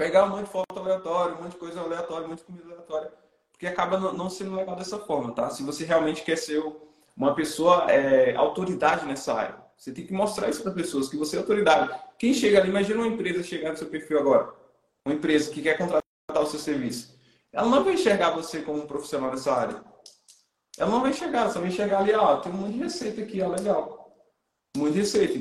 pegar 0.00 0.24
um 0.24 0.30
monte 0.30 0.46
de 0.46 0.50
foto 0.50 0.78
aleatória, 0.78 1.36
um 1.36 1.42
monte 1.42 1.52
de 1.52 1.58
coisa 1.58 1.78
aleatória, 1.78 2.24
um 2.24 2.30
monte 2.30 2.38
de 2.38 2.44
comida 2.44 2.64
aleatória, 2.64 3.12
porque 3.52 3.66
acaba 3.66 3.98
não 3.98 4.30
sendo 4.30 4.56
legal 4.56 4.74
dessa 4.74 4.98
forma, 4.98 5.34
tá? 5.34 5.50
Se 5.50 5.62
você 5.62 5.84
realmente 5.84 6.22
quer 6.22 6.36
ser 6.36 6.64
uma 7.14 7.34
pessoa 7.34 7.84
é, 7.90 8.34
autoridade 8.34 9.04
nessa 9.04 9.34
área, 9.34 9.56
você 9.76 9.92
tem 9.92 10.06
que 10.06 10.12
mostrar 10.14 10.48
isso 10.48 10.62
para 10.62 10.72
pessoas, 10.72 11.10
que 11.10 11.18
você 11.18 11.36
é 11.36 11.40
autoridade. 11.40 11.94
Quem 12.18 12.32
chega 12.32 12.58
ali, 12.58 12.70
imagina 12.70 12.98
uma 12.98 13.08
empresa 13.08 13.42
chegar 13.42 13.72
no 13.72 13.76
seu 13.76 13.88
perfil 13.88 14.18
agora, 14.18 14.54
uma 15.04 15.14
empresa 15.14 15.50
que 15.50 15.60
quer 15.60 15.76
contratar 15.76 16.02
o 16.42 16.46
seu 16.46 16.58
serviço, 16.58 17.14
ela 17.52 17.68
não 17.68 17.84
vai 17.84 17.92
enxergar 17.92 18.30
você 18.30 18.62
como 18.62 18.78
um 18.78 18.86
profissional 18.86 19.30
nessa 19.30 19.52
área. 19.52 19.84
Ela 20.78 20.90
não 20.90 21.02
vai 21.02 21.10
enxergar, 21.10 21.50
só 21.50 21.60
vai 21.60 21.68
enxergar 21.68 21.98
ali, 21.98 22.14
ó, 22.14 22.38
tem 22.38 22.50
um 22.50 22.56
monte 22.56 22.72
de 22.72 22.78
receita 22.78 23.20
aqui, 23.20 23.42
ó, 23.42 23.48
legal. 23.48 24.16
Um 24.74 24.80
monte 24.80 24.92
de 24.92 25.00
receita 25.00 25.40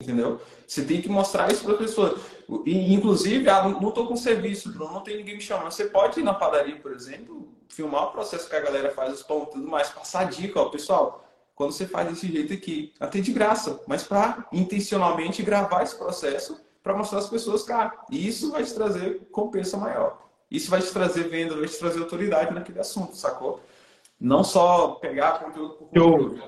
entendeu? 0.00 0.40
Você 0.66 0.84
tem 0.84 1.02
que 1.02 1.08
mostrar 1.08 1.52
isso 1.52 1.64
para 1.64 1.74
a 1.74 1.78
pessoa. 1.78 2.18
E, 2.64 2.94
inclusive, 2.94 3.48
ah, 3.48 3.68
não 3.68 3.88
estou 3.88 4.06
com 4.06 4.16
serviço, 4.16 4.76
não 4.78 5.00
tem 5.00 5.18
ninguém 5.18 5.34
me 5.34 5.40
chamando. 5.40 5.70
Você 5.70 5.84
pode 5.84 6.20
ir 6.20 6.22
na 6.22 6.34
padaria, 6.34 6.76
por 6.76 6.92
exemplo, 6.92 7.48
filmar 7.68 8.04
o 8.04 8.12
processo 8.12 8.48
que 8.48 8.56
a 8.56 8.60
galera 8.60 8.90
faz 8.90 9.12
os 9.12 9.22
pão 9.22 9.44
tudo 9.44 9.68
mais, 9.68 9.90
passar 9.90 10.24
dica, 10.24 10.60
ó, 10.60 10.68
pessoal. 10.68 11.24
Quando 11.54 11.72
você 11.72 11.86
faz 11.86 12.08
desse 12.08 12.26
jeito 12.26 12.54
aqui, 12.54 12.94
até 12.98 13.20
de 13.20 13.32
graça, 13.32 13.80
mas 13.86 14.02
para 14.02 14.46
intencionalmente 14.50 15.42
gravar 15.42 15.82
esse 15.82 15.96
processo 15.96 16.58
para 16.82 16.96
mostrar 16.96 17.18
às 17.18 17.28
pessoas, 17.28 17.62
cara, 17.62 17.92
e 18.10 18.26
isso 18.26 18.50
vai 18.50 18.64
te 18.64 18.72
trazer 18.72 19.20
compensa 19.30 19.76
maior. 19.76 20.26
Isso 20.50 20.70
vai 20.70 20.80
te 20.80 20.90
trazer 20.90 21.28
venda, 21.28 21.54
vai 21.54 21.68
te 21.68 21.78
trazer 21.78 22.00
autoridade 22.00 22.54
naquele 22.54 22.80
assunto, 22.80 23.14
sacou? 23.14 23.60
Não 24.18 24.42
só 24.42 24.92
pegar 24.92 25.38
conteúdo 25.38 25.74
por 25.74 25.88
conteúdo. 25.88 26.42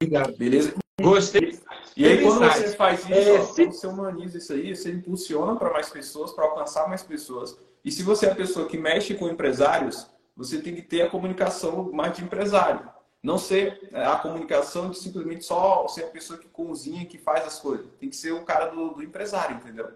Obrigado. 0.00 0.36
Beleza? 0.36 0.74
Gostei. 1.00 1.59
E 1.96 2.06
aí, 2.06 2.22
quando 2.22 2.40
você 2.40 2.76
faz 2.76 3.00
isso, 3.00 3.12
é, 3.12 3.40
ó, 3.40 3.44
se... 3.44 3.66
você 3.66 3.86
humaniza 3.86 4.38
isso 4.38 4.52
aí, 4.52 4.74
você 4.74 4.90
impulsiona 4.90 5.56
para 5.56 5.72
mais 5.72 5.88
pessoas, 5.90 6.32
para 6.32 6.44
alcançar 6.44 6.88
mais 6.88 7.02
pessoas. 7.02 7.58
E 7.84 7.90
se 7.90 8.02
você 8.02 8.26
é 8.26 8.32
a 8.32 8.34
pessoa 8.34 8.66
que 8.66 8.78
mexe 8.78 9.14
com 9.14 9.28
empresários, 9.28 10.06
você 10.36 10.60
tem 10.60 10.74
que 10.74 10.82
ter 10.82 11.02
a 11.02 11.10
comunicação 11.10 11.90
mais 11.92 12.16
de 12.16 12.24
empresário. 12.24 12.88
Não 13.22 13.36
ser 13.36 13.90
é, 13.92 14.06
a 14.06 14.16
comunicação 14.16 14.90
de 14.90 14.98
simplesmente 14.98 15.44
só 15.44 15.86
ser 15.88 16.04
a 16.04 16.08
pessoa 16.08 16.38
que 16.38 16.48
cozinha, 16.48 17.04
que 17.04 17.18
faz 17.18 17.44
as 17.44 17.58
coisas. 17.58 17.86
Tem 17.98 18.08
que 18.08 18.16
ser 18.16 18.32
o 18.32 18.44
cara 18.44 18.66
do, 18.66 18.94
do 18.94 19.02
empresário, 19.02 19.56
entendeu? 19.56 19.90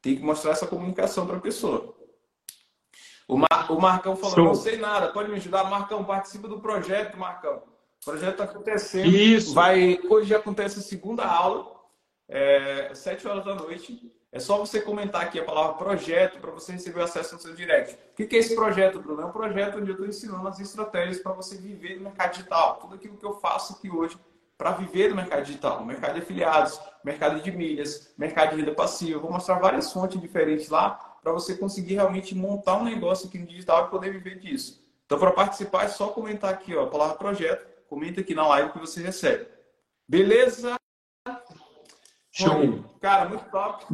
Tem 0.00 0.16
que 0.16 0.22
mostrar 0.22 0.52
essa 0.52 0.66
comunicação 0.66 1.26
para 1.26 1.36
a 1.36 1.40
pessoa. 1.40 1.94
O, 3.26 3.36
Mar, 3.36 3.70
o 3.70 3.80
Marcão 3.80 4.16
falou, 4.16 4.34
Show. 4.34 4.44
não 4.44 4.54
sei 4.54 4.76
nada, 4.76 5.12
pode 5.12 5.28
me 5.28 5.36
ajudar? 5.36 5.64
Marcão, 5.64 6.04
participa 6.04 6.48
do 6.48 6.60
projeto, 6.60 7.16
Marcão. 7.16 7.62
O 8.00 8.04
projeto 8.10 8.32
está 8.32 8.44
acontecendo. 8.44 9.06
Isso. 9.08 9.52
Vai, 9.52 10.00
hoje 10.08 10.34
acontece 10.34 10.78
a 10.78 10.82
segunda 10.82 11.24
aula, 11.24 11.70
é, 12.28 12.90
7 12.94 13.28
horas 13.28 13.44
da 13.44 13.54
noite. 13.54 14.10
É 14.32 14.38
só 14.38 14.56
você 14.58 14.80
comentar 14.80 15.22
aqui 15.22 15.40
a 15.40 15.44
palavra 15.44 15.74
projeto 15.74 16.38
para 16.38 16.52
você 16.52 16.72
receber 16.72 17.02
acesso 17.02 17.34
no 17.34 17.40
seu 17.40 17.54
direct. 17.54 17.98
O 18.12 18.14
que 18.14 18.36
é 18.36 18.38
esse 18.38 18.54
projeto, 18.54 19.00
Bruno? 19.00 19.22
É 19.22 19.26
um 19.26 19.32
projeto 19.32 19.78
onde 19.78 19.90
eu 19.90 19.94
estou 19.94 20.06
ensinando 20.06 20.46
as 20.46 20.60
estratégias 20.60 21.18
para 21.18 21.32
você 21.32 21.56
viver 21.56 21.96
no 21.96 22.04
mercado 22.04 22.30
digital. 22.32 22.76
Tudo 22.76 22.94
aquilo 22.94 23.16
que 23.16 23.26
eu 23.26 23.34
faço 23.40 23.74
aqui 23.74 23.90
hoje 23.90 24.16
para 24.56 24.72
viver 24.72 25.10
no 25.10 25.16
mercado 25.16 25.42
digital, 25.42 25.84
mercado 25.84 26.14
de 26.14 26.20
afiliados, 26.20 26.80
mercado 27.02 27.42
de 27.42 27.50
milhas, 27.50 28.14
mercado 28.16 28.50
de 28.50 28.56
renda 28.62 28.74
passiva. 28.74 29.12
Eu 29.12 29.20
vou 29.20 29.32
mostrar 29.32 29.58
várias 29.58 29.92
fontes 29.92 30.20
diferentes 30.20 30.68
lá 30.68 30.90
para 31.22 31.32
você 31.32 31.56
conseguir 31.56 31.94
realmente 31.94 32.34
montar 32.34 32.76
um 32.76 32.84
negócio 32.84 33.26
aqui 33.26 33.38
no 33.38 33.46
digital 33.46 33.86
e 33.86 33.90
poder 33.90 34.12
viver 34.12 34.38
disso. 34.38 34.80
Então, 35.06 35.18
para 35.18 35.32
participar, 35.32 35.84
é 35.84 35.88
só 35.88 36.08
comentar 36.08 36.50
aqui 36.50 36.74
ó, 36.76 36.84
a 36.84 36.86
palavra 36.86 37.16
projeto, 37.16 37.66
comenta 37.90 38.20
aqui 38.20 38.36
na 38.36 38.46
live 38.46 38.72
que 38.72 38.78
você 38.78 39.02
recebe. 39.02 39.48
Beleza? 40.08 40.76
Show. 42.30 42.84
Cara, 43.00 43.28
muito 43.28 43.50
top. 43.50 43.84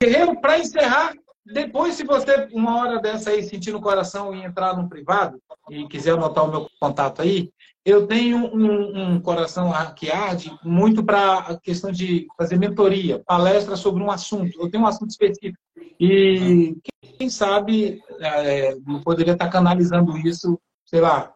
Guerreiro, 0.00 0.38
para 0.42 0.58
encerrar, 0.58 1.14
depois, 1.44 1.94
se 1.94 2.04
você, 2.04 2.48
uma 2.52 2.78
hora 2.78 3.00
dessa 3.00 3.30
aí, 3.30 3.42
sentir 3.42 3.72
no 3.72 3.80
coração 3.80 4.34
e 4.34 4.44
entrar 4.44 4.76
no 4.76 4.90
privado, 4.90 5.40
e 5.70 5.88
quiser 5.88 6.12
anotar 6.12 6.44
o 6.44 6.50
meu 6.50 6.68
contato 6.78 7.22
aí, 7.22 7.50
eu 7.82 8.06
tenho 8.06 8.36
um, 8.36 9.14
um 9.14 9.20
coração 9.20 9.72
que 9.94 10.10
arde 10.10 10.52
muito 10.62 11.02
para 11.02 11.38
a 11.38 11.60
questão 11.60 11.90
de 11.90 12.26
fazer 12.36 12.58
mentoria, 12.58 13.22
palestra 13.24 13.74
sobre 13.74 14.02
um 14.02 14.10
assunto. 14.10 14.60
Eu 14.60 14.70
tenho 14.70 14.84
um 14.84 14.88
assunto 14.88 15.10
específico. 15.10 15.58
E 15.98 16.76
quem 17.16 17.30
sabe 17.30 18.02
é, 18.20 18.76
poderia 19.02 19.32
estar 19.32 19.48
canalizando 19.48 20.18
isso, 20.18 20.60
sei 20.84 21.00
lá, 21.00 21.35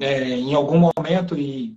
é, 0.00 0.24
em 0.30 0.54
algum 0.54 0.78
momento 0.96 1.36
e 1.36 1.76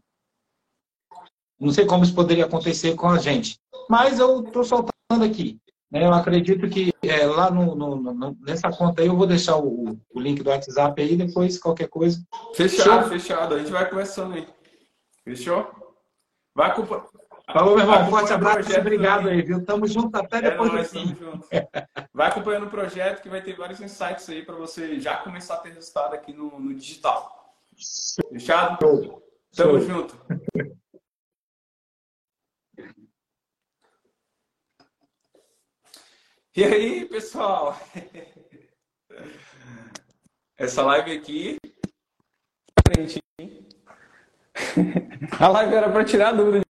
não 1.59 1.71
sei 1.71 1.85
como 1.85 2.03
isso 2.03 2.15
poderia 2.15 2.45
acontecer 2.45 2.95
com 2.95 3.09
a 3.09 3.17
gente. 3.17 3.59
Mas 3.89 4.19
eu 4.19 4.43
estou 4.43 4.63
soltando 4.63 5.23
aqui. 5.23 5.59
Né? 5.91 6.05
Eu 6.05 6.13
acredito 6.13 6.67
que 6.67 6.91
é, 7.03 7.25
lá 7.25 7.51
no, 7.51 7.75
no, 7.75 7.95
no, 7.95 8.37
nessa 8.41 8.71
conta 8.71 9.01
aí 9.01 9.07
eu 9.07 9.15
vou 9.15 9.27
deixar 9.27 9.57
o, 9.57 9.97
o, 10.13 10.19
link 10.19 10.41
do 10.41 10.49
WhatsApp 10.49 10.99
aí, 11.01 11.15
depois 11.15 11.59
qualquer 11.59 11.87
coisa. 11.87 12.21
Fechado, 12.55 13.01
Show. 13.01 13.09
fechado. 13.11 13.55
A 13.55 13.59
gente 13.59 13.71
vai 13.71 13.87
conversando 13.89 14.33
aí. 14.33 14.47
Fechou? 15.23 15.71
Vai 16.55 16.71
acompanhar. 16.71 17.05
Falou, 17.51 17.75
meu 17.75 17.85
irmão. 17.85 18.09
Forte 18.09 18.33
abraço. 18.33 18.79
Obrigado 18.79 19.29
aí, 19.29 19.41
viu? 19.41 19.63
Tamo 19.63 19.85
junto 19.87 20.15
até 20.17 20.37
é 20.37 20.41
depois 20.41 20.71
nóis, 20.71 20.91
do 20.91 20.99
fim. 20.99 21.15
Vai 22.13 22.29
acompanhando 22.29 22.65
o 22.65 22.69
projeto 22.69 23.21
que 23.21 23.29
vai 23.29 23.41
ter 23.41 23.55
vários 23.55 23.79
insights 23.79 24.27
aí 24.29 24.43
para 24.43 24.55
você 24.55 24.99
já 24.99 25.17
começar 25.17 25.55
a 25.55 25.57
ter 25.57 25.73
resultado 25.73 26.13
aqui 26.13 26.33
no, 26.33 26.59
no 26.59 26.73
digital. 26.73 27.42
Fechado? 28.29 28.77
Show. 28.81 29.23
Tamo 29.55 29.79
Show. 29.79 29.81
junto. 29.81 30.17
E 36.55 36.63
aí, 36.63 37.05
pessoal? 37.05 37.75
Essa 40.55 40.83
live 40.83 41.17
aqui. 41.17 41.57
A 45.39 45.47
live 45.47 45.73
era 45.73 45.91
para 45.91 46.05
tirar 46.05 46.31
dúvida 46.33 46.61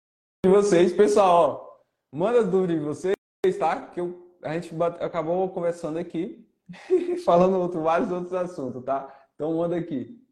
de 0.46 0.50
vocês. 0.50 0.94
Pessoal, 0.94 1.86
manda 2.14 2.40
as 2.40 2.48
dúvidas 2.48 2.78
de 2.78 2.86
vocês, 2.86 3.58
tá? 3.60 3.88
Que 3.88 4.00
eu, 4.00 4.38
a 4.42 4.54
gente 4.54 4.74
bate, 4.74 5.04
acabou 5.04 5.50
conversando 5.50 6.00
aqui, 6.00 6.48
falando 7.26 7.60
outro, 7.60 7.82
vários 7.82 8.10
outros 8.10 8.34
assuntos, 8.34 8.84
tá? 8.86 9.14
Então 9.36 9.54
manda 9.54 9.76
aqui. 9.76 10.23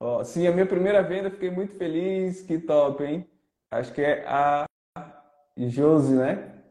Ó, 0.00 0.22
sim, 0.24 0.46
a 0.46 0.52
minha 0.52 0.66
primeira 0.66 1.02
venda, 1.02 1.30
fiquei 1.30 1.50
muito 1.50 1.74
feliz. 1.76 2.42
Que 2.42 2.58
top, 2.58 3.02
hein? 3.04 3.28
Acho 3.70 3.92
que 3.92 4.02
é 4.02 4.24
a 4.26 4.64
Josi, 5.56 6.14
né? 6.14 6.62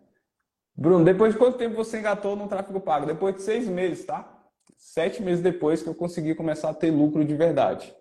Bruno, 0.76 1.05
depois 1.05 1.34
de 1.34 1.39
quanto 1.39 1.57
tempo 1.57 1.76
você 1.76 1.99
engatou 1.99 2.36
no 2.36 2.47
tráfego 2.47 2.80
pago? 2.80 3.05
Depois 3.05 3.36
de 3.36 3.41
seis 3.41 3.67
meses, 3.67 4.05
tá? 4.05 4.30
Sete 4.76 5.21
meses 5.21 5.43
depois 5.43 5.82
que 5.84 5.89
eu 5.89 5.95
consegui 5.95 6.36
começar 6.36 6.69
a 6.69 6.74
ter 6.74 6.91
lucro 6.91 7.24
de 7.24 7.36
verdade. 7.36 7.95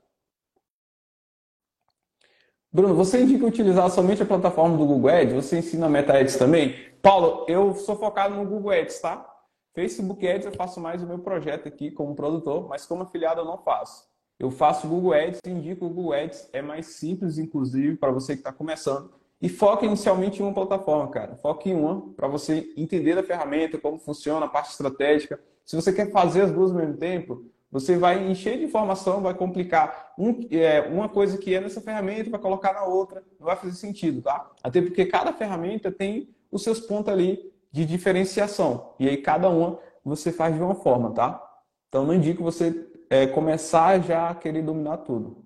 Bruno, 2.72 2.94
você 2.94 3.20
indica 3.20 3.44
utilizar 3.44 3.90
somente 3.90 4.22
a 4.22 4.26
plataforma 4.26 4.78
do 4.78 4.86
Google 4.86 5.10
Ads? 5.10 5.34
Você 5.34 5.58
ensina 5.58 5.88
Meta 5.88 6.18
Ads 6.18 6.36
também? 6.36 6.74
Paulo, 7.02 7.44
eu 7.46 7.74
sou 7.74 7.96
focado 7.96 8.34
no 8.34 8.46
Google 8.46 8.70
Ads, 8.70 8.98
tá? 9.00 9.28
Facebook 9.74 10.26
Ads 10.26 10.46
eu 10.46 10.52
faço 10.52 10.80
mais 10.80 11.02
o 11.02 11.06
meu 11.06 11.18
projeto 11.18 11.68
aqui 11.68 11.90
como 11.90 12.14
produtor, 12.14 12.68
mas 12.68 12.86
como 12.86 13.02
afiliado 13.02 13.42
eu 13.42 13.44
não 13.44 13.58
faço. 13.58 14.11
Eu 14.42 14.50
faço 14.50 14.88
Google 14.88 15.12
Ads 15.12 15.38
indico 15.46 15.86
o 15.86 15.88
Google 15.88 16.14
Ads. 16.14 16.48
É 16.52 16.60
mais 16.60 16.86
simples, 16.86 17.38
inclusive, 17.38 17.94
para 17.94 18.10
você 18.10 18.32
que 18.32 18.40
está 18.40 18.52
começando. 18.52 19.12
E 19.40 19.48
foca 19.48 19.86
inicialmente 19.86 20.40
em 20.40 20.44
uma 20.44 20.52
plataforma, 20.52 21.08
cara. 21.12 21.36
Foca 21.36 21.68
em 21.68 21.74
uma 21.74 22.12
para 22.16 22.26
você 22.26 22.72
entender 22.76 23.16
a 23.16 23.22
ferramenta, 23.22 23.78
como 23.78 23.98
funciona, 23.98 24.46
a 24.46 24.48
parte 24.48 24.72
estratégica. 24.72 25.38
Se 25.64 25.76
você 25.76 25.92
quer 25.92 26.10
fazer 26.10 26.40
as 26.40 26.50
duas 26.50 26.72
ao 26.72 26.76
mesmo 26.76 26.96
tempo, 26.96 27.44
você 27.70 27.96
vai 27.96 28.28
encher 28.28 28.58
de 28.58 28.64
informação, 28.64 29.20
vai 29.20 29.32
complicar 29.32 30.12
um, 30.18 30.40
é, 30.50 30.80
uma 30.80 31.08
coisa 31.08 31.38
que 31.38 31.54
é 31.54 31.60
nessa 31.60 31.80
ferramenta, 31.80 32.28
vai 32.28 32.40
colocar 32.40 32.72
na 32.72 32.82
outra, 32.82 33.22
não 33.38 33.46
vai 33.46 33.54
fazer 33.54 33.74
sentido, 33.74 34.22
tá? 34.22 34.50
Até 34.60 34.82
porque 34.82 35.06
cada 35.06 35.32
ferramenta 35.32 35.92
tem 35.92 36.28
os 36.50 36.64
seus 36.64 36.80
pontos 36.80 37.12
ali 37.12 37.52
de 37.70 37.86
diferenciação. 37.86 38.94
E 38.98 39.08
aí 39.08 39.18
cada 39.18 39.48
uma 39.48 39.78
você 40.04 40.32
faz 40.32 40.52
de 40.52 40.60
uma 40.60 40.74
forma, 40.74 41.12
tá? 41.12 41.40
Então 41.88 42.04
não 42.04 42.14
indico 42.14 42.42
você 42.42 42.90
é, 43.12 43.26
começar 43.26 44.00
já 44.00 44.30
a 44.30 44.34
querer 44.34 44.62
dominar 44.62 44.96
tudo. 44.98 45.44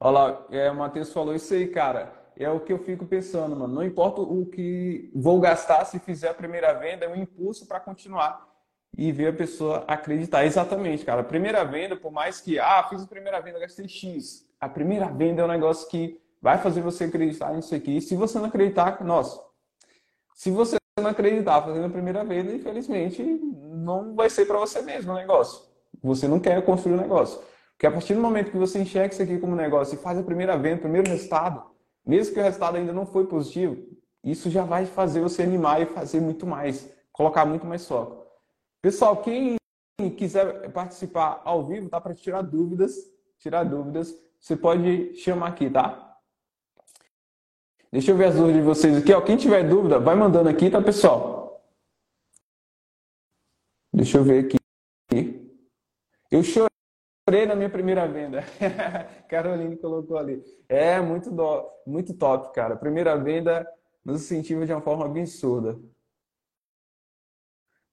Olha 0.00 0.12
lá, 0.18 0.46
é, 0.50 0.70
o 0.70 0.74
Matheus 0.76 1.12
falou 1.12 1.34
isso 1.34 1.54
aí, 1.54 1.68
cara. 1.68 2.12
É 2.36 2.50
o 2.50 2.60
que 2.60 2.72
eu 2.72 2.78
fico 2.78 3.06
pensando, 3.06 3.54
mano. 3.56 3.72
Não 3.72 3.84
importa 3.84 4.20
o 4.20 4.44
que 4.46 5.10
vou 5.14 5.40
gastar 5.40 5.84
se 5.84 5.98
fizer 6.00 6.28
a 6.30 6.34
primeira 6.34 6.72
venda, 6.74 7.04
é 7.04 7.08
um 7.08 7.16
impulso 7.16 7.66
para 7.66 7.80
continuar 7.80 8.46
e 8.96 9.10
ver 9.12 9.28
a 9.28 9.32
pessoa 9.32 9.84
acreditar. 9.86 10.44
Exatamente, 10.44 11.04
cara. 11.04 11.22
Primeira 11.22 11.64
venda, 11.64 11.96
por 11.96 12.12
mais 12.12 12.40
que, 12.40 12.58
ah, 12.58 12.84
fiz 12.88 13.02
a 13.02 13.06
primeira 13.06 13.40
venda, 13.40 13.58
gastei 13.60 13.88
X. 13.88 14.44
A 14.64 14.68
primeira 14.68 15.08
venda 15.08 15.42
é 15.42 15.44
um 15.44 15.48
negócio 15.48 15.86
que 15.90 16.18
vai 16.40 16.56
fazer 16.56 16.80
você 16.80 17.04
acreditar 17.04 17.52
nisso 17.52 17.74
aqui. 17.74 18.00
Se 18.00 18.16
você 18.16 18.38
não 18.38 18.46
acreditar, 18.46 19.04
nossa. 19.04 19.38
Se 20.34 20.50
você 20.50 20.76
não 20.98 21.10
acreditar 21.10 21.60
fazendo 21.60 21.84
a 21.84 21.90
primeira 21.90 22.24
venda, 22.24 22.50
infelizmente, 22.50 23.22
não 23.22 24.14
vai 24.14 24.30
ser 24.30 24.46
para 24.46 24.58
você 24.58 24.80
mesmo 24.80 25.12
o 25.12 25.16
negócio. 25.16 25.68
Você 26.02 26.26
não 26.26 26.40
quer 26.40 26.64
construir 26.64 26.94
o 26.94 26.96
um 26.96 27.00
negócio. 27.02 27.42
Porque 27.72 27.86
a 27.86 27.90
partir 27.90 28.14
do 28.14 28.22
momento 28.22 28.50
que 28.50 28.56
você 28.56 28.78
enxerga 28.78 29.12
isso 29.12 29.22
aqui 29.22 29.38
como 29.38 29.54
negócio 29.54 29.96
e 29.96 29.98
faz 29.98 30.18
a 30.18 30.22
primeira 30.22 30.56
venda, 30.56 30.76
o 30.76 30.80
primeiro 30.80 31.10
resultado, 31.10 31.62
mesmo 32.06 32.32
que 32.32 32.40
o 32.40 32.42
resultado 32.42 32.78
ainda 32.78 32.92
não 32.94 33.04
foi 33.04 33.26
positivo, 33.26 33.76
isso 34.24 34.48
já 34.48 34.64
vai 34.64 34.86
fazer 34.86 35.20
você 35.20 35.42
animar 35.42 35.82
e 35.82 35.84
fazer 35.84 36.22
muito 36.22 36.46
mais, 36.46 36.90
colocar 37.12 37.44
muito 37.44 37.66
mais 37.66 37.86
foco. 37.86 38.24
Pessoal, 38.80 39.18
quem 39.18 39.56
quiser 40.16 40.72
participar 40.72 41.42
ao 41.44 41.66
vivo, 41.66 41.90
tá 41.90 42.00
para 42.00 42.14
tirar 42.14 42.40
dúvidas, 42.40 42.94
tirar 43.38 43.62
dúvidas, 43.64 44.23
você 44.44 44.54
pode 44.54 45.14
chamar 45.14 45.48
aqui, 45.48 45.70
tá? 45.70 46.20
Deixa 47.90 48.10
eu 48.10 48.16
ver 48.16 48.26
as 48.26 48.34
dúvidas 48.34 48.56
de 48.56 48.62
vocês 48.62 48.98
aqui, 48.98 49.10
ó. 49.10 49.22
Quem 49.22 49.38
tiver 49.38 49.66
dúvida, 49.66 49.98
vai 49.98 50.14
mandando 50.14 50.50
aqui, 50.50 50.68
tá, 50.68 50.82
pessoal? 50.82 51.64
Deixa 53.90 54.18
eu 54.18 54.24
ver 54.24 54.44
aqui. 54.44 54.58
Eu 56.30 56.42
chorei 56.42 57.46
na 57.46 57.56
minha 57.56 57.70
primeira 57.70 58.06
venda. 58.06 58.42
Caroline 59.30 59.78
colocou 59.78 60.18
ali. 60.18 60.44
É 60.68 61.00
muito, 61.00 61.30
do, 61.30 61.66
muito 61.86 62.12
top, 62.12 62.52
cara. 62.52 62.76
Primeira 62.76 63.16
venda 63.16 63.66
nos 64.04 64.24
incentiva 64.24 64.66
de 64.66 64.74
uma 64.74 64.82
forma 64.82 65.06
absurda. 65.06 65.80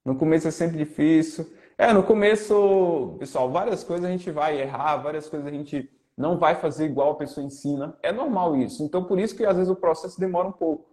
No 0.04 0.18
começo 0.18 0.50
é 0.50 0.52
sempre 0.52 0.78
difícil. 0.78 1.50
É, 1.78 1.94
no 1.94 2.04
começo, 2.04 3.16
pessoal, 3.20 3.50
várias 3.50 3.86
coisas 3.86 4.06
a 4.06 4.12
gente 4.12 4.30
vai 4.32 4.60
errar, 4.60 4.98
várias 4.98 5.30
coisas 5.30 5.48
a 5.48 5.52
gente 5.52 6.01
não 6.18 6.38
vai 6.38 6.56
fazer 6.56 6.86
igual 6.86 7.12
a 7.12 7.16
pessoa 7.16 7.46
ensina. 7.46 7.98
É 8.02 8.12
normal 8.12 8.56
isso. 8.56 8.84
Então, 8.84 9.04
por 9.04 9.20
isso 9.20 9.36
que 9.36 9.46
às 9.46 9.56
vezes 9.56 9.72
o 9.72 9.76
processo 9.76 10.20
demora 10.20 10.48
um 10.48 10.52
pouco 10.52 10.90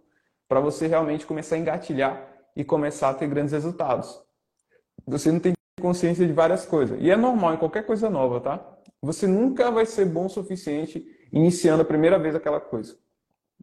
para 0.47 0.59
você 0.59 0.87
realmente 0.87 1.25
começar 1.25 1.55
a 1.55 1.59
engatilhar 1.59 2.27
e 2.55 2.63
começar 2.63 3.09
a 3.09 3.13
ter 3.13 3.27
grandes 3.27 3.53
resultados. 3.53 4.21
Você 5.05 5.31
não 5.31 5.39
tem 5.39 5.53
consciência 5.79 6.25
de 6.25 6.33
várias 6.33 6.65
coisas. 6.65 6.99
E 7.01 7.09
é 7.09 7.15
normal 7.15 7.53
em 7.53 7.57
qualquer 7.57 7.85
coisa 7.85 8.09
nova, 8.09 8.41
tá? 8.41 8.77
Você 9.01 9.27
nunca 9.27 9.71
vai 9.71 9.85
ser 9.85 10.05
bom 10.05 10.25
o 10.25 10.29
suficiente 10.29 11.05
iniciando 11.31 11.81
a 11.81 11.85
primeira 11.85 12.19
vez 12.19 12.35
aquela 12.35 12.59
coisa. 12.59 12.97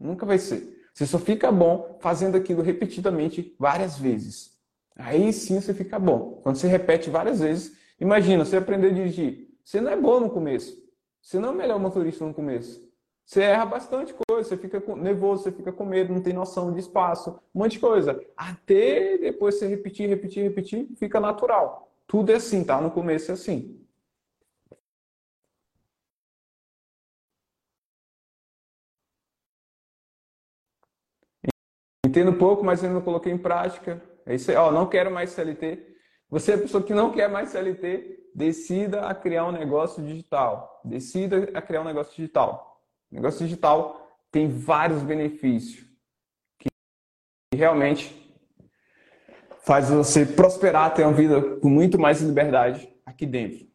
Nunca 0.01 0.25
vai 0.25 0.39
ser. 0.39 0.77
Você 0.95 1.05
só 1.07 1.19
fica 1.19 1.53
bom 1.53 1.99
fazendo 2.01 2.37
aquilo 2.37 2.63
repetidamente 2.63 3.55
várias 3.59 3.99
vezes. 3.99 4.57
Aí 4.97 5.33
sim 5.33 5.61
você 5.61 5.75
fica 5.75 5.99
bom. 5.99 6.41
Quando 6.43 6.57
você 6.57 6.67
repete 6.67 7.11
várias 7.11 7.41
vezes, 7.41 7.77
imagina, 8.01 8.45
você 8.45 8.57
aprender 8.57 8.89
a 8.89 8.95
dirigir. 8.95 9.49
Você 9.63 9.81
não 9.81 9.91
é 9.91 9.97
bom 9.97 10.21
no 10.21 10.31
começo. 10.31 10.86
Você 11.27 11.41
não 11.41 11.49
é 11.49 11.53
o 11.53 11.55
melhor 11.57 11.81
motorista 11.81 12.25
no 12.25 12.33
começo. 12.33 12.89
Você 13.25 13.43
erra 13.43 13.67
bastante 13.67 14.15
coisa, 14.29 14.49
você 14.49 14.57
fica 14.57 14.81
nervoso, 14.95 15.43
você 15.43 15.51
fica 15.51 15.73
com 15.73 15.85
medo, 15.85 16.15
não 16.15 16.23
tem 16.23 16.33
noção 16.33 16.73
de 16.73 16.79
espaço, 16.79 17.41
um 17.53 17.59
monte 17.59 17.73
de 17.73 17.81
coisa. 17.81 18.25
Até 18.37 19.19
depois 19.19 19.57
você 19.59 19.67
repetir, 19.67 20.09
repetir, 20.09 20.45
repetir, 20.45 20.87
fica 20.97 21.19
natural. 21.19 21.91
Tudo 22.07 22.31
é 22.31 22.37
assim, 22.37 22.63
tá? 22.63 22.81
No 22.81 22.93
começo 22.93 23.33
é 23.33 23.35
assim. 23.35 23.85
Entendo 32.07 32.35
pouco, 32.39 32.63
mas 32.65 32.85
ainda 32.85 32.95
não 32.95 33.03
coloquei 33.03 33.33
em 33.33 33.39
prática. 33.39 34.01
É 34.25 34.37
isso 34.37 34.49
aí. 34.53 34.57
Ó, 34.57 34.71
não 34.71 34.89
quero 34.89 35.11
mais 35.11 35.31
CLT. 35.31 35.96
Você 36.29 36.53
é 36.53 36.55
a 36.57 36.59
pessoa 36.59 36.83
que 36.83 36.93
não 36.93 37.13
quer 37.13 37.29
mais 37.29 37.51
CLT, 37.51 38.31
decida 38.35 39.07
a 39.07 39.15
criar 39.15 39.47
um 39.47 39.53
negócio 39.53 40.03
digital. 40.03 40.81
Decida 40.85 41.51
a 41.55 41.63
criar 41.63 41.83
um 41.83 41.85
negócio 41.85 42.15
digital. 42.15 42.83
O 43.11 43.15
negócio 43.15 43.47
digital 43.47 44.19
tem 44.31 44.49
vários 44.49 45.03
benefícios 45.03 45.87
que 46.59 46.69
realmente 47.57 48.15
faz 49.61 49.89
você 49.89 50.27
prosperar, 50.27 50.93
ter 50.95 51.05
uma 51.05 51.13
vida 51.13 51.59
com 51.61 51.69
muito 51.69 51.99
mais 51.99 52.21
liberdade 52.21 52.93
aqui 53.05 53.25
dentro. 53.25 53.67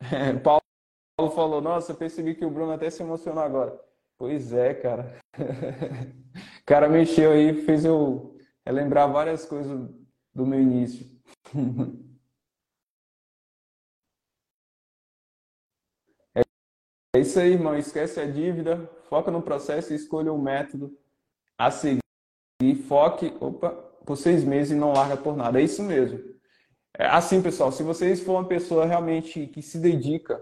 Paulo 0.42 1.34
falou, 1.34 1.60
nossa, 1.60 1.94
percebi 1.94 2.34
que 2.34 2.44
o 2.44 2.50
Bruno 2.50 2.72
até 2.72 2.90
se 2.90 3.02
emocionou 3.02 3.42
agora. 3.42 3.80
Pois 4.18 4.52
é, 4.52 4.74
cara. 4.74 5.18
o 5.38 6.64
cara 6.64 6.88
mexeu 6.88 7.32
aí, 7.32 7.62
fez 7.64 7.84
eu 7.84 8.36
lembrar 8.66 9.06
várias 9.06 9.44
coisas 9.44 9.90
do 10.34 10.46
meu 10.46 10.60
início. 10.60 11.06
É 17.16 17.20
isso 17.20 17.38
aí, 17.38 17.52
irmão. 17.52 17.78
Esquece 17.78 18.18
a 18.18 18.26
dívida, 18.26 18.90
foca 19.08 19.30
no 19.30 19.40
processo 19.40 19.92
e 19.92 19.96
escolha 19.96 20.32
o 20.32 20.36
um 20.36 20.42
método 20.42 20.98
a 21.56 21.70
seguir. 21.70 22.00
Foque 22.88 23.32
opa, 23.40 23.70
por 24.04 24.16
seis 24.16 24.42
meses 24.42 24.72
e 24.72 24.74
não 24.74 24.92
larga 24.92 25.16
por 25.16 25.36
nada. 25.36 25.60
É 25.60 25.62
isso 25.62 25.80
mesmo. 25.80 26.18
É 26.98 27.06
assim, 27.06 27.40
pessoal, 27.40 27.70
se 27.70 27.84
vocês 27.84 28.20
for 28.20 28.32
uma 28.32 28.48
pessoa 28.48 28.84
realmente 28.84 29.46
que 29.46 29.62
se 29.62 29.78
dedica, 29.78 30.40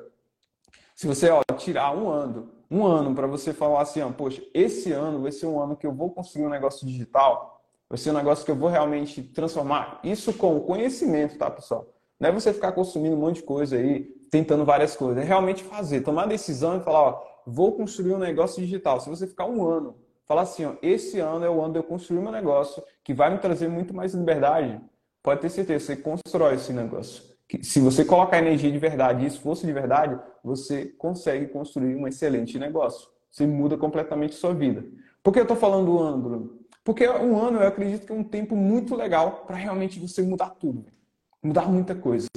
se 0.95 1.07
você 1.07 1.29
ó, 1.29 1.43
tirar 1.59 1.95
um 1.95 2.09
ano, 2.09 2.51
um 2.71 2.87
ano 2.87 3.15
para 3.15 3.27
você 3.27 3.53
falar 3.53 3.83
assim, 3.83 4.01
ó, 4.01 4.11
poxa, 4.11 4.43
esse 4.55 4.93
ano 4.93 5.21
vai 5.21 5.33
ser 5.33 5.47
um 5.47 5.61
ano 5.61 5.77
que 5.77 5.87
eu 5.87 5.93
vou 5.93 6.11
construir 6.11 6.47
um 6.47 6.51
negócio 6.51 6.87
digital, 6.87 7.52
vai 7.93 7.99
ser 7.99 8.11
um 8.11 8.15
negócio 8.15 8.43
que 8.43 8.51
eu 8.51 8.57
vou 8.57 8.71
realmente 8.71 9.23
transformar. 9.23 10.01
Isso 10.03 10.33
com 10.33 10.59
conhecimento, 10.61 11.37
tá, 11.37 11.51
pessoal? 11.51 11.87
Não 12.19 12.31
é 12.31 12.33
você 12.33 12.51
ficar 12.51 12.73
consumindo 12.73 13.15
um 13.15 13.19
monte 13.19 13.37
de 13.37 13.43
coisa 13.43 13.77
aí, 13.77 14.05
tentando 14.31 14.65
várias 14.65 14.97
coisas. 14.97 15.23
É 15.23 15.27
realmente 15.27 15.63
fazer, 15.63 16.01
tomar 16.01 16.25
decisão 16.25 16.79
e 16.79 16.81
falar, 16.81 17.03
ó, 17.03 17.23
vou 17.47 17.73
construir 17.73 18.15
um 18.15 18.19
negócio 18.19 18.63
digital. 18.63 18.99
Se 18.99 19.11
você 19.11 19.27
ficar 19.27 19.45
um 19.45 19.63
ano, 19.69 19.95
falar 20.25 20.41
assim, 20.41 20.65
ó, 20.65 20.73
esse 20.81 21.21
ano 21.21 21.45
é 21.45 21.51
o 21.51 21.61
ano 21.61 21.75
de 21.75 21.81
eu 21.81 21.83
construir 21.83 22.21
meu 22.21 22.33
negócio, 22.33 22.83
que 23.05 23.13
vai 23.13 23.29
me 23.29 23.37
trazer 23.37 23.69
muito 23.69 23.93
mais 23.93 24.15
liberdade, 24.15 24.81
pode 25.23 25.43
ter 25.43 25.51
certeza, 25.51 25.85
você 25.85 25.97
constrói 25.97 26.55
esse 26.55 26.73
negócio. 26.73 27.25
Se 27.61 27.79
você 27.79 28.07
colocar 28.07 28.39
energia 28.39 28.73
de 28.73 28.79
verdade 28.79 29.23
e 29.23 29.27
esforço 29.27 29.67
de 29.67 29.73
verdade, 29.73 30.19
você 30.43 30.87
consegue 30.87 31.49
construir 31.49 31.95
um 31.95 32.09
excelente 32.09 32.59
negócio. 32.59 33.07
Você 33.31 33.47
muda 33.47 33.77
completamente 33.77 34.35
sua 34.35 34.55
vida. 34.55 34.83
Por 35.23 35.31
que 35.31 35.41
eu 35.41 35.45
estou 35.45 35.59
falando 35.59 35.85
do 35.85 35.99
ano, 35.99 36.23
Bruno? 36.23 36.62
Porque 36.85 37.09
um 37.09 37.39
ano 37.39 37.61
eu 37.61 37.69
acredito 37.69 38.07
que 38.07 38.13
é 38.13 38.15
um 38.15 38.25
tempo 38.25 38.57
muito 38.57 38.97
legal 38.97 39.45
para 39.47 39.57
realmente 39.57 40.01
você 40.01 40.23
mudar 40.23 40.51
tudo. 40.51 40.85
Mudar 41.43 41.69
muita 41.69 41.95
coisa. 41.95 42.29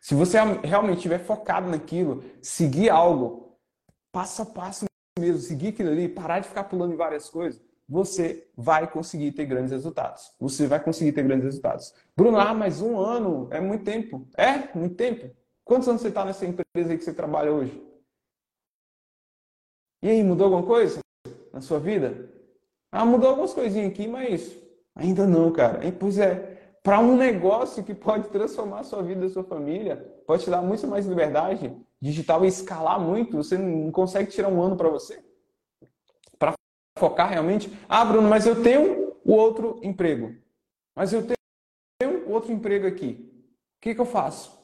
Se 0.00 0.14
você 0.14 0.38
realmente 0.64 0.98
estiver 0.98 1.18
focado 1.18 1.68
naquilo, 1.68 2.24
seguir 2.40 2.90
algo, 2.90 3.56
passo 4.10 4.42
a 4.42 4.46
passo 4.46 4.84
mesmo, 5.18 5.40
seguir 5.40 5.68
aquilo 5.68 5.90
ali, 5.90 6.08
parar 6.08 6.40
de 6.40 6.48
ficar 6.48 6.64
pulando 6.64 6.94
em 6.94 6.96
várias 6.96 7.28
coisas, 7.28 7.60
você 7.88 8.48
vai 8.56 8.90
conseguir 8.90 9.32
ter 9.32 9.46
grandes 9.46 9.70
resultados. 9.70 10.32
Você 10.40 10.66
vai 10.66 10.82
conseguir 10.82 11.12
ter 11.12 11.22
grandes 11.22 11.44
resultados. 11.44 11.94
Bruno, 12.16 12.38
ah, 12.38 12.54
mas 12.54 12.80
um 12.80 12.98
ano 12.98 13.48
é 13.50 13.60
muito 13.60 13.84
tempo. 13.84 14.26
É, 14.36 14.76
muito 14.76 14.94
tempo. 14.96 15.30
Quantos 15.64 15.88
anos 15.88 16.02
você 16.02 16.08
está 16.08 16.24
nessa 16.24 16.46
empresa 16.46 16.90
aí 16.90 16.98
que 16.98 17.04
você 17.04 17.12
trabalha 17.12 17.52
hoje? 17.52 17.80
E 20.02 20.08
aí, 20.08 20.22
mudou 20.22 20.46
alguma 20.46 20.64
coisa 20.64 21.00
na 21.52 21.60
sua 21.60 21.78
vida? 21.78 22.28
Ah, 22.92 23.06
mudou 23.06 23.30
algumas 23.30 23.54
coisinhas 23.54 23.90
aqui, 23.90 24.06
mas 24.06 24.54
ainda 24.94 25.26
não, 25.26 25.50
cara. 25.50 25.82
E, 25.86 25.90
pois 25.90 26.18
é, 26.18 26.74
para 26.82 27.00
um 27.00 27.16
negócio 27.16 27.82
que 27.82 27.94
pode 27.94 28.28
transformar 28.28 28.80
a 28.80 28.84
sua 28.84 29.02
vida 29.02 29.24
a 29.24 29.30
sua 29.30 29.42
família, 29.42 29.96
pode 30.26 30.44
te 30.44 30.50
dar 30.50 30.60
muito 30.60 30.86
mais 30.86 31.06
liberdade 31.06 31.74
digital 31.98 32.44
e 32.44 32.48
escalar 32.48 33.00
muito, 33.00 33.38
você 33.38 33.56
não 33.56 33.90
consegue 33.90 34.30
tirar 34.30 34.48
um 34.48 34.60
ano 34.60 34.76
para 34.76 34.90
você? 34.90 35.24
Para 36.38 36.52
focar 36.98 37.30
realmente? 37.30 37.72
Ah, 37.88 38.04
Bruno, 38.04 38.28
mas 38.28 38.46
eu 38.46 38.62
tenho 38.62 39.16
o 39.24 39.32
outro 39.32 39.80
emprego. 39.82 40.34
Mas 40.94 41.14
eu 41.14 41.24
tenho 41.24 42.28
outro 42.28 42.52
emprego 42.52 42.86
aqui. 42.86 43.32
O 43.78 43.80
que, 43.80 43.94
que 43.94 44.00
eu 44.00 44.04
faço? 44.04 44.60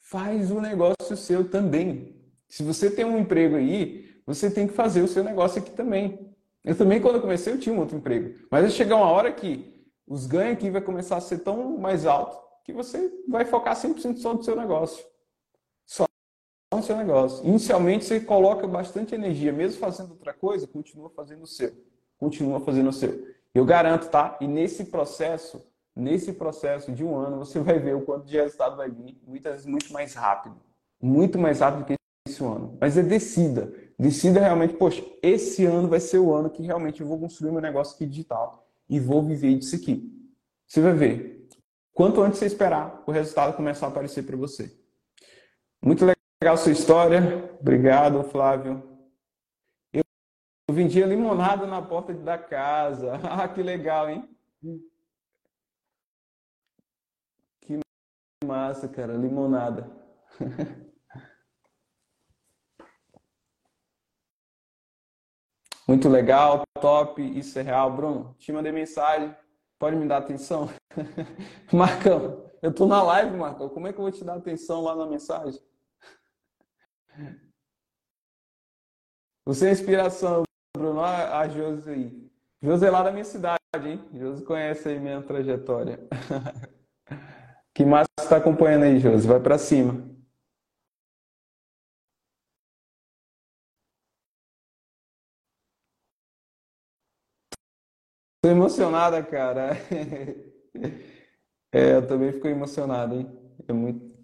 Faz 0.00 0.50
o 0.50 0.60
negócio 0.60 1.16
seu 1.16 1.48
também. 1.48 2.16
Se 2.48 2.62
você 2.62 2.90
tem 2.90 3.04
um 3.04 3.18
emprego 3.18 3.56
aí, 3.56 4.15
você 4.26 4.50
tem 4.50 4.66
que 4.66 4.74
fazer 4.74 5.02
o 5.02 5.08
seu 5.08 5.22
negócio 5.22 5.60
aqui 5.60 5.70
também. 5.70 6.34
Eu 6.64 6.76
também, 6.76 7.00
quando 7.00 7.16
eu 7.16 7.20
comecei, 7.22 7.52
eu 7.52 7.60
tinha 7.60 7.74
um 7.74 7.78
outro 7.78 7.96
emprego. 7.96 8.38
Mas 8.50 8.62
vai 8.62 8.70
chegar 8.70 8.96
uma 8.96 9.10
hora 9.10 9.30
que 9.32 9.86
os 10.06 10.26
ganhos 10.26 10.54
aqui 10.54 10.68
vai 10.68 10.80
começar 10.80 11.16
a 11.16 11.20
ser 11.20 11.38
tão 11.38 11.78
mais 11.78 12.04
alto 12.04 12.36
que 12.64 12.72
você 12.72 13.12
vai 13.28 13.44
focar 13.44 13.76
100% 13.76 14.16
só 14.16 14.34
no 14.34 14.42
seu 14.42 14.56
negócio. 14.56 15.04
Só 15.86 16.04
no 16.74 16.82
seu 16.82 16.96
negócio. 16.96 17.46
Inicialmente, 17.46 18.04
você 18.04 18.18
coloca 18.18 18.66
bastante 18.66 19.14
energia. 19.14 19.52
Mesmo 19.52 19.78
fazendo 19.78 20.10
outra 20.10 20.34
coisa, 20.34 20.66
continua 20.66 21.08
fazendo 21.10 21.44
o 21.44 21.46
seu. 21.46 21.72
Continua 22.18 22.58
fazendo 22.58 22.88
o 22.88 22.92
seu. 22.92 23.28
Eu 23.54 23.64
garanto, 23.64 24.08
tá? 24.08 24.36
E 24.40 24.48
nesse 24.48 24.86
processo, 24.86 25.64
nesse 25.94 26.32
processo 26.32 26.90
de 26.90 27.04
um 27.04 27.14
ano, 27.16 27.38
você 27.38 27.60
vai 27.60 27.78
ver 27.78 27.94
o 27.94 28.02
quanto 28.02 28.26
de 28.26 28.36
resultado 28.36 28.76
vai 28.76 28.90
vir, 28.90 29.16
muitas 29.24 29.52
vezes 29.52 29.66
muito 29.66 29.92
mais 29.92 30.14
rápido. 30.14 30.56
Muito 31.00 31.38
mais 31.38 31.60
rápido 31.60 31.84
que 31.84 31.94
esse 32.28 32.42
ano. 32.42 32.76
Mas 32.80 32.98
é 32.98 33.02
decida. 33.02 33.72
Decida 33.98 34.40
realmente, 34.40 34.74
poxa, 34.74 35.02
esse 35.22 35.64
ano 35.64 35.88
vai 35.88 36.00
ser 36.00 36.18
o 36.18 36.34
ano 36.34 36.50
que 36.50 36.62
realmente 36.62 37.00
eu 37.00 37.06
vou 37.06 37.18
construir 37.18 37.50
meu 37.50 37.62
negócio 37.62 37.94
aqui 37.94 38.04
digital 38.06 38.68
e 38.88 39.00
vou 39.00 39.22
viver 39.22 39.56
disso 39.58 39.74
aqui. 39.76 40.12
Você 40.66 40.80
vai 40.80 40.92
ver. 40.92 41.48
Quanto 41.94 42.20
antes 42.20 42.38
você 42.38 42.46
esperar, 42.46 43.02
o 43.06 43.10
resultado 43.10 43.56
começar 43.56 43.86
a 43.86 43.88
aparecer 43.88 44.24
para 44.24 44.36
você. 44.36 44.78
Muito 45.82 46.04
legal 46.04 46.58
sua 46.58 46.72
história. 46.72 47.56
Obrigado, 47.58 48.22
Flávio. 48.24 48.82
Eu 49.94 50.74
vendia 50.74 51.06
limonada 51.06 51.66
na 51.66 51.80
porta 51.80 52.12
da 52.12 52.36
casa. 52.36 53.18
Ah, 53.24 53.48
que 53.48 53.62
legal, 53.62 54.10
hein? 54.10 54.28
Que 57.60 57.80
massa, 58.44 58.88
cara. 58.88 59.14
Limonada. 59.14 59.90
Muito 65.88 66.08
legal, 66.08 66.62
top, 66.80 67.22
isso 67.22 67.58
é 67.58 67.62
real. 67.62 67.92
Bruno, 67.94 68.34
te 68.38 68.50
mandei 68.52 68.72
mensagem, 68.72 69.34
pode 69.78 69.94
me 69.94 70.06
dar 70.06 70.16
atenção? 70.16 70.68
Marcão, 71.72 72.50
eu 72.60 72.74
tô 72.74 72.86
na 72.86 73.00
live, 73.02 73.36
Marcão, 73.36 73.68
como 73.68 73.86
é 73.86 73.92
que 73.92 73.98
eu 73.98 74.02
vou 74.02 74.10
te 74.10 74.24
dar 74.24 74.34
atenção 74.34 74.82
lá 74.82 74.96
na 74.96 75.06
mensagem? 75.06 75.60
Você 79.44 79.68
é 79.68 79.70
inspiração, 79.70 80.42
Bruno, 80.76 81.00
a, 81.00 81.46
Josi 81.46 81.88
aí. 81.88 82.30
Josi 82.60 82.84
é 82.84 82.90
lá 82.90 83.04
da 83.04 83.12
minha 83.12 83.24
cidade, 83.24 83.60
hein? 83.84 84.04
Josi 84.12 84.44
conhece 84.44 84.88
aí 84.88 84.98
minha 84.98 85.22
trajetória. 85.22 86.00
que 87.72 87.84
massa 87.84 88.08
está 88.18 88.38
acompanhando 88.38 88.82
aí, 88.82 88.98
Josi? 88.98 89.28
Vai 89.28 89.38
para 89.38 89.56
cima. 89.56 90.15
Tô 98.46 98.50
emocionada, 98.50 99.20
cara. 99.24 99.72
É, 101.72 101.96
eu 101.96 102.06
também 102.06 102.32
fico 102.32 102.46
emocionado, 102.46 103.14
hein? 103.16 103.26
É 103.66 103.72
muito... 103.72 104.16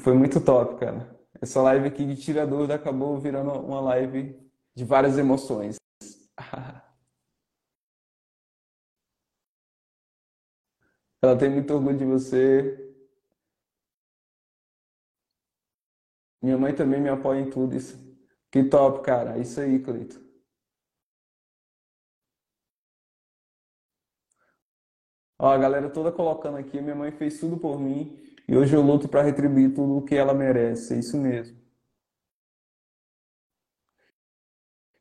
Foi 0.00 0.14
muito 0.14 0.40
top, 0.44 0.78
cara. 0.80 1.16
Essa 1.40 1.62
live 1.62 1.86
aqui 1.86 2.04
de 2.04 2.16
tira 2.16 2.46
dúvida 2.46 2.74
acabou 2.74 3.18
virando 3.18 3.52
uma 3.52 3.80
live 3.80 4.36
de 4.74 4.84
várias 4.84 5.16
emoções. 5.16 5.76
Ela 11.22 11.36
tem 11.38 11.50
muito 11.50 11.72
orgulho 11.72 11.96
de 11.98 12.04
você. 12.04 12.94
Minha 16.42 16.58
mãe 16.58 16.74
também 16.74 17.00
me 17.00 17.08
apoia 17.08 17.40
em 17.40 17.48
tudo 17.50 17.76
isso. 17.76 17.96
Que 18.50 18.64
top, 18.64 19.02
cara. 19.04 19.38
Isso 19.38 19.60
aí, 19.60 19.78
Cleito. 19.78 20.23
Ó, 25.44 25.50
a 25.50 25.58
galera 25.58 25.90
toda 25.90 26.10
colocando 26.10 26.56
aqui, 26.56 26.80
minha 26.80 26.94
mãe 26.94 27.12
fez 27.12 27.38
tudo 27.38 27.58
por 27.58 27.78
mim 27.78 28.18
e 28.48 28.56
hoje 28.56 28.74
eu 28.74 28.80
luto 28.80 29.06
para 29.06 29.20
retribuir 29.20 29.74
tudo 29.74 29.98
o 29.98 30.02
que 30.02 30.14
ela 30.14 30.32
merece. 30.32 30.94
É 30.94 30.98
isso 30.98 31.18
mesmo. 31.18 31.54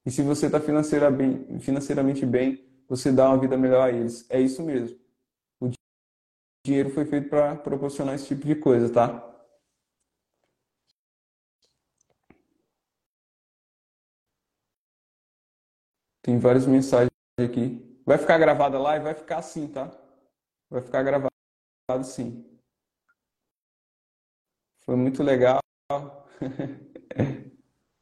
E 0.05 0.11
se 0.11 0.21
você 0.21 0.47
está 0.47 0.59
financeira 0.59 1.09
bem, 1.09 1.59
financeiramente 1.61 2.25
bem, 2.25 2.61
você 2.89 3.09
dá 3.09 3.29
uma 3.29 3.39
vida 3.39 3.55
melhor 3.57 3.87
a 3.87 3.89
eles. 3.89 4.29
É 4.29 4.37
isso 4.41 4.61
mesmo. 4.61 4.99
O 5.61 5.71
dinheiro 6.67 6.89
foi 6.89 7.05
feito 7.05 7.29
para 7.29 7.55
proporcionar 7.55 8.15
esse 8.15 8.27
tipo 8.27 8.45
de 8.45 8.55
coisa, 8.55 8.91
tá? 8.91 9.25
Tem 16.21 16.37
várias 16.37 16.67
mensagens 16.67 17.09
aqui. 17.39 18.01
Vai 18.05 18.17
ficar 18.17 18.37
gravada 18.37 18.77
lá 18.77 18.97
e 18.97 18.99
vai 18.99 19.13
ficar 19.13 19.37
assim, 19.37 19.69
tá? 19.69 20.02
Vai 20.73 20.81
ficar 20.81 21.03
gravado 21.03 21.29
sim. 22.03 22.43
Foi 24.83 24.95
muito 24.95 25.21
legal. 25.21 25.59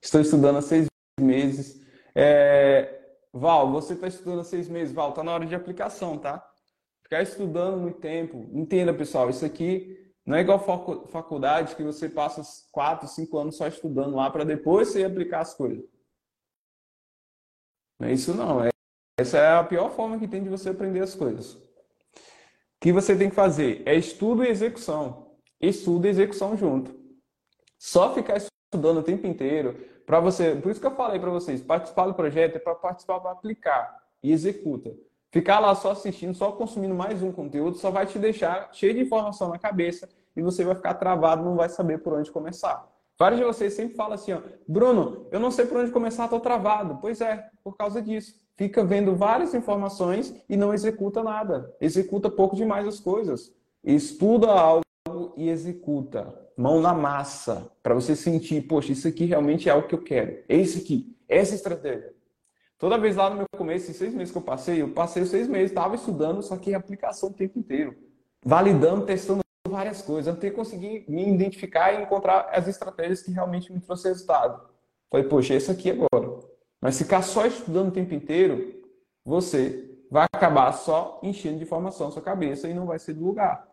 Estou 0.02 0.22
estudando 0.22 0.60
há 0.60 0.62
seis 0.62 0.88
meses. 1.20 1.86
É... 2.16 3.18
Val, 3.34 3.70
você 3.74 3.94
está 3.94 4.08
estudando 4.08 4.40
há 4.40 4.44
seis 4.46 4.70
meses. 4.70 4.94
Val, 4.94 5.12
tá 5.12 5.22
na 5.22 5.34
hora 5.34 5.46
de 5.46 5.54
aplicação, 5.54 6.18
tá? 6.18 6.50
Ficar 7.04 7.22
estudando 7.22 7.78
muito 7.78 8.00
tempo. 8.00 8.50
Entenda, 8.54 8.94
pessoal, 8.94 9.30
isso 9.30 9.46
aqui 9.46 10.10
não 10.26 10.38
é 10.38 10.40
igual 10.40 10.64
faculdade 11.10 11.76
que 11.76 11.84
você 11.84 12.08
passa 12.08 12.42
quatro, 12.72 13.06
cinco 13.06 13.38
anos 13.38 13.58
só 13.58 13.68
estudando 13.68 14.16
lá 14.16 14.32
para 14.32 14.46
depois 14.46 14.88
você 14.88 15.04
aplicar 15.04 15.42
as 15.42 15.54
coisas. 15.54 15.84
Não 18.00 18.08
é 18.08 18.14
isso 18.14 18.34
não. 18.34 18.64
É, 18.64 18.70
essa 19.20 19.40
é 19.40 19.58
a 19.58 19.64
pior 19.66 19.92
forma 19.92 20.18
que 20.18 20.28
tem 20.28 20.42
de 20.42 20.50
você 20.50 20.70
aprender 20.70 21.02
as 21.02 21.14
coisas. 21.14 21.70
Que 22.82 22.92
você 22.92 23.16
tem 23.16 23.30
que 23.30 23.36
fazer 23.36 23.84
é 23.86 23.96
estudo 23.96 24.44
e 24.44 24.48
execução. 24.48 25.28
Estudo 25.62 26.08
e 26.08 26.10
execução 26.10 26.58
junto. 26.58 27.00
Só 27.78 28.12
ficar 28.12 28.38
estudando 28.38 28.98
o 28.98 29.04
tempo 29.04 29.28
inteiro 29.28 29.78
para 30.04 30.20
você. 30.20 30.56
Por 30.56 30.72
isso 30.72 30.82
que 30.82 30.88
eu 30.88 30.96
falei 30.96 31.20
para 31.20 31.30
vocês, 31.30 31.62
participar 31.62 32.08
do 32.08 32.16
projeto 32.16 32.56
é 32.56 32.60
para 32.60 32.74
participar 32.74 33.20
para 33.20 33.32
aplicar 33.34 34.00
e 34.24 34.32
executa. 34.32 34.92
Ficar 35.32 35.60
lá 35.60 35.76
só 35.76 35.92
assistindo, 35.92 36.34
só 36.34 36.52
consumindo 36.54 36.96
mais 36.96 37.22
um 37.22 37.32
conteúdo, 37.32 37.78
só 37.78 37.92
vai 37.92 38.08
te 38.08 38.18
deixar 38.18 38.70
cheio 38.74 38.96
de 38.96 39.02
informação 39.02 39.50
na 39.50 39.60
cabeça 39.60 40.10
e 40.36 40.42
você 40.42 40.64
vai 40.64 40.74
ficar 40.74 40.96
travado, 40.96 41.46
não 41.46 41.56
vai 41.56 41.70
saber 41.70 42.00
por 42.00 42.14
onde 42.14 42.32
começar. 42.32 42.90
Vários 43.18 43.40
de 43.40 43.46
vocês 43.46 43.74
sempre 43.74 43.96
falam 43.96 44.14
assim, 44.14 44.34
ó, 44.34 44.42
Bruno, 44.68 45.28
eu 45.32 45.40
não 45.40 45.52
sei 45.52 45.68
por 45.68 45.78
onde 45.78 45.92
começar, 45.92 46.24
estou 46.24 46.40
travado. 46.40 46.98
Pois 47.00 47.22
é, 47.22 47.48
por 47.64 47.78
causa 47.78 48.02
disso. 48.02 48.41
Fica 48.62 48.84
vendo 48.84 49.16
várias 49.16 49.56
informações 49.56 50.36
e 50.48 50.56
não 50.56 50.72
executa 50.72 51.24
nada. 51.24 51.76
Executa 51.82 52.30
pouco 52.30 52.56
demais 52.56 52.88
as 52.88 53.00
coisas. 53.00 53.52
Estuda 53.84 54.52
algo 54.52 54.84
e 55.36 55.50
executa. 55.50 56.32
Mão 56.56 56.80
na 56.80 56.94
massa. 56.94 57.72
Para 57.82 57.96
você 57.96 58.16
sentir, 58.16 58.62
poxa, 58.68 58.92
isso 58.92 59.08
aqui 59.08 59.26
realmente 59.26 59.68
é 59.68 59.72
algo 59.72 59.88
que 59.88 59.96
eu 59.96 60.04
quero. 60.04 60.44
É 60.48 60.56
isso 60.56 60.78
aqui. 60.78 61.18
Essa 61.28 61.56
estratégia. 61.56 62.14
Toda 62.78 63.00
vez 63.00 63.16
lá 63.16 63.32
no 63.32 63.38
meu 63.38 63.48
começo, 63.58 63.90
em 63.90 63.96
seis 63.96 64.14
meses 64.14 64.32
que 64.32 64.38
eu 64.38 64.44
passei, 64.44 64.80
eu 64.80 64.90
passei 64.90 65.26
seis 65.26 65.48
meses, 65.48 65.72
estava 65.72 65.96
estudando, 65.96 66.44
só 66.44 66.56
que 66.56 66.76
aplicação 66.76 67.30
o 67.30 67.34
tempo 67.34 67.58
inteiro. 67.58 67.96
Validando, 68.46 69.08
testando 69.08 69.42
várias 69.68 70.04
coisas, 70.04 70.32
até 70.32 70.52
conseguir 70.52 71.04
me 71.10 71.28
identificar 71.34 71.94
e 71.94 72.04
encontrar 72.04 72.48
as 72.54 72.68
estratégias 72.68 73.24
que 73.24 73.32
realmente 73.32 73.74
me 73.74 73.82
trouxeram 73.82 74.14
resultado. 74.14 74.70
Falei, 75.10 75.28
poxa, 75.28 75.56
esse 75.56 75.72
aqui 75.72 75.90
agora. 75.90 76.51
Mas 76.82 76.98
ficar 76.98 77.22
só 77.22 77.46
estudando 77.46 77.90
o 77.90 77.94
tempo 77.94 78.14
inteiro, 78.14 78.82
você 79.24 79.88
vai 80.10 80.26
acabar 80.34 80.72
só 80.74 81.20
enchendo 81.22 81.60
de 81.60 81.64
informação 81.64 82.12
sua 82.12 82.22
cabeça 82.22 82.68
e 82.68 82.74
não 82.74 82.88
vai 82.88 82.98
ser 82.98 83.14
do 83.14 83.24
lugar. 83.24 83.70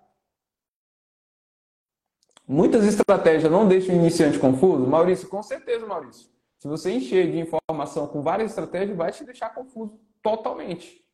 Muitas 2.47 2.85
estratégias 2.85 3.51
não 3.51 3.67
deixam 3.67 3.95
o 3.95 3.99
iniciante 3.99 4.39
confuso? 4.39 4.87
Maurício, 4.87 5.29
com 5.29 5.43
certeza, 5.43 5.87
Maurício. 5.87 6.29
Se 6.59 6.67
você 6.67 6.91
encher 6.91 7.31
de 7.31 7.39
informação 7.39 8.07
com 8.07 8.23
várias 8.23 8.51
estratégias, 8.51 8.97
vai 8.97 9.13
te 9.13 9.25
deixar 9.25 9.55
confuso 9.55 9.99
totalmente. 10.23 11.05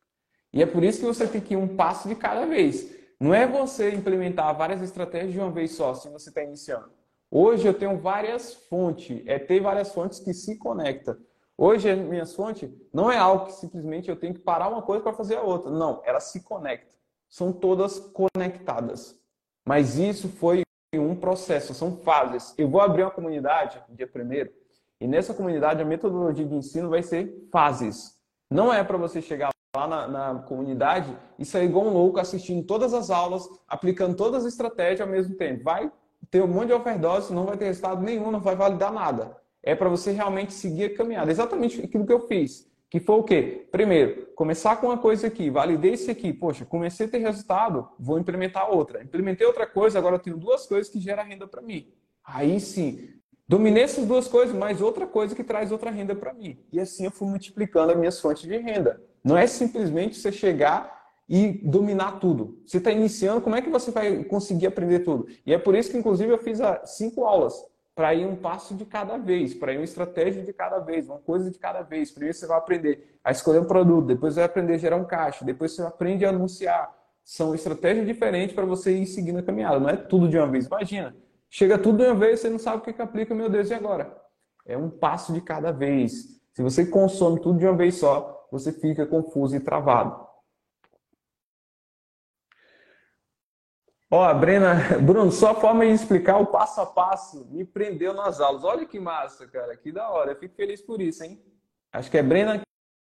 E 0.53 0.61
é 0.61 0.65
por 0.65 0.83
isso 0.83 0.99
que 0.99 1.05
você 1.05 1.27
tem 1.27 1.41
que 1.41 1.53
ir 1.53 1.57
um 1.57 1.75
passo 1.75 2.07
de 2.07 2.15
cada 2.15 2.45
vez. 2.45 2.89
Não 3.19 3.33
é 3.33 3.45
você 3.45 3.91
implementar 3.91 4.55
várias 4.55 4.81
estratégias 4.81 5.33
de 5.33 5.39
uma 5.39 5.51
vez 5.51 5.71
só, 5.71 5.93
se 5.93 6.09
você 6.09 6.29
está 6.29 6.41
iniciando. 6.41 6.91
Hoje 7.29 7.67
eu 7.67 7.73
tenho 7.73 7.97
várias 7.97 8.53
fontes, 8.53 9.21
é 9.25 9.37
ter 9.37 9.59
várias 9.59 9.93
fontes 9.93 10.19
que 10.19 10.33
se 10.33 10.57
conectam. 10.57 11.17
Hoje 11.57 11.89
as 11.89 11.97
minhas 11.97 12.35
fontes 12.35 12.69
não 12.93 13.09
é 13.09 13.17
algo 13.17 13.45
que 13.45 13.53
simplesmente 13.53 14.09
eu 14.09 14.15
tenho 14.15 14.33
que 14.33 14.41
parar 14.41 14.67
uma 14.67 14.81
coisa 14.81 15.03
para 15.03 15.13
fazer 15.13 15.37
a 15.37 15.41
outra. 15.41 15.71
Não, 15.71 16.01
elas 16.03 16.25
se 16.25 16.41
conectam. 16.43 16.93
São 17.29 17.53
todas 17.53 17.99
conectadas. 17.99 19.17
Mas 19.65 19.97
isso 19.97 20.27
foi 20.29 20.63
um 20.93 21.15
processo, 21.15 21.73
são 21.73 21.97
fases. 21.97 22.53
Eu 22.57 22.69
vou 22.69 22.81
abrir 22.81 23.03
uma 23.03 23.11
comunidade 23.11 23.81
dia 23.89 24.07
primeiro 24.07 24.51
e 24.99 25.07
nessa 25.07 25.33
comunidade 25.33 25.81
a 25.81 25.85
metodologia 25.85 26.45
de 26.45 26.55
ensino 26.55 26.89
vai 26.89 27.03
ser 27.03 27.47
fases. 27.51 28.15
Não 28.49 28.71
é 28.71 28.83
para 28.83 28.97
você 28.97 29.21
chegar 29.21 29.49
lá 29.75 29.87
na, 29.87 30.07
na, 30.07 30.41
comunidade 30.43 31.17
e 31.37 31.43
sair 31.43 31.65
igual 31.65 31.85
um 31.85 31.93
louco 31.93 32.19
assistindo 32.19 32.65
todas 32.65 32.93
as 32.93 33.09
aulas, 33.09 33.47
aplicando 33.67 34.15
todas 34.15 34.45
as 34.45 34.53
estratégias 34.53 35.01
ao 35.01 35.07
mesmo 35.07 35.35
tempo. 35.35 35.63
Vai 35.63 35.91
ter 36.31 36.41
um 36.41 36.47
monte 36.47 36.67
de 36.67 36.73
overdose, 36.73 37.33
não 37.33 37.45
vai 37.45 37.57
ter 37.57 37.65
resultado 37.65 38.01
nenhum, 38.01 38.31
não 38.31 38.39
vai 38.39 38.55
validar 38.55 38.91
nada. 38.91 39.35
É 39.65 39.73
para 39.73 39.89
você 39.89 40.11
realmente 40.11 40.53
seguir 40.53 40.85
a 40.85 40.95
caminhada. 40.95 41.31
Exatamente 41.31 41.81
aquilo 41.81 42.05
que 42.05 42.13
eu 42.13 42.27
fiz. 42.27 42.69
Que 42.87 42.99
foi 42.99 43.15
o 43.15 43.23
quê? 43.23 43.67
Primeiro, 43.71 44.27
começar 44.35 44.75
com 44.75 44.87
uma 44.87 44.97
coisa 44.97 45.25
aqui, 45.25 45.49
validei 45.49 45.93
isso 45.93 46.09
aqui. 46.09 46.31
Poxa, 46.31 46.63
comecei 46.63 47.07
a 47.07 47.09
ter 47.09 47.17
resultado, 47.17 47.89
vou 47.99 48.19
implementar 48.19 48.71
outra. 48.71 49.03
Implementei 49.03 49.45
outra 49.45 49.65
coisa, 49.65 49.97
agora 49.97 50.15
eu 50.15 50.19
tenho 50.19 50.37
duas 50.37 50.67
coisas 50.67 50.87
que 50.87 50.99
geram 50.99 51.23
renda 51.23 51.47
para 51.47 51.63
mim. 51.63 51.91
Aí 52.23 52.59
sim, 52.59 53.09
dominei 53.47 53.83
essas 53.83 54.05
duas 54.05 54.27
coisas, 54.27 54.55
mais 54.55 54.81
outra 54.81 55.07
coisa 55.07 55.35
que 55.35 55.43
traz 55.43 55.71
outra 55.71 55.89
renda 55.89 56.15
para 56.15 56.31
mim. 56.31 56.59
E 56.71 56.79
assim 56.79 57.05
eu 57.05 57.11
fui 57.11 57.27
multiplicando 57.27 57.91
as 57.91 57.97
minhas 57.97 58.21
fontes 58.21 58.43
de 58.43 58.57
renda. 58.57 59.01
Não 59.23 59.35
é 59.35 59.47
simplesmente 59.47 60.15
você 60.17 60.31
chegar 60.31 61.03
e 61.27 61.53
dominar 61.63 62.19
tudo. 62.19 62.61
Você 62.67 62.77
está 62.77 62.91
iniciando, 62.91 63.41
como 63.41 63.55
é 63.55 63.61
que 63.63 63.69
você 63.69 63.89
vai 63.89 64.23
conseguir 64.25 64.67
aprender 64.67 64.99
tudo? 64.99 65.27
E 65.43 65.51
é 65.51 65.57
por 65.57 65.75
isso 65.75 65.89
que, 65.89 65.97
inclusive, 65.97 66.31
eu 66.31 66.37
fiz 66.37 66.59
cinco 66.85 67.25
aulas 67.25 67.55
para 67.95 68.13
ir 68.13 68.25
um 68.25 68.35
passo 68.35 68.75
de 68.75 68.85
cada 68.85 69.17
vez, 69.17 69.53
para 69.53 69.73
ir 69.73 69.77
uma 69.77 69.85
estratégia 69.85 70.43
de 70.43 70.51
cada 70.51 70.79
vez, 70.79 71.07
uma 71.07 71.17
coisa 71.17 71.49
de 71.49 71.57
cada 71.57 71.81
vez. 71.81 72.11
Primeiro 72.11 72.37
você 72.37 72.45
vai 72.45 72.57
aprender 72.57 73.17
a 73.23 73.31
escolher 73.31 73.59
um 73.59 73.65
produto, 73.65 74.05
depois 74.05 74.33
você 74.33 74.41
vai 74.41 74.49
aprender 74.49 74.73
a 74.73 74.77
gerar 74.77 74.97
um 74.97 75.05
caixa, 75.05 75.45
depois 75.45 75.71
você 75.71 75.81
aprende 75.81 76.25
a 76.25 76.29
anunciar. 76.29 76.93
São 77.23 77.55
estratégias 77.55 78.05
diferentes 78.05 78.53
para 78.53 78.65
você 78.65 78.91
ir 78.91 79.07
seguindo 79.07 79.39
a 79.39 79.43
caminhada. 79.43 79.79
Não 79.79 79.89
é 79.89 79.95
tudo 79.95 80.27
de 80.27 80.37
uma 80.37 80.45
vez. 80.45 80.65
Imagina, 80.67 81.15
chega 81.49 81.77
tudo 81.77 81.99
de 81.99 82.03
uma 82.03 82.15
vez, 82.15 82.41
você 82.41 82.49
não 82.49 82.59
sabe 82.59 82.77
o 82.77 82.81
que, 82.81 82.93
que 82.93 83.01
aplica, 83.01 83.33
meu 83.33 83.49
Deus, 83.49 83.69
e 83.69 83.73
agora? 83.73 84.15
É 84.65 84.77
um 84.77 84.89
passo 84.89 85.31
de 85.31 85.39
cada 85.39 85.71
vez. 85.71 86.41
Se 86.51 86.61
você 86.61 86.85
consome 86.85 87.39
tudo 87.39 87.57
de 87.57 87.65
uma 87.65 87.75
vez 87.75 87.95
só, 87.95 88.47
você 88.51 88.73
fica 88.73 89.05
confuso 89.05 89.55
e 89.55 89.59
travado. 89.59 90.24
Ó, 94.11 94.33
Brena, 94.33 94.75
Bruno, 95.01 95.31
só 95.31 95.51
a 95.51 95.55
forma 95.55 95.85
de 95.85 95.91
explicar 95.91 96.37
o 96.37 96.47
passo 96.47 96.81
a 96.81 96.85
passo 96.85 97.45
me 97.49 97.65
prendeu 97.65 98.13
nas 98.13 98.39
aulas. 98.39 98.63
Olha 98.63 98.85
que 98.85 98.99
massa, 98.99 99.47
cara, 99.47 99.75
que 99.75 99.91
da 99.91 100.09
hora. 100.09 100.31
Eu 100.31 100.35
fico 100.35 100.55
feliz 100.55 100.81
por 100.81 101.01
isso, 101.01 101.23
hein? 101.23 101.41
Acho 101.91 102.11
que 102.11 102.17
é 102.17 102.23
Brena 102.23 102.61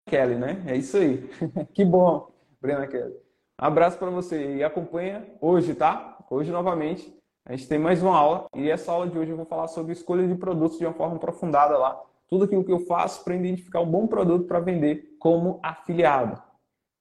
Kelly, 0.07 0.35
né? 0.35 0.63
É 0.67 0.75
isso 0.75 0.97
aí. 0.97 1.29
que 1.73 1.85
bom, 1.85 2.31
Brena 2.61 2.87
Kelly. 2.87 3.15
Abraço 3.57 3.97
para 3.97 4.09
você 4.09 4.57
e 4.57 4.63
acompanha 4.63 5.25
hoje, 5.41 5.73
tá? 5.75 6.17
Hoje 6.29 6.51
novamente 6.51 7.13
a 7.45 7.55
gente 7.55 7.67
tem 7.67 7.79
mais 7.79 8.01
uma 8.01 8.17
aula 8.17 8.47
e 8.55 8.69
essa 8.69 8.91
aula 8.91 9.07
de 9.07 9.17
hoje 9.17 9.31
eu 9.31 9.37
vou 9.37 9.45
falar 9.45 9.67
sobre 9.67 9.91
escolha 9.91 10.27
de 10.27 10.35
produtos 10.35 10.77
de 10.77 10.85
uma 10.85 10.93
forma 10.93 11.15
aprofundada 11.15 11.77
lá 11.77 12.01
tudo 12.29 12.45
aquilo 12.45 12.63
que 12.63 12.71
eu 12.71 12.79
faço 12.81 13.23
para 13.23 13.35
identificar 13.35 13.81
um 13.81 13.89
bom 13.89 14.05
produto 14.05 14.45
para 14.45 14.59
vender 14.59 15.17
como 15.19 15.59
afiliado. 15.63 16.41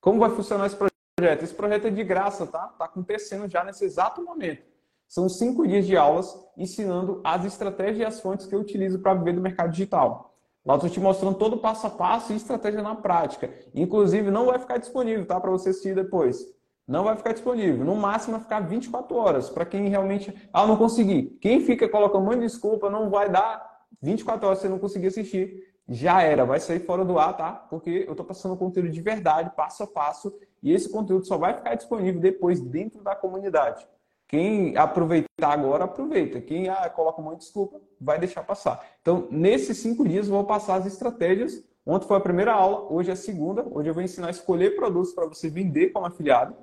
Como 0.00 0.18
vai 0.18 0.30
funcionar 0.30 0.66
esse 0.66 0.76
projeto? 0.76 0.97
Esse 1.42 1.54
projeto 1.54 1.86
é 1.86 1.90
de 1.90 2.04
graça, 2.04 2.46
tá? 2.46 2.68
Está 2.72 2.84
acontecendo 2.84 3.50
já 3.50 3.64
nesse 3.64 3.84
exato 3.84 4.22
momento. 4.22 4.62
São 5.08 5.28
cinco 5.28 5.66
dias 5.66 5.86
de 5.86 5.96
aulas 5.96 6.36
ensinando 6.56 7.20
as 7.24 7.44
estratégias 7.44 7.98
e 7.98 8.04
as 8.04 8.20
fontes 8.20 8.46
que 8.46 8.54
eu 8.54 8.60
utilizo 8.60 9.00
para 9.00 9.14
viver 9.14 9.32
do 9.32 9.40
mercado 9.40 9.70
digital. 9.70 10.36
Lá 10.64 10.74
estou 10.74 10.90
te 10.90 11.00
mostrando 11.00 11.36
todo 11.36 11.54
o 11.54 11.58
passo 11.58 11.86
a 11.86 11.90
passo 11.90 12.32
e 12.32 12.36
estratégia 12.36 12.82
na 12.82 12.94
prática. 12.94 13.50
Inclusive, 13.74 14.30
não 14.30 14.46
vai 14.46 14.58
ficar 14.58 14.76
disponível, 14.76 15.26
tá? 15.26 15.40
Para 15.40 15.50
você 15.50 15.70
assistir 15.70 15.94
depois. 15.94 16.44
Não 16.86 17.04
vai 17.04 17.16
ficar 17.16 17.32
disponível. 17.32 17.84
No 17.84 17.96
máximo 17.96 18.32
vai 18.32 18.42
ficar 18.42 18.60
24 18.60 19.16
horas. 19.16 19.48
Para 19.48 19.64
quem 19.64 19.88
realmente. 19.88 20.34
Ah, 20.52 20.66
não 20.66 20.76
consegui. 20.76 21.38
Quem 21.40 21.60
fica 21.60 21.88
colocando 21.88 22.28
de 22.30 22.40
desculpa, 22.40 22.90
não 22.90 23.08
vai 23.08 23.30
dar 23.30 23.68
24 24.02 24.46
horas 24.46 24.58
você 24.58 24.68
não 24.68 24.78
conseguir 24.78 25.08
assistir, 25.08 25.64
já 25.88 26.22
era, 26.22 26.44
vai 26.44 26.60
sair 26.60 26.80
fora 26.80 27.04
do 27.04 27.18
ar, 27.18 27.36
tá? 27.36 27.52
Porque 27.52 28.04
eu 28.06 28.12
estou 28.12 28.26
passando 28.26 28.56
conteúdo 28.56 28.90
de 28.90 29.00
verdade, 29.00 29.50
passo 29.56 29.82
a 29.82 29.86
passo, 29.86 30.32
e 30.62 30.72
esse 30.72 30.88
conteúdo 30.90 31.26
só 31.26 31.36
vai 31.36 31.54
ficar 31.54 31.74
disponível 31.74 32.20
depois 32.20 32.60
dentro 32.60 33.02
da 33.02 33.14
comunidade. 33.14 33.86
Quem 34.28 34.76
aproveitar 34.76 35.28
agora, 35.52 35.84
aproveita. 35.84 36.40
Quem 36.40 36.68
ah, 36.68 36.88
coloca 36.90 37.20
uma 37.20 37.34
desculpa, 37.34 37.80
vai 37.98 38.18
deixar 38.18 38.42
passar. 38.42 38.86
Então, 39.00 39.26
nesses 39.30 39.78
cinco 39.78 40.06
dias, 40.06 40.28
vou 40.28 40.44
passar 40.44 40.74
as 40.74 40.86
estratégias. 40.86 41.64
Ontem 41.86 42.06
foi 42.06 42.18
a 42.18 42.20
primeira 42.20 42.52
aula, 42.52 42.92
hoje 42.92 43.08
é 43.08 43.14
a 43.14 43.16
segunda. 43.16 43.66
Hoje 43.70 43.88
eu 43.88 43.94
vou 43.94 44.02
ensinar 44.02 44.26
a 44.26 44.30
escolher 44.30 44.76
produtos 44.76 45.14
para 45.14 45.26
você 45.26 45.48
vender 45.48 45.88
como 45.90 46.04
afiliado. 46.04 46.54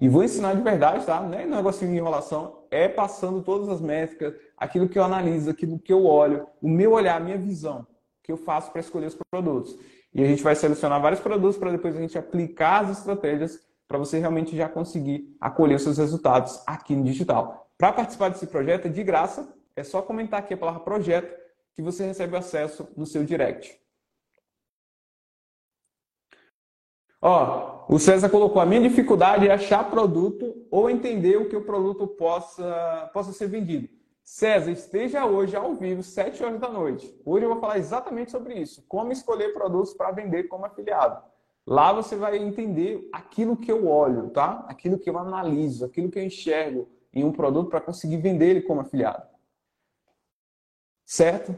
E 0.00 0.08
vou 0.08 0.24
ensinar 0.24 0.54
de 0.54 0.62
verdade, 0.62 1.06
tá? 1.06 1.20
Não 1.20 1.38
é 1.38 1.46
negocinho 1.46 1.92
de 1.92 1.96
enrolação, 1.96 2.64
é 2.70 2.86
passando 2.88 3.40
todas 3.40 3.68
as 3.68 3.80
métricas, 3.80 4.34
aquilo 4.56 4.88
que 4.88 4.98
eu 4.98 5.04
analiso, 5.04 5.48
aquilo 5.48 5.78
que 5.78 5.92
eu 5.92 6.04
olho, 6.04 6.46
o 6.60 6.68
meu 6.68 6.92
olhar, 6.92 7.16
a 7.16 7.24
minha 7.24 7.38
visão. 7.38 7.86
que 8.22 8.32
eu 8.32 8.36
faço 8.36 8.72
para 8.72 8.80
escolher 8.80 9.06
os 9.06 9.16
produtos. 9.30 9.78
E 10.16 10.24
a 10.24 10.26
gente 10.26 10.42
vai 10.42 10.56
selecionar 10.56 10.98
vários 10.98 11.20
produtos 11.20 11.58
para 11.58 11.70
depois 11.70 11.94
a 11.94 12.00
gente 12.00 12.16
aplicar 12.16 12.82
as 12.82 13.00
estratégias 13.00 13.60
para 13.86 13.98
você 13.98 14.18
realmente 14.18 14.56
já 14.56 14.66
conseguir 14.66 15.36
acolher 15.38 15.74
os 15.74 15.82
seus 15.82 15.98
resultados 15.98 16.58
aqui 16.66 16.96
no 16.96 17.04
digital. 17.04 17.70
Para 17.76 17.92
participar 17.92 18.30
desse 18.30 18.46
projeto 18.46 18.86
é 18.86 18.88
de 18.88 19.04
graça, 19.04 19.54
é 19.76 19.84
só 19.84 20.00
comentar 20.00 20.40
aqui 20.40 20.54
a 20.54 20.56
palavra 20.56 20.80
projeto 20.80 21.38
que 21.74 21.82
você 21.82 22.06
recebe 22.06 22.34
acesso 22.34 22.88
no 22.96 23.04
seu 23.04 23.24
direct. 23.24 23.78
Ó, 27.20 27.84
o 27.86 27.98
César 27.98 28.30
colocou: 28.30 28.62
a 28.62 28.66
minha 28.66 28.88
dificuldade 28.88 29.46
é 29.46 29.52
achar 29.52 29.90
produto 29.90 30.66
ou 30.70 30.88
entender 30.88 31.36
o 31.36 31.46
que 31.46 31.56
o 31.56 31.66
produto 31.66 32.06
possa, 32.06 33.10
possa 33.12 33.34
ser 33.34 33.48
vendido. 33.48 33.86
César, 34.26 34.72
esteja 34.72 35.24
hoje 35.24 35.54
ao 35.54 35.76
vivo, 35.76 36.02
7 36.02 36.42
horas 36.42 36.60
da 36.60 36.68
noite. 36.68 37.16
Hoje 37.24 37.44
eu 37.44 37.48
vou 37.48 37.60
falar 37.60 37.78
exatamente 37.78 38.32
sobre 38.32 38.54
isso. 38.54 38.84
Como 38.88 39.12
escolher 39.12 39.54
produtos 39.54 39.94
para 39.94 40.10
vender 40.10 40.48
como 40.48 40.66
afiliado. 40.66 41.22
Lá 41.64 41.92
você 41.92 42.16
vai 42.16 42.36
entender 42.36 43.08
aquilo 43.12 43.56
que 43.56 43.70
eu 43.70 43.86
olho, 43.86 44.30
tá? 44.30 44.66
Aquilo 44.68 44.98
que 44.98 45.08
eu 45.08 45.16
analiso, 45.16 45.84
aquilo 45.84 46.10
que 46.10 46.18
eu 46.18 46.24
enxergo 46.24 46.88
em 47.14 47.22
um 47.22 47.30
produto 47.30 47.70
para 47.70 47.80
conseguir 47.80 48.16
vender 48.16 48.48
ele 48.50 48.62
como 48.62 48.80
afiliado. 48.80 49.28
Certo? 51.04 51.56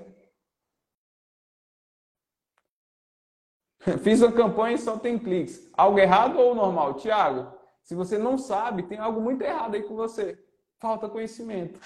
Fiz 4.04 4.20
uma 4.20 4.30
campanha 4.30 4.76
e 4.76 4.78
só 4.78 4.98
tem 4.98 5.18
cliques. 5.18 5.70
Algo 5.72 5.98
errado 5.98 6.38
ou 6.38 6.54
normal? 6.54 6.96
Tiago, 6.96 7.50
se 7.82 7.94
você 7.94 8.18
não 8.18 8.36
sabe, 8.36 8.82
tem 8.82 8.98
algo 8.98 9.22
muito 9.22 9.40
errado 9.40 9.74
aí 9.74 9.82
com 9.82 9.96
você. 9.96 10.38
Falta 10.78 11.08
conhecimento. 11.08 11.80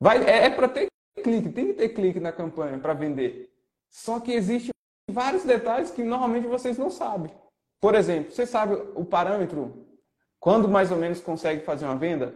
Vai, 0.00 0.24
é, 0.24 0.46
é 0.46 0.50
para 0.50 0.68
ter 0.68 0.88
clique, 1.22 1.48
tem 1.50 1.66
que 1.66 1.74
ter 1.74 1.88
clique 1.90 2.20
na 2.20 2.32
campanha 2.32 2.78
para 2.78 2.94
vender. 2.94 3.50
Só 3.90 4.20
que 4.20 4.32
existe 4.32 4.70
vários 5.10 5.44
detalhes 5.44 5.90
que 5.90 6.02
normalmente 6.02 6.46
vocês 6.46 6.78
não 6.78 6.90
sabem. 6.90 7.32
Por 7.80 7.94
exemplo, 7.94 8.32
você 8.32 8.46
sabe 8.46 8.74
o 8.94 9.04
parâmetro, 9.04 9.86
quando 10.40 10.68
mais 10.68 10.90
ou 10.90 10.98
menos 10.98 11.20
consegue 11.20 11.64
fazer 11.64 11.84
uma 11.84 11.96
venda? 11.96 12.34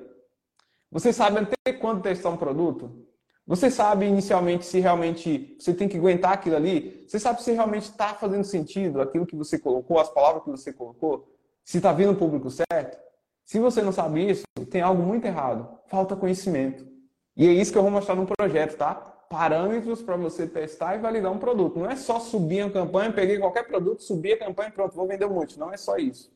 Você 0.91 1.13
sabe 1.13 1.39
até 1.39 1.73
quando 1.73 2.03
testar 2.03 2.31
um 2.31 2.37
produto? 2.37 3.07
Você 3.47 3.71
sabe 3.71 4.07
inicialmente 4.07 4.65
se 4.65 4.79
realmente 4.79 5.57
você 5.59 5.75
tem 5.75 5.89
que 5.89 5.97
aguentar 5.97 6.33
aquilo 6.33 6.57
ali? 6.57 7.05
Você 7.09 7.19
sabe 7.19 7.43
se 7.43 7.53
realmente 7.53 7.85
está 7.85 8.15
fazendo 8.15 8.45
sentido 8.45 9.01
aquilo 9.01 9.27
que 9.27 9.35
você 9.35 9.59
colocou, 9.59 9.99
as 9.99 10.09
palavras 10.11 10.45
que 10.45 10.51
você 10.51 10.73
colocou? 10.73 11.29
Se 11.65 11.79
está 11.79 11.93
vindo 11.93 12.13
o 12.13 12.17
público 12.17 12.51
certo? 12.51 12.99
Se 13.45 13.59
você 13.59 13.83
não 13.83 13.93
sabe 13.93 14.31
isso, 14.31 14.45
tem 14.71 14.81
algo 14.81 15.03
muito 15.03 15.25
errado. 15.25 15.69
Falta 15.87 16.15
conhecimento. 16.15 16.92
E 17.37 17.47
é 17.47 17.53
isso 17.53 17.73
que 17.73 17.79
eu 17.79 17.83
vou 17.83 17.91
mostrar 17.91 18.15
no 18.15 18.27
projeto, 18.27 18.77
tá? 18.77 18.95
Parâmetros 18.95 20.03
para 20.03 20.17
você 20.17 20.47
testar 20.47 20.97
e 20.97 20.99
validar 20.99 21.33
um 21.33 21.39
produto. 21.39 21.79
Não 21.79 21.91
é 21.91 21.97
só 21.97 22.21
subir 22.21 22.61
a 22.63 22.71
campanha, 22.71 23.13
peguei 23.13 23.39
qualquer 23.39 23.67
produto, 23.67 24.03
subir 24.03 24.35
a 24.35 24.39
campanha 24.39 24.69
e 24.69 24.73
pronto, 24.73 24.95
vou 24.95 25.09
vender 25.09 25.25
um 25.25 25.35
monte. 25.35 25.59
Não 25.59 25.73
é 25.73 25.77
só 25.77 25.97
isso. 25.97 26.31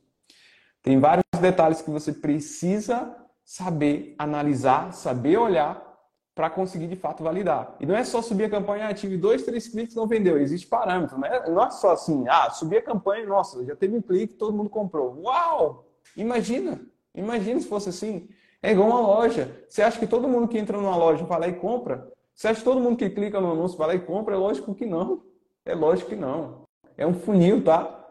Tem 0.82 0.98
vários 0.98 1.24
detalhes 1.40 1.82
que 1.82 1.90
você 1.90 2.12
precisa 2.12 3.14
saber 3.44 4.14
analisar, 4.18 4.92
saber 4.92 5.36
olhar 5.36 5.86
para 6.34 6.50
conseguir 6.50 6.86
de 6.86 6.96
fato 6.96 7.24
validar. 7.24 7.76
E 7.80 7.86
não 7.86 7.96
é 7.96 8.04
só 8.04 8.20
subir 8.20 8.44
a 8.44 8.50
campanha, 8.50 8.88
ah, 8.88 8.94
tive 8.94 9.16
dois, 9.16 9.42
três 9.42 9.68
cliques 9.68 9.94
não 9.94 10.06
vendeu. 10.06 10.38
Existe 10.38 10.66
parâmetro, 10.66 11.18
né? 11.18 11.44
Não 11.48 11.64
é 11.64 11.70
só 11.70 11.92
assim, 11.92 12.26
ah, 12.28 12.50
subi 12.50 12.76
a 12.76 12.82
campanha, 12.82 13.26
nossa, 13.26 13.64
já 13.64 13.74
teve 13.74 13.96
um 13.96 14.02
clique, 14.02 14.34
todo 14.34 14.54
mundo 14.54 14.68
comprou. 14.68 15.22
Uau! 15.22 15.86
Imagina, 16.14 16.78
imagina 17.14 17.58
se 17.58 17.66
fosse 17.66 17.88
assim. 17.88 18.28
É 18.66 18.72
igual 18.72 18.88
uma 18.88 19.00
loja. 19.00 19.64
Você 19.68 19.80
acha 19.80 19.96
que 19.96 20.08
todo 20.08 20.26
mundo 20.26 20.48
que 20.48 20.58
entra 20.58 20.76
numa 20.76 20.96
loja 20.96 21.24
vai 21.24 21.38
lá 21.38 21.46
e 21.46 21.52
compra? 21.52 22.10
Você 22.34 22.48
acha 22.48 22.58
que 22.58 22.64
todo 22.64 22.80
mundo 22.80 22.96
que 22.96 23.08
clica 23.08 23.40
no 23.40 23.52
anúncio 23.52 23.78
vai 23.78 23.86
lá 23.86 23.94
e 23.94 24.00
compra? 24.00 24.34
É 24.34 24.36
lógico 24.36 24.74
que 24.74 24.84
não. 24.84 25.22
É 25.64 25.72
lógico 25.72 26.08
que 26.08 26.16
não. 26.16 26.64
É 26.96 27.06
um 27.06 27.14
funil, 27.14 27.62
tá? 27.62 28.04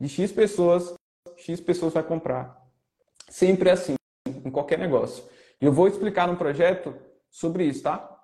De 0.00 0.08
X 0.08 0.32
pessoas, 0.32 0.92
X 1.36 1.60
pessoas 1.60 1.94
vai 1.94 2.02
comprar. 2.02 2.60
Sempre 3.28 3.70
é 3.70 3.74
assim, 3.74 3.94
em 4.26 4.50
qualquer 4.50 4.76
negócio. 4.76 5.22
E 5.60 5.66
eu 5.66 5.72
vou 5.72 5.86
explicar 5.86 6.26
no 6.26 6.36
projeto 6.36 6.92
sobre 7.30 7.62
isso, 7.62 7.84
tá? 7.84 8.20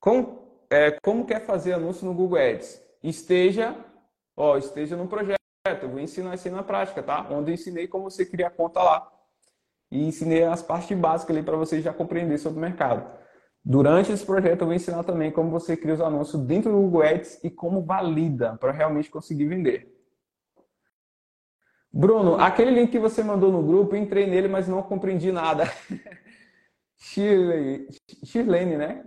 Com, 0.00 0.58
é, 0.70 0.92
como 1.02 1.26
quer 1.26 1.44
fazer 1.44 1.74
anúncio 1.74 2.06
no 2.06 2.14
Google 2.14 2.38
Ads? 2.38 2.82
Esteja, 3.02 3.76
ó, 4.34 4.56
esteja 4.56 4.96
no 4.96 5.06
projeto. 5.06 5.36
Eu 5.66 5.90
vou 5.90 6.00
ensinar 6.00 6.34
isso 6.34 6.48
aí 6.48 6.54
na 6.54 6.62
prática, 6.62 7.02
tá? 7.02 7.28
Onde 7.30 7.50
eu 7.50 7.54
ensinei 7.54 7.86
como 7.86 8.10
você 8.10 8.24
criar 8.24 8.48
conta 8.48 8.82
lá 8.82 9.13
e 9.94 10.04
ensinei 10.08 10.42
as 10.42 10.60
partes 10.60 10.98
básicas 10.98 11.36
ali 11.36 11.44
para 11.44 11.56
você 11.56 11.80
já 11.80 11.92
compreender 11.92 12.36
sobre 12.38 12.58
o 12.58 12.60
mercado. 12.60 13.08
Durante 13.64 14.10
esse 14.10 14.26
projeto 14.26 14.62
eu 14.62 14.66
vou 14.66 14.74
ensinar 14.74 15.04
também 15.04 15.30
como 15.30 15.50
você 15.50 15.76
cria 15.76 15.94
os 15.94 16.00
anúncios 16.00 16.42
dentro 16.42 16.72
do 16.72 16.78
Google 16.78 17.02
Ads 17.02 17.42
e 17.44 17.48
como 17.48 17.84
valida 17.84 18.56
para 18.56 18.72
realmente 18.72 19.08
conseguir 19.08 19.46
vender. 19.46 19.94
Bruno, 21.92 22.34
aquele 22.34 22.72
link 22.72 22.90
que 22.90 22.98
você 22.98 23.22
mandou 23.22 23.52
no 23.52 23.62
grupo, 23.62 23.94
entrei 23.94 24.26
nele, 24.26 24.48
mas 24.48 24.66
não 24.66 24.82
compreendi 24.82 25.30
nada. 25.30 25.64
Shirley, 26.98 27.86
Shirlene, 28.24 28.76
né? 28.76 29.04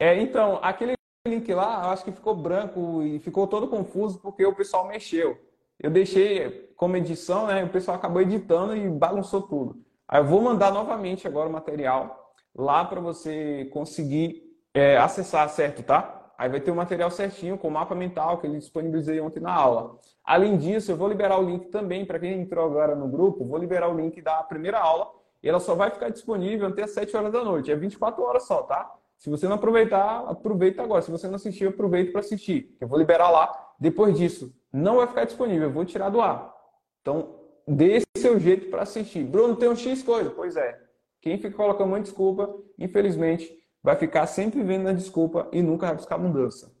É, 0.00 0.20
então, 0.20 0.58
aquele 0.60 0.94
link 1.28 1.54
lá, 1.54 1.84
eu 1.84 1.90
acho 1.90 2.04
que 2.04 2.10
ficou 2.10 2.34
branco 2.34 3.04
e 3.04 3.20
ficou 3.20 3.46
todo 3.46 3.68
confuso 3.68 4.18
porque 4.18 4.44
o 4.44 4.54
pessoal 4.54 4.88
mexeu. 4.88 5.38
Eu 5.78 5.90
deixei 5.90 6.72
como 6.76 6.96
edição, 6.96 7.46
né? 7.46 7.62
O 7.62 7.68
pessoal 7.68 7.96
acabou 7.96 8.20
editando 8.20 8.76
e 8.76 8.90
bagunçou 8.90 9.42
tudo. 9.42 9.83
Aí 10.08 10.20
eu 10.20 10.24
vou 10.24 10.40
mandar 10.40 10.72
novamente 10.72 11.26
agora 11.26 11.48
o 11.48 11.52
material 11.52 12.32
lá 12.54 12.84
para 12.84 13.00
você 13.00 13.68
conseguir 13.72 14.42
é, 14.72 14.96
acessar, 14.96 15.48
certo, 15.48 15.82
tá? 15.82 16.32
Aí 16.36 16.48
vai 16.48 16.60
ter 16.60 16.70
o 16.70 16.74
material 16.74 17.10
certinho 17.10 17.56
com 17.56 17.68
o 17.68 17.70
mapa 17.70 17.94
mental 17.94 18.38
que 18.38 18.46
eu 18.46 18.52
disponibilizei 18.52 19.20
ontem 19.20 19.40
na 19.40 19.52
aula. 19.52 19.98
Além 20.24 20.56
disso, 20.56 20.90
eu 20.90 20.96
vou 20.96 21.08
liberar 21.08 21.38
o 21.38 21.44
link 21.44 21.66
também 21.68 22.04
para 22.04 22.18
quem 22.18 22.40
entrou 22.40 22.66
agora 22.66 22.94
no 22.94 23.08
grupo, 23.08 23.44
vou 23.44 23.58
liberar 23.58 23.88
o 23.88 23.96
link 23.96 24.20
da 24.20 24.42
primeira 24.42 24.78
aula 24.78 25.10
e 25.42 25.48
ela 25.48 25.60
só 25.60 25.74
vai 25.74 25.90
ficar 25.90 26.08
disponível 26.08 26.68
até 26.68 26.82
as 26.84 26.90
7 26.90 27.16
horas 27.16 27.32
da 27.32 27.44
noite. 27.44 27.70
É 27.70 27.76
24 27.76 28.22
horas 28.22 28.46
só, 28.46 28.62
tá? 28.62 28.90
Se 29.18 29.30
você 29.30 29.46
não 29.46 29.56
aproveitar, 29.56 30.24
aproveita 30.28 30.82
agora. 30.82 31.02
Se 31.02 31.10
você 31.10 31.28
não 31.28 31.36
assistiu, 31.36 31.70
aproveita 31.70 32.12
para 32.12 32.20
assistir. 32.20 32.76
Eu 32.80 32.88
vou 32.88 32.98
liberar 32.98 33.30
lá. 33.30 33.52
Depois 33.78 34.16
disso, 34.16 34.54
não 34.72 34.96
vai 34.96 35.06
ficar 35.06 35.24
disponível, 35.24 35.68
eu 35.68 35.72
vou 35.72 35.84
tirar 35.84 36.08
do 36.08 36.20
ar. 36.20 36.52
Então, 37.00 37.36
dê 37.66 38.03
seu 38.24 38.40
jeito 38.40 38.70
para 38.70 38.82
assistir. 38.82 39.22
Bruno, 39.22 39.54
tem 39.54 39.68
um 39.68 39.76
X 39.76 40.02
coisa. 40.02 40.30
Pois 40.30 40.56
é. 40.56 40.80
Quem 41.20 41.36
fica 41.36 41.54
colocando 41.54 41.90
muita 41.90 42.04
desculpa, 42.04 42.54
infelizmente, 42.78 43.54
vai 43.82 43.96
ficar 43.96 44.26
sempre 44.26 44.62
vendo 44.62 44.88
a 44.88 44.94
desculpa 44.94 45.46
e 45.52 45.60
nunca 45.60 45.86
vai 45.88 45.96
buscar 45.96 46.16
mudança. 46.16 46.74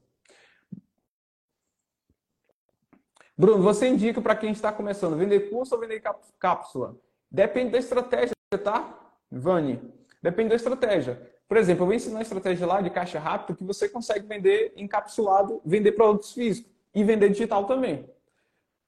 Bruno, 3.36 3.62
você 3.62 3.88
indica 3.88 4.22
para 4.22 4.34
quem 4.34 4.52
está 4.52 4.72
começando, 4.72 5.16
vender 5.16 5.50
curso 5.50 5.74
ou 5.74 5.80
vender 5.80 6.02
cápsula? 6.38 6.96
Depende 7.30 7.72
da 7.72 7.78
estratégia, 7.78 8.34
tá? 8.62 8.98
Vani, 9.30 9.82
depende 10.22 10.50
da 10.50 10.56
estratégia. 10.56 11.30
Por 11.46 11.58
exemplo, 11.58 11.82
eu 11.82 11.86
vou 11.86 11.94
ensinar 11.94 12.20
a 12.20 12.22
estratégia 12.22 12.66
lá 12.66 12.80
de 12.80 12.88
caixa 12.88 13.18
rápida 13.18 13.58
que 13.58 13.64
você 13.64 13.86
consegue 13.86 14.26
vender 14.26 14.72
encapsulado, 14.76 15.60
vender 15.64 15.92
produtos 15.92 16.32
físicos 16.32 16.72
e 16.94 17.04
vender 17.04 17.28
digital 17.28 17.66
também. 17.66 18.08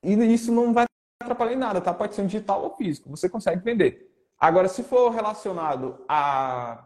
E 0.02 0.14
isso 0.32 0.52
não 0.52 0.72
vai 0.72 0.86
atrapalhar 1.26 1.52
em 1.52 1.56
nada, 1.56 1.80
tá? 1.80 1.92
Pode 1.92 2.14
ser 2.14 2.22
um 2.22 2.26
digital 2.26 2.62
ou 2.62 2.76
físico, 2.76 3.10
você 3.10 3.28
consegue 3.28 3.62
vender. 3.62 4.10
Agora, 4.38 4.68
se 4.68 4.82
for 4.82 5.10
relacionado 5.10 5.96
a, 6.08 6.84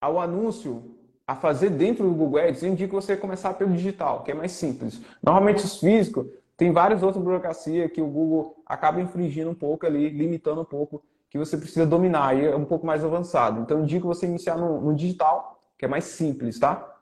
ao 0.00 0.20
anúncio 0.20 0.96
a 1.26 1.34
fazer 1.34 1.70
dentro 1.70 2.04
do 2.04 2.14
Google 2.14 2.40
Ads, 2.40 2.62
eu 2.62 2.70
indico 2.70 3.00
você 3.00 3.16
começar 3.16 3.54
pelo 3.54 3.72
digital, 3.72 4.22
que 4.22 4.30
é 4.30 4.34
mais 4.34 4.52
simples. 4.52 5.00
Normalmente 5.22 5.64
os 5.64 5.80
físicos 5.80 6.26
tem 6.56 6.72
várias 6.72 7.02
outras 7.02 7.22
burocracias 7.22 7.90
que 7.90 8.00
o 8.00 8.06
Google 8.06 8.62
acaba 8.64 9.00
infringindo 9.00 9.50
um 9.50 9.54
pouco 9.54 9.86
ali, 9.86 10.08
limitando 10.08 10.62
um 10.62 10.64
pouco, 10.64 11.02
que 11.28 11.36
você 11.36 11.56
precisa 11.56 11.84
dominar, 11.84 12.36
e 12.36 12.46
é 12.46 12.56
um 12.56 12.64
pouco 12.64 12.86
mais 12.86 13.04
avançado. 13.04 13.60
Então, 13.60 13.78
eu 13.78 13.84
indico 13.84 14.06
você 14.06 14.26
iniciar 14.26 14.56
no, 14.56 14.80
no 14.80 14.94
digital, 14.94 15.60
que 15.76 15.84
é 15.84 15.88
mais 15.88 16.04
simples, 16.04 16.58
tá? 16.58 16.95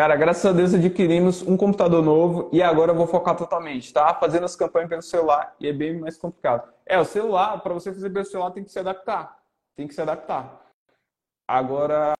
Cara, 0.00 0.16
graças 0.16 0.46
a 0.46 0.52
Deus 0.52 0.72
adquirimos 0.72 1.42
um 1.42 1.58
computador 1.58 2.02
novo 2.02 2.48
e 2.54 2.62
agora 2.62 2.90
eu 2.90 2.96
vou 2.96 3.06
focar 3.06 3.36
totalmente, 3.36 3.92
tá? 3.92 4.14
Fazendo 4.14 4.44
as 4.44 4.56
campanhas 4.56 4.88
pelo 4.88 5.02
celular 5.02 5.54
e 5.60 5.68
é 5.68 5.74
bem 5.74 6.00
mais 6.00 6.16
complicado. 6.16 6.72
É, 6.86 6.98
o 6.98 7.04
celular, 7.04 7.60
para 7.60 7.74
você 7.74 7.92
fazer 7.92 8.08
pelo 8.08 8.24
celular 8.24 8.50
tem 8.50 8.64
que 8.64 8.72
se 8.72 8.78
adaptar. 8.78 9.36
Tem 9.76 9.86
que 9.86 9.92
se 9.92 10.00
adaptar. 10.00 10.72
Agora, 11.46 12.14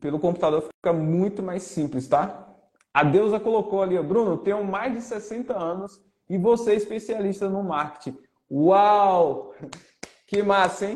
pelo 0.00 0.18
computador 0.18 0.62
fica 0.62 0.92
muito 0.92 1.44
mais 1.44 1.62
simples, 1.62 2.08
tá? 2.08 2.44
A 2.92 3.04
Deusa 3.04 3.38
colocou 3.38 3.80
ali, 3.80 3.96
Bruno, 4.02 4.36
tenho 4.36 4.64
mais 4.64 4.92
de 4.92 5.02
60 5.02 5.56
anos 5.56 6.02
e 6.28 6.36
você 6.36 6.72
é 6.72 6.74
especialista 6.74 7.48
no 7.48 7.62
marketing. 7.62 8.18
Uau! 8.50 9.54
Que 10.26 10.42
massa, 10.42 10.86
hein? 10.86 10.94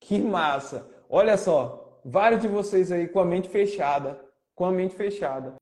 Que 0.00 0.20
massa! 0.20 0.88
Olha 1.08 1.36
só, 1.36 1.81
vários 2.04 2.42
de 2.42 2.48
vocês 2.48 2.90
aí 2.90 3.08
com 3.08 3.20
a 3.20 3.24
mente 3.24 3.48
fechada, 3.48 4.20
com 4.54 4.64
a 4.64 4.72
mente 4.72 4.94
fechada. 4.94 5.54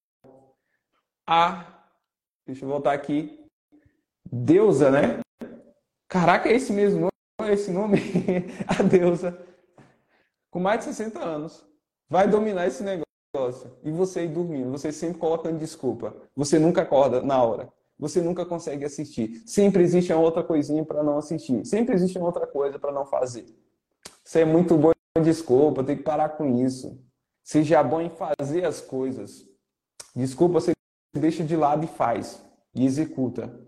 a. 1.27 1.77
Deixa 2.47 2.65
eu 2.65 2.69
voltar 2.69 2.93
aqui. 2.93 3.45
Deusa, 4.25 4.91
né? 4.91 5.21
Caraca, 6.09 6.49
é 6.49 6.55
esse 6.55 6.73
mesmo 6.73 7.01
nome? 7.01 7.11
É 7.51 7.53
esse 7.53 7.71
nome? 7.71 7.99
a 8.67 8.83
deusa. 8.83 9.39
Com 10.51 10.59
mais 10.59 10.81
de 10.81 10.87
60 10.87 11.21
anos. 11.21 11.65
Vai 12.09 12.27
dominar 12.29 12.67
esse 12.67 12.83
negócio. 12.83 13.79
E 13.85 13.91
você 13.93 14.21
aí 14.21 14.29
dormindo. 14.29 14.73
Você 14.73 14.91
sempre 14.91 15.19
colocando 15.19 15.59
desculpa. 15.59 16.15
Você 16.35 16.59
nunca 16.59 16.83
acorda 16.83 17.23
na 17.23 17.41
hora. 17.43 17.73
Você 17.97 18.21
nunca 18.21 18.45
consegue 18.45 18.85
assistir. 18.85 19.43
Sempre 19.47 19.83
existe 19.83 20.13
uma 20.13 20.23
outra 20.23 20.43
coisinha 20.43 20.85
para 20.85 21.03
não 21.03 21.19
assistir. 21.19 21.65
Sempre 21.65 21.95
existe 21.95 22.19
uma 22.19 22.27
outra 22.27 22.47
coisa 22.47 22.79
para 22.79 22.91
não 22.91 23.07
fazer. 23.07 23.47
Você 24.25 24.41
é 24.41 24.45
muito 24.45 24.77
bom 24.77 24.91
desculpa, 25.19 25.83
tem 25.83 25.97
que 25.97 26.03
parar 26.03 26.31
com 26.31 26.63
isso. 26.65 27.05
Seja 27.43 27.83
bom 27.83 28.01
em 28.01 28.11
fazer 28.11 28.65
as 28.65 28.81
coisas. 28.81 29.45
Desculpa, 30.15 30.61
você 30.61 30.73
deixa 31.17 31.43
de 31.43 31.57
lado 31.57 31.85
e 31.85 31.89
faz. 31.89 32.45
E 32.75 32.85
executa. 32.85 33.67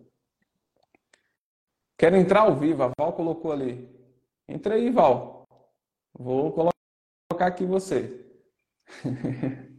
Quero 1.99 2.17
entrar 2.17 2.43
ao 2.43 2.57
vivo, 2.57 2.83
a 2.85 2.93
Val 2.97 3.13
colocou 3.13 3.51
ali. 3.51 3.89
Entra 4.49 4.75
aí, 4.75 4.91
Val. 4.91 5.47
Vou 6.15 6.53
colocar 6.53 7.47
aqui 7.47 7.65
você. 7.65 8.25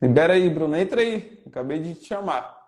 Libera 0.00 0.32
aí, 0.34 0.50
Bruno. 0.50 0.76
Entra 0.76 1.00
aí. 1.00 1.42
Acabei 1.46 1.80
de 1.80 1.94
te 1.94 2.06
chamar. 2.06 2.61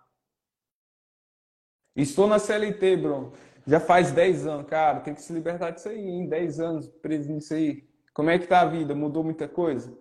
Estou 1.97 2.27
na 2.27 2.39
CLT, 2.39 2.97
Bruno. 2.97 3.33
Já 3.67 3.81
faz 3.81 4.11
10 4.13 4.47
anos, 4.47 4.67
cara. 4.67 5.01
Tem 5.01 5.15
que 5.15 5.23
se 5.23 5.33
libertar 5.33 5.71
disso 5.71 5.89
aí, 5.89 6.07
em 6.07 6.29
10 6.29 6.61
anos 6.61 6.89
preso 6.89 7.33
nisso 7.33 7.55
aí. 7.55 7.89
Como 8.13 8.31
é 8.31 8.39
que 8.39 8.47
tá 8.47 8.61
a 8.61 8.67
vida? 8.67 8.95
Mudou 8.95 9.25
muita 9.25 9.49
coisa? 9.49 9.97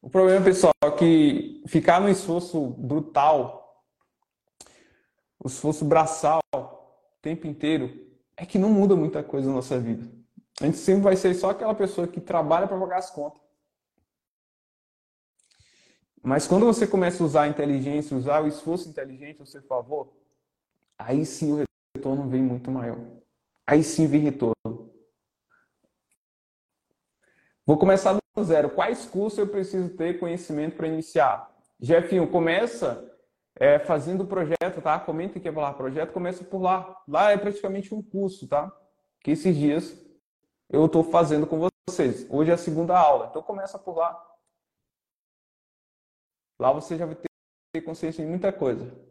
O 0.00 0.08
problema, 0.08 0.44
pessoal, 0.44 0.72
é 0.82 0.90
que 0.90 1.62
ficar 1.66 2.00
no 2.00 2.08
esforço 2.08 2.68
brutal, 2.70 3.84
o 5.38 5.48
esforço 5.48 5.84
braçal, 5.84 6.40
o 6.54 7.20
tempo 7.20 7.46
inteiro, 7.46 8.06
é 8.36 8.46
que 8.46 8.58
não 8.58 8.70
muda 8.70 8.94
muita 8.94 9.22
coisa 9.22 9.48
na 9.48 9.56
nossa 9.56 9.78
vida. 9.78 10.08
A 10.60 10.66
gente 10.66 10.78
sempre 10.78 11.02
vai 11.02 11.16
ser 11.16 11.34
só 11.34 11.50
aquela 11.50 11.74
pessoa 11.74 12.06
que 12.06 12.20
trabalha 12.20 12.66
para 12.66 12.78
pagar 12.78 12.98
as 12.98 13.10
contas. 13.10 13.40
Mas 16.22 16.46
quando 16.46 16.66
você 16.66 16.86
começa 16.86 17.22
a 17.22 17.26
usar 17.26 17.42
a 17.42 17.48
inteligência, 17.48 18.16
usar 18.16 18.42
o 18.42 18.48
esforço 18.48 18.88
inteligente 18.88 19.40
ao 19.40 19.46
seu 19.46 19.62
favor, 19.62 20.12
aí 20.98 21.24
sim 21.24 21.52
o 21.52 21.64
retorno 21.96 22.28
vem 22.28 22.42
muito 22.42 22.70
maior. 22.70 22.98
Aí 23.66 23.82
sim 23.82 24.06
vem 24.06 24.20
retorno. 24.20 24.54
Vou 27.64 27.76
começar 27.76 28.12
do 28.12 28.44
zero. 28.44 28.70
Quais 28.70 29.06
cursos 29.06 29.38
eu 29.38 29.48
preciso 29.48 29.96
ter 29.96 30.20
conhecimento 30.20 30.76
para 30.76 30.86
iniciar? 30.86 31.52
Jefinho, 31.80 32.30
começa 32.30 33.12
é, 33.56 33.78
fazendo 33.78 34.22
o 34.22 34.26
projeto, 34.26 34.80
tá? 34.82 35.00
Comenta 35.00 35.40
que 35.40 35.48
é 35.48 35.50
lá, 35.50 35.72
projeto, 35.74 36.12
começa 36.12 36.44
por 36.44 36.60
lá. 36.60 37.02
Lá 37.08 37.32
é 37.32 37.36
praticamente 37.36 37.94
um 37.94 38.02
curso, 38.02 38.46
tá? 38.46 38.72
Que 39.20 39.32
esses 39.32 39.56
dias 39.56 39.98
eu 40.68 40.86
estou 40.86 41.02
fazendo 41.02 41.46
com 41.46 41.68
vocês. 41.88 42.26
Hoje 42.30 42.50
é 42.50 42.54
a 42.54 42.58
segunda 42.58 42.96
aula, 42.96 43.26
então 43.30 43.42
começa 43.42 43.78
por 43.78 43.96
lá. 43.96 44.22
Lá 46.58 46.72
você 46.72 46.96
já 46.96 47.06
vai 47.06 47.16
ter 47.16 47.80
consciência 47.82 48.24
de 48.24 48.30
muita 48.30 48.52
coisa. 48.52 49.05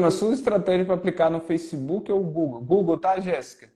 A 0.00 0.10
sua 0.12 0.32
estratégia 0.32 0.86
para 0.86 0.94
aplicar 0.94 1.28
no 1.28 1.40
Facebook 1.40 2.10
ou 2.12 2.22
Google? 2.22 2.60
Google, 2.60 2.98
tá, 2.98 3.18
Jéssica? 3.18 3.68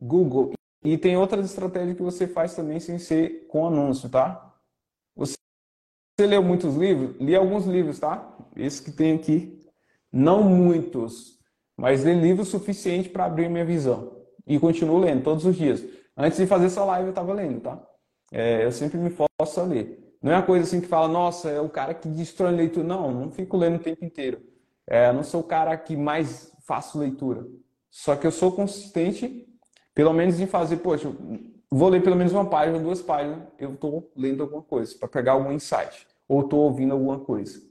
Google. 0.00 0.52
E 0.84 0.96
tem 0.96 1.16
outras 1.16 1.44
estratégias 1.44 1.96
que 1.96 2.02
você 2.02 2.28
faz 2.28 2.54
também 2.54 2.78
sem 2.78 2.98
ser 2.98 3.46
com 3.48 3.66
anúncio, 3.66 4.08
tá? 4.08 4.54
Você, 5.16 5.34
você 6.16 6.26
leu 6.26 6.42
muitos 6.42 6.76
livros? 6.76 7.16
Li 7.20 7.34
alguns 7.34 7.66
livros, 7.66 7.98
tá? 7.98 8.38
Esse 8.56 8.82
que 8.82 8.92
tem 8.92 9.14
aqui. 9.14 9.60
Não 10.12 10.42
muitos, 10.42 11.38
mas 11.76 12.04
li 12.04 12.14
livros 12.14 12.48
suficiente 12.48 13.08
para 13.08 13.24
abrir 13.24 13.48
minha 13.48 13.64
visão. 13.64 14.24
E 14.46 14.58
continuo 14.58 14.98
lendo 14.98 15.24
todos 15.24 15.44
os 15.44 15.56
dias. 15.56 15.84
Antes 16.16 16.38
de 16.38 16.46
fazer 16.46 16.66
essa 16.66 16.84
live 16.84 17.06
eu 17.06 17.10
estava 17.10 17.32
lendo, 17.32 17.60
tá? 17.60 17.84
É, 18.32 18.64
eu 18.64 18.72
sempre 18.72 18.98
me 18.98 19.10
forço 19.10 19.60
a 19.60 19.64
ler. 19.64 20.14
Não 20.22 20.30
é 20.30 20.36
uma 20.36 20.46
coisa 20.46 20.64
assim 20.64 20.80
que 20.80 20.86
fala, 20.86 21.08
nossa, 21.08 21.50
é 21.50 21.60
o 21.60 21.68
cara 21.68 21.92
que 21.94 22.08
destrói 22.08 22.52
leitura. 22.52 22.86
Não, 22.86 23.12
não 23.12 23.30
fico 23.30 23.56
lendo 23.56 23.76
o 23.76 23.82
tempo 23.82 24.04
inteiro. 24.04 24.49
É, 24.90 25.12
não 25.12 25.22
sou 25.22 25.40
o 25.40 25.44
cara 25.44 25.76
que 25.76 25.96
mais 25.96 26.52
faço 26.66 26.98
leitura. 26.98 27.46
Só 27.88 28.16
que 28.16 28.26
eu 28.26 28.32
sou 28.32 28.50
consistente, 28.50 29.46
pelo 29.94 30.12
menos 30.12 30.40
em 30.40 30.46
fazer, 30.48 30.78
poxa, 30.78 31.08
vou 31.70 31.88
ler 31.88 32.02
pelo 32.02 32.16
menos 32.16 32.32
uma 32.32 32.44
página, 32.44 32.76
duas 32.80 33.00
páginas, 33.00 33.38
eu 33.56 33.74
estou 33.74 34.10
lendo 34.16 34.42
alguma 34.42 34.62
coisa, 34.62 34.98
para 34.98 35.08
pegar 35.08 35.32
algum 35.32 35.52
insight. 35.52 36.08
Ou 36.28 36.40
estou 36.40 36.60
ouvindo 36.60 36.92
alguma 36.92 37.20
coisa. 37.20 37.62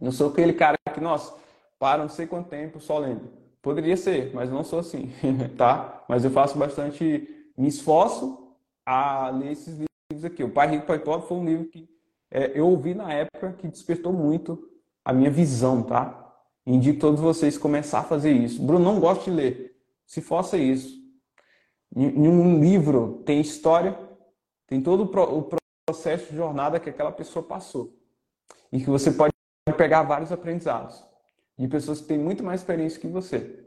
Não 0.00 0.10
sou 0.10 0.30
aquele 0.30 0.54
cara 0.54 0.78
que, 0.92 1.00
nossa, 1.00 1.34
para 1.78 2.02
não 2.02 2.08
sei 2.08 2.26
quanto 2.26 2.48
tempo 2.48 2.80
só 2.80 2.98
lendo. 2.98 3.30
Poderia 3.60 3.96
ser, 3.96 4.34
mas 4.34 4.50
não 4.50 4.64
sou 4.64 4.78
assim, 4.78 5.10
tá? 5.56 6.02
Mas 6.08 6.24
eu 6.24 6.30
faço 6.30 6.56
bastante, 6.56 7.46
me 7.56 7.68
esforço 7.68 8.56
a 8.86 9.28
ler 9.28 9.52
esses 9.52 9.78
livros 9.78 10.24
aqui. 10.24 10.42
O 10.42 10.50
Pai 10.50 10.68
Rico, 10.70 10.86
Pai 10.86 10.98
Pobre 10.98 11.28
foi 11.28 11.36
um 11.36 11.44
livro 11.44 11.66
que 11.66 11.88
é, 12.30 12.58
eu 12.58 12.66
ouvi 12.68 12.94
na 12.94 13.12
época 13.12 13.52
que 13.52 13.68
despertou 13.68 14.12
muito 14.12 14.66
a 15.04 15.12
minha 15.12 15.30
visão, 15.30 15.82
tá? 15.82 16.23
Indico 16.66 16.98
todos 16.98 17.20
vocês 17.20 17.58
começar 17.58 18.00
a 18.00 18.04
fazer 18.04 18.32
isso. 18.32 18.62
Bruno, 18.62 18.84
não 18.84 19.00
gosta 19.00 19.24
de 19.24 19.30
ler. 19.30 19.76
Se 20.06 20.20
faça 20.20 20.56
isso. 20.56 21.02
Em 21.94 22.28
um 22.28 22.60
livro 22.60 23.22
tem 23.24 23.40
história, 23.40 23.96
tem 24.66 24.80
todo 24.80 25.04
o 25.04 25.48
processo 25.86 26.30
de 26.30 26.36
jornada 26.36 26.80
que 26.80 26.90
aquela 26.90 27.12
pessoa 27.12 27.44
passou. 27.44 27.96
E 28.72 28.80
que 28.80 28.90
você 28.90 29.12
pode 29.12 29.32
pegar 29.76 30.02
vários 30.02 30.32
aprendizados 30.32 31.04
de 31.56 31.68
pessoas 31.68 32.00
que 32.00 32.08
têm 32.08 32.18
muito 32.18 32.42
mais 32.42 32.60
experiência 32.60 33.00
que 33.00 33.06
você. 33.06 33.64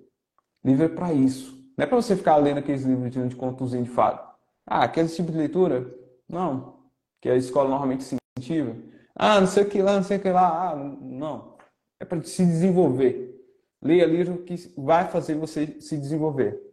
Livro 0.63 0.85
é 0.85 0.89
para 0.89 1.13
isso. 1.13 1.55
Não 1.77 1.83
é 1.83 1.87
para 1.87 1.95
você 1.95 2.15
ficar 2.15 2.35
lendo 2.37 2.57
aqueles 2.57 2.83
livros 2.83 3.11
de 3.11 3.35
contozinho 3.35 3.83
de 3.83 3.89
fado. 3.89 4.19
Ah, 4.65 4.87
quer 4.87 5.05
esse 5.05 5.15
tipo 5.15 5.31
de 5.31 5.37
leitura? 5.37 5.89
Não. 6.27 6.79
Que 7.21 7.29
a 7.29 7.35
escola 7.35 7.69
normalmente 7.69 8.03
se 8.03 8.17
incentiva. 8.37 8.75
Ah, 9.15 9.39
não 9.39 9.47
sei 9.47 9.63
o 9.63 9.69
que 9.69 9.81
lá, 9.81 9.95
não 9.95 10.03
sei 10.03 10.17
o 10.17 10.19
que 10.19 10.29
lá. 10.29 10.71
Ah, 10.71 10.75
não. 10.75 11.56
É 11.99 12.05
para 12.05 12.21
se 12.23 12.45
desenvolver. 12.45 13.35
Leia 13.81 14.05
livro 14.05 14.43
que 14.43 14.55
vai 14.77 15.09
fazer 15.09 15.35
você 15.35 15.79
se 15.79 15.97
desenvolver. 15.97 16.67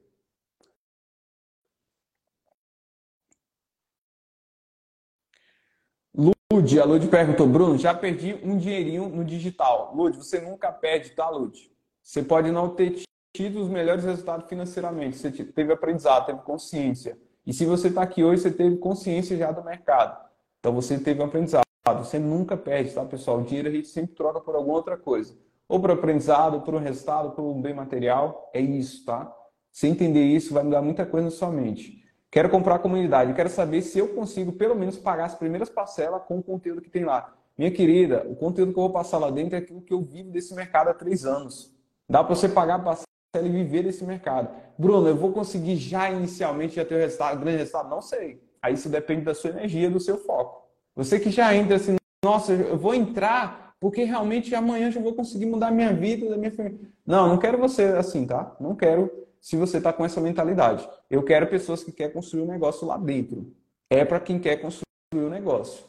Lud, 6.16 6.78
a 6.78 6.84
Lud 6.84 7.08
perguntou, 7.08 7.48
Bruno, 7.48 7.76
já 7.76 7.92
perdi 7.92 8.34
um 8.42 8.56
dinheirinho 8.56 9.08
no 9.08 9.24
digital. 9.24 9.92
Lud, 9.94 10.16
você 10.16 10.40
nunca 10.40 10.70
perde, 10.70 11.10
tá, 11.10 11.28
Lud? 11.28 11.70
Você 12.00 12.22
pode 12.22 12.52
não 12.52 12.74
ter 12.74 13.02
tido 13.34 13.60
os 13.60 13.68
melhores 13.68 14.04
resultados 14.04 14.48
financeiramente, 14.48 15.16
você 15.18 15.32
teve 15.32 15.72
aprendizado, 15.72 16.26
teve 16.26 16.38
consciência. 16.42 17.18
E 17.44 17.52
se 17.52 17.66
você 17.66 17.88
está 17.88 18.02
aqui 18.02 18.22
hoje, 18.22 18.42
você 18.42 18.52
teve 18.52 18.76
consciência 18.76 19.36
já 19.36 19.50
do 19.50 19.64
mercado. 19.64 20.30
Então 20.60 20.72
você 20.72 20.98
teve 20.98 21.20
um 21.20 21.24
aprendizado. 21.24 21.64
Você 21.92 22.18
nunca 22.18 22.56
perde, 22.56 22.94
tá, 22.94 23.04
pessoal? 23.04 23.40
O 23.40 23.42
dinheiro 23.42 23.68
a 23.68 23.70
gente 23.70 23.88
sempre 23.88 24.14
troca 24.14 24.40
por 24.40 24.56
alguma 24.56 24.76
outra 24.76 24.96
coisa. 24.96 25.36
Ou 25.68 25.78
por 25.78 25.90
aprendizado, 25.90 26.54
ou 26.54 26.60
por 26.62 26.74
um 26.74 26.78
resultado, 26.78 27.32
por 27.32 27.42
um 27.42 27.60
bem 27.60 27.74
material. 27.74 28.50
É 28.54 28.60
isso, 28.60 29.04
tá? 29.04 29.30
Se 29.70 29.86
entender 29.86 30.24
isso, 30.24 30.54
vai 30.54 30.64
mudar 30.64 30.80
muita 30.80 31.04
coisa 31.04 31.26
na 31.26 31.30
sua 31.30 31.50
mente. 31.50 32.02
Quero 32.30 32.48
comprar 32.48 32.76
a 32.76 32.78
comunidade. 32.78 33.34
Quero 33.34 33.50
saber 33.50 33.82
se 33.82 33.98
eu 33.98 34.08
consigo, 34.14 34.52
pelo 34.52 34.74
menos, 34.74 34.96
pagar 34.96 35.26
as 35.26 35.34
primeiras 35.34 35.68
parcelas 35.68 36.22
com 36.26 36.38
o 36.38 36.42
conteúdo 36.42 36.80
que 36.80 36.88
tem 36.88 37.04
lá. 37.04 37.34
Minha 37.56 37.70
querida, 37.70 38.26
o 38.30 38.34
conteúdo 38.34 38.72
que 38.72 38.78
eu 38.78 38.84
vou 38.84 38.92
passar 38.92 39.18
lá 39.18 39.30
dentro 39.30 39.54
é 39.54 39.58
aquilo 39.58 39.82
que 39.82 39.92
eu 39.92 40.00
vivo 40.00 40.30
desse 40.30 40.54
mercado 40.54 40.88
há 40.88 40.94
três 40.94 41.26
anos. 41.26 41.70
Dá 42.08 42.24
para 42.24 42.34
você 42.34 42.48
pagar 42.48 42.76
a 42.76 42.78
parcela 42.78 43.06
e 43.36 43.48
viver 43.48 43.82
desse 43.82 44.04
mercado. 44.04 44.48
Bruno, 44.78 45.06
eu 45.06 45.16
vou 45.16 45.32
conseguir 45.32 45.76
já 45.76 46.10
inicialmente 46.10 46.76
já 46.76 46.84
ter 46.84 46.94
o 46.94 46.98
resultado, 46.98 47.40
grande 47.40 47.58
resultado? 47.58 47.90
Não 47.90 48.00
sei. 48.00 48.42
Aí 48.62 48.72
isso 48.72 48.88
depende 48.88 49.20
da 49.20 49.34
sua 49.34 49.50
energia, 49.50 49.90
do 49.90 50.00
seu 50.00 50.16
foco. 50.16 50.63
Você 50.94 51.18
que 51.18 51.30
já 51.30 51.54
entra 51.54 51.76
assim, 51.76 51.96
nossa, 52.24 52.52
eu 52.52 52.78
vou 52.78 52.94
entrar 52.94 53.74
porque 53.80 54.04
realmente 54.04 54.54
amanhã 54.54 54.90
já 54.90 55.00
vou 55.00 55.14
conseguir 55.14 55.46
mudar 55.46 55.70
minha 55.70 55.92
vida, 55.92 56.28
da 56.30 56.38
minha 56.38 56.50
família. 56.50 56.80
Não, 57.06 57.28
não 57.28 57.38
quero 57.38 57.58
você 57.58 57.82
assim, 57.82 58.26
tá? 58.26 58.56
Não 58.58 58.74
quero 58.74 59.10
se 59.40 59.56
você 59.56 59.76
está 59.76 59.92
com 59.92 60.04
essa 60.04 60.22
mentalidade. 60.22 60.88
Eu 61.10 61.22
quero 61.22 61.46
pessoas 61.48 61.84
que 61.84 61.92
querem 61.92 62.14
construir 62.14 62.42
um 62.42 62.46
negócio 62.46 62.86
lá 62.86 62.96
dentro. 62.96 63.52
É 63.90 64.02
para 64.02 64.18
quem 64.18 64.38
quer 64.38 64.56
construir 64.56 64.86
o 65.12 65.26
um 65.26 65.28
negócio. 65.28 65.84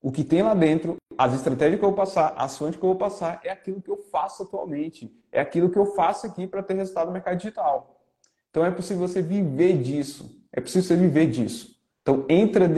O 0.00 0.12
que 0.12 0.22
tem 0.22 0.42
lá 0.42 0.54
dentro, 0.54 0.96
as 1.18 1.34
estratégias 1.34 1.80
que 1.80 1.84
eu 1.84 1.90
vou 1.90 1.96
passar, 1.96 2.32
as 2.36 2.56
fontes 2.56 2.78
que 2.78 2.84
eu 2.84 2.90
vou 2.90 2.98
passar, 2.98 3.40
é 3.42 3.50
aquilo 3.50 3.82
que 3.82 3.90
eu 3.90 3.96
faço 3.96 4.44
atualmente. 4.44 5.12
É 5.32 5.40
aquilo 5.40 5.68
que 5.68 5.78
eu 5.78 5.86
faço 5.94 6.26
aqui 6.26 6.46
para 6.46 6.62
ter 6.62 6.74
resultado 6.74 7.06
no 7.06 7.12
mercado 7.12 7.36
digital. 7.36 8.00
Então 8.50 8.64
é 8.64 8.70
possível 8.70 9.06
você 9.06 9.20
viver 9.20 9.78
disso. 9.78 10.44
É 10.52 10.60
possível 10.60 10.86
você 10.86 10.96
viver 10.96 11.26
disso. 11.26 11.76
Então 12.02 12.24
entra 12.28 12.68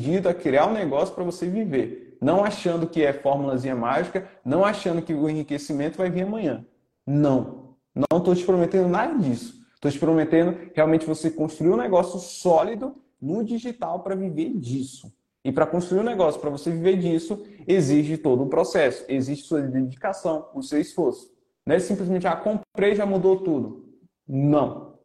decidido 0.00 0.28
a 0.28 0.34
criar 0.34 0.66
um 0.66 0.72
negócio 0.72 1.14
para 1.14 1.24
você 1.24 1.46
viver. 1.46 2.16
Não 2.20 2.42
achando 2.42 2.86
que 2.86 3.02
é 3.02 3.12
fórmulazinha 3.12 3.74
mágica, 3.74 4.28
não 4.44 4.64
achando 4.64 5.02
que 5.02 5.12
o 5.12 5.28
enriquecimento 5.28 5.98
vai 5.98 6.10
vir 6.10 6.22
amanhã. 6.22 6.64
Não. 7.06 7.76
Não 7.94 8.18
estou 8.18 8.34
te 8.34 8.44
prometendo 8.44 8.88
nada 8.88 9.16
disso. 9.18 9.60
Estou 9.74 9.90
te 9.90 9.98
prometendo 9.98 10.70
realmente 10.74 11.06
você 11.06 11.30
construir 11.30 11.70
um 11.70 11.76
negócio 11.76 12.18
sólido 12.18 12.94
no 13.20 13.44
digital 13.44 14.00
para 14.00 14.14
viver 14.14 14.50
disso. 14.58 15.12
E 15.42 15.50
para 15.50 15.66
construir 15.66 16.00
um 16.00 16.04
negócio, 16.04 16.40
para 16.40 16.50
você 16.50 16.70
viver 16.70 16.98
disso, 16.98 17.42
exige 17.66 18.18
todo 18.18 18.42
o 18.42 18.48
processo, 18.48 19.04
exige 19.08 19.42
sua 19.42 19.62
dedicação, 19.62 20.48
o 20.54 20.62
seu 20.62 20.78
esforço. 20.78 21.30
Não 21.66 21.74
é 21.74 21.78
simplesmente, 21.78 22.26
ah, 22.26 22.36
comprei 22.36 22.94
já 22.94 23.06
mudou 23.06 23.42
tudo. 23.42 23.88
Não. 24.28 24.98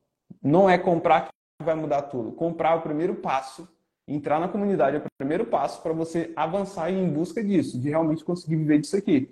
Não 0.44 0.70
é 0.70 0.78
comprar 0.78 1.28
que 1.28 1.66
vai 1.66 1.76
mudar 1.76 2.04
tudo. 2.04 2.34
Comprar 2.34 2.74
é 2.74 2.76
o 2.76 2.82
primeiro 2.82 3.16
passo, 3.16 3.68
entrar 4.08 4.40
na 4.40 4.48
comunidade 4.48 4.98
é 4.98 5.00
o 5.00 5.04
primeiro 5.18 5.46
passo 5.46 5.82
para 5.82 5.94
você 5.94 6.32
avançar 6.36 6.92
em 6.92 7.10
busca 7.10 7.44
disso, 7.44 7.80
de 7.80 7.90
realmente 7.90 8.24
conseguir 8.24 8.56
viver 8.58 8.80
disso 8.80 8.96
aqui. 8.96 9.30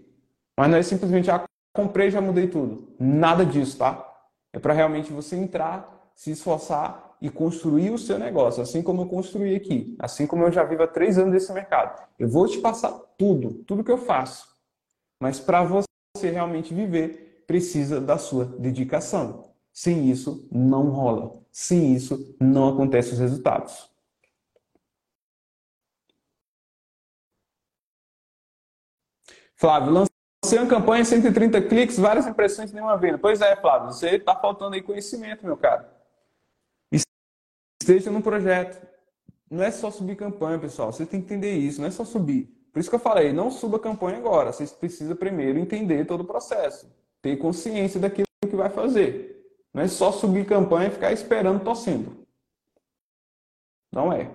Mas 0.58 0.70
não 0.70 0.78
é 0.78 0.84
simplesmente, 0.84 1.30
ah, 1.30 1.44
comprei 1.74 2.10
já 2.10 2.22
mudei 2.22 2.48
tudo. 2.48 2.96
Nada 3.00 3.46
disso, 3.46 3.78
tá? 3.78 4.10
É 4.52 4.60
para 4.60 4.74
realmente 4.74 5.12
você 5.12 5.36
entrar, 5.36 6.12
se 6.16 6.32
esforçar 6.32 7.16
e 7.22 7.30
construir 7.30 7.92
o 7.92 7.98
seu 7.98 8.20
negócio, 8.20 8.62
assim 8.62 8.84
como 8.84 9.04
eu 9.04 9.08
construí 9.08 9.56
aqui, 9.56 9.96
assim 10.00 10.28
como 10.28 10.44
eu 10.44 10.52
já 10.52 10.64
vivo 10.64 10.84
há 10.84 10.88
três 10.88 11.18
anos 11.18 11.34
nesse 11.34 11.54
mercado. 11.54 12.06
Eu 12.20 12.28
vou 12.28 12.48
te 12.48 12.60
passar 12.60 12.92
tudo, 13.18 13.64
tudo 13.66 13.84
que 13.84 13.92
eu 13.92 13.98
faço. 13.98 14.48
Mas 15.22 15.40
para 15.40 15.64
você 15.64 15.88
realmente 16.22 16.74
viver, 16.74 17.44
precisa 17.48 18.02
da 18.02 18.18
sua 18.18 18.46
dedicação. 18.46 19.54
Sem 19.72 20.10
isso, 20.10 20.48
não 20.52 20.90
rola. 20.90 21.40
Sem 21.52 21.96
isso, 21.96 22.36
não 22.40 22.70
acontecem 22.70 23.14
os 23.14 23.20
resultados. 23.20 23.93
Flávio, 29.64 29.94
lancei 29.94 30.60
uma 30.60 30.68
campanha, 30.68 31.06
130 31.06 31.62
cliques, 31.62 31.98
várias 31.98 32.28
impressões, 32.28 32.74
nenhuma 32.74 32.98
venda. 32.98 33.18
Pois 33.18 33.40
é, 33.40 33.56
Flávio, 33.56 33.94
você 33.94 34.18
está 34.18 34.36
faltando 34.36 34.76
aí 34.76 34.82
conhecimento, 34.82 35.46
meu 35.46 35.56
cara. 35.56 35.90
Esteja 37.82 38.12
no 38.12 38.22
projeto. 38.22 38.86
Não 39.50 39.64
é 39.64 39.72
só 39.72 39.90
subir 39.90 40.18
campanha, 40.18 40.60
pessoal. 40.60 40.92
Você 40.92 41.06
tem 41.06 41.22
que 41.22 41.28
entender 41.28 41.54
isso. 41.54 41.80
Não 41.80 41.88
é 41.88 41.92
só 41.92 42.04
subir. 42.04 42.54
Por 42.74 42.80
isso 42.82 42.90
que 42.90 42.96
eu 42.98 43.00
falei, 43.00 43.32
não 43.32 43.50
suba 43.50 43.80
campanha 43.80 44.18
agora. 44.18 44.52
Você 44.52 44.68
precisa 44.68 45.16
primeiro 45.16 45.58
entender 45.58 46.04
todo 46.04 46.22
o 46.22 46.28
processo. 46.28 46.94
Ter 47.22 47.38
consciência 47.38 48.02
daquilo 48.02 48.28
que 48.42 48.58
vai 48.58 48.70
fazer. 48.70 49.48
Não 49.74 49.82
é 49.82 49.88
só 49.88 50.12
subir 50.12 50.46
campanha 50.46 50.90
e 50.90 50.92
ficar 50.92 51.14
esperando 51.14 51.64
torcendo. 51.64 52.28
Não 53.94 54.12
é. 54.12 54.30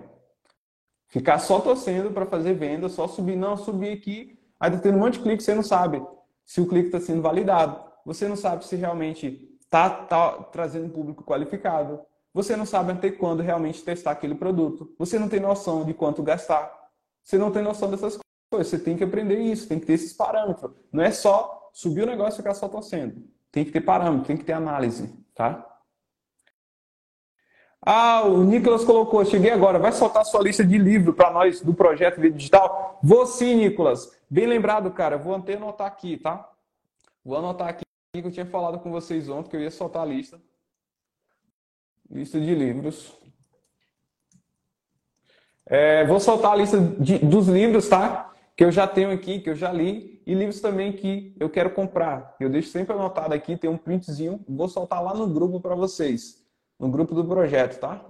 Ficar 1.05 1.37
só 1.37 1.61
torcendo 1.61 2.09
para 2.11 2.25
fazer 2.25 2.55
venda, 2.55 2.89
só 2.89 3.07
subir, 3.07 3.35
não, 3.35 3.55
subir 3.55 3.91
aqui, 3.91 4.38
aí 4.59 4.71
tá 4.71 4.77
tendo 4.77 4.97
um 4.97 4.99
monte 4.99 5.13
de 5.13 5.23
clique, 5.23 5.43
você 5.43 5.55
não 5.55 5.63
sabe 5.63 6.05
se 6.45 6.59
o 6.59 6.67
clique 6.67 6.87
está 6.87 6.99
sendo 6.99 7.21
validado. 7.21 7.79
Você 8.05 8.27
não 8.27 8.35
sabe 8.35 8.65
se 8.65 8.75
realmente 8.75 9.47
está 9.61 9.89
tá 9.89 10.31
trazendo 10.51 10.85
um 10.85 10.89
público 10.89 11.23
qualificado. 11.23 12.01
Você 12.33 12.55
não 12.55 12.65
sabe 12.65 12.91
até 12.91 13.11
quando 13.11 13.43
realmente 13.43 13.83
testar 13.83 14.11
aquele 14.11 14.35
produto. 14.35 14.93
Você 14.97 15.19
não 15.19 15.29
tem 15.29 15.39
noção 15.39 15.85
de 15.85 15.93
quanto 15.93 16.23
gastar. 16.23 16.71
Você 17.23 17.37
não 17.37 17.51
tem 17.51 17.61
noção 17.61 17.89
dessas 17.89 18.17
coisas. 18.51 18.67
Você 18.67 18.79
tem 18.79 18.97
que 18.97 19.03
aprender 19.03 19.39
isso, 19.39 19.67
tem 19.67 19.79
que 19.79 19.85
ter 19.85 19.93
esses 19.93 20.13
parâmetros. 20.13 20.71
Não 20.91 21.03
é 21.03 21.11
só 21.11 21.69
subir 21.71 22.03
o 22.03 22.07
negócio 22.07 22.35
e 22.35 22.37
ficar 22.37 22.53
só 22.53 22.67
torcendo. 22.67 23.23
Tem 23.51 23.63
que 23.63 23.71
ter 23.71 23.81
parâmetro, 23.81 24.25
tem 24.25 24.37
que 24.37 24.43
ter 24.43 24.53
análise, 24.53 25.13
tá? 25.35 25.65
Ah, 27.81 28.23
o 28.25 28.43
Nicolas 28.43 28.83
colocou, 28.83 29.23
cheguei 29.23 29.51
agora, 29.51 29.79
vai 29.79 29.91
soltar 29.91 30.25
sua 30.25 30.41
lista 30.41 30.65
de 30.65 30.77
livro 30.77 31.13
para 31.13 31.31
nós 31.31 31.61
do 31.61 31.73
projeto 31.73 32.19
Vida 32.19 32.35
Digital? 32.35 32.99
Vou 33.01 33.25
sim, 33.25 33.55
Nicolas. 33.55 34.11
Bem 34.29 34.45
lembrado, 34.45 34.91
cara. 34.91 35.17
Vou 35.17 35.33
até 35.33 35.55
anotar 35.55 35.87
aqui, 35.87 36.17
tá? 36.17 36.47
Vou 37.25 37.37
anotar 37.37 37.67
aqui 37.67 37.83
que 38.13 38.27
eu 38.27 38.31
tinha 38.31 38.45
falado 38.45 38.79
com 38.79 38.91
vocês 38.91 39.27
ontem 39.27 39.49
que 39.49 39.55
eu 39.55 39.61
ia 39.61 39.71
soltar 39.71 40.03
a 40.03 40.05
lista. 40.05 40.39
Lista 42.09 42.39
de 42.39 42.53
livros. 42.53 43.17
É, 45.65 46.05
vou 46.05 46.19
soltar 46.19 46.53
a 46.53 46.55
lista 46.55 46.79
de, 46.79 47.19
dos 47.19 47.47
livros, 47.47 47.87
tá? 47.87 48.31
Que 48.55 48.63
eu 48.63 48.71
já 48.71 48.87
tenho 48.87 49.11
aqui, 49.11 49.39
que 49.39 49.49
eu 49.49 49.55
já 49.55 49.71
li, 49.71 50.21
e 50.25 50.33
livros 50.33 50.59
também 50.59 50.93
que 50.93 51.35
eu 51.39 51.49
quero 51.49 51.71
comprar. 51.71 52.35
Eu 52.39 52.49
deixo 52.49 52.69
sempre 52.69 52.93
anotado 52.93 53.33
aqui, 53.33 53.57
tem 53.57 53.69
um 53.69 53.77
printzinho, 53.77 54.43
vou 54.47 54.67
soltar 54.67 55.03
lá 55.03 55.13
no 55.13 55.27
grupo 55.27 55.59
para 55.61 55.75
vocês, 55.75 56.43
no 56.79 56.89
grupo 56.89 57.15
do 57.15 57.25
projeto, 57.25 57.79
tá? 57.79 58.03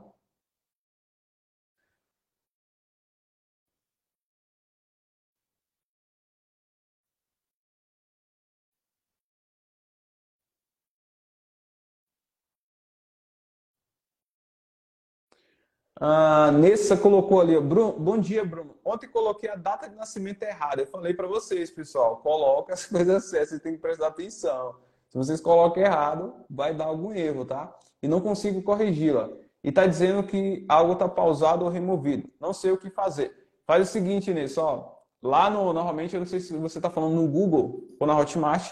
Ah, 16.02 16.50
Nessa 16.54 16.96
colocou 16.96 17.42
ali, 17.42 17.60
Bruno, 17.60 17.92
bom 17.92 18.18
dia, 18.18 18.46
Bruno. 18.46 18.78
Ontem 18.86 19.10
coloquei 19.10 19.50
a 19.50 19.56
data 19.56 19.90
de 19.90 19.96
nascimento 19.98 20.42
errada. 20.44 20.82
Eu 20.82 20.88
falei 20.88 21.14
para 21.14 21.28
vocês, 21.28 21.70
pessoal, 21.70 22.18
coloca 22.18 22.74
as 22.74 22.86
coisas 22.88 23.26
certas, 23.26 23.50
vocês 23.50 23.62
têm 23.62 23.74
que 23.74 23.80
prestar 23.80 24.08
atenção. 24.08 24.76
Se 25.10 25.18
vocês 25.18 25.42
colocam 25.42 25.84
errado, 25.84 26.34
vai 26.50 26.74
dar 26.74 26.86
algum 26.86 27.12
erro, 27.12 27.44
tá? 27.44 27.76
E 28.02 28.08
não 28.08 28.22
consigo 28.22 28.62
corrigi-la. 28.62 29.30
E 29.62 29.74
tá 29.74 29.86
dizendo 29.86 30.24
que 30.24 30.66
algo 30.70 30.96
tá 30.96 31.10
pausado 31.10 31.66
ou 31.66 31.72
removido. 31.72 32.30
Não 32.40 32.54
sei 32.54 32.72
o 32.72 32.78
que 32.78 32.90
fazer. 32.90 33.36
Faz 33.68 33.90
o 33.90 33.92
seguinte, 33.92 34.32
Inês, 34.32 34.58
ó. 34.58 35.04
Lá 35.22 35.50
no, 35.50 35.74
normalmente, 35.74 36.14
eu 36.14 36.22
não 36.22 36.28
sei 36.28 36.40
se 36.40 36.56
você 36.56 36.78
está 36.78 36.90
falando 36.90 37.16
no 37.16 37.28
Google 37.28 37.84
ou 38.00 38.08
na 38.08 38.18
Hotmart, 38.18 38.72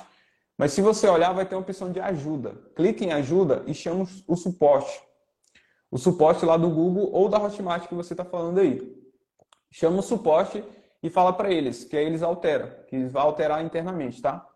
mas 0.57 0.71
se 0.71 0.81
você 0.81 1.09
olhar, 1.09 1.33
vai 1.33 1.45
ter 1.45 1.55
uma 1.55 1.61
opção 1.61 1.91
de 1.91 1.99
ajuda. 1.99 2.55
Clique 2.73 3.03
em 3.03 3.11
ajuda 3.11 3.63
e 3.67 3.73
chama 3.73 4.07
o 4.25 4.35
suporte 4.37 5.06
o 5.89 5.97
suporte 5.97 6.45
lá 6.45 6.57
do 6.57 6.69
Google 6.69 7.09
ou 7.11 7.29
da 7.29 7.41
Hotmart 7.41 7.87
que 7.87 7.95
você 7.95 8.13
está 8.13 8.25
falando 8.25 8.59
aí. 8.59 8.95
Chama 9.71 9.99
o 9.99 10.03
suporte 10.03 10.63
e 11.01 11.09
fala 11.09 11.33
para 11.33 11.51
eles, 11.51 11.83
que 11.83 11.95
aí 11.95 12.05
eles 12.05 12.23
alteram, 12.23 12.69
que 12.87 12.95
eles 12.95 13.11
vão 13.11 13.21
alterar 13.21 13.63
internamente, 13.63 14.21
tá? 14.21 14.47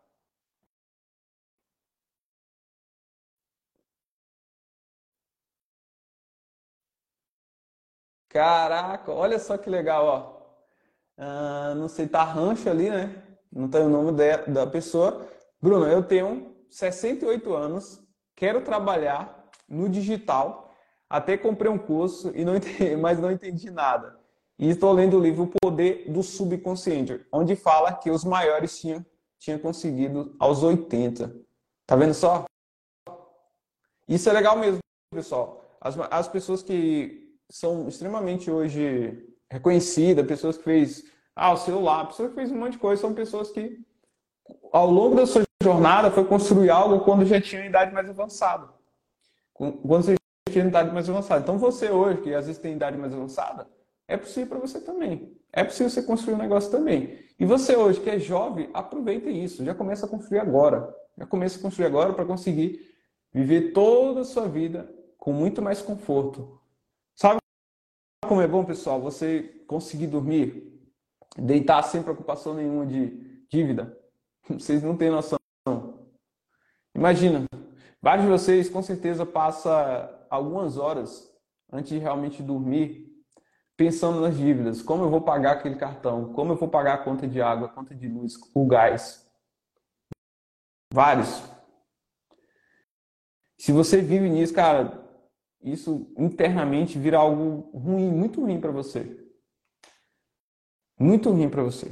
Caraca, 8.29 9.11
olha 9.11 9.37
só 9.39 9.57
que 9.57 9.69
legal, 9.69 10.05
ó. 10.05 10.41
Ah, 11.17 11.73
não 11.75 11.87
sei, 11.89 12.07
tá 12.07 12.23
rancho 12.23 12.69
ali, 12.69 12.89
né? 12.89 13.23
Não 13.51 13.69
tem 13.69 13.81
o 13.83 13.89
nome 13.89 14.11
da 14.47 14.65
pessoa. 14.65 15.27
Bruno, 15.61 15.85
eu 15.85 16.01
tenho 16.01 16.55
68 16.69 17.53
anos, 17.53 18.01
quero 18.35 18.63
trabalhar 18.63 19.49
no 19.67 19.89
digital 19.89 20.70
até 21.11 21.37
comprei 21.37 21.69
um 21.69 21.77
curso 21.77 22.31
e 22.33 22.45
não 22.45 22.55
entendi, 22.57 22.95
mas 22.95 23.19
não 23.19 23.29
entendi 23.29 23.69
nada. 23.69 24.17
E 24.57 24.69
estou 24.69 24.93
lendo 24.93 25.17
o 25.17 25.21
livro 25.21 25.43
O 25.43 25.59
Poder 25.61 26.09
do 26.09 26.23
Subconsciente, 26.23 27.25
onde 27.31 27.55
fala 27.55 27.93
que 27.93 28.09
os 28.09 28.23
maiores 28.23 28.79
tinham, 28.79 29.05
tinham 29.37 29.59
conseguido 29.59 30.35
aos 30.39 30.63
80. 30.63 31.35
Tá 31.85 31.95
vendo 31.95 32.13
só? 32.13 32.45
Isso 34.07 34.29
é 34.29 34.33
legal 34.33 34.57
mesmo, 34.57 34.79
pessoal. 35.13 35.77
As, 35.81 35.97
as 36.11 36.27
pessoas 36.27 36.63
que 36.63 37.35
são 37.49 37.87
extremamente 37.87 38.49
hoje 38.49 39.27
reconhecidas, 39.49 40.25
pessoas 40.25 40.57
que 40.57 40.63
fez 40.63 41.03
ah, 41.35 41.51
o 41.51 41.57
celular, 41.57 42.07
pessoas 42.07 42.29
que 42.29 42.35
fez 42.35 42.51
um 42.51 42.57
monte 42.57 42.73
de 42.73 42.79
coisa, 42.79 43.01
são 43.01 43.13
pessoas 43.13 43.51
que 43.51 43.79
ao 44.71 44.89
longo 44.89 45.15
da 45.15 45.25
sua 45.25 45.43
jornada 45.61 46.11
foi 46.11 46.23
construir 46.23 46.69
algo 46.69 47.03
quando 47.03 47.25
já 47.25 47.41
tinha 47.41 47.65
idade 47.65 47.93
mais 47.93 48.09
avançada. 48.09 48.69
Quando 49.53 49.81
você 49.83 50.15
tinha 50.51 50.65
idade 50.65 50.93
mais 50.93 51.09
avançada. 51.09 51.41
Então 51.41 51.57
você 51.57 51.89
hoje, 51.89 52.21
que 52.21 52.33
às 52.33 52.45
vezes 52.45 52.61
tem 52.61 52.73
idade 52.73 52.97
mais 52.97 53.13
avançada, 53.13 53.67
é 54.07 54.17
possível 54.17 54.49
para 54.49 54.59
você 54.59 54.79
também. 54.81 55.35
É 55.53 55.63
possível 55.63 55.89
você 55.89 56.03
construir 56.03 56.35
um 56.35 56.37
negócio 56.37 56.69
também. 56.69 57.17
E 57.39 57.45
você 57.45 57.75
hoje, 57.75 57.99
que 57.99 58.09
é 58.09 58.19
jovem, 58.19 58.69
aproveita 58.73 59.29
isso. 59.29 59.63
Já 59.65 59.73
começa 59.73 60.05
a 60.05 60.09
construir 60.09 60.39
agora. 60.39 60.93
Já 61.17 61.25
começa 61.25 61.57
a 61.57 61.61
construir 61.61 61.85
agora 61.85 62.13
para 62.13 62.25
conseguir 62.25 62.79
viver 63.33 63.71
toda 63.71 64.21
a 64.21 64.25
sua 64.25 64.47
vida 64.47 64.93
com 65.17 65.31
muito 65.31 65.61
mais 65.61 65.81
conforto. 65.81 66.59
Sabe 67.15 67.39
como 68.25 68.41
é 68.41 68.47
bom, 68.47 68.63
pessoal, 68.63 69.01
você 69.01 69.63
conseguir 69.67 70.07
dormir, 70.07 70.79
deitar 71.37 71.81
sem 71.83 72.03
preocupação 72.03 72.53
nenhuma 72.53 72.85
de 72.85 73.45
dívida? 73.49 73.97
Vocês 74.49 74.83
não 74.83 74.97
têm 74.97 75.09
noção. 75.09 75.37
Imagina, 76.93 77.45
vários 78.01 78.25
de 78.25 78.31
vocês 78.31 78.69
com 78.69 78.81
certeza 78.81 79.25
passa 79.25 80.20
algumas 80.31 80.77
horas 80.77 81.29
antes 81.71 81.91
de 81.91 81.99
realmente 81.99 82.41
dormir, 82.41 83.11
pensando 83.75 84.21
nas 84.21 84.37
dívidas, 84.37 84.81
como 84.81 85.03
eu 85.03 85.09
vou 85.09 85.21
pagar 85.21 85.53
aquele 85.53 85.75
cartão, 85.75 86.31
como 86.33 86.53
eu 86.53 86.55
vou 86.55 86.69
pagar 86.69 86.93
a 86.95 87.03
conta 87.03 87.27
de 87.27 87.41
água, 87.41 87.67
a 87.67 87.71
conta 87.71 87.93
de 87.93 88.07
luz, 88.07 88.33
o 88.55 88.65
gás. 88.65 89.29
Vários. 90.93 91.43
Se 93.59 93.71
você 93.71 94.01
vive 94.01 94.29
nisso, 94.29 94.53
cara, 94.53 95.01
isso 95.61 96.13
internamente 96.17 96.97
vira 96.97 97.17
algo 97.17 97.69
ruim, 97.77 98.09
muito 98.09 98.41
ruim 98.41 98.59
para 98.59 98.71
você. 98.71 99.17
Muito 100.99 101.29
ruim 101.29 101.49
para 101.49 101.63
você. 101.63 101.91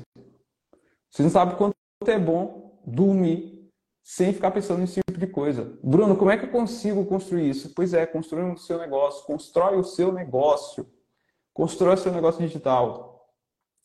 Você 1.09 1.23
não 1.23 1.29
sabe 1.29 1.57
quanto 1.57 1.75
é 2.05 2.19
bom 2.19 2.81
dormir 2.85 3.58
sem 4.03 4.33
ficar 4.33 4.51
pensando 4.51 4.79
nesse 4.79 4.99
tipo 5.07 5.19
de 5.19 5.27
coisa. 5.27 5.77
Bruno, 5.83 6.15
como 6.15 6.31
é 6.31 6.37
que 6.37 6.45
eu 6.45 6.51
consigo 6.51 7.05
construir 7.05 7.49
isso? 7.49 7.73
Pois 7.75 7.93
é, 7.93 8.05
construir 8.05 8.43
o 8.43 8.57
seu 8.57 8.77
negócio, 8.77 9.25
constrói 9.25 9.77
o 9.77 9.83
seu 9.83 10.11
negócio. 10.11 10.87
Constrói 11.53 11.95
o 11.95 11.97
seu 11.97 12.11
negócio 12.11 12.41
digital. 12.41 13.29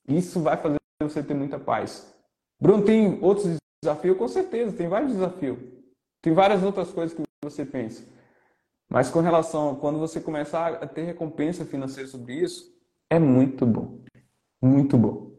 Isso 0.07 0.41
vai 0.41 0.57
fazer 0.57 0.79
você 1.01 1.23
ter 1.23 1.35
muita 1.35 1.59
paz. 1.59 2.15
Bruno, 2.61 2.85
tem 2.85 3.19
outros 3.23 3.57
desafios? 3.83 4.17
Com 4.17 4.29
certeza, 4.29 4.77
tem 4.77 4.89
vários 4.89 5.13
desafios. 5.13 5.59
Tem 6.23 6.33
várias 6.33 6.63
outras 6.63 6.91
coisas 6.91 7.17
que 7.17 7.23
você 7.43 7.65
pensa. 7.65 8.05
Mas 8.89 9.11
com 9.11 9.21
relação 9.21 9.75
quando 9.77 9.99
você 9.99 10.21
começar 10.21 10.75
a 10.75 10.87
ter 10.87 11.03
recompensa 11.03 11.65
financeira 11.65 12.09
sobre 12.09 12.35
isso, 12.35 12.73
é 13.11 13.19
muito 13.19 13.67
bom. 13.67 14.01
Muito 14.63 14.97
bom. 14.97 15.33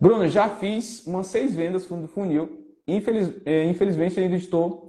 Bruno, 0.00 0.26
já 0.28 0.48
fiz 0.48 1.06
umas 1.06 1.28
seis 1.28 1.54
vendas 1.54 1.86
do 1.86 2.08
funil. 2.08 2.61
Infeliz, 2.86 3.40
é, 3.46 3.64
infelizmente 3.64 4.18
ainda 4.18 4.36
estou 4.36 4.88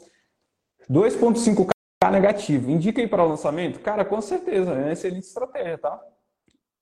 2.5k 0.89 1.73
negativo. 2.11 2.69
Indica 2.69 3.01
aí 3.01 3.07
para 3.07 3.23
o 3.23 3.29
lançamento? 3.29 3.79
Cara, 3.79 4.03
com 4.03 4.19
certeza, 4.21 4.71
é 4.71 4.83
uma 4.83 4.91
excelente 4.91 5.25
estratégia, 5.25 5.77
tá? 5.77 6.01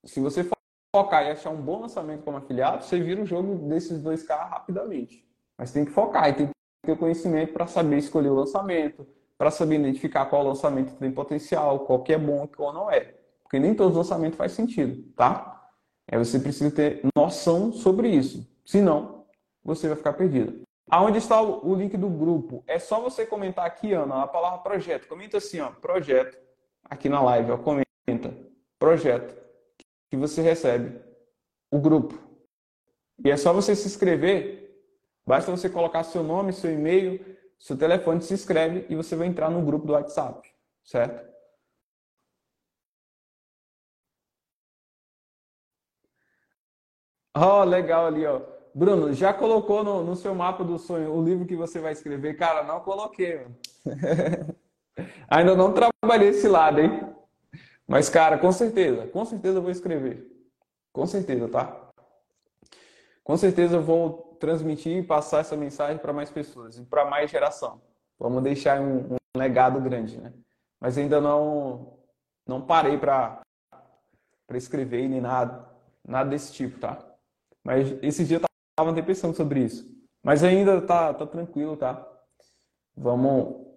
Se 0.04 0.20
você 0.20 0.48
focar 0.96 1.26
e 1.26 1.32
achar 1.32 1.52
um 1.52 1.62
bom 1.62 1.82
lançamento 1.82 2.24
como 2.24 2.38
afiliado, 2.38 2.84
você 2.84 3.00
vira 3.00 3.22
o 3.22 3.26
jogo 3.26 3.68
desses 3.70 4.02
2k 4.02 4.50
rapidamente. 4.50 5.26
Mas 5.58 5.72
tem 5.72 5.86
que 5.86 5.92
focar 5.92 6.30
e 6.30 6.34
tem 6.34 6.48
que 6.48 6.54
ter 6.86 6.98
conhecimento 6.98 7.54
para 7.54 7.68
saber 7.68 7.98
escolher 7.98 8.30
o 8.30 8.36
lançamento, 8.36 9.08
para 9.38 9.52
saber 9.52 9.80
identificar 9.80 10.26
qual 10.26 10.44
lançamento 10.44 10.96
tem 10.96 11.12
potencial, 11.12 11.86
qual 11.86 12.04
que 12.04 12.14
é 12.14 12.18
bom 12.18 12.46
e 12.46 12.48
qual 12.48 12.74
não 12.74 12.90
é. 12.90 13.16
Porque 13.44 13.60
nem 13.60 13.76
todos 13.76 13.92
os 13.92 13.98
lançamentos 13.98 14.38
faz 14.38 14.54
sentido, 14.54 15.04
tá? 15.16 15.70
É, 16.08 16.18
você 16.18 16.40
precisa 16.40 16.74
ter 16.74 17.02
noção 17.16 17.72
sobre 17.72 18.10
isso. 18.10 18.50
Senão, 18.66 19.26
você 19.64 19.88
vai 19.88 19.98
ficar 19.98 20.14
perdido. 20.14 20.62
Aonde 20.90 21.20
está 21.20 21.42
o 21.42 21.74
link 21.76 21.96
do 21.96 22.10
grupo? 22.10 22.64
É 22.68 22.78
só 22.78 23.00
você 23.00 23.26
comentar 23.26 23.66
aqui, 23.66 23.94
Ana, 23.94 24.24
a 24.24 24.28
palavra 24.28 24.60
projeto. 24.60 25.08
Comenta 25.08 25.38
assim, 25.38 25.60
ó, 25.60 25.72
projeto, 25.72 26.38
aqui 26.84 27.08
na 27.08 27.22
live, 27.22 27.52
ó, 27.52 27.58
comenta, 27.58 28.36
projeto, 28.78 29.36
que 30.10 30.18
você 30.18 30.42
recebe 30.42 31.02
o 31.72 31.80
grupo. 31.80 32.20
E 33.24 33.30
é 33.30 33.38
só 33.38 33.54
você 33.54 33.76
se 33.76 33.88
inscrever, 33.88 34.76
basta 35.26 35.52
você 35.52 35.70
colocar 35.70 36.04
seu 36.04 36.24
nome, 36.24 36.52
seu 36.52 36.72
e-mail, 36.72 37.38
seu 37.60 37.78
telefone, 37.78 38.22
se 38.22 38.34
inscreve 38.34 38.86
e 38.90 38.96
você 38.96 39.16
vai 39.16 39.28
entrar 39.28 39.50
no 39.50 39.64
grupo 39.64 39.86
do 39.86 39.94
WhatsApp, 39.94 40.52
certo? 40.84 41.32
Oh, 47.36 47.64
legal 47.64 48.08
ali, 48.08 48.26
ó. 48.26 48.42
Bruno, 48.74 49.14
já 49.14 49.34
colocou 49.34 49.84
no, 49.84 50.04
no, 50.04 50.16
seu 50.16 50.34
mapa 50.34 50.64
do 50.64 50.78
sonho 50.80 51.14
o 51.14 51.24
livro 51.24 51.46
que 51.46 51.56
você 51.56 51.80
vai 51.80 51.92
escrever? 51.92 52.36
Cara, 52.36 52.64
não 52.64 52.80
coloquei. 52.80 53.46
Ainda 55.30 55.56
não 55.56 55.74
trabalhei 55.74 56.30
esse 56.30 56.48
lado, 56.48 56.80
hein? 56.80 57.14
Mas, 57.88 58.10
cara, 58.10 58.38
com 58.38 58.52
certeza, 58.52 59.08
com 59.08 59.26
certeza 59.26 59.58
eu 59.58 59.62
vou 59.62 59.72
escrever. 59.72 60.26
Com 60.94 61.06
certeza, 61.06 61.48
tá? 61.50 61.90
Com 63.24 63.38
certeza 63.38 63.78
eu 63.78 63.82
vou 63.82 64.38
transmitir 64.40 64.98
e 64.98 65.04
passar 65.04 65.40
essa 65.40 65.56
mensagem 65.58 65.98
para 65.98 66.14
mais 66.14 66.30
pessoas 66.30 66.78
e 66.78 66.84
para 66.84 67.06
mais 67.06 67.30
geração. 67.30 67.82
Vamos 68.18 68.42
deixar 68.42 68.80
um, 68.80 69.14
um 69.14 69.18
legado 69.38 69.80
grande, 69.82 70.20
né? 70.20 70.34
Mas 70.80 70.98
ainda 70.98 71.20
não 71.20 71.98
não 72.48 72.62
parei 72.62 72.98
para 72.98 73.42
para 74.48 74.58
escrever 74.58 75.08
nem 75.08 75.22
nada, 75.22 75.70
nada 76.06 76.30
desse 76.30 76.52
tipo, 76.52 76.80
tá? 76.80 76.98
Mas 77.64 77.98
esse 78.02 78.26
dia 78.26 78.38
eu 78.38 78.51
tava 78.82 78.92
até 78.92 79.02
pensando 79.02 79.36
sobre 79.36 79.64
isso. 79.64 79.86
Mas 80.24 80.44
ainda 80.44 80.82
tá, 80.82 81.14
tá 81.14 81.26
tranquilo, 81.26 81.78
tá? 81.78 82.08
Vamos 82.96 83.68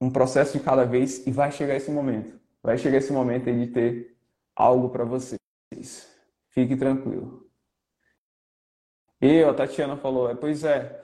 um 0.00 0.10
processo 0.10 0.56
de 0.56 0.64
cada 0.64 0.84
vez 0.84 1.26
e 1.26 1.30
vai 1.30 1.50
chegar 1.50 1.74
esse 1.74 1.90
momento. 1.90 2.38
Vai 2.62 2.78
chegar 2.78 2.98
esse 2.98 3.12
momento 3.12 3.48
aí 3.48 3.66
de 3.66 3.72
ter 3.72 4.16
algo 4.54 4.90
para 4.90 5.04
vocês. 5.04 5.38
Fique 6.48 6.76
tranquilo. 6.76 7.48
E 9.20 9.42
a 9.42 9.52
Tatiana 9.52 9.96
falou, 9.96 10.30
é, 10.30 10.34
pois 10.34 10.62
é, 10.64 11.02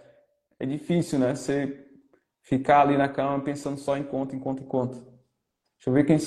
é 0.59 0.67
difícil, 0.67 1.19
né? 1.19 1.35
Você 1.35 1.89
ficar 2.43 2.83
ali 2.83 2.97
na 2.97 3.09
cama 3.09 3.43
pensando 3.43 3.79
só 3.79 3.97
em 3.97 4.05
conta, 4.05 4.37
em 4.37 4.39
conta, 4.39 4.63
em 4.63 4.67
conta. 4.67 4.95
Deixa 4.95 5.89
eu 5.89 5.93
ver 5.93 6.05
quem 6.05 6.19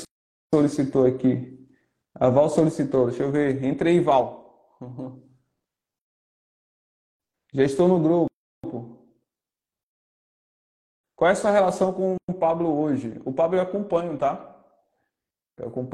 solicitou 0.54 1.06
aqui. 1.06 1.60
A 2.16 2.30
Val 2.30 2.50
solicitou, 2.50 3.08
deixa 3.08 3.24
eu 3.24 3.32
ver. 3.32 3.64
Entrei, 3.64 4.00
Val. 4.02 4.78
Já 7.54 7.64
estou 7.64 7.88
no 7.88 8.00
grupo. 8.00 8.28
Qual 11.16 11.30
é 11.30 11.34
a 11.34 11.36
sua 11.36 11.52
relação 11.52 11.94
com 11.94 12.16
o 12.28 12.34
Pablo 12.34 12.76
hoje? 12.82 13.22
O 13.24 13.32
Pablo 13.32 13.58
eu 13.58 13.62
acompanho, 13.62 14.18
tá? 14.18 14.60
Eu 15.58 15.68
acompanho 15.68 15.94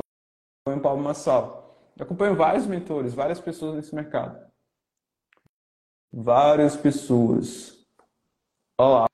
o 0.67 0.81
Pablo 0.81 1.03
Massal. 1.03 1.91
Eu 1.97 2.05
acompanho 2.05 2.35
vários 2.35 2.65
mentores, 2.65 3.13
várias 3.13 3.41
pessoas 3.41 3.75
nesse 3.75 3.93
mercado. 3.93 4.39
Várias 6.11 6.77
pessoas. 6.77 7.85
Ó, 8.79 9.05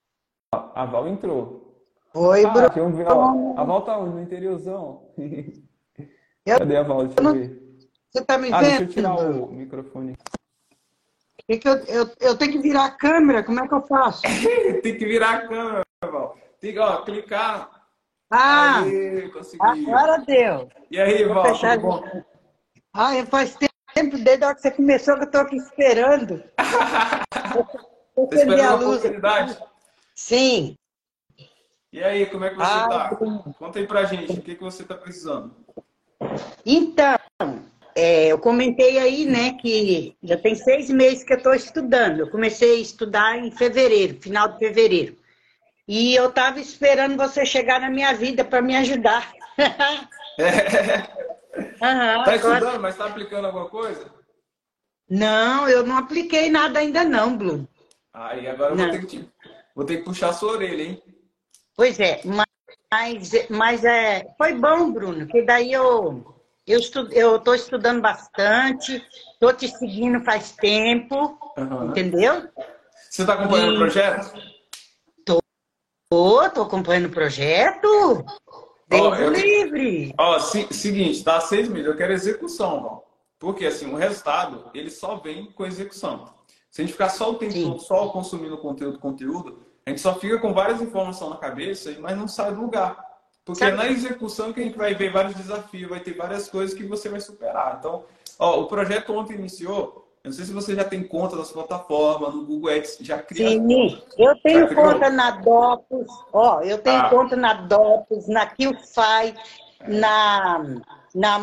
a, 0.53 0.83
a 0.83 0.85
Val 0.85 1.07
entrou. 1.07 1.83
Oi, 2.13 2.45
ah, 2.45 2.49
Bruno. 2.49 2.97
Um... 2.97 3.59
A 3.59 3.63
Val 3.63 3.81
tá 3.81 3.97
onde? 3.97 4.15
No 4.15 4.21
interiorzão. 4.21 5.09
Eu... 6.45 6.59
Cadê 6.59 6.77
a 6.77 6.83
Val? 6.83 7.07
Deixa 7.07 7.21
eu 7.21 7.33
ver. 7.33 7.65
Você 8.07 8.23
tá 8.23 8.37
me 8.37 8.53
ah, 8.53 8.61
vendo? 8.61 8.69
Deixa 8.69 8.83
eu 8.83 8.87
tirar 8.87 9.15
o 9.15 9.51
microfone. 9.51 10.15
Que 11.47 11.59
que 11.59 11.69
eu, 11.69 11.75
eu, 11.85 12.11
eu 12.19 12.37
tenho 12.37 12.53
que 12.53 12.59
virar 12.59 12.85
a 12.85 12.91
câmera, 12.91 13.43
como 13.43 13.59
é 13.59 13.67
que 13.67 13.73
eu 13.73 13.81
faço? 13.83 14.21
tem 14.81 14.97
que 14.97 15.05
virar 15.05 15.31
a 15.31 15.47
câmera, 15.47 15.83
Val. 16.03 16.37
Tem 16.59 16.73
que 16.73 16.79
ó, 16.79 17.03
clicar. 17.03 17.69
Ah, 18.31 18.81
Aí, 18.81 19.31
agora 19.59 20.17
deu. 20.19 20.69
E 20.89 20.99
aí, 20.99 21.23
Val, 21.25 21.43
tudo 21.43 21.79
bom? 21.79 22.03
Ah, 22.91 23.11
faz 23.29 23.55
tempo, 23.93 24.17
desde 24.17 24.43
a 24.43 24.47
hora 24.47 24.55
que 24.55 24.61
você 24.61 24.71
começou, 24.71 25.15
que 25.15 25.21
eu 25.21 25.25
estou 25.25 25.41
aqui 25.41 25.57
esperando. 25.57 26.43
eu 28.17 28.27
tá 28.27 28.35
esperando 28.35 28.61
a 28.61 28.75
luz. 28.75 28.97
oportunidade? 28.97 29.59
Sim. 30.15 30.75
E 31.93 32.03
aí, 32.03 32.25
como 32.25 32.45
é 32.45 32.49
que 32.49 32.55
você 32.55 32.63
está? 32.63 33.05
Ah, 33.05 33.53
Conta 33.59 33.79
aí 33.79 33.85
pra 33.85 34.05
gente, 34.05 34.33
o 34.33 34.41
que, 34.41 34.55
que 34.55 34.63
você 34.63 34.81
está 34.81 34.95
precisando? 34.95 35.55
Então, 36.65 37.17
é, 37.95 38.27
eu 38.27 38.37
comentei 38.37 38.99
aí, 38.99 39.25
né, 39.25 39.53
que 39.53 40.17
já 40.21 40.35
tem 40.35 40.53
seis 40.53 40.89
meses 40.89 41.23
que 41.23 41.31
eu 41.31 41.37
estou 41.37 41.53
estudando. 41.53 42.19
Eu 42.19 42.29
comecei 42.29 42.75
a 42.75 42.81
estudar 42.81 43.37
em 43.37 43.49
fevereiro, 43.49 44.21
final 44.21 44.49
de 44.49 44.59
fevereiro. 44.59 45.17
E 45.87 46.13
eu 46.13 46.27
estava 46.27 46.59
esperando 46.59 47.15
você 47.15 47.45
chegar 47.45 47.79
na 47.79 47.89
minha 47.89 48.13
vida 48.13 48.43
para 48.43 48.61
me 48.61 48.75
ajudar. 48.75 49.31
Uhum, 51.57 52.23
tá 52.25 52.35
estudando, 52.35 52.81
mas 52.81 52.95
está 52.95 53.05
aplicando 53.05 53.45
alguma 53.45 53.69
coisa? 53.69 54.11
Não, 55.09 55.69
eu 55.69 55.85
não 55.85 55.97
apliquei 55.97 56.49
nada 56.49 56.79
ainda 56.79 57.05
não, 57.05 57.37
Blue. 57.37 57.65
Aí 58.13 58.45
agora 58.45 58.73
eu 58.73 58.77
vou 58.77 58.89
ter, 58.91 59.05
que, 59.05 59.29
vou 59.73 59.85
ter 59.85 59.97
que 59.97 60.03
puxar 60.03 60.31
a 60.31 60.33
sua 60.33 60.51
orelha, 60.51 60.83
hein? 60.83 61.01
Pois 61.77 61.97
é, 62.01 62.19
mas, 62.25 63.31
mas 63.49 63.85
é, 63.85 64.25
foi 64.37 64.53
bom, 64.53 64.91
Bruno, 64.91 65.25
que 65.27 65.43
daí 65.43 65.71
eu 65.71 66.34
eu 66.67 66.79
estou 67.37 67.53
estudando 67.53 68.01
bastante, 68.01 69.03
estou 69.33 69.53
te 69.53 69.67
seguindo 69.67 70.23
faz 70.23 70.51
tempo, 70.53 71.37
uhum. 71.57 71.89
entendeu? 71.89 72.49
Você 73.09 73.21
está 73.21 73.35
acompanhando 73.35 73.73
e... 73.73 73.75
o 73.75 73.79
projeto? 73.79 74.37
Estou, 75.19 76.43
estou 76.45 76.63
acompanhando 76.63 77.05
o 77.05 77.11
projeto. 77.11 78.25
Deus 78.87 79.07
oh, 79.07 79.15
eu... 79.15 79.31
livre. 79.31 80.13
Ó, 80.17 80.35
oh, 80.35 80.39
se, 80.39 80.67
seguinte, 80.73 81.23
dá 81.23 81.39
seis 81.39 81.67
meses, 81.67 81.87
eu 81.87 81.95
quero 81.95 82.13
execução, 82.13 82.83
ó. 82.83 83.05
Porque 83.37 83.65
assim, 83.65 83.91
o 83.91 83.95
resultado, 83.95 84.71
ele 84.73 84.89
só 84.89 85.17
vem 85.17 85.51
com 85.51 85.65
execução. 85.65 86.33
Se 86.71 86.81
a 86.81 86.83
gente 86.83 86.93
ficar 86.93 87.09
só 87.09 87.31
o 87.31 87.35
tempo 87.35 87.53
todo, 87.53 87.79
só 87.79 88.07
consumindo 88.09 88.57
conteúdo, 88.57 88.99
conteúdo, 88.99 89.65
a 89.85 89.91
gente 89.91 90.01
só 90.01 90.15
fica 90.15 90.39
com 90.39 90.53
várias 90.53 90.81
informações 90.81 91.29
na 91.29 91.37
cabeça, 91.37 91.95
mas 91.99 92.17
não 92.17 92.27
sai 92.27 92.53
do 92.53 92.61
lugar. 92.61 92.97
Porque 93.45 93.63
é 93.63 93.71
na 93.71 93.87
execução 93.87 94.51
que 94.51 94.59
a 94.59 94.63
gente 94.63 94.77
vai 94.77 94.95
ver 94.95 95.11
vários 95.11 95.35
desafios, 95.35 95.87
vai 95.87 95.99
ter 95.99 96.13
várias 96.13 96.49
coisas 96.49 96.75
que 96.75 96.83
você 96.83 97.07
vai 97.07 97.21
superar. 97.21 97.77
Então, 97.79 98.03
ó, 98.39 98.59
o 98.61 98.67
projeto 98.67 99.13
ontem 99.13 99.35
iniciou. 99.35 100.03
Eu 100.23 100.29
não 100.29 100.33
sei 100.33 100.45
se 100.45 100.51
você 100.53 100.73
já 100.73 100.83
tem 100.83 101.03
conta 101.03 101.35
nas 101.35 101.51
plataformas, 101.51 102.33
no 102.33 102.43
Google 102.43 102.73
Ads, 102.73 102.97
já 103.01 103.19
criou. 103.19 103.51
Sim, 103.51 104.01
eu 104.17 104.35
tenho 104.41 104.73
conta 104.73 105.07
na 105.11 105.29
Dopus, 105.29 106.07
ó, 106.33 106.61
eu 106.61 106.79
tenho 106.79 106.99
ah. 106.99 107.09
conta 107.09 107.35
na 107.35 107.53
Dopus, 107.53 108.27
na 108.27 108.47
QFI, 108.47 109.35
na, 109.87 110.65
na 111.13 111.39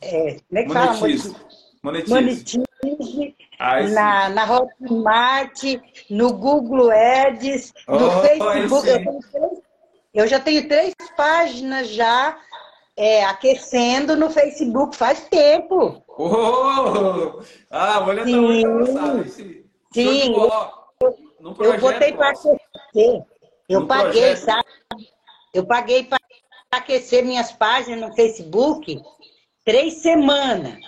é, 0.00 0.36
como 0.48 0.58
é 0.58 0.62
que 0.64 0.72
fala? 0.72 0.94
Monetize. 0.94 1.36
Monetize. 1.82 2.14
Monetize, 2.14 2.64
sim. 2.82 3.34
na, 3.92 4.28
na 4.30 4.52
Hotmart, 4.52 5.62
no 6.10 6.32
Google 6.32 6.90
Ads, 6.90 7.72
no 7.86 8.06
Oh, 8.06 8.10
Facebook. 8.22 8.90
aí 8.90 9.04
Eu, 9.04 9.04
tenho 9.04 9.51
eu 10.14 10.26
já 10.26 10.38
tenho 10.40 10.66
três 10.68 10.94
páginas 11.16 11.88
já 11.88 12.38
é, 12.96 13.24
aquecendo 13.24 14.16
no 14.16 14.30
Facebook 14.30 14.96
faz 14.96 15.26
tempo. 15.28 16.02
Oh! 16.08 17.40
Ah, 17.70 18.04
olha 18.06 18.24
Sim. 18.24 18.64
avançado. 18.66 19.28
Sim. 19.28 19.64
De 19.92 20.02
Sim. 20.22 20.32
No 21.40 21.50
Eu 21.50 21.54
projeto, 21.54 21.80
botei 21.80 22.12
para 22.12 22.28
aquecer. 22.28 23.24
Eu 23.68 23.80
No 23.80 23.86
paguei, 23.88 24.22
projeto. 24.36 24.44
sabe? 24.44 24.68
Eu 25.54 25.66
paguei 25.66 26.04
para 26.04 26.18
aquecer 26.70 27.24
minhas 27.24 27.50
páginas 27.52 28.08
no 28.10 28.14
Facebook 28.14 29.00
três 29.64 29.94
semanas. 29.94 30.78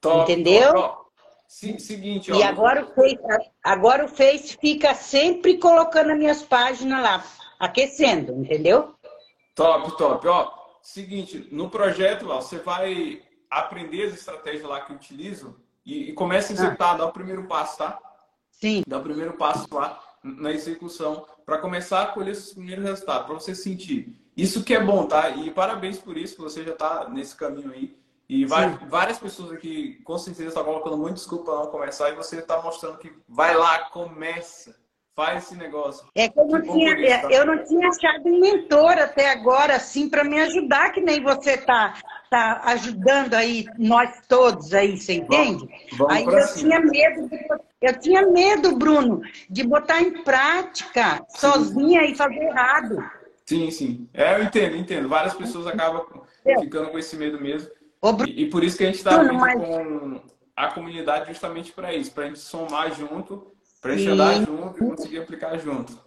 Top, 0.00 0.30
Entendeu? 0.32 0.72
top, 0.72 0.88
top. 0.88 1.04
Se- 1.48 1.78
seguinte, 1.78 2.32
ó. 2.32 2.36
E 2.36 2.42
agora 2.42 2.84
o, 2.84 2.94
Face, 2.94 3.18
agora 3.62 4.04
o 4.04 4.08
Face 4.08 4.56
fica 4.60 4.92
sempre 4.94 5.58
colocando 5.58 6.10
as 6.10 6.18
minhas 6.18 6.42
páginas 6.42 7.00
lá, 7.02 7.24
aquecendo, 7.58 8.32
entendeu? 8.32 8.94
Top, 9.54 9.96
top. 9.96 10.26
Ó, 10.28 10.52
seguinte, 10.82 11.48
no 11.52 11.70
projeto 11.70 12.26
lá, 12.26 12.36
você 12.36 12.58
vai 12.58 13.22
aprender 13.50 14.06
as 14.08 14.14
estratégias 14.14 14.64
lá 14.68 14.80
que 14.80 14.92
eu 14.92 14.96
utilizo 14.96 15.56
e, 15.86 16.10
e 16.10 16.12
começa 16.12 16.52
a 16.52 16.56
executar, 16.56 16.96
dá 16.98 17.06
o 17.06 17.12
primeiro 17.12 17.44
passo, 17.44 17.78
tá? 17.78 17.98
Sim. 18.50 18.82
Dá 18.86 18.98
o 18.98 19.02
primeiro 19.02 19.34
passo 19.34 19.66
lá 19.72 20.02
na 20.22 20.50
execução 20.52 21.26
para 21.44 21.58
começar 21.58 22.02
a 22.02 22.06
colher 22.06 22.32
esses 22.32 22.52
primeiros 22.54 22.84
resultados, 22.84 23.26
para 23.26 23.34
você 23.34 23.54
sentir. 23.54 24.16
Isso 24.36 24.64
que 24.64 24.74
é 24.74 24.80
bom, 24.82 25.06
tá? 25.06 25.30
E 25.30 25.50
parabéns 25.50 25.98
por 25.98 26.16
isso, 26.16 26.34
que 26.36 26.42
você 26.42 26.64
já 26.64 26.72
está 26.72 27.08
nesse 27.08 27.36
caminho 27.36 27.70
aí. 27.70 27.96
E 28.28 28.46
vai- 28.46 28.70
várias 28.88 29.18
pessoas 29.18 29.52
aqui, 29.52 30.00
com 30.02 30.16
certeza, 30.16 30.48
estão 30.48 30.64
colocando 30.64 30.96
muito 30.96 31.16
desculpa 31.16 31.44
para 31.52 31.60
não 31.60 31.66
começar 31.66 32.08
e 32.10 32.14
você 32.16 32.38
está 32.38 32.60
mostrando 32.62 32.98
que 32.98 33.12
vai 33.28 33.54
lá, 33.54 33.80
começa, 33.90 34.74
faz 35.16 35.44
esse 35.44 35.56
negócio. 35.56 36.06
É 36.14 36.28
que 36.28 36.38
eu 36.38 36.46
não, 36.46 36.60
Que 36.60 36.72
tinha, 36.72 36.94
isso, 37.00 37.22
tá? 37.22 37.30
eu 37.30 37.46
não 37.46 37.64
tinha 37.64 37.88
achado 37.88 38.28
um 38.28 38.40
mentor 38.40 38.92
até 38.98 39.30
agora, 39.30 39.76
assim, 39.76 40.08
para 40.08 40.24
me 40.24 40.40
ajudar, 40.40 40.90
que 40.92 41.00
nem 41.00 41.22
você 41.22 41.56
tá, 41.56 41.94
tá 42.30 42.60
ajudando 42.64 43.34
aí, 43.34 43.64
nós 43.78 44.10
todos 44.28 44.74
aí, 44.74 44.96
você 44.98 45.14
entende? 45.14 45.66
vamos 45.92 46.14
aí 46.14 46.24
pra 46.24 46.40
eu 46.40 46.46
cima. 46.48 46.68
tinha 46.70 46.80
medo, 46.80 47.28
de- 47.28 47.48
eu 47.80 47.98
tinha 48.00 48.26
medo, 48.26 48.76
Bruno, 48.76 49.20
de 49.48 49.62
botar 49.62 50.00
em 50.02 50.22
prática, 50.22 51.24
sozinha 51.28 52.02
e 52.04 52.14
fazer 52.14 52.42
errado. 52.42 52.98
Sim, 53.46 53.70
sim. 53.70 54.08
É, 54.12 54.36
eu 54.38 54.42
entendo, 54.42 54.76
entendo. 54.76 55.08
Várias 55.08 55.34
pessoas 55.34 55.66
acabam 55.66 56.02
É. 56.44 56.58
ficando 56.60 56.90
com 56.90 56.98
esse 56.98 57.14
medo 57.16 57.40
mesmo. 57.40 57.70
Ô, 58.00 58.10
E, 58.26 58.42
e 58.44 58.50
por 58.50 58.64
isso 58.64 58.76
que 58.76 58.84
a 58.84 58.86
gente 58.86 58.96
está 58.96 59.22
mas- 59.32 59.54
com 59.54 60.20
a 60.56 60.68
comunidade 60.68 61.28
justamente 61.28 61.72
para 61.72 61.92
isso, 61.94 62.12
para 62.12 62.24
a 62.24 62.26
gente 62.28 62.38
somar 62.38 62.90
junto, 62.94 63.52
para 63.84 63.92
andar 63.92 64.34
junto 64.46 64.82
e 64.82 64.88
conseguir 64.88 65.18
aplicar 65.18 65.58
junto. 65.58 66.02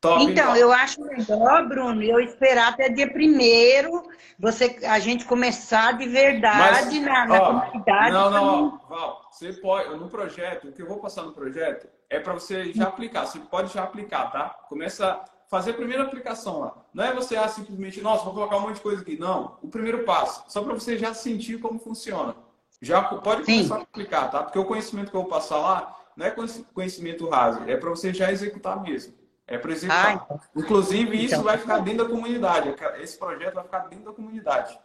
Top, 0.00 0.24
Então, 0.24 0.56
eu 0.56 0.72
acho 0.72 1.00
melhor, 1.02 1.68
Bruno, 1.68 2.02
eu 2.02 2.18
esperar 2.20 2.70
até 2.70 2.88
dia 2.88 3.12
primeiro, 3.12 4.02
você, 4.38 4.78
a 4.84 4.98
gente 4.98 5.24
começar 5.24 5.92
de 5.96 6.08
verdade 6.08 6.98
na, 7.00 7.26
na 7.26 7.42
ó, 7.42 7.46
comunidade. 7.60 8.10
Não, 8.10 8.30
não, 8.30 8.62
mim- 8.62 8.78
ó, 8.82 8.88
Val, 8.88 9.28
você 9.30 9.52
pode, 9.52 9.94
no 9.96 10.08
projeto, 10.08 10.68
o 10.68 10.72
que 10.72 10.82
eu 10.82 10.88
vou 10.88 10.98
passar 10.98 11.22
no 11.22 11.32
projeto 11.32 11.86
é 12.08 12.18
para 12.18 12.32
você 12.32 12.72
já 12.72 12.88
aplicar, 12.88 13.26
você 13.26 13.38
pode 13.38 13.72
já 13.72 13.84
aplicar, 13.84 14.32
tá? 14.32 14.48
Começa 14.68 15.06
a 15.06 15.24
fazer 15.48 15.72
a 15.72 15.74
primeira 15.74 16.02
aplicação 16.02 16.60
lá. 16.60 16.74
Não 16.94 17.04
é 17.04 17.12
você 17.12 17.36
ah, 17.36 17.46
simplesmente, 17.46 18.00
nossa, 18.00 18.24
vou 18.24 18.32
colocar 18.34 18.56
um 18.56 18.60
monte 18.62 18.76
de 18.76 18.80
coisa 18.80 19.02
aqui. 19.02 19.18
Não, 19.18 19.58
o 19.62 19.68
primeiro 19.68 20.02
passo, 20.04 20.42
só 20.48 20.62
para 20.62 20.72
você 20.74 20.96
já 20.98 21.12
sentir 21.14 21.60
como 21.60 21.78
funciona. 21.78 22.34
Já 22.80 23.02
pode 23.02 23.44
Sim. 23.44 23.56
começar 23.56 23.76
a 23.76 23.82
aplicar, 23.82 24.30
tá? 24.30 24.42
Porque 24.42 24.58
o 24.58 24.64
conhecimento 24.64 25.10
que 25.10 25.16
eu 25.16 25.20
vou 25.20 25.30
passar 25.30 25.58
lá 25.58 25.99
não 26.16 26.26
é 26.26 26.34
conhecimento 26.74 27.28
raso, 27.28 27.62
é 27.66 27.76
para 27.76 27.90
você 27.90 28.12
já 28.12 28.30
executar 28.32 28.82
mesmo. 28.82 29.14
É 29.46 29.58
para 29.58 29.72
executar. 29.72 30.06
Ah, 30.06 30.12
então. 30.12 30.40
Inclusive, 30.56 31.16
isso 31.16 31.34
Então. 31.34 31.42
vai 31.44 31.58
ficar 31.58 31.78
dentro 31.80 32.04
da 32.04 32.10
comunidade. 32.10 32.72
Esse 33.00 33.18
projeto 33.18 33.54
vai 33.54 33.64
ficar 33.64 33.78
dentro 33.88 34.04
da 34.04 34.12
comunidade. 34.12 34.78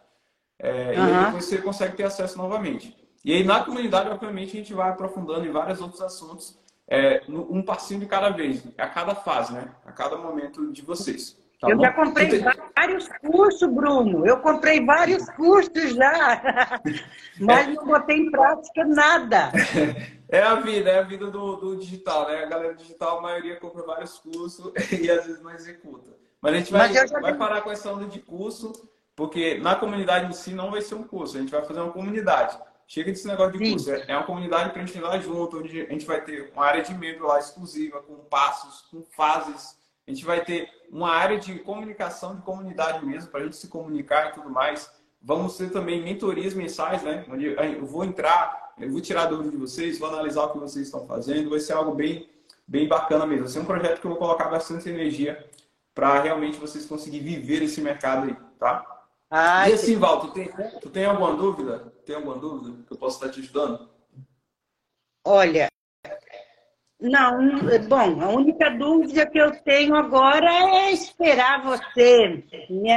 É, 0.58 0.94
E 0.94 0.96
aí 0.98 1.24
depois 1.26 1.44
você 1.44 1.58
consegue 1.58 1.96
ter 1.96 2.02
acesso 2.04 2.36
novamente. 2.36 2.96
E 3.24 3.32
aí 3.32 3.44
na 3.44 3.62
comunidade, 3.62 4.08
obviamente, 4.08 4.50
a 4.56 4.58
gente 4.60 4.74
vai 4.74 4.90
aprofundando 4.90 5.46
em 5.46 5.52
vários 5.52 5.80
outros 5.80 6.00
assuntos, 6.02 6.58
é, 6.88 7.22
um 7.28 7.62
passinho 7.62 8.00
de 8.00 8.06
cada 8.06 8.30
vez, 8.30 8.64
a 8.78 8.86
cada 8.88 9.14
fase, 9.14 9.52
né? 9.52 9.68
A 9.84 9.92
cada 9.92 10.16
momento 10.16 10.72
de 10.72 10.82
vocês. 10.82 11.36
tá 11.60 11.68
eu 11.70 11.76
bom? 11.76 11.82
já 11.84 11.92
comprei 11.92 12.42
vários 12.76 13.08
cursos, 13.20 13.68
Bruno. 13.72 14.26
Eu 14.26 14.38
comprei 14.38 14.84
vários 14.84 15.28
cursos 15.30 15.94
já. 15.94 16.80
Mas 17.38 17.68
não 17.74 17.84
botei 17.86 18.16
em 18.16 18.30
prática 18.32 18.84
nada. 18.84 19.52
É 20.28 20.42
a 20.42 20.56
vida, 20.56 20.90
é 20.90 20.98
a 20.98 21.02
vida 21.02 21.30
do, 21.30 21.56
do 21.56 21.76
digital, 21.76 22.28
né? 22.28 22.42
A 22.42 22.46
galera 22.46 22.74
digital, 22.74 23.18
a 23.18 23.22
maioria 23.22 23.56
compra 23.56 23.82
vários 23.82 24.18
cursos 24.18 24.72
e 24.92 25.10
às 25.10 25.24
vezes 25.26 25.42
não 25.42 25.52
executa. 25.52 26.16
Mas 26.40 26.54
a 26.54 26.58
gente 26.58 26.72
vai, 26.72 26.92
já 26.92 27.06
vai 27.06 27.36
parar 27.36 27.60
com 27.62 27.70
essa 27.70 27.92
onda 27.92 28.06
de 28.06 28.20
curso, 28.20 28.72
porque 29.14 29.58
na 29.58 29.76
comunidade 29.76 30.30
em 30.30 30.32
si 30.32 30.52
não 30.52 30.70
vai 30.70 30.82
ser 30.82 30.94
um 30.94 31.04
curso, 31.04 31.36
a 31.36 31.40
gente 31.40 31.50
vai 31.50 31.64
fazer 31.64 31.80
uma 31.80 31.92
comunidade. 31.92 32.58
Chega 32.88 33.10
desse 33.10 33.26
negócio 33.26 33.52
de 33.52 33.58
Sim. 33.58 33.70
curso, 33.72 33.90
é 33.90 34.04
é 34.08 34.16
uma 34.16 34.26
comunidade 34.26 34.70
para 34.70 34.82
a 34.82 34.86
gente 34.86 34.96
ir 34.96 35.00
lá 35.00 35.18
junto, 35.18 35.58
onde 35.58 35.80
a 35.80 35.90
gente 35.90 36.06
vai 36.06 36.22
ter 36.22 36.52
uma 36.52 36.64
área 36.64 36.82
de 36.82 36.94
membro 36.94 37.26
lá 37.26 37.38
exclusiva, 37.38 38.00
com 38.02 38.16
passos, 38.26 38.82
com 38.90 39.02
fases. 39.02 39.76
A 40.06 40.10
gente 40.12 40.24
vai 40.24 40.44
ter 40.44 40.68
uma 40.88 41.10
área 41.10 41.36
de 41.38 41.58
comunicação, 41.60 42.36
de 42.36 42.42
comunidade 42.42 43.04
mesmo, 43.04 43.30
para 43.30 43.40
a 43.40 43.42
gente 43.42 43.56
se 43.56 43.66
comunicar 43.66 44.28
e 44.28 44.32
tudo 44.34 44.48
mais. 44.48 44.88
Vamos 45.26 45.56
ter 45.56 45.72
também 45.72 46.00
mentorias 46.04 46.54
mensais, 46.54 47.02
né? 47.02 47.24
Onde 47.28 47.46
eu 47.46 47.84
vou 47.84 48.04
entrar, 48.04 48.72
eu 48.78 48.88
vou 48.92 49.00
tirar 49.00 49.26
dúvida 49.26 49.50
de 49.50 49.56
vocês, 49.56 49.98
vou 49.98 50.08
analisar 50.08 50.44
o 50.44 50.52
que 50.52 50.58
vocês 50.60 50.86
estão 50.86 51.04
fazendo. 51.04 51.50
Vai 51.50 51.58
ser 51.58 51.72
algo 51.72 51.92
bem, 51.92 52.30
bem 52.64 52.86
bacana 52.86 53.26
mesmo. 53.26 53.42
Vai 53.42 53.52
ser 53.52 53.58
um 53.58 53.64
projeto 53.64 54.00
que 54.00 54.06
eu 54.06 54.10
vou 54.12 54.20
colocar 54.20 54.44
bastante 54.44 54.88
energia 54.88 55.44
para 55.92 56.20
realmente 56.20 56.58
vocês 56.58 56.86
conseguirem 56.86 57.40
viver 57.40 57.60
esse 57.64 57.80
mercado 57.80 58.28
aí, 58.28 58.36
tá? 58.56 58.86
Ai, 59.28 59.72
e 59.72 59.74
assim, 59.74 59.96
Val, 59.96 60.20
tu 60.20 60.28
tem, 60.28 60.48
tu 60.80 60.90
tem 60.90 61.04
alguma 61.04 61.34
dúvida? 61.34 61.92
Tem 62.04 62.14
alguma 62.14 62.38
dúvida 62.38 62.84
que 62.86 62.92
eu 62.92 62.96
posso 62.96 63.16
estar 63.16 63.32
te 63.32 63.40
ajudando? 63.40 63.90
olha, 65.26 65.66
não, 67.00 67.36
bom, 67.88 68.22
a 68.22 68.28
única 68.28 68.70
dúvida 68.70 69.26
que 69.26 69.38
eu 69.38 69.60
tenho 69.64 69.96
agora 69.96 70.48
é 70.48 70.92
esperar 70.92 71.64
você 71.64 72.44
me, 72.70 72.90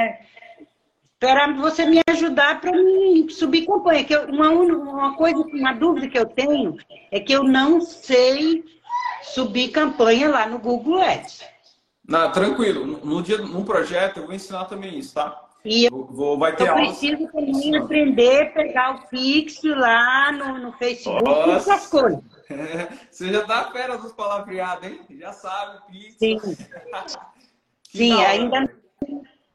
esperar 1.22 1.54
você 1.54 1.86
me 1.86 2.00
ajudar 2.10 2.62
para 2.62 2.72
me 2.72 3.30
subir 3.30 3.66
campanha. 3.66 4.06
Que 4.06 4.16
eu- 4.16 4.28
uma, 4.30 4.50
uma 4.50 5.16
coisa, 5.18 5.38
uma 5.38 5.74
dúvida 5.74 6.08
que 6.08 6.18
eu 6.18 6.26
tenho 6.26 6.78
é 7.12 7.20
que 7.20 7.34
eu 7.34 7.44
não 7.44 7.82
sei 7.82 8.64
subir 9.22 9.70
campanha 9.70 10.30
lá 10.30 10.48
no 10.48 10.58
Google 10.60 11.02
Ads. 11.02 11.44
Não, 12.08 12.32
tranquilo. 12.32 12.86
No, 13.04 13.22
dia, 13.22 13.38
no 13.38 13.66
projeto 13.66 14.18
eu 14.22 14.26
vou 14.28 14.34
ensinar 14.34 14.66
também 14.66 14.98
isso, 14.98 15.14
tá? 15.14 15.46
E 15.66 15.86
eu 15.86 16.08
Vou, 16.10 16.40
vai 16.40 16.56
ter 16.56 16.68
Eu 16.68 16.72
aulas. 16.72 16.88
preciso 16.98 17.28
também 17.28 17.76
aprender 17.76 18.44
a 18.44 18.52
pegar 18.52 18.96
o 18.96 19.08
pixel 19.10 19.78
lá 19.78 20.32
no, 20.32 20.58
no 20.58 20.72
Facebook 20.72 21.22
e 21.22 21.28
Nossa. 21.28 21.74
essas 21.74 21.88
coisas. 21.88 22.24
Você 23.12 23.32
já 23.34 23.46
tá 23.46 23.70
fera 23.72 23.98
dos 23.98 24.14
palavreados, 24.14 24.88
hein? 24.88 25.02
Já 25.20 25.34
sabe, 25.34 25.80
pizza. 25.92 26.18
Sim. 26.18 26.40
Sim, 27.92 28.10
da 28.50 28.56
hora. 28.56 28.79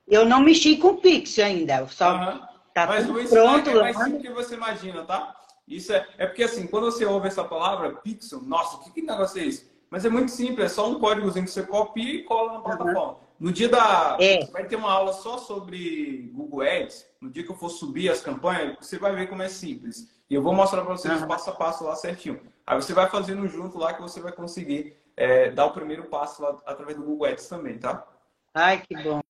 Eu 0.07 0.25
não 0.25 0.41
mexi 0.41 0.77
com 0.77 0.89
o 0.89 0.97
pixel 0.97 1.47
ainda. 1.47 1.87
Só 1.89 2.11
Aham. 2.11 2.49
tá 2.75 2.87
Mas 2.87 3.07
tudo 3.07 3.21
ensinar 3.21 3.41
pronto 3.43 3.71
é 3.71 3.75
mais 3.81 3.97
simples 3.97 4.23
que 4.23 4.31
você 4.31 4.55
imagina, 4.55 5.05
tá? 5.05 5.35
Isso 5.67 5.93
é, 5.93 6.07
é 6.19 6.27
porque 6.27 6.45
assim, 6.45 6.67
quando 6.67 6.85
você 6.85 7.05
ouve 7.05 7.29
essa 7.29 7.43
palavra, 7.45 7.97
pixel, 7.97 8.43
nossa, 8.43 8.79
que, 8.85 8.91
que 8.91 9.03
negócio 9.03 9.41
é 9.41 9.47
esse? 9.47 9.73
Mas 9.91 10.05
é 10.05 10.09
muito 10.09 10.31
simples, 10.31 10.67
é 10.67 10.69
só 10.69 10.91
um 10.91 10.99
códigozinho 10.99 11.45
que 11.45 11.51
você 11.51 11.63
copia 11.63 12.15
e 12.15 12.23
cola 12.25 12.55
na 12.55 12.61
plataforma. 12.61 13.17
No 13.39 13.53
dia 13.53 13.69
da. 13.69 14.17
É. 14.21 14.45
Vai 14.47 14.67
ter 14.67 14.77
uma 14.77 14.91
aula 14.91 15.13
só 15.13 15.39
sobre 15.39 16.31
Google 16.33 16.63
Ads. 16.63 17.07
No 17.21 17.31
dia 17.31 17.45
que 17.45 17.51
eu 17.51 17.57
for 17.57 17.69
subir 17.69 18.11
as 18.11 18.21
campanhas, 18.21 18.77
você 18.81 18.99
vai 18.99 19.15
ver 19.15 19.29
como 19.29 19.43
é 19.43 19.49
simples. 19.49 20.09
E 20.29 20.35
eu 20.35 20.43
vou 20.43 20.55
mostrar 20.55 20.83
para 20.83 20.97
vocês 20.97 21.15
Aham. 21.15 21.29
passo 21.29 21.51
a 21.51 21.53
passo 21.53 21.85
lá 21.85 21.95
certinho. 21.97 22.41
Aí 22.67 22.81
você 22.81 22.93
vai 22.93 23.09
fazendo 23.09 23.47
junto 23.49 23.79
lá 23.79 23.93
que 23.93 24.03
você 24.03 24.21
vai 24.21 24.33
conseguir 24.33 24.97
é, 25.17 25.51
dar 25.51 25.67
o 25.67 25.73
primeiro 25.73 26.05
passo 26.05 26.43
lá 26.43 26.57
através 26.67 26.97
do 26.97 27.05
Google 27.05 27.27
Ads 27.29 27.49
também, 27.49 27.79
tá? 27.79 28.07
Ai, 28.55 28.81
que 28.81 28.97
bom. 29.03 29.21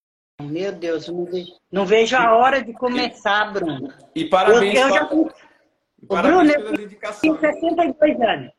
Meu 0.43 0.73
Deus, 0.73 1.07
eu 1.07 1.15
não 1.15 1.25
vejo, 1.25 1.53
não 1.71 1.87
vejo 1.87 2.17
a 2.17 2.35
hora 2.37 2.63
de 2.63 2.73
começar, 2.73 3.53
Bruno. 3.53 3.93
E 4.15 4.23
Eu, 4.25 4.31
parabéns, 4.31 4.81
eu 4.81 4.89
já 4.91 5.01
pa- 5.05 5.07
tenho 5.07 5.31
parabéns 6.09 6.35
Bruno, 6.37 6.51
eu 6.51 6.63
pela 6.65 6.77
dedicação. 6.77 7.39
62 7.39 8.21
anos. 8.21 8.53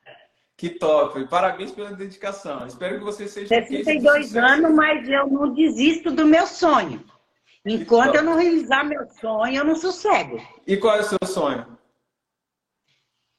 Que 0.57 0.69
top! 0.69 1.27
Parabéns 1.27 1.72
pela 1.72 1.91
dedicação. 1.91 2.65
Espero 2.65 2.97
que 2.99 3.03
você 3.03 3.27
seja. 3.27 3.47
62 3.49 4.38
anos, 4.38 4.72
mas 4.73 5.07
eu 5.10 5.27
não 5.27 5.53
desisto 5.53 6.11
do 6.11 6.26
meu 6.26 6.47
sonho. 6.47 7.03
Enquanto 7.65 8.15
eu 8.15 8.23
não 8.23 8.38
realizar 8.38 8.84
meu 8.85 9.06
sonho, 9.19 9.57
eu 9.57 9.65
não 9.65 9.76
sossego. 9.76 10.38
E 10.65 10.77
qual 10.77 10.95
é 10.95 11.02
o 11.02 11.03
seu 11.03 11.18
sonho? 11.26 11.77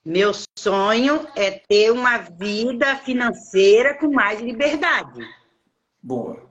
Meu 0.05 0.33
sonho 0.59 1.27
é 1.35 1.51
ter 1.53 1.91
uma 1.91 2.19
vida 2.19 2.97
financeira 2.97 3.95
com 3.99 4.13
mais 4.13 4.41
liberdade. 4.41 5.27
Boa. 6.03 6.46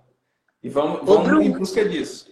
E 0.65 0.69
vamos, 0.69 1.01
Ô, 1.01 1.05
vamos 1.05 1.27
Bruno. 1.27 1.43
em 1.43 1.51
busca 1.51 1.87
disso. 1.87 2.25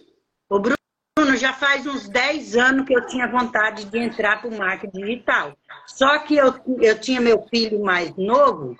Ô, 0.50 0.58
Bruno, 0.58 1.36
já 1.36 1.52
faz 1.52 1.86
uns 1.86 2.08
10 2.08 2.56
anos 2.56 2.84
que 2.84 2.92
eu 2.92 3.06
tinha 3.06 3.28
vontade 3.28 3.84
de 3.84 3.96
entrar 3.96 4.40
para 4.40 4.50
o 4.50 4.58
marketing 4.58 5.02
digital. 5.02 5.56
Só 5.86 6.18
que 6.18 6.34
eu, 6.34 6.52
eu 6.80 6.98
tinha 6.98 7.20
meu 7.20 7.46
filho 7.48 7.80
mais 7.80 8.12
novo, 8.16 8.76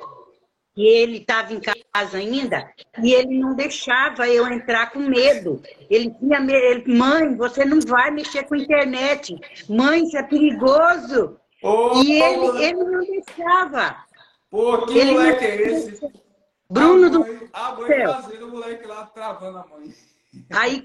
e 0.76 0.84
ele 0.84 1.18
estava 1.18 1.54
em 1.54 1.60
casa 1.60 2.18
ainda, 2.18 2.68
e 3.00 3.14
ele 3.14 3.38
não 3.38 3.54
deixava 3.54 4.28
eu 4.28 4.44
entrar 4.48 4.90
com 4.90 4.98
medo. 4.98 5.62
Ele 5.88 6.10
tinha 6.10 6.40
medo, 6.40 6.90
mãe, 6.92 7.36
você 7.36 7.64
não 7.64 7.78
vai 7.78 8.10
mexer 8.10 8.42
com 8.48 8.56
internet. 8.56 9.38
Mãe, 9.68 10.02
isso 10.02 10.16
é 10.16 10.24
perigoso. 10.24 11.38
Oh, 11.62 12.02
e 12.02 12.20
ele, 12.20 12.64
ele 12.64 12.82
não 12.82 13.04
deixava. 13.04 14.04
Pô, 14.50 14.84
que 14.84 14.98
ele 14.98 15.12
moleque 15.12 15.44
é 15.44 15.62
esse? 15.62 16.23
Bruno 16.70 17.10
do 17.10 17.22
a 17.52 17.72
mãe 17.72 17.86
céu. 17.86 18.12
fazendo 18.14 18.46
o 18.46 18.50
moleque 18.50 18.86
lá 18.86 19.06
travando 19.06 19.58
a 19.58 19.66
mãe. 19.66 19.94
Aí, 20.52 20.82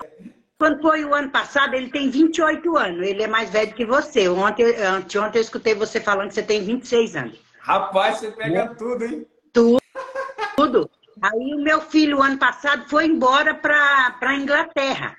quando 0.57 0.81
foi 0.81 1.06
o 1.06 1.14
ano 1.14 1.30
passado, 1.30 1.73
ele 1.73 1.89
tem 1.89 2.10
28 2.10 2.77
anos. 2.77 3.07
Ele 3.07 3.23
é 3.23 3.27
mais 3.27 3.49
velho 3.49 3.73
que 3.73 3.85
você. 3.85 4.27
Ontem, 4.27 4.65
ontem 4.95 5.38
eu 5.38 5.41
escutei 5.41 5.73
você 5.73 5.99
falando 5.99 6.27
que 6.27 6.35
você 6.35 6.43
tem 6.43 6.64
26 6.64 7.15
anos. 7.15 7.39
Rapaz, 7.60 8.18
você 8.18 8.31
pega 8.31 8.60
é. 8.60 8.68
tudo, 8.76 9.06
hein? 9.06 9.27
Tudo. 9.53 9.80
Tudo. 10.56 10.89
Aí 11.22 11.53
o 11.53 11.61
meu 11.61 11.81
filho, 11.81 12.22
ano 12.22 12.38
passado, 12.38 12.88
foi 12.89 13.06
embora 13.06 13.53
para 13.53 14.15
a 14.22 14.35
Inglaterra. 14.35 15.15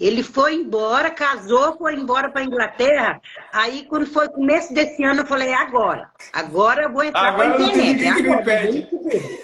Ele 0.00 0.22
foi 0.22 0.54
embora, 0.54 1.10
casou, 1.10 1.76
foi 1.76 1.94
embora 1.94 2.30
para 2.30 2.40
a 2.40 2.44
Inglaterra. 2.44 3.20
Aí, 3.52 3.84
quando 3.84 4.06
foi 4.06 4.30
começo 4.30 4.72
desse 4.72 5.04
ano, 5.04 5.20
eu 5.20 5.26
falei, 5.26 5.52
agora. 5.52 6.10
Agora 6.32 6.84
eu 6.84 6.92
vou 6.92 7.04
entrar 7.04 7.34
agora 7.34 7.54
pra 7.54 7.64
internet. 7.64 8.08
Agora 8.08 8.64
não 8.64 8.72
ninguém 8.72 8.86
que 8.86 8.96
me. 8.96 9.40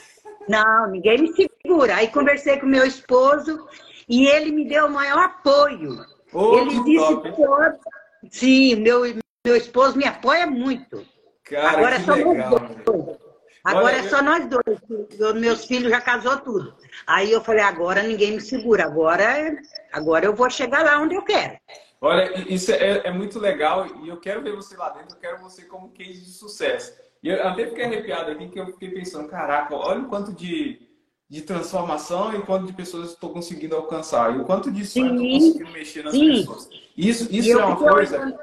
Não, 0.49 0.91
ninguém 0.91 1.19
me 1.19 1.33
segura. 1.35 1.97
Aí 1.97 2.09
conversei 2.09 2.59
com 2.59 2.67
meu 2.67 2.87
esposo 2.87 3.67
e 4.09 4.27
ele 4.27 4.51
me 4.51 4.67
deu 4.67 4.87
o 4.87 4.91
maior 4.91 5.25
apoio. 5.25 6.05
Oh, 6.33 6.59
ele 6.59 6.83
disse 6.85 7.17
que 7.21 8.31
sim, 8.31 8.77
meu, 8.77 9.03
meu 9.45 9.57
esposo 9.57 9.99
me 9.99 10.07
apoia 10.07 10.47
muito. 10.47 11.05
Cara, 11.45 11.71
Agora 11.71 11.97
que 11.97 12.05
só 12.05 12.15
legal, 12.15 12.59
dois. 12.85 13.26
Agora 13.67 13.97
Olha, 13.97 13.97
é 13.97 14.09
só 14.09 14.23
nós 14.23 14.47
dois. 14.47 15.35
Meus 15.35 15.65
filhos 15.65 15.91
já 15.91 16.01
casou 16.01 16.39
tudo. 16.39 16.73
Aí 17.05 17.33
eu 17.33 17.43
falei, 17.43 17.63
agora 17.63 18.01
ninguém 18.01 18.35
me 18.35 18.41
segura. 18.41 18.85
Agora, 18.85 19.59
agora 19.93 20.25
eu 20.25 20.33
vou 20.33 20.49
chegar 20.49 20.85
lá 20.85 21.01
onde 21.01 21.17
eu 21.17 21.23
quero. 21.23 21.59
Olha, 22.01 22.33
isso 22.49 22.71
é, 22.71 23.09
é 23.09 23.11
muito 23.11 23.41
legal 23.41 23.85
e 24.05 24.09
eu 24.09 24.19
quero 24.19 24.41
ver 24.41 24.55
você 24.55 24.77
lá 24.77 24.91
dentro. 24.91 25.17
Eu 25.17 25.21
quero 25.21 25.43
você 25.43 25.65
como 25.65 25.91
case 25.91 26.21
de 26.21 26.31
sucesso. 26.31 26.95
E 27.21 27.29
eu 27.29 27.45
até 27.45 27.67
fiquei 27.67 27.87
arrepiado 27.87 28.31
aqui 28.31 28.49
que 28.49 28.61
eu 28.61 28.67
fiquei 28.67 28.91
pensando, 28.91 29.29
caraca, 29.29 29.75
olha 29.75 30.03
o 30.03 30.07
quanto 30.07 30.33
de, 30.33 30.89
de 31.29 31.43
transformação 31.43 32.37
e 32.37 32.43
quanto 32.43 32.67
de 32.67 32.73
pessoas 32.73 33.11
estou 33.11 33.31
conseguindo 33.31 33.75
alcançar. 33.75 34.33
E 34.33 34.39
o 34.39 34.45
quanto 34.45 34.71
de 34.71 34.87
sonho 34.87 35.13
estou 35.15 35.29
conseguindo 35.29 35.73
mexer 35.73 36.05
nas 36.05 36.13
sim. 36.13 36.37
pessoas. 36.37 36.69
Isso, 36.97 37.29
isso 37.35 37.51
é 37.51 37.65
uma 37.65 37.77
coisa. 37.77 38.39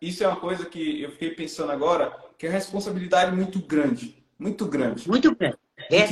Isso 0.00 0.22
é 0.22 0.28
uma 0.28 0.36
coisa 0.36 0.64
que 0.66 1.02
eu 1.02 1.10
fiquei 1.10 1.30
pensando 1.30 1.72
agora, 1.72 2.16
que 2.38 2.46
é 2.46 2.50
responsabilidade 2.50 3.34
muito 3.34 3.58
grande. 3.58 4.17
Muito 4.38 4.66
grande. 4.66 5.08
Muito 5.08 5.34
grande. 5.34 5.58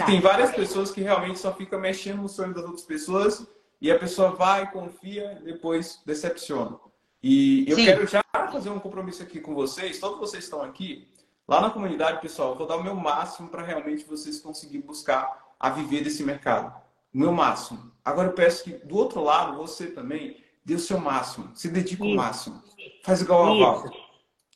Tem 0.07 0.21
várias 0.21 0.53
pessoas 0.53 0.91
que 0.91 1.01
realmente 1.01 1.39
só 1.39 1.53
ficam 1.53 1.81
mexendo 1.81 2.23
no 2.23 2.29
sonho 2.29 2.55
das 2.55 2.65
outras 2.65 2.85
pessoas 2.85 3.47
e 3.81 3.91
a 3.91 3.99
pessoa 3.99 4.31
vai, 4.31 4.71
confia, 4.71 5.41
depois 5.45 6.01
decepciona. 6.05 6.79
E 7.23 7.69
eu 7.69 7.77
Sim. 7.77 7.85
quero 7.85 8.07
já 8.07 8.23
fazer 8.53 8.71
um 8.71 8.79
compromisso 8.79 9.23
aqui 9.23 9.41
com 9.41 9.55
vocês, 9.55 9.99
todos 9.99 10.19
vocês 10.19 10.45
estão 10.45 10.63
aqui, 10.63 11.09
Lá 11.49 11.61
na 11.61 11.71
comunidade, 11.71 12.21
pessoal, 12.21 12.51
eu 12.51 12.57
vou 12.57 12.67
dar 12.67 12.77
o 12.77 12.83
meu 12.83 12.97
máximo 12.97 13.49
para 13.49 13.63
realmente 13.63 14.05
vocês 14.05 14.41
conseguirem 14.41 14.85
buscar 14.85 15.55
a 15.61 15.71
viver 15.71 16.03
desse 16.03 16.25
mercado. 16.25 16.75
O 17.15 17.19
meu 17.19 17.31
máximo. 17.31 17.93
Agora 18.05 18.29
eu 18.29 18.35
peço 18.35 18.65
que 18.65 18.73
do 18.73 18.97
outro 18.97 19.23
lado, 19.23 19.57
você 19.57 19.87
também 19.87 20.43
dê 20.65 20.75
o 20.75 20.79
seu 20.79 20.99
máximo, 20.99 21.55
se 21.55 21.69
dedique 21.69 22.03
ao 22.03 22.17
máximo. 22.17 22.61
Faz 23.05 23.21
igual 23.21 23.45
a 23.45 23.59
Val. 23.59 23.85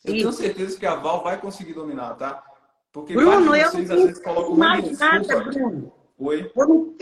Eu 0.04 0.14
Isso. 0.14 0.22
tenho 0.24 0.32
certeza 0.32 0.78
que 0.78 0.86
a 0.86 0.96
Val 0.96 1.22
vai 1.22 1.40
conseguir 1.40 1.74
dominar, 1.74 2.14
tá? 2.16 2.42
Porque 2.92 3.14
Bruno, 3.14 3.54
eu 3.54 3.70
vocês, 3.70 3.88
não 3.88 4.12
colocam 4.22 4.56
mais 4.56 4.98
nada, 4.98 5.40
Bruno. 5.40 5.92
Oi? 6.18 6.50
Eu 6.56 6.68
não, 6.68 6.94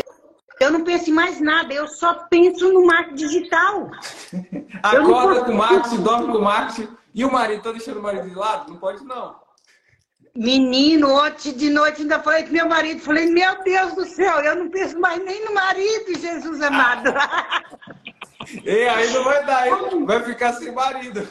eu 0.61 0.71
não 0.71 0.85
penso 0.85 1.09
em 1.09 1.13
mais 1.13 1.41
nada, 1.41 1.73
eu 1.73 1.89
só 1.89 2.15
penso 2.29 2.73
no 2.73 2.87
marketing 2.87 3.15
digital. 3.15 3.91
Acorda 4.83 5.45
com 5.45 5.53
o 5.53 5.57
marketing, 5.57 6.03
dorme 6.03 6.33
com 6.33 6.39
o 6.39 6.43
marketing. 6.43 6.89
E 7.15 7.25
o 7.25 7.33
marido, 7.33 7.63
tá 7.63 7.73
deixando 7.73 7.99
o 7.99 8.03
marido 8.03 8.29
de 8.29 8.35
lado? 8.35 8.71
Não 8.71 8.79
pode, 8.79 9.03
não. 9.05 9.37
Menino, 10.37 11.11
ontem 11.11 11.53
de 11.53 11.71
noite 11.71 12.03
ainda 12.03 12.23
falei 12.23 12.45
com 12.45 12.53
meu 12.53 12.69
marido, 12.69 13.01
falei, 13.01 13.27
meu 13.27 13.61
Deus 13.65 13.95
do 13.95 14.05
céu, 14.05 14.39
eu 14.41 14.55
não 14.55 14.71
penso 14.71 15.01
mais 15.01 15.25
nem 15.25 15.45
no 15.45 15.53
marido, 15.53 16.17
Jesus 16.17 16.61
amado. 16.63 17.13
e 18.65 18.89
aí 18.89 19.13
não 19.13 19.25
vai 19.25 19.45
dar, 19.45 19.67
hein? 19.67 20.05
Vai 20.05 20.23
ficar 20.23 20.53
sem 20.53 20.71
marido. 20.71 21.27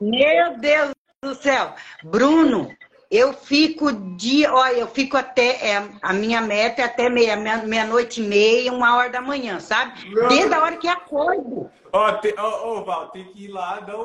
Meu 0.00 0.56
Deus 0.58 0.92
do 1.22 1.34
céu. 1.34 1.74
Bruno, 2.04 2.74
eu 3.10 3.32
fico 3.32 3.90
de, 3.90 4.46
olha, 4.46 4.76
eu 4.76 4.86
fico 4.86 5.16
até, 5.16 5.70
é, 5.70 5.88
a 6.02 6.12
minha 6.12 6.40
meta 6.40 6.82
é 6.82 6.84
até 6.84 7.08
meia, 7.08 7.36
meia-noite 7.36 8.20
meia 8.20 8.60
e 8.60 8.64
meia, 8.64 8.72
uma 8.72 8.96
hora 8.96 9.10
da 9.10 9.20
manhã, 9.20 9.60
sabe? 9.60 10.14
Desde 10.28 10.54
a 10.54 10.62
hora 10.62 10.76
que 10.76 10.88
acordo. 10.88 11.70
Ó, 11.92 12.20
oh, 12.64 12.84
Val, 12.84 13.08
tem 13.08 13.24
que 13.24 13.44
ir 13.44 13.48
lá, 13.48 13.80
dar 13.80 13.96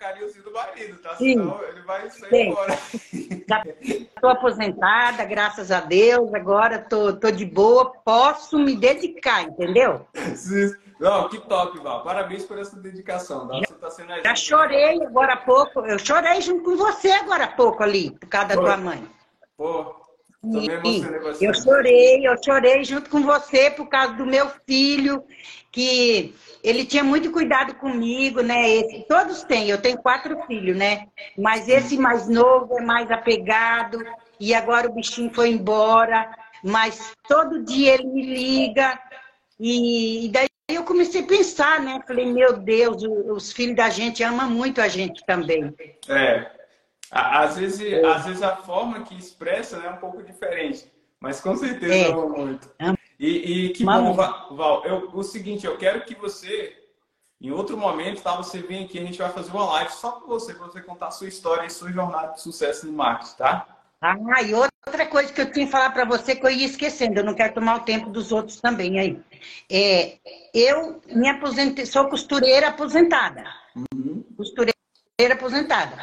carinhozinho 0.00 0.42
do 0.44 0.52
marido, 0.52 0.96
tá? 1.02 1.14
Sim. 1.16 1.34
Senão 1.34 1.62
ele 1.62 1.82
vai 1.82 2.08
sair 2.10 2.30
Sim. 2.30 2.48
embora. 2.48 2.78
Estou 3.82 4.30
aposentada, 4.30 5.24
graças 5.24 5.70
a 5.70 5.80
Deus. 5.80 6.32
Agora 6.34 6.78
tô, 6.78 7.12
tô 7.12 7.30
de 7.30 7.44
boa, 7.44 7.92
posso 8.02 8.58
me 8.58 8.74
dedicar, 8.74 9.42
entendeu? 9.42 10.06
Sim. 10.34 10.72
Não, 11.00 11.30
que 11.30 11.40
top, 11.40 11.78
Val. 11.78 12.04
Parabéns 12.04 12.44
por 12.44 12.58
essa 12.58 12.76
dedicação. 12.76 13.48
Tá? 13.48 13.58
Você 13.58 13.74
tá 13.74 13.90
sendo 13.90 14.22
Já 14.22 14.34
chorei 14.34 15.02
agora 15.02 15.32
há 15.32 15.36
pouco. 15.38 15.80
Eu 15.80 15.98
chorei 15.98 16.42
junto 16.42 16.62
com 16.62 16.76
você 16.76 17.10
agora 17.10 17.44
há 17.44 17.52
pouco 17.52 17.82
ali, 17.82 18.10
por 18.10 18.28
causa 18.28 18.48
Pô. 18.48 18.54
da 18.56 18.60
tua 18.60 18.76
mãe. 18.76 19.08
Pô, 19.56 20.00
eu 21.40 21.54
chorei, 21.54 22.26
eu 22.26 22.34
chorei 22.42 22.82
junto 22.82 23.10
com 23.10 23.22
você 23.22 23.70
por 23.70 23.86
causa 23.88 24.14
do 24.14 24.24
meu 24.24 24.50
filho, 24.66 25.22
que 25.70 26.34
ele 26.64 26.84
tinha 26.84 27.04
muito 27.04 27.30
cuidado 27.30 27.74
comigo, 27.74 28.40
né? 28.42 28.70
Esse, 28.70 29.04
todos 29.06 29.42
têm, 29.44 29.68
eu 29.68 29.80
tenho 29.80 29.98
quatro 29.98 30.38
filhos, 30.46 30.76
né? 30.76 31.08
Mas 31.36 31.68
esse 31.68 31.98
mais 31.98 32.26
novo 32.26 32.78
é 32.78 32.82
mais 32.82 33.10
apegado, 33.10 34.02
e 34.38 34.54
agora 34.54 34.88
o 34.88 34.94
bichinho 34.94 35.30
foi 35.32 35.50
embora, 35.50 36.30
mas 36.64 37.12
todo 37.28 37.62
dia 37.62 37.94
ele 37.94 38.06
me 38.06 38.22
liga, 38.22 38.98
e, 39.58 40.24
e 40.24 40.28
daí 40.30 40.48
eu 40.74 40.84
comecei 40.84 41.22
a 41.22 41.26
pensar, 41.26 41.80
né? 41.80 42.02
Falei, 42.06 42.26
meu 42.26 42.58
Deus, 42.58 43.02
os 43.02 43.52
filhos 43.52 43.76
da 43.76 43.90
gente 43.90 44.22
amam 44.22 44.50
muito 44.50 44.80
a 44.80 44.88
gente 44.88 45.24
também. 45.26 45.74
É, 46.08 46.50
às 47.10 47.56
vezes, 47.56 47.80
é. 47.80 48.04
às 48.06 48.24
vezes 48.24 48.42
a 48.42 48.56
forma 48.56 49.02
que 49.02 49.16
expressa 49.16 49.78
né, 49.78 49.86
é 49.86 49.90
um 49.90 49.96
pouco 49.96 50.22
diferente, 50.22 50.90
mas 51.18 51.40
com 51.40 51.56
certeza 51.56 51.94
é. 51.94 52.12
amam 52.12 52.28
muito. 52.28 52.70
E, 53.18 53.66
e 53.66 53.68
que 53.70 53.84
bom, 53.84 54.14
Val. 54.14 54.84
Eu, 54.84 55.10
o 55.12 55.22
seguinte, 55.22 55.66
eu 55.66 55.76
quero 55.76 56.04
que 56.04 56.14
você, 56.14 56.74
em 57.40 57.50
outro 57.50 57.76
momento, 57.76 58.22
tá? 58.22 58.36
Você 58.36 58.62
vem 58.62 58.84
aqui, 58.84 58.98
a 58.98 59.04
gente 59.04 59.18
vai 59.18 59.30
fazer 59.30 59.50
uma 59.50 59.66
live 59.72 59.92
só 59.92 60.12
com 60.12 60.26
você, 60.26 60.54
para 60.54 60.66
você 60.66 60.80
contar 60.80 61.08
a 61.08 61.10
sua 61.10 61.28
história 61.28 61.66
e 61.66 61.70
sua 61.70 61.92
jornada 61.92 62.32
de 62.32 62.40
sucesso 62.40 62.86
no 62.86 62.92
marketing, 62.92 63.36
tá? 63.36 63.79
Ah, 64.00 64.42
e 64.42 64.54
outra 64.54 65.06
coisa 65.06 65.30
que 65.30 65.42
eu 65.42 65.52
tinha 65.52 65.66
que 65.66 65.72
falar 65.72 65.90
para 65.90 66.06
você 66.06 66.34
que 66.34 66.46
eu 66.46 66.50
ia 66.50 66.64
esquecendo, 66.64 67.20
eu 67.20 67.24
não 67.24 67.34
quero 67.34 67.52
tomar 67.52 67.76
o 67.76 67.84
tempo 67.84 68.08
dos 68.08 68.32
outros 68.32 68.58
também 68.58 68.98
aí. 68.98 69.20
É, 69.70 70.16
eu 70.54 71.02
me 71.08 71.28
aposentei, 71.28 71.84
sou 71.84 72.08
costureira 72.08 72.68
aposentada. 72.68 73.44
Uhum. 73.76 74.24
Costureira 74.36 74.74
aposentada. 75.32 76.02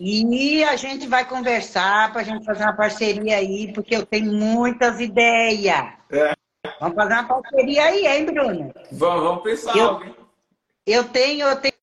E 0.00 0.64
a 0.64 0.74
gente 0.76 1.06
vai 1.06 1.28
conversar 1.28 2.10
para 2.10 2.22
a 2.22 2.24
gente 2.24 2.44
fazer 2.44 2.64
uma 2.64 2.76
parceria 2.76 3.36
aí, 3.36 3.72
porque 3.72 3.94
eu 3.94 4.04
tenho 4.04 4.32
muitas 4.32 4.98
ideias. 4.98 5.92
É. 6.10 6.32
Vamos 6.80 6.96
fazer 6.96 7.12
uma 7.14 7.24
parceria 7.24 7.84
aí, 7.84 8.06
hein, 8.06 8.24
Bruno? 8.24 8.72
Vamos, 8.90 9.22
vamos 9.22 9.42
pensar. 9.44 9.76
Eu, 9.76 10.00
eu, 10.86 11.04
tenho, 11.04 11.46
eu 11.46 11.60
tenho 11.60 11.74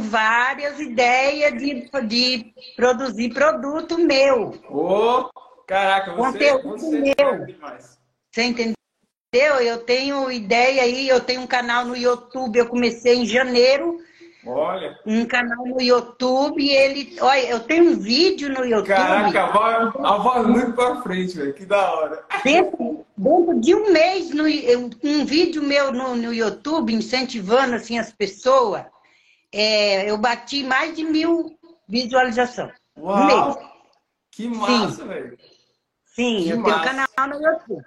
várias 0.00 0.78
ideias 0.80 1.52
de, 1.58 1.90
de 2.06 2.54
produzir 2.76 3.32
produto 3.32 3.98
meu. 3.98 4.54
Ô, 4.70 5.20
oh, 5.20 5.30
caraca, 5.66 6.14
você, 6.14 6.52
Conteúdo 6.58 6.78
você 6.78 7.00
meu. 7.00 7.46
demais. 7.46 7.98
Você 8.32 8.42
entendeu? 8.44 8.74
Eu 9.60 9.78
tenho 9.78 10.30
ideia 10.30 10.82
aí, 10.82 11.08
eu 11.08 11.20
tenho 11.20 11.40
um 11.40 11.46
canal 11.46 11.84
no 11.84 11.96
YouTube, 11.96 12.56
eu 12.56 12.68
comecei 12.68 13.16
em 13.16 13.26
janeiro. 13.26 13.98
Olha. 14.46 14.98
Um 15.06 15.24
canal 15.24 15.66
no 15.66 15.80
YouTube 15.80 16.68
ele. 16.68 17.16
Olha, 17.20 17.48
eu 17.48 17.60
tenho 17.60 17.92
um 17.92 17.98
vídeo 17.98 18.50
no 18.50 18.64
YouTube. 18.64 18.88
Caraca, 18.88 19.44
a 19.44 19.52
voz, 19.52 19.94
a 20.04 20.16
voz 20.18 20.46
muito 20.46 20.72
pra 20.72 21.02
frente, 21.02 21.36
velho. 21.36 21.54
Que 21.54 21.64
da 21.64 21.94
hora. 21.94 22.24
Dentro, 22.44 23.04
dentro 23.16 23.60
de 23.60 23.74
um 23.74 23.90
mês, 23.90 24.30
no, 24.30 24.44
um 24.44 25.24
vídeo 25.24 25.62
meu 25.62 25.90
no, 25.90 26.14
no 26.14 26.32
YouTube, 26.32 26.92
incentivando 26.92 27.74
assim, 27.74 27.98
as 27.98 28.12
pessoas, 28.12 28.84
é, 29.54 30.10
eu 30.10 30.18
bati 30.18 30.64
mais 30.64 30.96
de 30.96 31.04
mil 31.04 31.56
visualizações. 31.88 32.72
Uau! 32.98 33.54
Mês. 33.54 33.70
Que 34.32 34.48
massa, 34.48 35.04
velho. 35.06 35.38
Sim, 36.04 36.42
que 36.42 36.50
eu 36.50 36.58
massa. 36.58 36.80
tenho 36.80 37.02
um 37.02 37.06
canal 37.16 37.38
no 37.38 37.46
YouTube. 37.46 37.84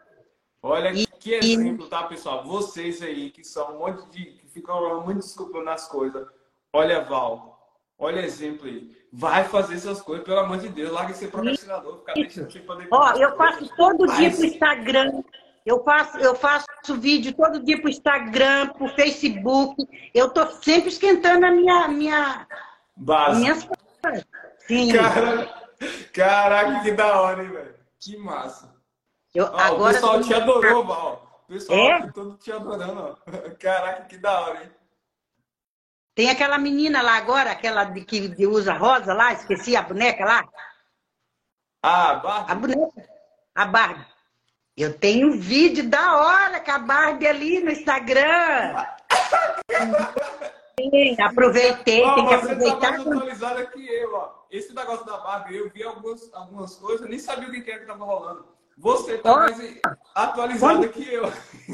Olha 0.63 0.93
e, 0.93 1.05
que 1.05 1.33
exemplo, 1.33 1.87
tá, 1.87 2.03
pessoal? 2.03 2.43
Vocês 2.45 3.01
aí 3.01 3.29
que 3.31 3.43
são 3.43 3.75
um 3.75 3.79
monte 3.79 4.09
de. 4.09 4.25
que 4.25 4.47
ficam 4.47 5.03
muito 5.03 5.19
desculpa 5.19 5.61
nas 5.61 5.87
coisas. 5.87 6.25
Olha, 6.71 7.03
Val, 7.03 7.59
olha 7.97 8.21
exemplo 8.21 8.65
aí. 8.65 8.95
Vai 9.11 9.43
fazer 9.43 9.75
essas 9.75 10.01
coisas, 10.01 10.25
pelo 10.25 10.39
amor 10.39 10.57
de 10.59 10.69
Deus, 10.69 10.91
larga 10.91 11.11
esse 11.11 11.27
procrastinador, 11.27 12.01
deixando 12.15 12.65
poder. 12.65 12.87
Ó, 12.91 13.11
eu 13.13 13.35
faço 13.35 13.69
todo 13.75 14.05
Mas... 14.07 14.17
dia 14.17 14.31
pro 14.31 14.45
Instagram. 14.45 15.23
Eu 15.67 15.83
faço, 15.83 16.17
eu 16.19 16.33
faço 16.33 16.65
vídeo 16.97 17.35
todo 17.35 17.61
dia 17.61 17.77
pro 17.77 17.89
Instagram, 17.89 18.69
pro 18.69 18.87
Facebook. 18.95 19.85
Eu 20.13 20.29
tô 20.29 20.47
sempre 20.61 20.87
esquentando 20.87 21.45
a 21.45 21.51
minha. 21.51 21.89
minha 21.89 22.47
Base. 22.95 23.41
Minhas... 23.41 23.67
Sim. 24.65 24.93
Cara, 24.93 25.69
caraca, 26.13 26.83
que 26.83 26.91
da 26.93 27.21
hora, 27.21 27.43
hein, 27.43 27.49
velho? 27.49 27.75
Que 27.99 28.15
massa. 28.15 28.73
Eu, 29.35 29.43
ó, 29.43 29.59
agora 29.59 29.91
o 29.91 29.93
pessoal 29.93 30.21
te 30.21 30.33
adorou, 30.33 30.85
Val. 30.85 31.43
O 31.43 31.51
pessoal 31.51 31.79
é? 31.79 32.11
todo 32.13 32.37
te 32.37 32.49
adorando, 32.49 33.01
ó. 33.01 33.15
Caraca, 33.59 34.05
que 34.05 34.17
da 34.17 34.39
hora, 34.39 34.63
hein? 34.63 34.71
Tem 36.15 36.29
aquela 36.29 36.57
menina 36.57 37.01
lá 37.01 37.17
agora, 37.17 37.51
aquela 37.51 37.83
de, 37.83 38.05
que 38.05 38.47
usa 38.47 38.71
rosa 38.71 39.13
lá, 39.13 39.33
esqueci 39.33 39.75
a 39.75 39.81
boneca 39.81 40.23
lá. 40.23 40.47
Ah, 41.83 42.11
a 42.11 42.15
Barbie? 42.15 42.51
A 42.51 42.55
boneca. 42.55 43.09
A 43.53 43.65
Barbie. 43.65 44.16
Eu 44.77 44.93
tenho 44.93 45.29
um 45.29 45.39
vídeo 45.39 45.89
da 45.89 46.17
hora 46.19 46.59
com 46.59 46.69
a 46.69 46.77
Barbie 46.77 47.25
ali 47.25 47.59
no 47.63 47.71
Instagram. 47.71 48.75
Sim, 50.79 51.19
aproveitei, 51.19 52.03
tem 52.03 52.27
que 52.27 52.33
aproveitar. 52.35 52.75
Você 52.75 52.79
tá 52.79 52.91
mais 52.91 53.07
atualizada 53.07 53.65
que 53.65 53.87
eu, 53.87 54.13
ó. 54.13 54.29
Esse 54.51 54.75
negócio 54.75 55.03
da 55.03 55.17
Barbie, 55.17 55.57
eu 55.57 55.71
vi 55.71 55.81
algumas, 55.81 56.31
algumas 56.31 56.75
coisas, 56.75 57.09
nem 57.09 57.17
sabia 57.17 57.49
o 57.49 57.51
que 57.51 57.71
era 57.71 57.79
que 57.79 57.87
tava 57.87 58.05
rolando. 58.05 58.45
Você 58.77 59.17
tá 59.17 59.35
mais 59.35 59.81
atualizada 60.13 60.73
quando... 60.75 60.89
que 60.89 61.11
eu. 61.11 61.23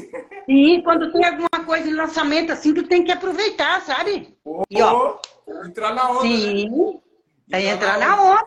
Sim, 0.48 0.80
quando 0.82 1.12
tem 1.12 1.26
alguma 1.26 1.66
coisa 1.66 1.86
em 1.86 1.94
lançamento 1.94 2.52
assim, 2.52 2.72
tu 2.72 2.84
tem 2.84 3.04
que 3.04 3.12
aproveitar, 3.12 3.82
sabe? 3.82 4.34
Oh, 4.46 4.62
e, 4.70 4.80
ó, 4.80 5.18
entrar 5.66 5.94
na 5.94 6.10
onda. 6.10 6.22
Sim, 6.22 7.00
né? 7.48 7.58
tem 7.58 7.68
entrar 7.68 7.98
na 7.98 8.22
onda. 8.22 8.46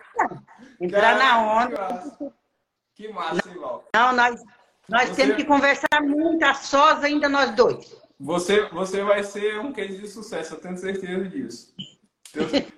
Entrar 0.82 1.16
na 1.16 1.64
onda. 1.64 2.37
Que 2.98 3.08
massa, 3.10 3.48
hein, 3.48 3.60
Val? 3.60 3.88
Não, 3.94 4.12
nós, 4.12 4.44
nós 4.90 5.10
você... 5.10 5.16
temos 5.22 5.36
que 5.36 5.46
conversar 5.46 6.02
muito 6.02 6.44
a 6.44 6.56
sós 6.56 7.04
ainda 7.04 7.30
nós 7.30 7.56
dois. 7.56 7.96
Você, 8.20 8.68
você 8.70 9.04
vai 9.04 9.24
ser 9.24 9.60
um 9.60 9.72
case 9.72 10.00
de 10.00 10.08
sucesso, 10.08 10.56
eu 10.56 10.60
tenho 10.60 10.76
certeza 10.76 11.30
disso. 11.30 11.76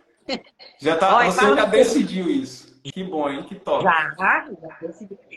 Já 0.78 0.98
tá, 0.98 1.16
Olha, 1.16 1.32
você 1.32 1.56
já 1.56 1.66
decidiu 1.66 2.30
isso. 2.30 2.70
Que 2.84 3.04
bom, 3.04 3.28
hein? 3.28 3.44
Que 3.44 3.56
top. 3.56 3.84
Já, 3.84 4.16
já 4.16 4.48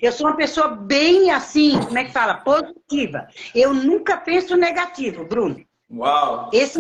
Eu 0.03 0.13
sou 0.13 0.27
uma 0.27 0.37
pessoa 0.37 0.69
bem 0.69 1.31
assim, 1.31 1.81
como 1.83 1.97
é 1.97 2.05
que 2.05 2.13
fala? 2.13 2.35
Positiva. 2.35 3.27
Eu 3.55 3.73
nunca 3.73 4.19
penso 4.19 4.55
negativo, 4.55 5.25
Bruno. 5.25 5.65
Uau! 5.91 6.51
Esse, 6.53 6.79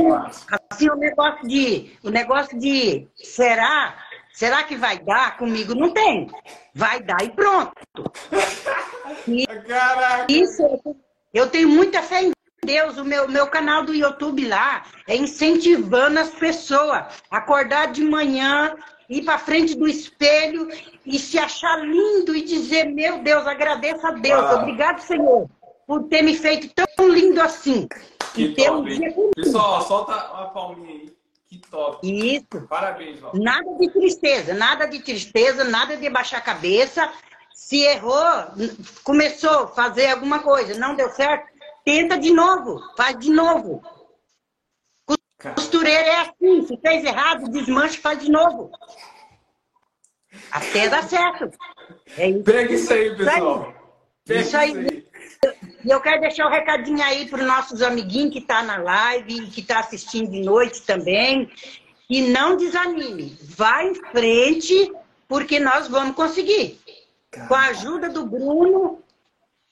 assim, 0.70 0.90
o 0.90 0.96
negócio 0.96 1.48
de, 1.48 1.96
o 2.04 2.10
negócio 2.10 2.58
de, 2.58 3.08
será, 3.14 3.96
será 4.32 4.62
que 4.64 4.76
vai 4.76 4.98
dar 4.98 5.36
comigo? 5.36 5.74
Não 5.74 5.90
tem. 5.90 6.28
Vai 6.74 7.02
dar 7.02 7.22
e 7.22 7.30
pronto. 7.30 7.72
E, 9.28 9.46
Caraca! 9.46 10.26
Isso, 10.30 10.62
eu 11.32 11.48
tenho 11.48 11.68
muita 11.68 12.02
fé 12.02 12.22
em 12.22 12.32
Deus, 12.64 12.96
o 12.96 13.04
meu, 13.04 13.28
meu 13.28 13.48
canal 13.48 13.84
do 13.84 13.92
YouTube 13.92 14.46
lá 14.46 14.84
é 15.08 15.16
incentivando 15.16 16.20
as 16.20 16.30
pessoas 16.30 17.04
a 17.28 17.38
acordar 17.38 17.90
de 17.90 18.04
manhã, 18.04 18.76
ir 19.08 19.24
para 19.24 19.36
frente 19.36 19.74
do 19.74 19.88
espelho 19.88 20.68
e 21.04 21.18
se 21.18 21.40
achar 21.40 21.84
lindo 21.84 22.36
e 22.36 22.42
dizer: 22.42 22.84
Meu 22.84 23.18
Deus, 23.18 23.48
agradeço 23.48 24.06
a 24.06 24.12
Deus, 24.12 24.44
ah. 24.44 24.60
obrigado, 24.60 25.00
Senhor, 25.00 25.50
por 25.86 26.04
ter 26.04 26.22
me 26.22 26.36
feito 26.36 26.72
tão 26.72 27.08
lindo 27.08 27.40
assim. 27.40 27.88
Que 28.32 28.54
top, 28.54 28.70
um 28.70 28.84
dia 28.84 29.12
Pessoal, 29.34 29.82
solta 29.82 30.12
a 30.14 30.46
palminha 30.46 30.88
aí. 30.88 31.21
Que 31.52 31.58
top. 31.58 31.98
Isso. 32.02 32.66
Parabéns, 32.66 33.20
Val. 33.20 33.32
Nada 33.34 33.76
de 33.78 33.90
tristeza, 33.90 34.54
nada 34.54 34.86
de 34.86 35.00
tristeza, 35.00 35.64
nada 35.64 35.98
de 35.98 36.08
baixar 36.08 36.38
a 36.38 36.40
cabeça. 36.40 37.12
Se 37.52 37.76
errou, 37.84 38.24
começou 39.04 39.64
a 39.64 39.68
fazer 39.68 40.06
alguma 40.06 40.38
coisa, 40.38 40.78
não 40.78 40.94
deu 40.94 41.10
certo, 41.10 41.46
tenta 41.84 42.16
de 42.16 42.32
novo, 42.32 42.80
faz 42.96 43.18
de 43.18 43.30
novo. 43.30 43.82
Costureira 45.54 46.08
é 46.08 46.20
assim, 46.20 46.66
se 46.66 46.78
fez 46.78 47.04
errado, 47.04 47.50
desmanche 47.50 47.98
e 47.98 48.00
faz 48.00 48.18
de 48.18 48.30
novo. 48.30 48.70
Até 50.50 50.88
dá 50.88 51.02
certo. 51.02 51.50
É 52.16 52.30
isso. 52.30 52.44
Pega 52.44 52.72
isso 52.72 52.92
aí, 52.94 53.14
pessoal. 53.14 53.74
Pega 54.24 54.40
isso 54.40 54.56
aí. 54.56 54.72
E 55.84 55.90
eu 55.90 56.00
quero 56.00 56.20
deixar 56.20 56.46
um 56.46 56.50
recadinho 56.50 57.02
aí 57.02 57.26
para 57.26 57.40
os 57.40 57.46
nossos 57.46 57.82
amiguinhos 57.82 58.32
que 58.32 58.38
estão 58.38 58.56
tá 58.56 58.62
na 58.62 58.76
live, 58.78 59.46
que 59.48 59.60
estão 59.60 59.76
tá 59.76 59.80
assistindo 59.80 60.30
de 60.30 60.40
noite 60.40 60.82
também. 60.82 61.50
E 62.08 62.20
não 62.30 62.56
desanime. 62.56 63.36
Vá 63.56 63.82
em 63.82 63.94
frente, 63.94 64.92
porque 65.26 65.58
nós 65.58 65.88
vamos 65.88 66.14
conseguir. 66.14 66.80
Com 67.48 67.54
a 67.54 67.68
ajuda 67.68 68.08
do 68.08 68.26
Bruno, 68.26 69.02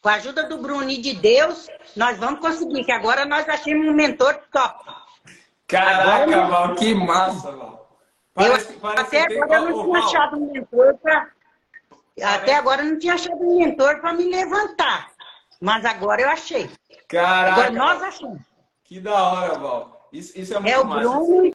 com 0.00 0.08
a 0.08 0.14
ajuda 0.14 0.44
do 0.44 0.58
Bruno 0.58 0.90
e 0.90 0.96
de 0.96 1.14
Deus, 1.14 1.68
nós 1.94 2.18
vamos 2.18 2.40
conseguir. 2.40 2.84
Que 2.84 2.92
agora 2.92 3.24
nós 3.24 3.48
achamos 3.48 3.86
um 3.86 3.92
mentor 3.92 4.40
top. 4.50 4.84
Caraca, 5.68 6.24
agora, 6.24 6.46
Val, 6.46 6.74
que 6.74 6.94
massa, 6.94 7.52
Val. 7.52 7.98
Parece, 8.34 8.72
eu, 8.72 8.80
parece 8.80 9.16
até 9.16 9.40
agora 9.42 9.60
eu 9.60 9.76
não 9.76 9.84
tinha 9.84 9.98
achado 9.98 10.36
um 10.36 10.52
mentor 10.52 10.98
para. 10.98 11.30
Até 12.22 12.54
agora 12.54 12.82
eu 12.82 12.90
não 12.90 12.98
tinha 12.98 13.14
achado 13.14 13.42
um 13.42 13.58
mentor 13.58 14.00
para 14.00 14.12
me 14.14 14.24
levantar. 14.24 15.12
Mas 15.60 15.84
agora 15.84 16.22
eu 16.22 16.30
achei. 16.30 16.70
Caraca. 17.08 17.52
Agora 17.52 17.70
nós 17.70 18.02
achamos. 18.02 18.40
Que 18.84 18.98
da 18.98 19.28
hora, 19.28 19.58
Val. 19.58 20.08
Isso, 20.12 20.38
isso 20.38 20.54
é 20.54 20.58
muito 20.58 20.72
É 20.72 20.78
o 20.78 20.86
massa. 20.86 21.08
Bruno. 21.08 21.52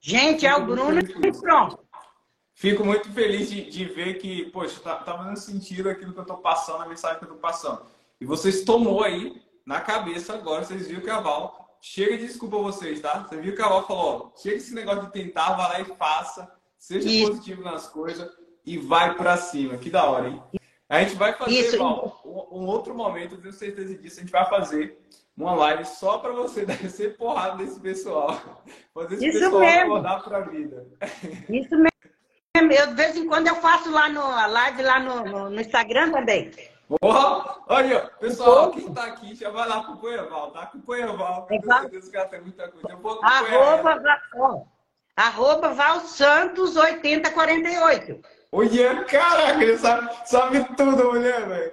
Gente, 0.00 0.46
é 0.46 0.56
o 0.56 0.64
Bruno 0.64 1.00
e 1.00 1.32
pronto. 1.32 1.78
Fico 2.54 2.84
muito 2.84 3.12
feliz 3.12 3.48
de, 3.48 3.70
de 3.70 3.84
ver 3.84 4.14
que, 4.14 4.46
poxa, 4.50 4.80
tá, 4.80 4.96
tá 4.96 5.16
fazendo 5.16 5.36
sentido 5.36 5.88
aquilo 5.88 6.12
que 6.12 6.18
eu 6.18 6.24
tô 6.24 6.38
passando, 6.38 6.82
a 6.82 6.88
mensagem 6.88 7.18
que 7.18 7.24
eu 7.24 7.28
tô 7.28 7.36
passando. 7.36 7.82
E 8.20 8.24
vocês 8.24 8.64
tomou 8.64 9.04
aí 9.04 9.40
na 9.64 9.80
cabeça 9.80 10.34
agora, 10.34 10.64
vocês 10.64 10.88
viram 10.88 11.02
que 11.02 11.10
a 11.10 11.20
Val 11.20 11.78
chega 11.80 12.18
de 12.18 12.26
desculpa 12.26 12.56
vocês, 12.58 13.00
tá? 13.00 13.20
Você 13.28 13.36
viu 13.36 13.54
que 13.54 13.62
a 13.62 13.68
Val 13.68 13.86
falou, 13.86 14.32
ó, 14.34 14.40
chega 14.40 14.56
esse 14.56 14.74
negócio 14.74 15.02
de 15.02 15.12
tentar, 15.12 15.52
vai 15.52 15.68
lá 15.68 15.80
e 15.80 15.96
faça, 15.96 16.52
seja 16.76 17.08
Isso. 17.08 17.28
positivo 17.28 17.62
nas 17.62 17.86
coisas 17.86 18.28
e 18.66 18.76
vai 18.76 19.14
para 19.14 19.36
cima. 19.36 19.76
Que 19.76 19.90
da 19.90 20.04
hora, 20.04 20.28
hein? 20.28 20.42
A 20.88 21.02
gente 21.02 21.16
vai 21.16 21.34
fazer, 21.34 21.52
Isso. 21.52 21.78
Val, 21.78 22.20
um, 22.24 22.64
outro 22.66 22.94
momento, 22.94 23.34
eu 23.34 23.40
tenho 23.42 23.52
certeza 23.52 23.94
disso, 23.94 24.18
a 24.18 24.22
gente 24.22 24.32
vai 24.32 24.48
fazer 24.48 24.98
uma 25.36 25.54
live 25.54 25.84
só 25.84 26.18
para 26.18 26.32
você 26.32 26.64
descer 26.66 27.16
porrada 27.16 27.56
desse 27.56 27.78
pessoal. 27.78 28.40
Fazer 28.94 29.16
esse 29.16 29.28
Isso 29.28 29.38
pessoal 29.38 29.60
mesmo. 29.60 29.96
acordar 29.96 30.24
pra 30.24 30.40
vida. 30.40 30.86
Isso 31.50 31.76
mesmo. 31.76 32.72
Eu, 32.72 32.86
de 32.88 32.94
vez 32.94 33.16
em 33.16 33.26
quando 33.26 33.46
eu 33.46 33.54
faço 33.56 33.90
lá 33.90 34.08
no 34.08 34.20
live 34.20 34.82
lá 34.82 34.98
no, 34.98 35.24
no, 35.24 35.50
no 35.50 35.60
Instagram 35.60 36.10
também. 36.10 36.50
Porra! 37.00 37.58
Olha, 37.68 38.00
pessoal, 38.18 38.70
quem 38.70 38.92
tá 38.92 39.04
aqui 39.04 39.34
já 39.34 39.50
vai 39.50 39.68
lá 39.68 39.82
pro 39.84 39.98
Coeval, 39.98 40.50
tá? 40.52 40.66
Com 40.66 40.78
o 40.78 40.82
Coeval. 40.82 41.42
Tenho 41.46 41.62
certeza 41.62 42.10
que 42.10 42.16
ela 42.16 42.26
tem 42.26 42.40
muita 42.40 42.68
coisa. 42.68 42.88
Eu 42.90 42.98
vou 42.98 43.20
arroba, 43.22 44.02
ó, 44.36 44.62
arroba 45.14 45.74
Val 45.74 46.00
Santos 46.00 46.76
8048. 46.76 48.37
Olha, 48.50 49.04
caraca, 49.04 49.62
ele 49.62 49.76
sabe, 49.76 50.10
sabe 50.26 50.64
tudo, 50.76 51.12
mulher, 51.12 51.46
velho. 51.46 51.72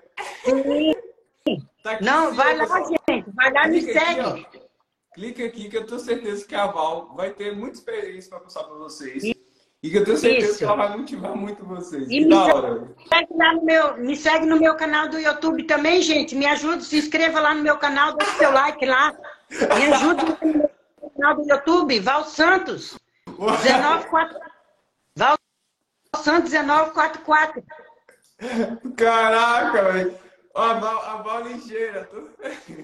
Tá 1.81 1.99
Não, 2.01 2.33
vai 2.33 2.55
lá, 2.57 2.65
gente. 2.83 3.25
Vai 3.33 3.53
lá, 3.53 3.67
me 3.67 3.81
segue. 3.81 4.19
Aqui, 4.19 4.65
Clica 5.15 5.45
aqui 5.45 5.69
que 5.69 5.77
eu 5.77 5.85
tenho 5.85 5.99
certeza 5.99 6.45
que 6.45 6.53
a 6.53 6.67
Val 6.67 7.13
vai 7.15 7.29
ter 7.31 7.55
muita 7.55 7.77
experiência 7.77 8.29
para 8.29 8.41
passar 8.41 8.65
para 8.65 8.75
vocês. 8.75 9.23
E 9.23 9.89
que 9.89 9.97
eu 9.97 10.03
tenho 10.03 10.17
certeza 10.17 10.47
Isso. 10.47 10.57
que 10.57 10.63
ela 10.65 10.75
vai 10.75 10.97
motivar 10.97 11.33
muito 11.35 11.63
vocês. 11.63 12.09
E 12.09 12.25
me, 12.25 12.33
hora. 12.33 12.93
Segue 13.07 13.33
lá 13.33 13.53
no 13.53 13.63
meu, 13.63 13.97
me 13.97 14.15
segue 14.17 14.45
no 14.45 14.59
meu 14.59 14.75
canal 14.75 15.07
do 15.07 15.17
YouTube 15.17 15.63
também, 15.63 16.01
gente. 16.01 16.35
Me 16.35 16.45
ajuda, 16.45 16.81
se 16.81 16.97
inscreva 16.97 17.39
lá 17.39 17.53
no 17.53 17.63
meu 17.63 17.77
canal, 17.77 18.17
deixa 18.17 18.37
seu 18.37 18.51
like 18.51 18.85
lá. 18.85 19.15
Me 19.49 19.93
ajuda 19.93 20.37
no 20.41 20.53
meu 20.53 20.71
canal 21.15 21.35
do 21.37 21.49
YouTube, 21.49 21.99
Val 22.01 22.25
Santos. 22.25 22.97
194. 23.25 24.44
Santos 26.25 26.51
1944. 26.51 27.63
Caraca, 28.97 29.91
velho. 29.91 30.17
A 30.55 30.73
Val, 30.73 31.29
a 31.29 31.39
ligeira. 31.41 32.09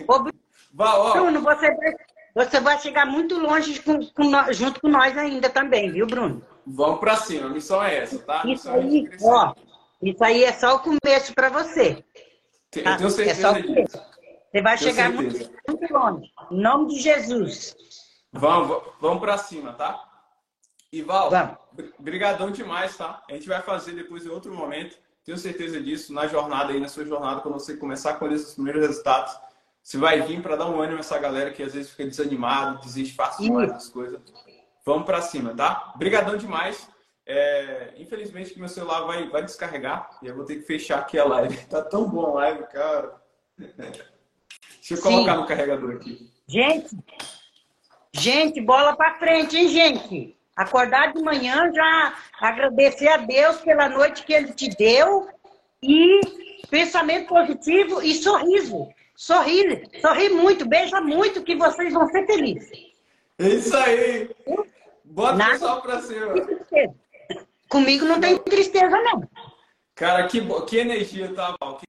Ô, 0.07 0.31
Val. 0.71 1.13
Bruno, 1.13 1.41
você 1.41 1.73
vai, 1.73 1.93
você 2.35 2.59
vai 2.59 2.79
chegar 2.79 3.07
muito 3.07 3.39
longe 3.39 3.81
com, 3.81 3.99
com, 4.11 4.53
junto 4.53 4.79
com 4.79 4.89
nós 4.89 5.17
ainda 5.17 5.49
também, 5.49 5.91
viu, 5.91 6.05
Bruno? 6.05 6.45
Vamos 6.67 6.99
para 6.99 7.15
cima, 7.15 7.47
a 7.47 7.49
missão 7.49 7.81
é 7.81 7.97
essa, 7.97 8.19
tá? 8.19 8.43
Isso 8.45 8.69
é 8.69 8.75
aí, 8.75 9.09
ó, 9.23 9.55
isso 10.03 10.23
aí 10.23 10.43
é 10.43 10.53
só 10.53 10.75
o 10.75 10.79
começo 10.79 11.33
para 11.33 11.49
você. 11.49 12.05
Tá? 12.69 12.91
Eu 12.91 12.97
tenho 12.97 13.09
certeza 13.09 13.57
é 13.57 13.61
disso. 13.61 14.01
Você 14.51 14.61
vai 14.61 14.77
tenho 14.77 14.91
chegar 14.91 15.11
muito, 15.11 15.51
muito 15.67 15.91
longe. 15.93 16.31
Em 16.51 16.61
nome 16.61 16.89
de 16.89 17.01
Jesus. 17.01 17.75
Vamos, 18.31 18.83
vamos 18.99 19.19
para 19.19 19.37
cima, 19.39 19.73
tá? 19.73 20.10
Val, 21.01 21.29
vamos. 21.29 21.57
brigadão 21.97 22.51
demais, 22.51 22.97
tá? 22.97 23.23
A 23.29 23.33
gente 23.33 23.47
vai 23.47 23.61
fazer 23.61 23.93
depois 23.93 24.25
em 24.25 24.29
outro 24.29 24.53
momento. 24.53 24.97
tenho 25.23 25.37
certeza 25.37 25.79
disso. 25.79 26.13
Na 26.13 26.27
jornada 26.27 26.73
aí, 26.73 26.79
na 26.81 26.89
sua 26.89 27.05
jornada, 27.05 27.39
quando 27.39 27.53
você 27.53 27.77
começar 27.77 28.11
a 28.11 28.15
colher 28.15 28.35
esses 28.35 28.55
primeiros 28.55 28.85
resultados, 28.85 29.33
você 29.81 29.97
vai 29.97 30.21
vir 30.21 30.41
para 30.41 30.57
dar 30.57 30.69
um 30.69 30.81
ânimo 30.81 30.97
a 30.97 30.99
essa 30.99 31.17
galera 31.17 31.51
que 31.51 31.63
às 31.63 31.73
vezes 31.73 31.91
fica 31.91 32.05
desanimado, 32.05 32.81
desiste 32.81 33.15
fácil 33.15 33.45
demais 33.45 33.71
das 33.71 33.87
coisas. 33.89 34.19
Vamos 34.85 35.05
para 35.05 35.21
cima, 35.21 35.55
tá? 35.55 35.93
Obrigadão 35.95 36.35
demais. 36.35 36.89
É, 37.25 37.93
infelizmente 37.97 38.51
que 38.51 38.59
meu 38.59 38.67
celular 38.67 39.01
vai, 39.01 39.29
vai 39.29 39.43
descarregar 39.45 40.09
e 40.21 40.27
eu 40.27 40.35
vou 40.35 40.43
ter 40.43 40.55
que 40.55 40.63
fechar 40.63 40.99
aqui 40.99 41.17
a 41.17 41.23
live. 41.23 41.57
Tá 41.69 41.81
tão 41.81 42.09
bom 42.09 42.25
a 42.27 42.33
live, 42.33 42.63
cara. 42.67 43.21
Deixa 43.57 44.93
eu 44.93 44.97
Sim. 44.97 45.03
colocar 45.03 45.35
no 45.37 45.45
carregador 45.45 45.95
aqui. 45.95 46.29
Gente, 46.47 46.97
gente, 48.13 48.59
bola 48.59 48.95
para 48.95 49.17
frente, 49.17 49.55
hein, 49.55 49.69
gente? 49.69 50.40
Acordar 50.55 51.13
de 51.13 51.21
manhã 51.21 51.71
já 51.73 52.13
agradecer 52.39 53.07
a 53.07 53.17
Deus 53.17 53.57
pela 53.57 53.89
noite 53.89 54.23
que 54.23 54.33
Ele 54.33 54.53
te 54.53 54.69
deu 54.69 55.29
e 55.81 56.19
pensamento 56.69 57.27
positivo 57.27 58.01
e 58.01 58.13
sorriso. 58.15 58.89
Sorri, 59.15 59.87
sorri 60.01 60.29
muito, 60.29 60.67
beija 60.67 60.99
muito 60.99 61.43
que 61.43 61.55
vocês 61.55 61.93
vão 61.93 62.07
ser 62.07 62.25
felizes. 62.25 62.71
É 63.39 63.47
isso 63.47 63.75
aí. 63.75 64.29
Bota 65.05 65.35
Nada 65.35 65.49
o 65.49 65.53
pessoal 65.53 65.81
pra 65.81 66.01
cima. 66.01 66.33
Comigo 67.69 68.05
não 68.05 68.19
tem 68.19 68.37
tristeza, 68.39 68.89
não. 68.89 69.27
Cara, 69.95 70.27
que, 70.27 70.41
que 70.65 70.77
energia, 70.77 71.33
tá, 71.33 71.55
Val? 71.59 71.77
Que... 71.77 71.85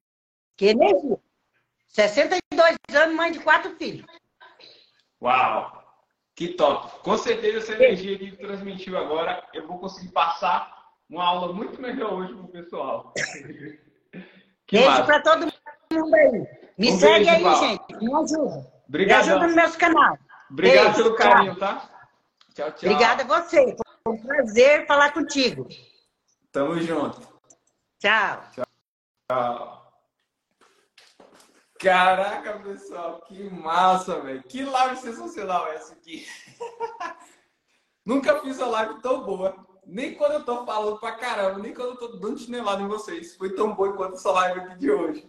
que 0.57 0.67
energia. 0.67 1.19
62 1.89 2.77
anos, 2.95 3.17
mãe 3.17 3.33
de 3.33 3.41
quatro 3.41 3.75
filhos. 3.77 4.07
Uau! 5.21 5.82
Que 6.35 6.49
top! 6.49 7.01
Com 7.03 7.17
certeza 7.17 7.59
essa 7.59 7.73
energia 7.75 8.19
que 8.19 8.37
transmitiu 8.37 8.97
agora, 8.97 9.47
eu 9.53 9.67
vou 9.67 9.79
conseguir 9.79 10.13
passar 10.13 10.83
uma 11.09 11.25
aula 11.25 11.53
muito 11.53 11.81
melhor 11.81 12.15
hoje 12.15 12.35
pro 12.35 12.49
pessoal. 12.49 13.13
Que 14.67 14.79
beijo 14.79 15.05
para 15.05 15.21
todo 15.23 15.41
mundo 15.93 16.15
aí. 16.15 16.47
Me 16.79 16.93
um 16.93 16.99
segue 16.99 17.27
beijo, 17.27 17.47
aí, 17.47 17.57
gente. 17.57 17.97
Me 18.01 18.15
ajuda. 18.15 18.73
Obrigado. 18.89 19.27
Me 19.27 19.31
ajuda 19.33 19.47
no 19.49 19.55
meu 19.55 19.73
canal. 19.73 20.19
Obrigado 20.51 20.85
beijo, 20.85 21.03
pelo 21.03 21.15
carinho, 21.17 21.57
tá? 21.57 21.91
Tchau, 22.55 22.73
tchau. 22.73 22.91
Obrigada 22.91 23.23
a 23.23 23.27
você. 23.27 23.77
Foi 24.03 24.15
um 24.15 24.23
prazer 24.23 24.87
falar 24.87 25.13
contigo. 25.13 25.69
Tamo 26.51 26.81
junto. 26.81 27.21
Tchau. 27.99 28.43
Tchau. 29.29 29.82
Caraca, 31.83 32.61
pessoal, 32.61 33.21
que 33.23 33.51
massa, 33.51 34.21
velho. 34.21 34.41
Que 34.45 34.63
live 34.63 34.97
sensacional 34.99 35.67
essa 35.67 35.95
aqui. 35.95 36.25
Nunca 38.07 38.41
fiz 38.41 38.59
uma 38.59 38.69
live 38.69 39.03
tão 39.03 39.25
boa. 39.25 39.67
Nem 39.85 40.15
quando 40.15 40.35
eu 40.35 40.45
tô 40.45 40.65
falando 40.65 41.01
pra 41.01 41.17
caramba, 41.17 41.59
nem 41.59 41.75
quando 41.75 41.91
eu 41.91 41.97
tô 41.97 42.09
dando 42.19 42.39
chinelada 42.39 42.81
em 42.81 42.87
vocês. 42.87 43.35
Foi 43.35 43.53
tão 43.57 43.75
boa 43.75 43.95
quanto 43.95 44.15
essa 44.15 44.31
live 44.31 44.61
aqui 44.61 44.79
de 44.79 44.91
hoje. 44.93 45.29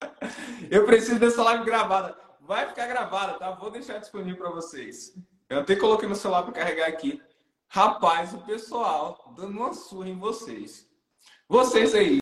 Eu 0.70 0.84
preciso 0.86 1.20
dessa 1.20 1.42
live 1.42 1.64
gravada. 1.64 2.18
Vai 2.40 2.66
ficar 2.66 2.86
gravada, 2.86 3.34
tá? 3.34 3.50
Vou 3.52 3.70
deixar 3.70 3.98
disponível 3.98 4.38
para 4.38 4.50
vocês. 4.50 5.14
Eu 5.48 5.60
até 5.60 5.76
coloquei 5.76 6.08
meu 6.08 6.16
celular 6.16 6.42
para 6.42 6.52
carregar 6.52 6.88
aqui. 6.88 7.22
Rapaz, 7.68 8.34
o 8.34 8.44
pessoal 8.44 9.34
dando 9.36 9.56
uma 9.56 9.72
surra 9.72 10.08
em 10.08 10.18
vocês. 10.18 10.88
Vocês 11.48 11.94
aí, 11.94 12.18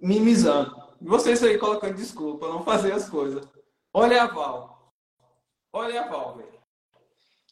mimizando. 0.00 0.79
Vocês 1.00 1.42
aí 1.42 1.56
colocando 1.56 1.94
desculpa, 1.94 2.48
não 2.48 2.62
fazer 2.62 2.92
as 2.92 3.08
coisas. 3.08 3.46
Olha 3.92 4.22
a 4.22 4.26
Val. 4.26 4.94
Olha 5.72 6.02
a 6.02 6.08
Val, 6.08 6.36
velho. 6.36 6.60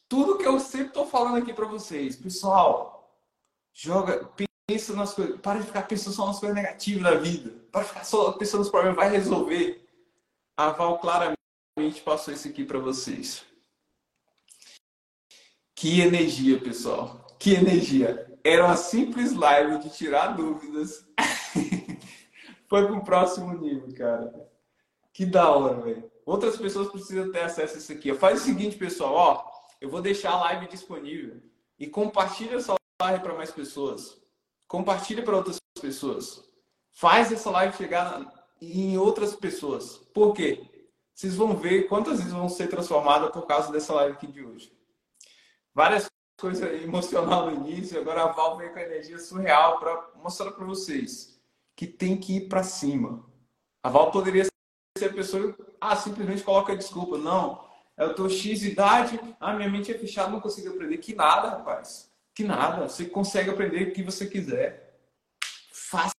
Tudo 0.09 0.39
que 0.39 0.47
eu 0.47 0.59
sempre 0.61 0.93
tô 0.93 1.07
falando 1.07 1.37
aqui 1.39 1.53
para 1.53 1.67
vocês, 1.67 2.17
pessoal, 2.17 3.13
joga, 3.73 4.31
pensa 4.67 4.95
nas 4.95 5.15
coisas, 5.15 5.41
para 5.41 5.61
de 5.61 5.67
ficar 5.67 5.83
pensando 5.83 6.15
só 6.15 6.27
nas 6.27 6.39
coisas 6.39 6.55
negativas 6.55 7.03
da 7.03 7.15
vida. 7.15 7.51
Para 7.73 7.83
de 7.83 7.89
ficar 7.89 8.05
só 8.05 8.33
pensando 8.33 8.61
nos 8.61 8.71
problemas, 8.71 8.97
vai 8.97 9.11
resolver. 9.11 9.87
A 10.57 10.71
Val 10.71 10.99
claramente 10.99 12.03
passou 12.05 12.35
isso 12.35 12.49
aqui 12.49 12.65
para 12.65 12.79
vocês. 12.79 13.45
Que 15.75 16.01
energia, 16.01 16.61
pessoal. 16.61 17.25
Que 17.39 17.55
energia. 17.55 18.37
Era 18.43 18.65
uma 18.65 18.77
simples 18.77 19.33
live 19.35 19.79
de 19.79 19.91
tirar 19.91 20.37
dúvidas. 20.37 21.07
foi 22.69 22.87
para 22.87 22.97
o 22.97 23.05
próximo 23.05 23.53
nível, 23.55 23.89
cara. 23.97 24.49
Que 25.13 25.25
da 25.25 25.51
hora, 25.51 25.81
velho. 25.81 26.11
Outras 26.25 26.57
pessoas 26.59 26.89
precisam 26.89 27.33
ter 27.33 27.41
acesso 27.41 27.75
a 27.75 27.79
isso 27.79 27.93
aqui. 27.93 28.15
Faz 28.15 28.43
o 28.43 28.45
seguinte, 28.45 28.77
pessoal, 28.77 29.15
ó, 29.15 29.51
eu 29.81 29.89
vou 29.89 30.03
deixar 30.03 30.33
a 30.33 30.41
live 30.41 30.69
disponível 30.69 31.41
e 31.79 31.87
compartilha 31.87 32.57
essa 32.57 32.75
live 33.01 33.23
para 33.23 33.35
mais 33.35 33.51
pessoas. 33.51 34.21
Compartilha 34.67 35.23
para 35.23 35.37
outras 35.37 35.57
pessoas. 35.81 36.45
Faz 36.91 37.33
essa 37.33 37.51
live 37.51 37.75
chegar 37.75 38.31
em 38.61 38.99
outras 38.99 39.35
pessoas. 39.35 39.97
Por 40.13 40.35
quê? 40.35 40.63
Vocês 41.15 41.35
vão 41.35 41.57
ver 41.57 41.89
quantas 41.89 42.19
vezes 42.19 42.33
vão 42.33 42.49
ser 42.49 42.69
transformadas 42.69 43.31
por 43.31 43.47
causa 43.47 43.73
dessa 43.73 43.95
live 43.95 44.13
aqui 44.13 44.27
de 44.27 44.45
hoje. 44.45 44.71
Várias 45.75 46.07
coisas 46.39 46.71
emocional 46.85 47.51
no 47.51 47.67
início, 47.67 47.99
agora 47.99 48.25
a 48.25 48.33
Val 48.33 48.59
veio 48.59 48.73
com 48.75 48.79
a 48.79 48.83
energia 48.83 49.19
surreal 49.19 49.79
para 49.79 50.11
mostrar 50.17 50.53
para 50.53 50.67
vocês 50.67 51.38
que 51.79 51.87
tem 51.87 52.19
que 52.19 52.39
ir 52.39 52.49
para 52.49 52.65
cima. 52.65 53.25
A 53.85 53.89
Val 53.89 54.11
poderia 54.11 54.45
ser 54.99 55.05
a 55.05 55.13
pessoa 55.13 55.57
ah, 55.81 55.95
simplesmente 55.95 56.43
coloca 56.43 56.77
desculpa. 56.77 57.17
Não, 57.17 57.65
eu 57.97 58.17
tô 58.17 58.29
X 58.29 58.65
idade, 58.65 59.21
ah, 59.39 59.55
minha 59.55 59.71
mente 59.71 59.93
é 59.93 59.97
fechada, 59.97 60.29
não 60.29 60.41
consigo 60.41 60.71
aprender. 60.71 60.99
Que 60.99 61.15
nada, 61.15 61.51
rapaz. 61.51 62.13
Que 62.35 62.43
nada. 62.43 62.89
Você 62.89 63.05
consegue 63.05 63.51
aprender 63.51 63.91
o 63.91 63.93
que 63.93 64.03
você 64.03 64.27
quiser. 64.27 65.01
Faça 65.71 66.13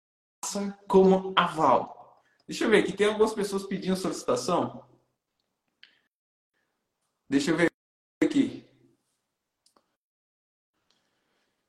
como 0.88 1.34
a 1.36 1.46
Val. 1.46 2.24
Deixa 2.48 2.64
eu 2.64 2.70
ver 2.70 2.78
aqui, 2.78 2.94
tem 2.94 3.08
algumas 3.08 3.34
pessoas 3.34 3.64
pedindo 3.64 3.96
solicitação. 3.96 4.82
Deixa 7.28 7.50
eu 7.50 7.56
ver 7.58 7.70
aqui. 8.24 8.64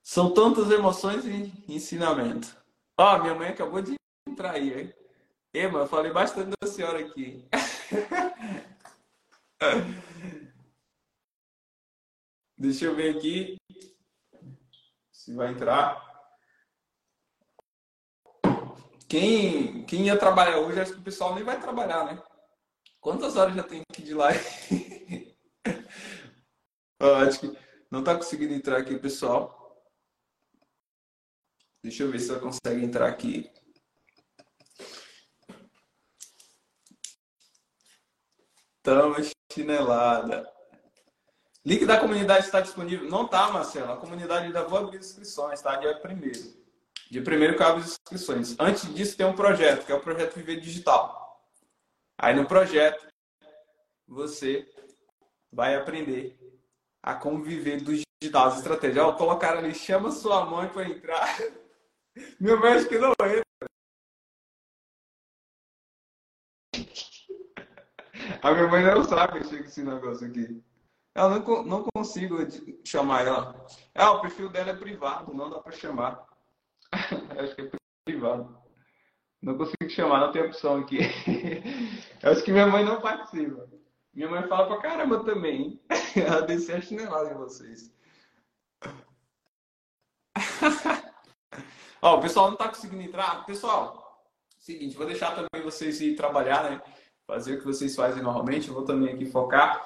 São 0.01 0.33
tantas 0.33 0.71
emoções 0.71 1.25
e 1.25 1.51
ensinamento. 1.67 2.60
Ó, 3.01 3.15
oh, 3.15 3.19
minha 3.19 3.33
mãe 3.33 3.47
acabou 3.47 3.81
de 3.81 3.95
entrar 4.29 4.51
aí, 4.51 4.79
hein? 4.79 4.93
Ema, 5.55 5.79
eu 5.79 5.87
falei 5.87 6.13
bastante 6.13 6.51
da 6.61 6.67
senhora 6.67 6.99
aqui. 6.99 7.43
Deixa 12.55 12.85
eu 12.85 12.95
ver 12.95 13.17
aqui 13.17 13.57
se 15.11 15.33
vai 15.33 15.51
entrar. 15.51 15.99
Quem, 19.09 19.83
quem 19.87 20.05
ia 20.05 20.15
trabalhar 20.15 20.59
hoje, 20.59 20.79
acho 20.79 20.93
que 20.93 20.99
o 20.99 21.03
pessoal 21.03 21.33
nem 21.33 21.43
vai 21.43 21.59
trabalhar, 21.59 22.05
né? 22.05 22.21
Quantas 22.99 23.35
horas 23.35 23.55
já 23.55 23.63
tem 23.63 23.81
aqui 23.89 24.03
de 24.03 24.13
live? 24.13 24.45
acho 27.27 27.39
que 27.39 27.57
não 27.89 28.03
tá 28.03 28.13
conseguindo 28.13 28.53
entrar 28.53 28.77
aqui 28.77 28.95
pessoal. 28.99 29.60
Deixa 31.83 32.03
eu 32.03 32.11
ver 32.11 32.19
se 32.19 32.29
ela 32.29 32.39
consegue 32.39 32.85
entrar 32.85 33.07
aqui. 33.07 33.51
Tamo 38.83 39.15
chinelada. 39.51 40.51
Link 41.65 41.85
da 41.85 41.99
comunidade 41.99 42.45
está 42.45 42.61
disponível. 42.61 43.09
Não 43.09 43.27
tá, 43.27 43.51
Marcelo. 43.51 43.91
A 43.91 43.97
comunidade 43.97 44.47
ainda 44.47 44.63
vou 44.63 44.79
abrir 44.79 44.99
inscrições, 44.99 45.61
tá? 45.61 45.75
Dia 45.75 45.95
primeiro. 45.99 46.61
Dia 47.09 47.23
primeiro 47.23 47.55
que 47.55 47.63
abre 47.63 47.83
as 47.83 47.91
inscrições. 47.91 48.55
Antes 48.59 48.91
disso 48.93 49.17
tem 49.17 49.25
um 49.25 49.35
projeto, 49.35 49.85
que 49.85 49.91
é 49.91 49.95
o 49.95 50.01
projeto 50.01 50.35
Viver 50.35 50.59
Digital. 50.59 51.41
Aí 52.17 52.35
no 52.35 52.45
projeto 52.45 53.07
você 54.07 54.67
vai 55.51 55.75
aprender 55.75 56.37
a 57.03 57.15
conviver 57.15 57.81
do 57.81 57.93
digital, 58.21 58.47
as 58.47 58.57
estratégias. 58.57 59.05
Ó, 59.05 59.13
colocaram 59.13 59.59
ali, 59.59 59.73
chama 59.73 60.11
sua 60.11 60.45
mãe 60.45 60.69
para 60.69 60.87
entrar. 60.87 61.37
Meu 62.39 62.59
médico 62.59 62.95
não 62.95 63.11
entra. 63.21 63.41
A 68.41 68.51
minha 68.51 68.67
mãe 68.67 68.83
não 68.83 69.03
sabe 69.03 69.39
com 69.39 69.55
esse 69.55 69.83
negócio 69.83 70.27
aqui. 70.27 70.63
Ela 71.13 71.39
não, 71.39 71.63
não 71.63 71.87
consigo 71.93 72.37
chamar 72.85 73.25
ela. 73.25 73.65
Ah, 73.93 74.11
o 74.11 74.21
perfil 74.21 74.49
dela 74.49 74.71
é 74.71 74.75
privado, 74.75 75.33
não 75.33 75.49
dá 75.49 75.59
para 75.59 75.71
chamar. 75.71 76.25
Acho 77.37 77.55
que 77.55 77.61
é 77.61 77.71
privado. 78.05 78.57
Não 79.41 79.57
consigo 79.57 79.89
chamar, 79.89 80.19
não 80.19 80.31
tem 80.31 80.43
opção 80.43 80.77
aqui. 80.79 80.99
Acho 82.23 82.43
que 82.43 82.51
minha 82.51 82.67
mãe 82.67 82.85
não 82.85 83.01
participa. 83.01 83.69
Minha 84.13 84.29
mãe 84.29 84.47
fala 84.47 84.67
pra 84.67 84.81
caramba 84.81 85.23
também. 85.23 85.81
Ela 86.15 86.41
desceu 86.41 86.77
a 86.77 86.81
chinelada 86.81 87.31
em 87.31 87.37
vocês. 87.37 87.93
Ó, 92.01 92.17
o 92.17 92.21
pessoal 92.21 92.47
não 92.47 92.53
está 92.53 92.67
conseguindo 92.67 93.03
entrar. 93.03 93.45
Pessoal, 93.45 94.25
seguinte, 94.57 94.97
vou 94.97 95.05
deixar 95.05 95.35
também 95.35 95.63
vocês 95.63 96.01
ir 96.01 96.15
trabalhar, 96.15 96.63
né? 96.63 96.81
Fazer 97.27 97.53
o 97.53 97.59
que 97.59 97.65
vocês 97.65 97.95
fazem 97.95 98.23
normalmente. 98.23 98.67
Eu 98.67 98.73
vou 98.73 98.83
também 98.83 99.13
aqui 99.13 99.25
focar 99.25 99.81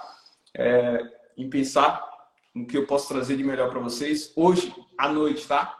é, 0.54 1.00
em 1.38 1.50
pensar 1.50 2.10
no 2.54 2.66
que 2.66 2.78
eu 2.78 2.88
posso 2.88 3.10
trazer 3.10 3.36
de 3.36 3.44
melhor 3.44 3.70
para 3.70 3.82
vocês. 3.82 4.32
Hoje, 4.34 4.74
à 4.98 5.10
noite, 5.10 5.46
tá? 5.46 5.78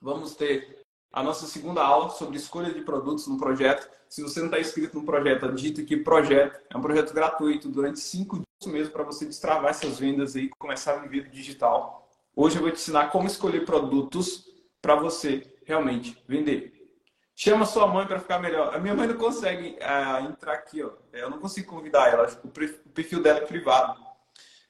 Vamos 0.00 0.34
ter 0.34 0.82
a 1.10 1.22
nossa 1.22 1.46
segunda 1.46 1.82
aula 1.82 2.10
sobre 2.10 2.36
escolha 2.36 2.72
de 2.72 2.82
produtos 2.82 3.26
no 3.26 3.38
projeto. 3.38 3.88
Se 4.10 4.22
você 4.22 4.40
não 4.40 4.46
está 4.46 4.60
inscrito 4.60 4.98
no 4.98 5.06
projeto, 5.06 5.50
digita 5.54 5.80
aqui 5.80 5.96
projeto. 5.96 6.60
É 6.68 6.76
um 6.76 6.82
projeto 6.82 7.14
gratuito 7.14 7.70
durante 7.70 7.98
cinco 7.98 8.36
dias 8.36 8.72
mesmo 8.72 8.92
para 8.92 9.04
você 9.04 9.24
destravar 9.24 9.70
essas 9.70 9.98
vendas 9.98 10.36
aí 10.36 10.44
e 10.44 10.48
começar 10.50 10.92
a 10.92 10.98
viver 10.98 11.30
digital. 11.30 12.10
Hoje 12.36 12.56
eu 12.56 12.62
vou 12.62 12.70
te 12.70 12.76
ensinar 12.76 13.10
como 13.10 13.26
escolher 13.26 13.64
produtos 13.64 14.44
para 14.82 14.94
você 14.96 15.51
realmente 15.64 16.22
vender. 16.26 16.72
Chama 17.34 17.64
sua 17.64 17.86
mãe 17.86 18.06
para 18.06 18.20
ficar 18.20 18.38
melhor. 18.38 18.74
A 18.74 18.78
minha 18.78 18.94
mãe 18.94 19.06
não 19.06 19.16
consegue 19.16 19.78
uh, 19.80 20.26
entrar 20.26 20.52
aqui, 20.52 20.82
ó. 20.82 20.92
Eu 21.12 21.30
não 21.30 21.38
consigo 21.38 21.70
convidar 21.74 22.08
ela. 22.08 22.28
O 22.44 22.48
perfil 22.48 23.22
dela 23.22 23.38
é 23.38 23.46
privado. 23.46 23.98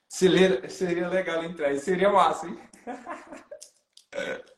Seria, 0.08 0.68
seria 0.70 1.08
legal 1.08 1.42
entrar. 1.44 1.76
Seria 1.76 2.10
massa, 2.10 2.46
hein? 2.46 2.58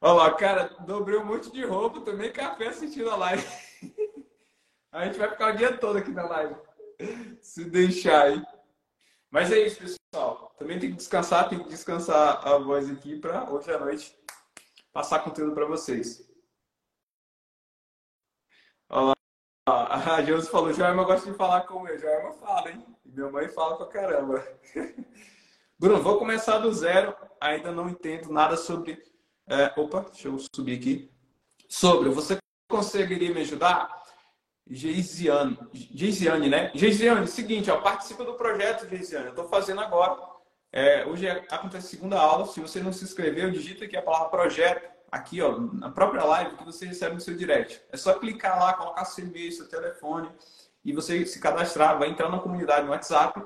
Olha 0.00 0.14
lá, 0.14 0.34
cara, 0.34 0.74
dobrei 0.80 1.16
um 1.16 1.24
monte 1.24 1.52
de 1.52 1.64
roupa, 1.64 2.00
tomei 2.00 2.30
café 2.30 2.68
assistindo 2.68 3.10
a 3.10 3.16
live. 3.16 3.46
A 4.90 5.04
gente 5.04 5.18
vai 5.18 5.30
ficar 5.30 5.54
o 5.54 5.56
dia 5.56 5.76
todo 5.78 5.98
aqui 5.98 6.10
na 6.10 6.24
live. 6.24 6.56
Se 7.40 7.64
deixar 7.64 8.24
aí. 8.24 8.42
Mas 9.30 9.50
é 9.52 9.60
isso, 9.60 9.78
pessoal. 9.78 10.54
Também 10.58 10.78
tem 10.78 10.90
que 10.90 10.96
descansar, 10.96 11.48
tem 11.48 11.58
que 11.58 11.68
descansar 11.68 12.46
a 12.46 12.58
voz 12.58 12.90
aqui 12.90 13.16
para 13.18 13.48
hoje 13.50 13.72
à 13.72 13.78
noite 13.78 14.21
passar 14.92 15.20
conteúdo 15.20 15.54
para 15.54 15.66
vocês. 15.66 16.28
Olha 18.88 19.06
lá. 19.06 19.14
A 19.66 20.22
Josi 20.22 20.50
falou, 20.50 20.72
Joelma 20.72 21.04
gosta 21.04 21.30
de 21.30 21.36
falar 21.36 21.62
com 21.62 21.86
eu. 21.88 21.98
Joelma 21.98 22.32
fala, 22.34 22.70
hein? 22.70 22.84
E 23.04 23.10
minha 23.10 23.30
mãe 23.30 23.48
fala 23.48 23.76
pra 23.76 23.86
caramba. 23.86 24.46
Bruno, 25.78 26.02
vou 26.02 26.18
começar 26.18 26.58
do 26.58 26.72
zero. 26.72 27.14
Ainda 27.40 27.72
não 27.72 27.88
entendo 27.88 28.32
nada 28.32 28.56
sobre... 28.56 29.02
É, 29.48 29.72
opa, 29.80 30.00
deixa 30.12 30.28
eu 30.28 30.38
subir 30.54 30.78
aqui. 30.78 31.10
Sobre, 31.68 32.08
você 32.10 32.38
conseguiria 32.68 33.32
me 33.32 33.40
ajudar? 33.40 34.02
Geisiane, 34.68 35.58
Geisiane, 35.72 36.48
né? 36.48 36.70
Geisiane, 36.74 37.26
seguinte, 37.26 37.70
ó, 37.70 37.80
participa 37.80 38.24
do 38.24 38.34
projeto, 38.34 38.88
Geisiane. 38.88 39.26
Eu 39.26 39.30
estou 39.30 39.48
fazendo 39.48 39.80
agora. 39.80 40.31
É, 40.72 41.04
hoje 41.04 41.26
é, 41.26 41.44
acontece 41.50 41.86
a 41.86 41.90
segunda 41.90 42.18
aula. 42.18 42.46
Se 42.46 42.58
você 42.58 42.80
não 42.80 42.92
se 42.92 43.04
inscreveu, 43.04 43.50
digita 43.50 43.84
aqui 43.84 43.96
a 43.96 44.02
palavra 44.02 44.30
projeto, 44.30 44.90
aqui 45.10 45.42
ó, 45.42 45.58
na 45.58 45.90
própria 45.90 46.24
live 46.24 46.56
que 46.56 46.64
você 46.64 46.86
recebe 46.86 47.14
no 47.14 47.20
seu 47.20 47.36
direct. 47.36 47.82
É 47.92 47.96
só 47.98 48.14
clicar 48.14 48.58
lá, 48.58 48.72
colocar 48.72 49.04
seu 49.04 49.26
e-mail, 49.26 49.52
seu 49.52 49.68
telefone 49.68 50.30
e 50.82 50.92
você 50.92 51.26
se 51.26 51.38
cadastrar, 51.38 51.98
vai 51.98 52.08
entrar 52.08 52.30
na 52.30 52.38
comunidade 52.38 52.86
no 52.86 52.92
WhatsApp. 52.92 53.42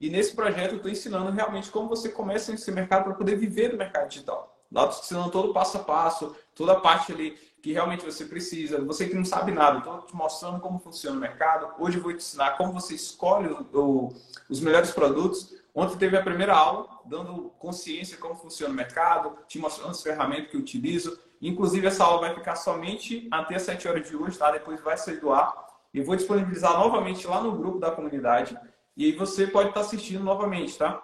E 0.00 0.08
nesse 0.08 0.36
projeto 0.36 0.72
eu 0.72 0.76
estou 0.76 0.90
ensinando 0.90 1.32
realmente 1.32 1.68
como 1.70 1.88
você 1.88 2.08
começa 2.10 2.52
nesse 2.52 2.70
mercado 2.70 3.04
para 3.04 3.14
poder 3.14 3.34
viver 3.34 3.70
do 3.70 3.76
mercado 3.76 4.08
digital. 4.08 4.56
Lá 4.70 4.84
estou 4.84 5.02
ensinando 5.02 5.30
todo 5.30 5.50
o 5.50 5.52
passo 5.52 5.78
a 5.78 5.80
passo, 5.80 6.36
toda 6.54 6.72
a 6.72 6.80
parte 6.80 7.10
ali 7.10 7.36
que 7.60 7.72
realmente 7.72 8.04
você 8.04 8.24
precisa. 8.24 8.80
Você 8.84 9.08
que 9.08 9.14
não 9.16 9.24
sabe 9.24 9.50
nada, 9.50 9.78
estou 9.78 10.02
te 10.02 10.14
mostrando 10.14 10.60
como 10.60 10.78
funciona 10.78 11.16
o 11.16 11.20
mercado. 11.20 11.74
Hoje 11.80 11.98
eu 11.98 12.02
vou 12.02 12.12
te 12.12 12.18
ensinar 12.18 12.56
como 12.56 12.72
você 12.72 12.94
escolhe 12.94 13.48
o, 13.48 13.66
o, 13.76 14.14
os 14.48 14.60
melhores 14.60 14.92
produtos 14.92 15.52
Ontem 15.80 15.96
teve 15.96 16.16
a 16.16 16.22
primeira 16.24 16.56
aula, 16.56 16.88
dando 17.04 17.50
consciência 17.50 18.18
como 18.18 18.34
funciona 18.34 18.74
o 18.74 18.76
mercado, 18.76 19.38
te 19.46 19.60
mostrando 19.60 19.92
as 19.92 20.02
ferramentas 20.02 20.50
que 20.50 20.56
eu 20.56 20.60
utilizo. 20.60 21.16
Inclusive, 21.40 21.86
essa 21.86 22.02
aula 22.02 22.22
vai 22.22 22.34
ficar 22.34 22.56
somente 22.56 23.28
até 23.30 23.54
as 23.54 23.62
7 23.62 23.86
horas 23.86 24.08
de 24.08 24.16
hoje, 24.16 24.36
tá? 24.36 24.50
Depois 24.50 24.80
vai 24.80 24.98
sair 24.98 25.20
do 25.20 25.32
ar. 25.32 25.54
E 25.94 26.00
vou 26.00 26.16
disponibilizar 26.16 26.76
novamente 26.76 27.28
lá 27.28 27.40
no 27.40 27.52
grupo 27.52 27.78
da 27.78 27.92
comunidade. 27.92 28.58
E 28.96 29.04
aí 29.04 29.12
você 29.12 29.46
pode 29.46 29.68
estar 29.68 29.82
assistindo 29.82 30.24
novamente, 30.24 30.76
tá? 30.76 31.00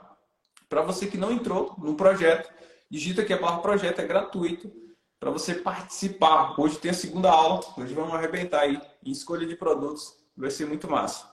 Para 0.68 0.82
você 0.82 1.06
que 1.06 1.16
não 1.16 1.30
entrou 1.30 1.76
no 1.78 1.94
projeto, 1.94 2.52
digita 2.90 3.22
aqui 3.22 3.32
a 3.32 3.38
palavra 3.38 3.62
projeto, 3.62 4.00
é 4.00 4.04
gratuito 4.04 4.72
para 5.20 5.30
você 5.30 5.54
participar. 5.54 6.60
Hoje 6.60 6.80
tem 6.80 6.90
a 6.90 6.94
segunda 6.94 7.30
aula, 7.30 7.60
hoje 7.78 7.94
vamos 7.94 8.12
arrebentar 8.12 8.62
aí 8.62 8.80
em 9.04 9.12
escolha 9.12 9.46
de 9.46 9.54
produtos, 9.54 10.16
vai 10.36 10.50
ser 10.50 10.66
muito 10.66 10.90
massa. 10.90 11.32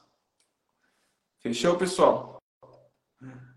Fechou, 1.39 1.75
pessoal? 1.75 2.30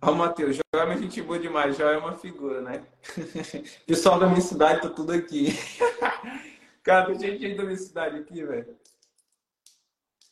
Ó, 0.07 0.13
Matheus, 0.13 0.57
já 0.57 0.63
é 0.75 0.97
gente 0.99 1.23
boa 1.23 1.39
demais, 1.39 1.79
já 1.79 1.91
é 1.91 1.97
uma 1.97 2.13
figura, 2.13 2.61
né? 2.61 2.85
Pessoal 3.87 4.19
da 4.19 4.27
minha 4.27 4.43
cidade 4.43 4.83
tá 4.83 4.91
tudo 4.91 5.13
aqui. 5.13 5.47
Cara, 6.85 7.07
tem 7.17 7.39
gente 7.39 7.55
da 7.55 7.65
minha 7.65 7.77
cidade 7.79 8.19
aqui, 8.19 8.45
velho. 8.45 8.77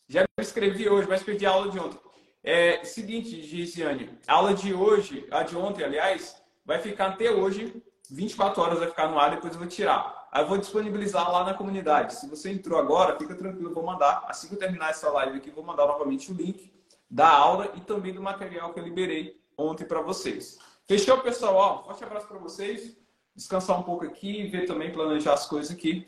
Já 0.07 0.21
me 0.21 0.45
inscrevi 0.45 0.91
hoje, 0.91 1.09
mas 1.09 1.23
perdi 1.23 1.47
a 1.47 1.53
aula 1.53 1.71
de 1.71 1.79
ontem. 1.79 1.99
É 2.45 2.85
seguinte, 2.85 3.41
Gisiane, 3.41 4.11
a 4.27 4.35
aula 4.35 4.53
de 4.53 4.75
hoje, 4.75 5.27
a 5.31 5.43
de 5.43 5.57
ontem, 5.57 5.85
aliás, 5.85 6.37
vai 6.67 6.79
ficar 6.79 7.07
até 7.07 7.31
hoje, 7.31 7.83
24 8.11 8.61
horas 8.61 8.79
vai 8.79 8.89
ficar 8.89 9.09
no 9.09 9.19
ar, 9.19 9.31
depois 9.31 9.55
eu 9.55 9.59
vou 9.59 9.69
tirar. 9.69 10.29
Aí 10.31 10.43
eu 10.43 10.49
vou 10.49 10.59
disponibilizar 10.59 11.33
lá 11.33 11.45
na 11.45 11.55
comunidade. 11.55 12.17
Se 12.17 12.29
você 12.29 12.51
entrou 12.51 12.79
agora, 12.79 13.19
fica 13.19 13.35
tranquilo, 13.35 13.71
eu 13.71 13.75
vou 13.75 13.87
mandar. 13.87 14.23
Assim 14.29 14.49
que 14.49 14.55
eu 14.55 14.59
terminar 14.59 14.91
essa 14.91 15.09
live 15.09 15.39
aqui, 15.39 15.51
vou 15.51 15.65
mandar 15.65 15.87
novamente 15.87 16.31
o 16.31 16.35
link 16.35 16.71
da 17.11 17.31
aula 17.31 17.73
e 17.75 17.81
também 17.81 18.13
do 18.13 18.21
material 18.21 18.75
que 18.75 18.79
eu 18.79 18.85
liberei 18.85 19.42
ontem 19.63 19.85
para 19.85 20.01
vocês. 20.01 20.59
Fechou, 20.87 21.19
pessoal? 21.19 21.55
Ó, 21.55 21.85
forte 21.85 22.05
abraço 22.05 22.27
para 22.27 22.39
vocês. 22.39 22.97
Descansar 23.35 23.79
um 23.81 23.83
pouco 23.83 24.05
aqui 24.05 24.43
e 24.43 24.47
ver 24.47 24.67
também, 24.67 24.93
planejar 24.93 25.33
as 25.33 25.47
coisas 25.47 25.71
aqui. 25.71 26.07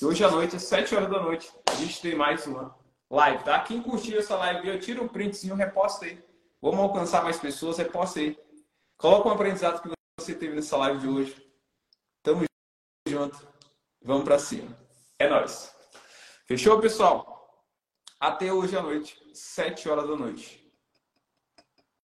E 0.00 0.04
hoje 0.04 0.22
à 0.22 0.30
noite, 0.30 0.56
às 0.56 0.64
7 0.64 0.94
horas 0.94 1.10
da 1.10 1.22
noite, 1.22 1.50
a 1.70 1.74
gente 1.74 2.02
tem 2.02 2.14
mais 2.14 2.46
uma 2.46 2.76
live, 3.10 3.44
tá? 3.44 3.60
Quem 3.60 3.82
curtiu 3.82 4.18
essa 4.18 4.36
live, 4.36 4.68
eu 4.68 4.78
tiro 4.78 5.02
um 5.02 5.08
printzinho, 5.08 5.54
reposta 5.54 6.04
aí. 6.04 6.22
Vamos 6.60 6.80
alcançar 6.80 7.22
mais 7.22 7.38
pessoas, 7.38 7.78
reposta 7.78 8.20
aí. 8.20 8.38
Coloca 8.98 9.28
um 9.28 9.32
aprendizado 9.32 9.80
que 9.80 9.90
você 10.20 10.34
teve 10.34 10.54
nessa 10.54 10.76
live 10.76 11.00
de 11.00 11.08
hoje. 11.08 11.50
Tamo 12.22 12.44
junto. 13.08 13.48
Vamos 14.02 14.24
para 14.24 14.38
cima. 14.38 14.76
É 15.18 15.28
nóis. 15.28 15.74
Fechou, 16.46 16.80
pessoal? 16.80 17.64
Até 18.20 18.52
hoje 18.52 18.76
à 18.76 18.82
noite, 18.82 19.18
7 19.32 19.88
horas 19.88 20.08
da 20.08 20.16
noite. 20.16 20.65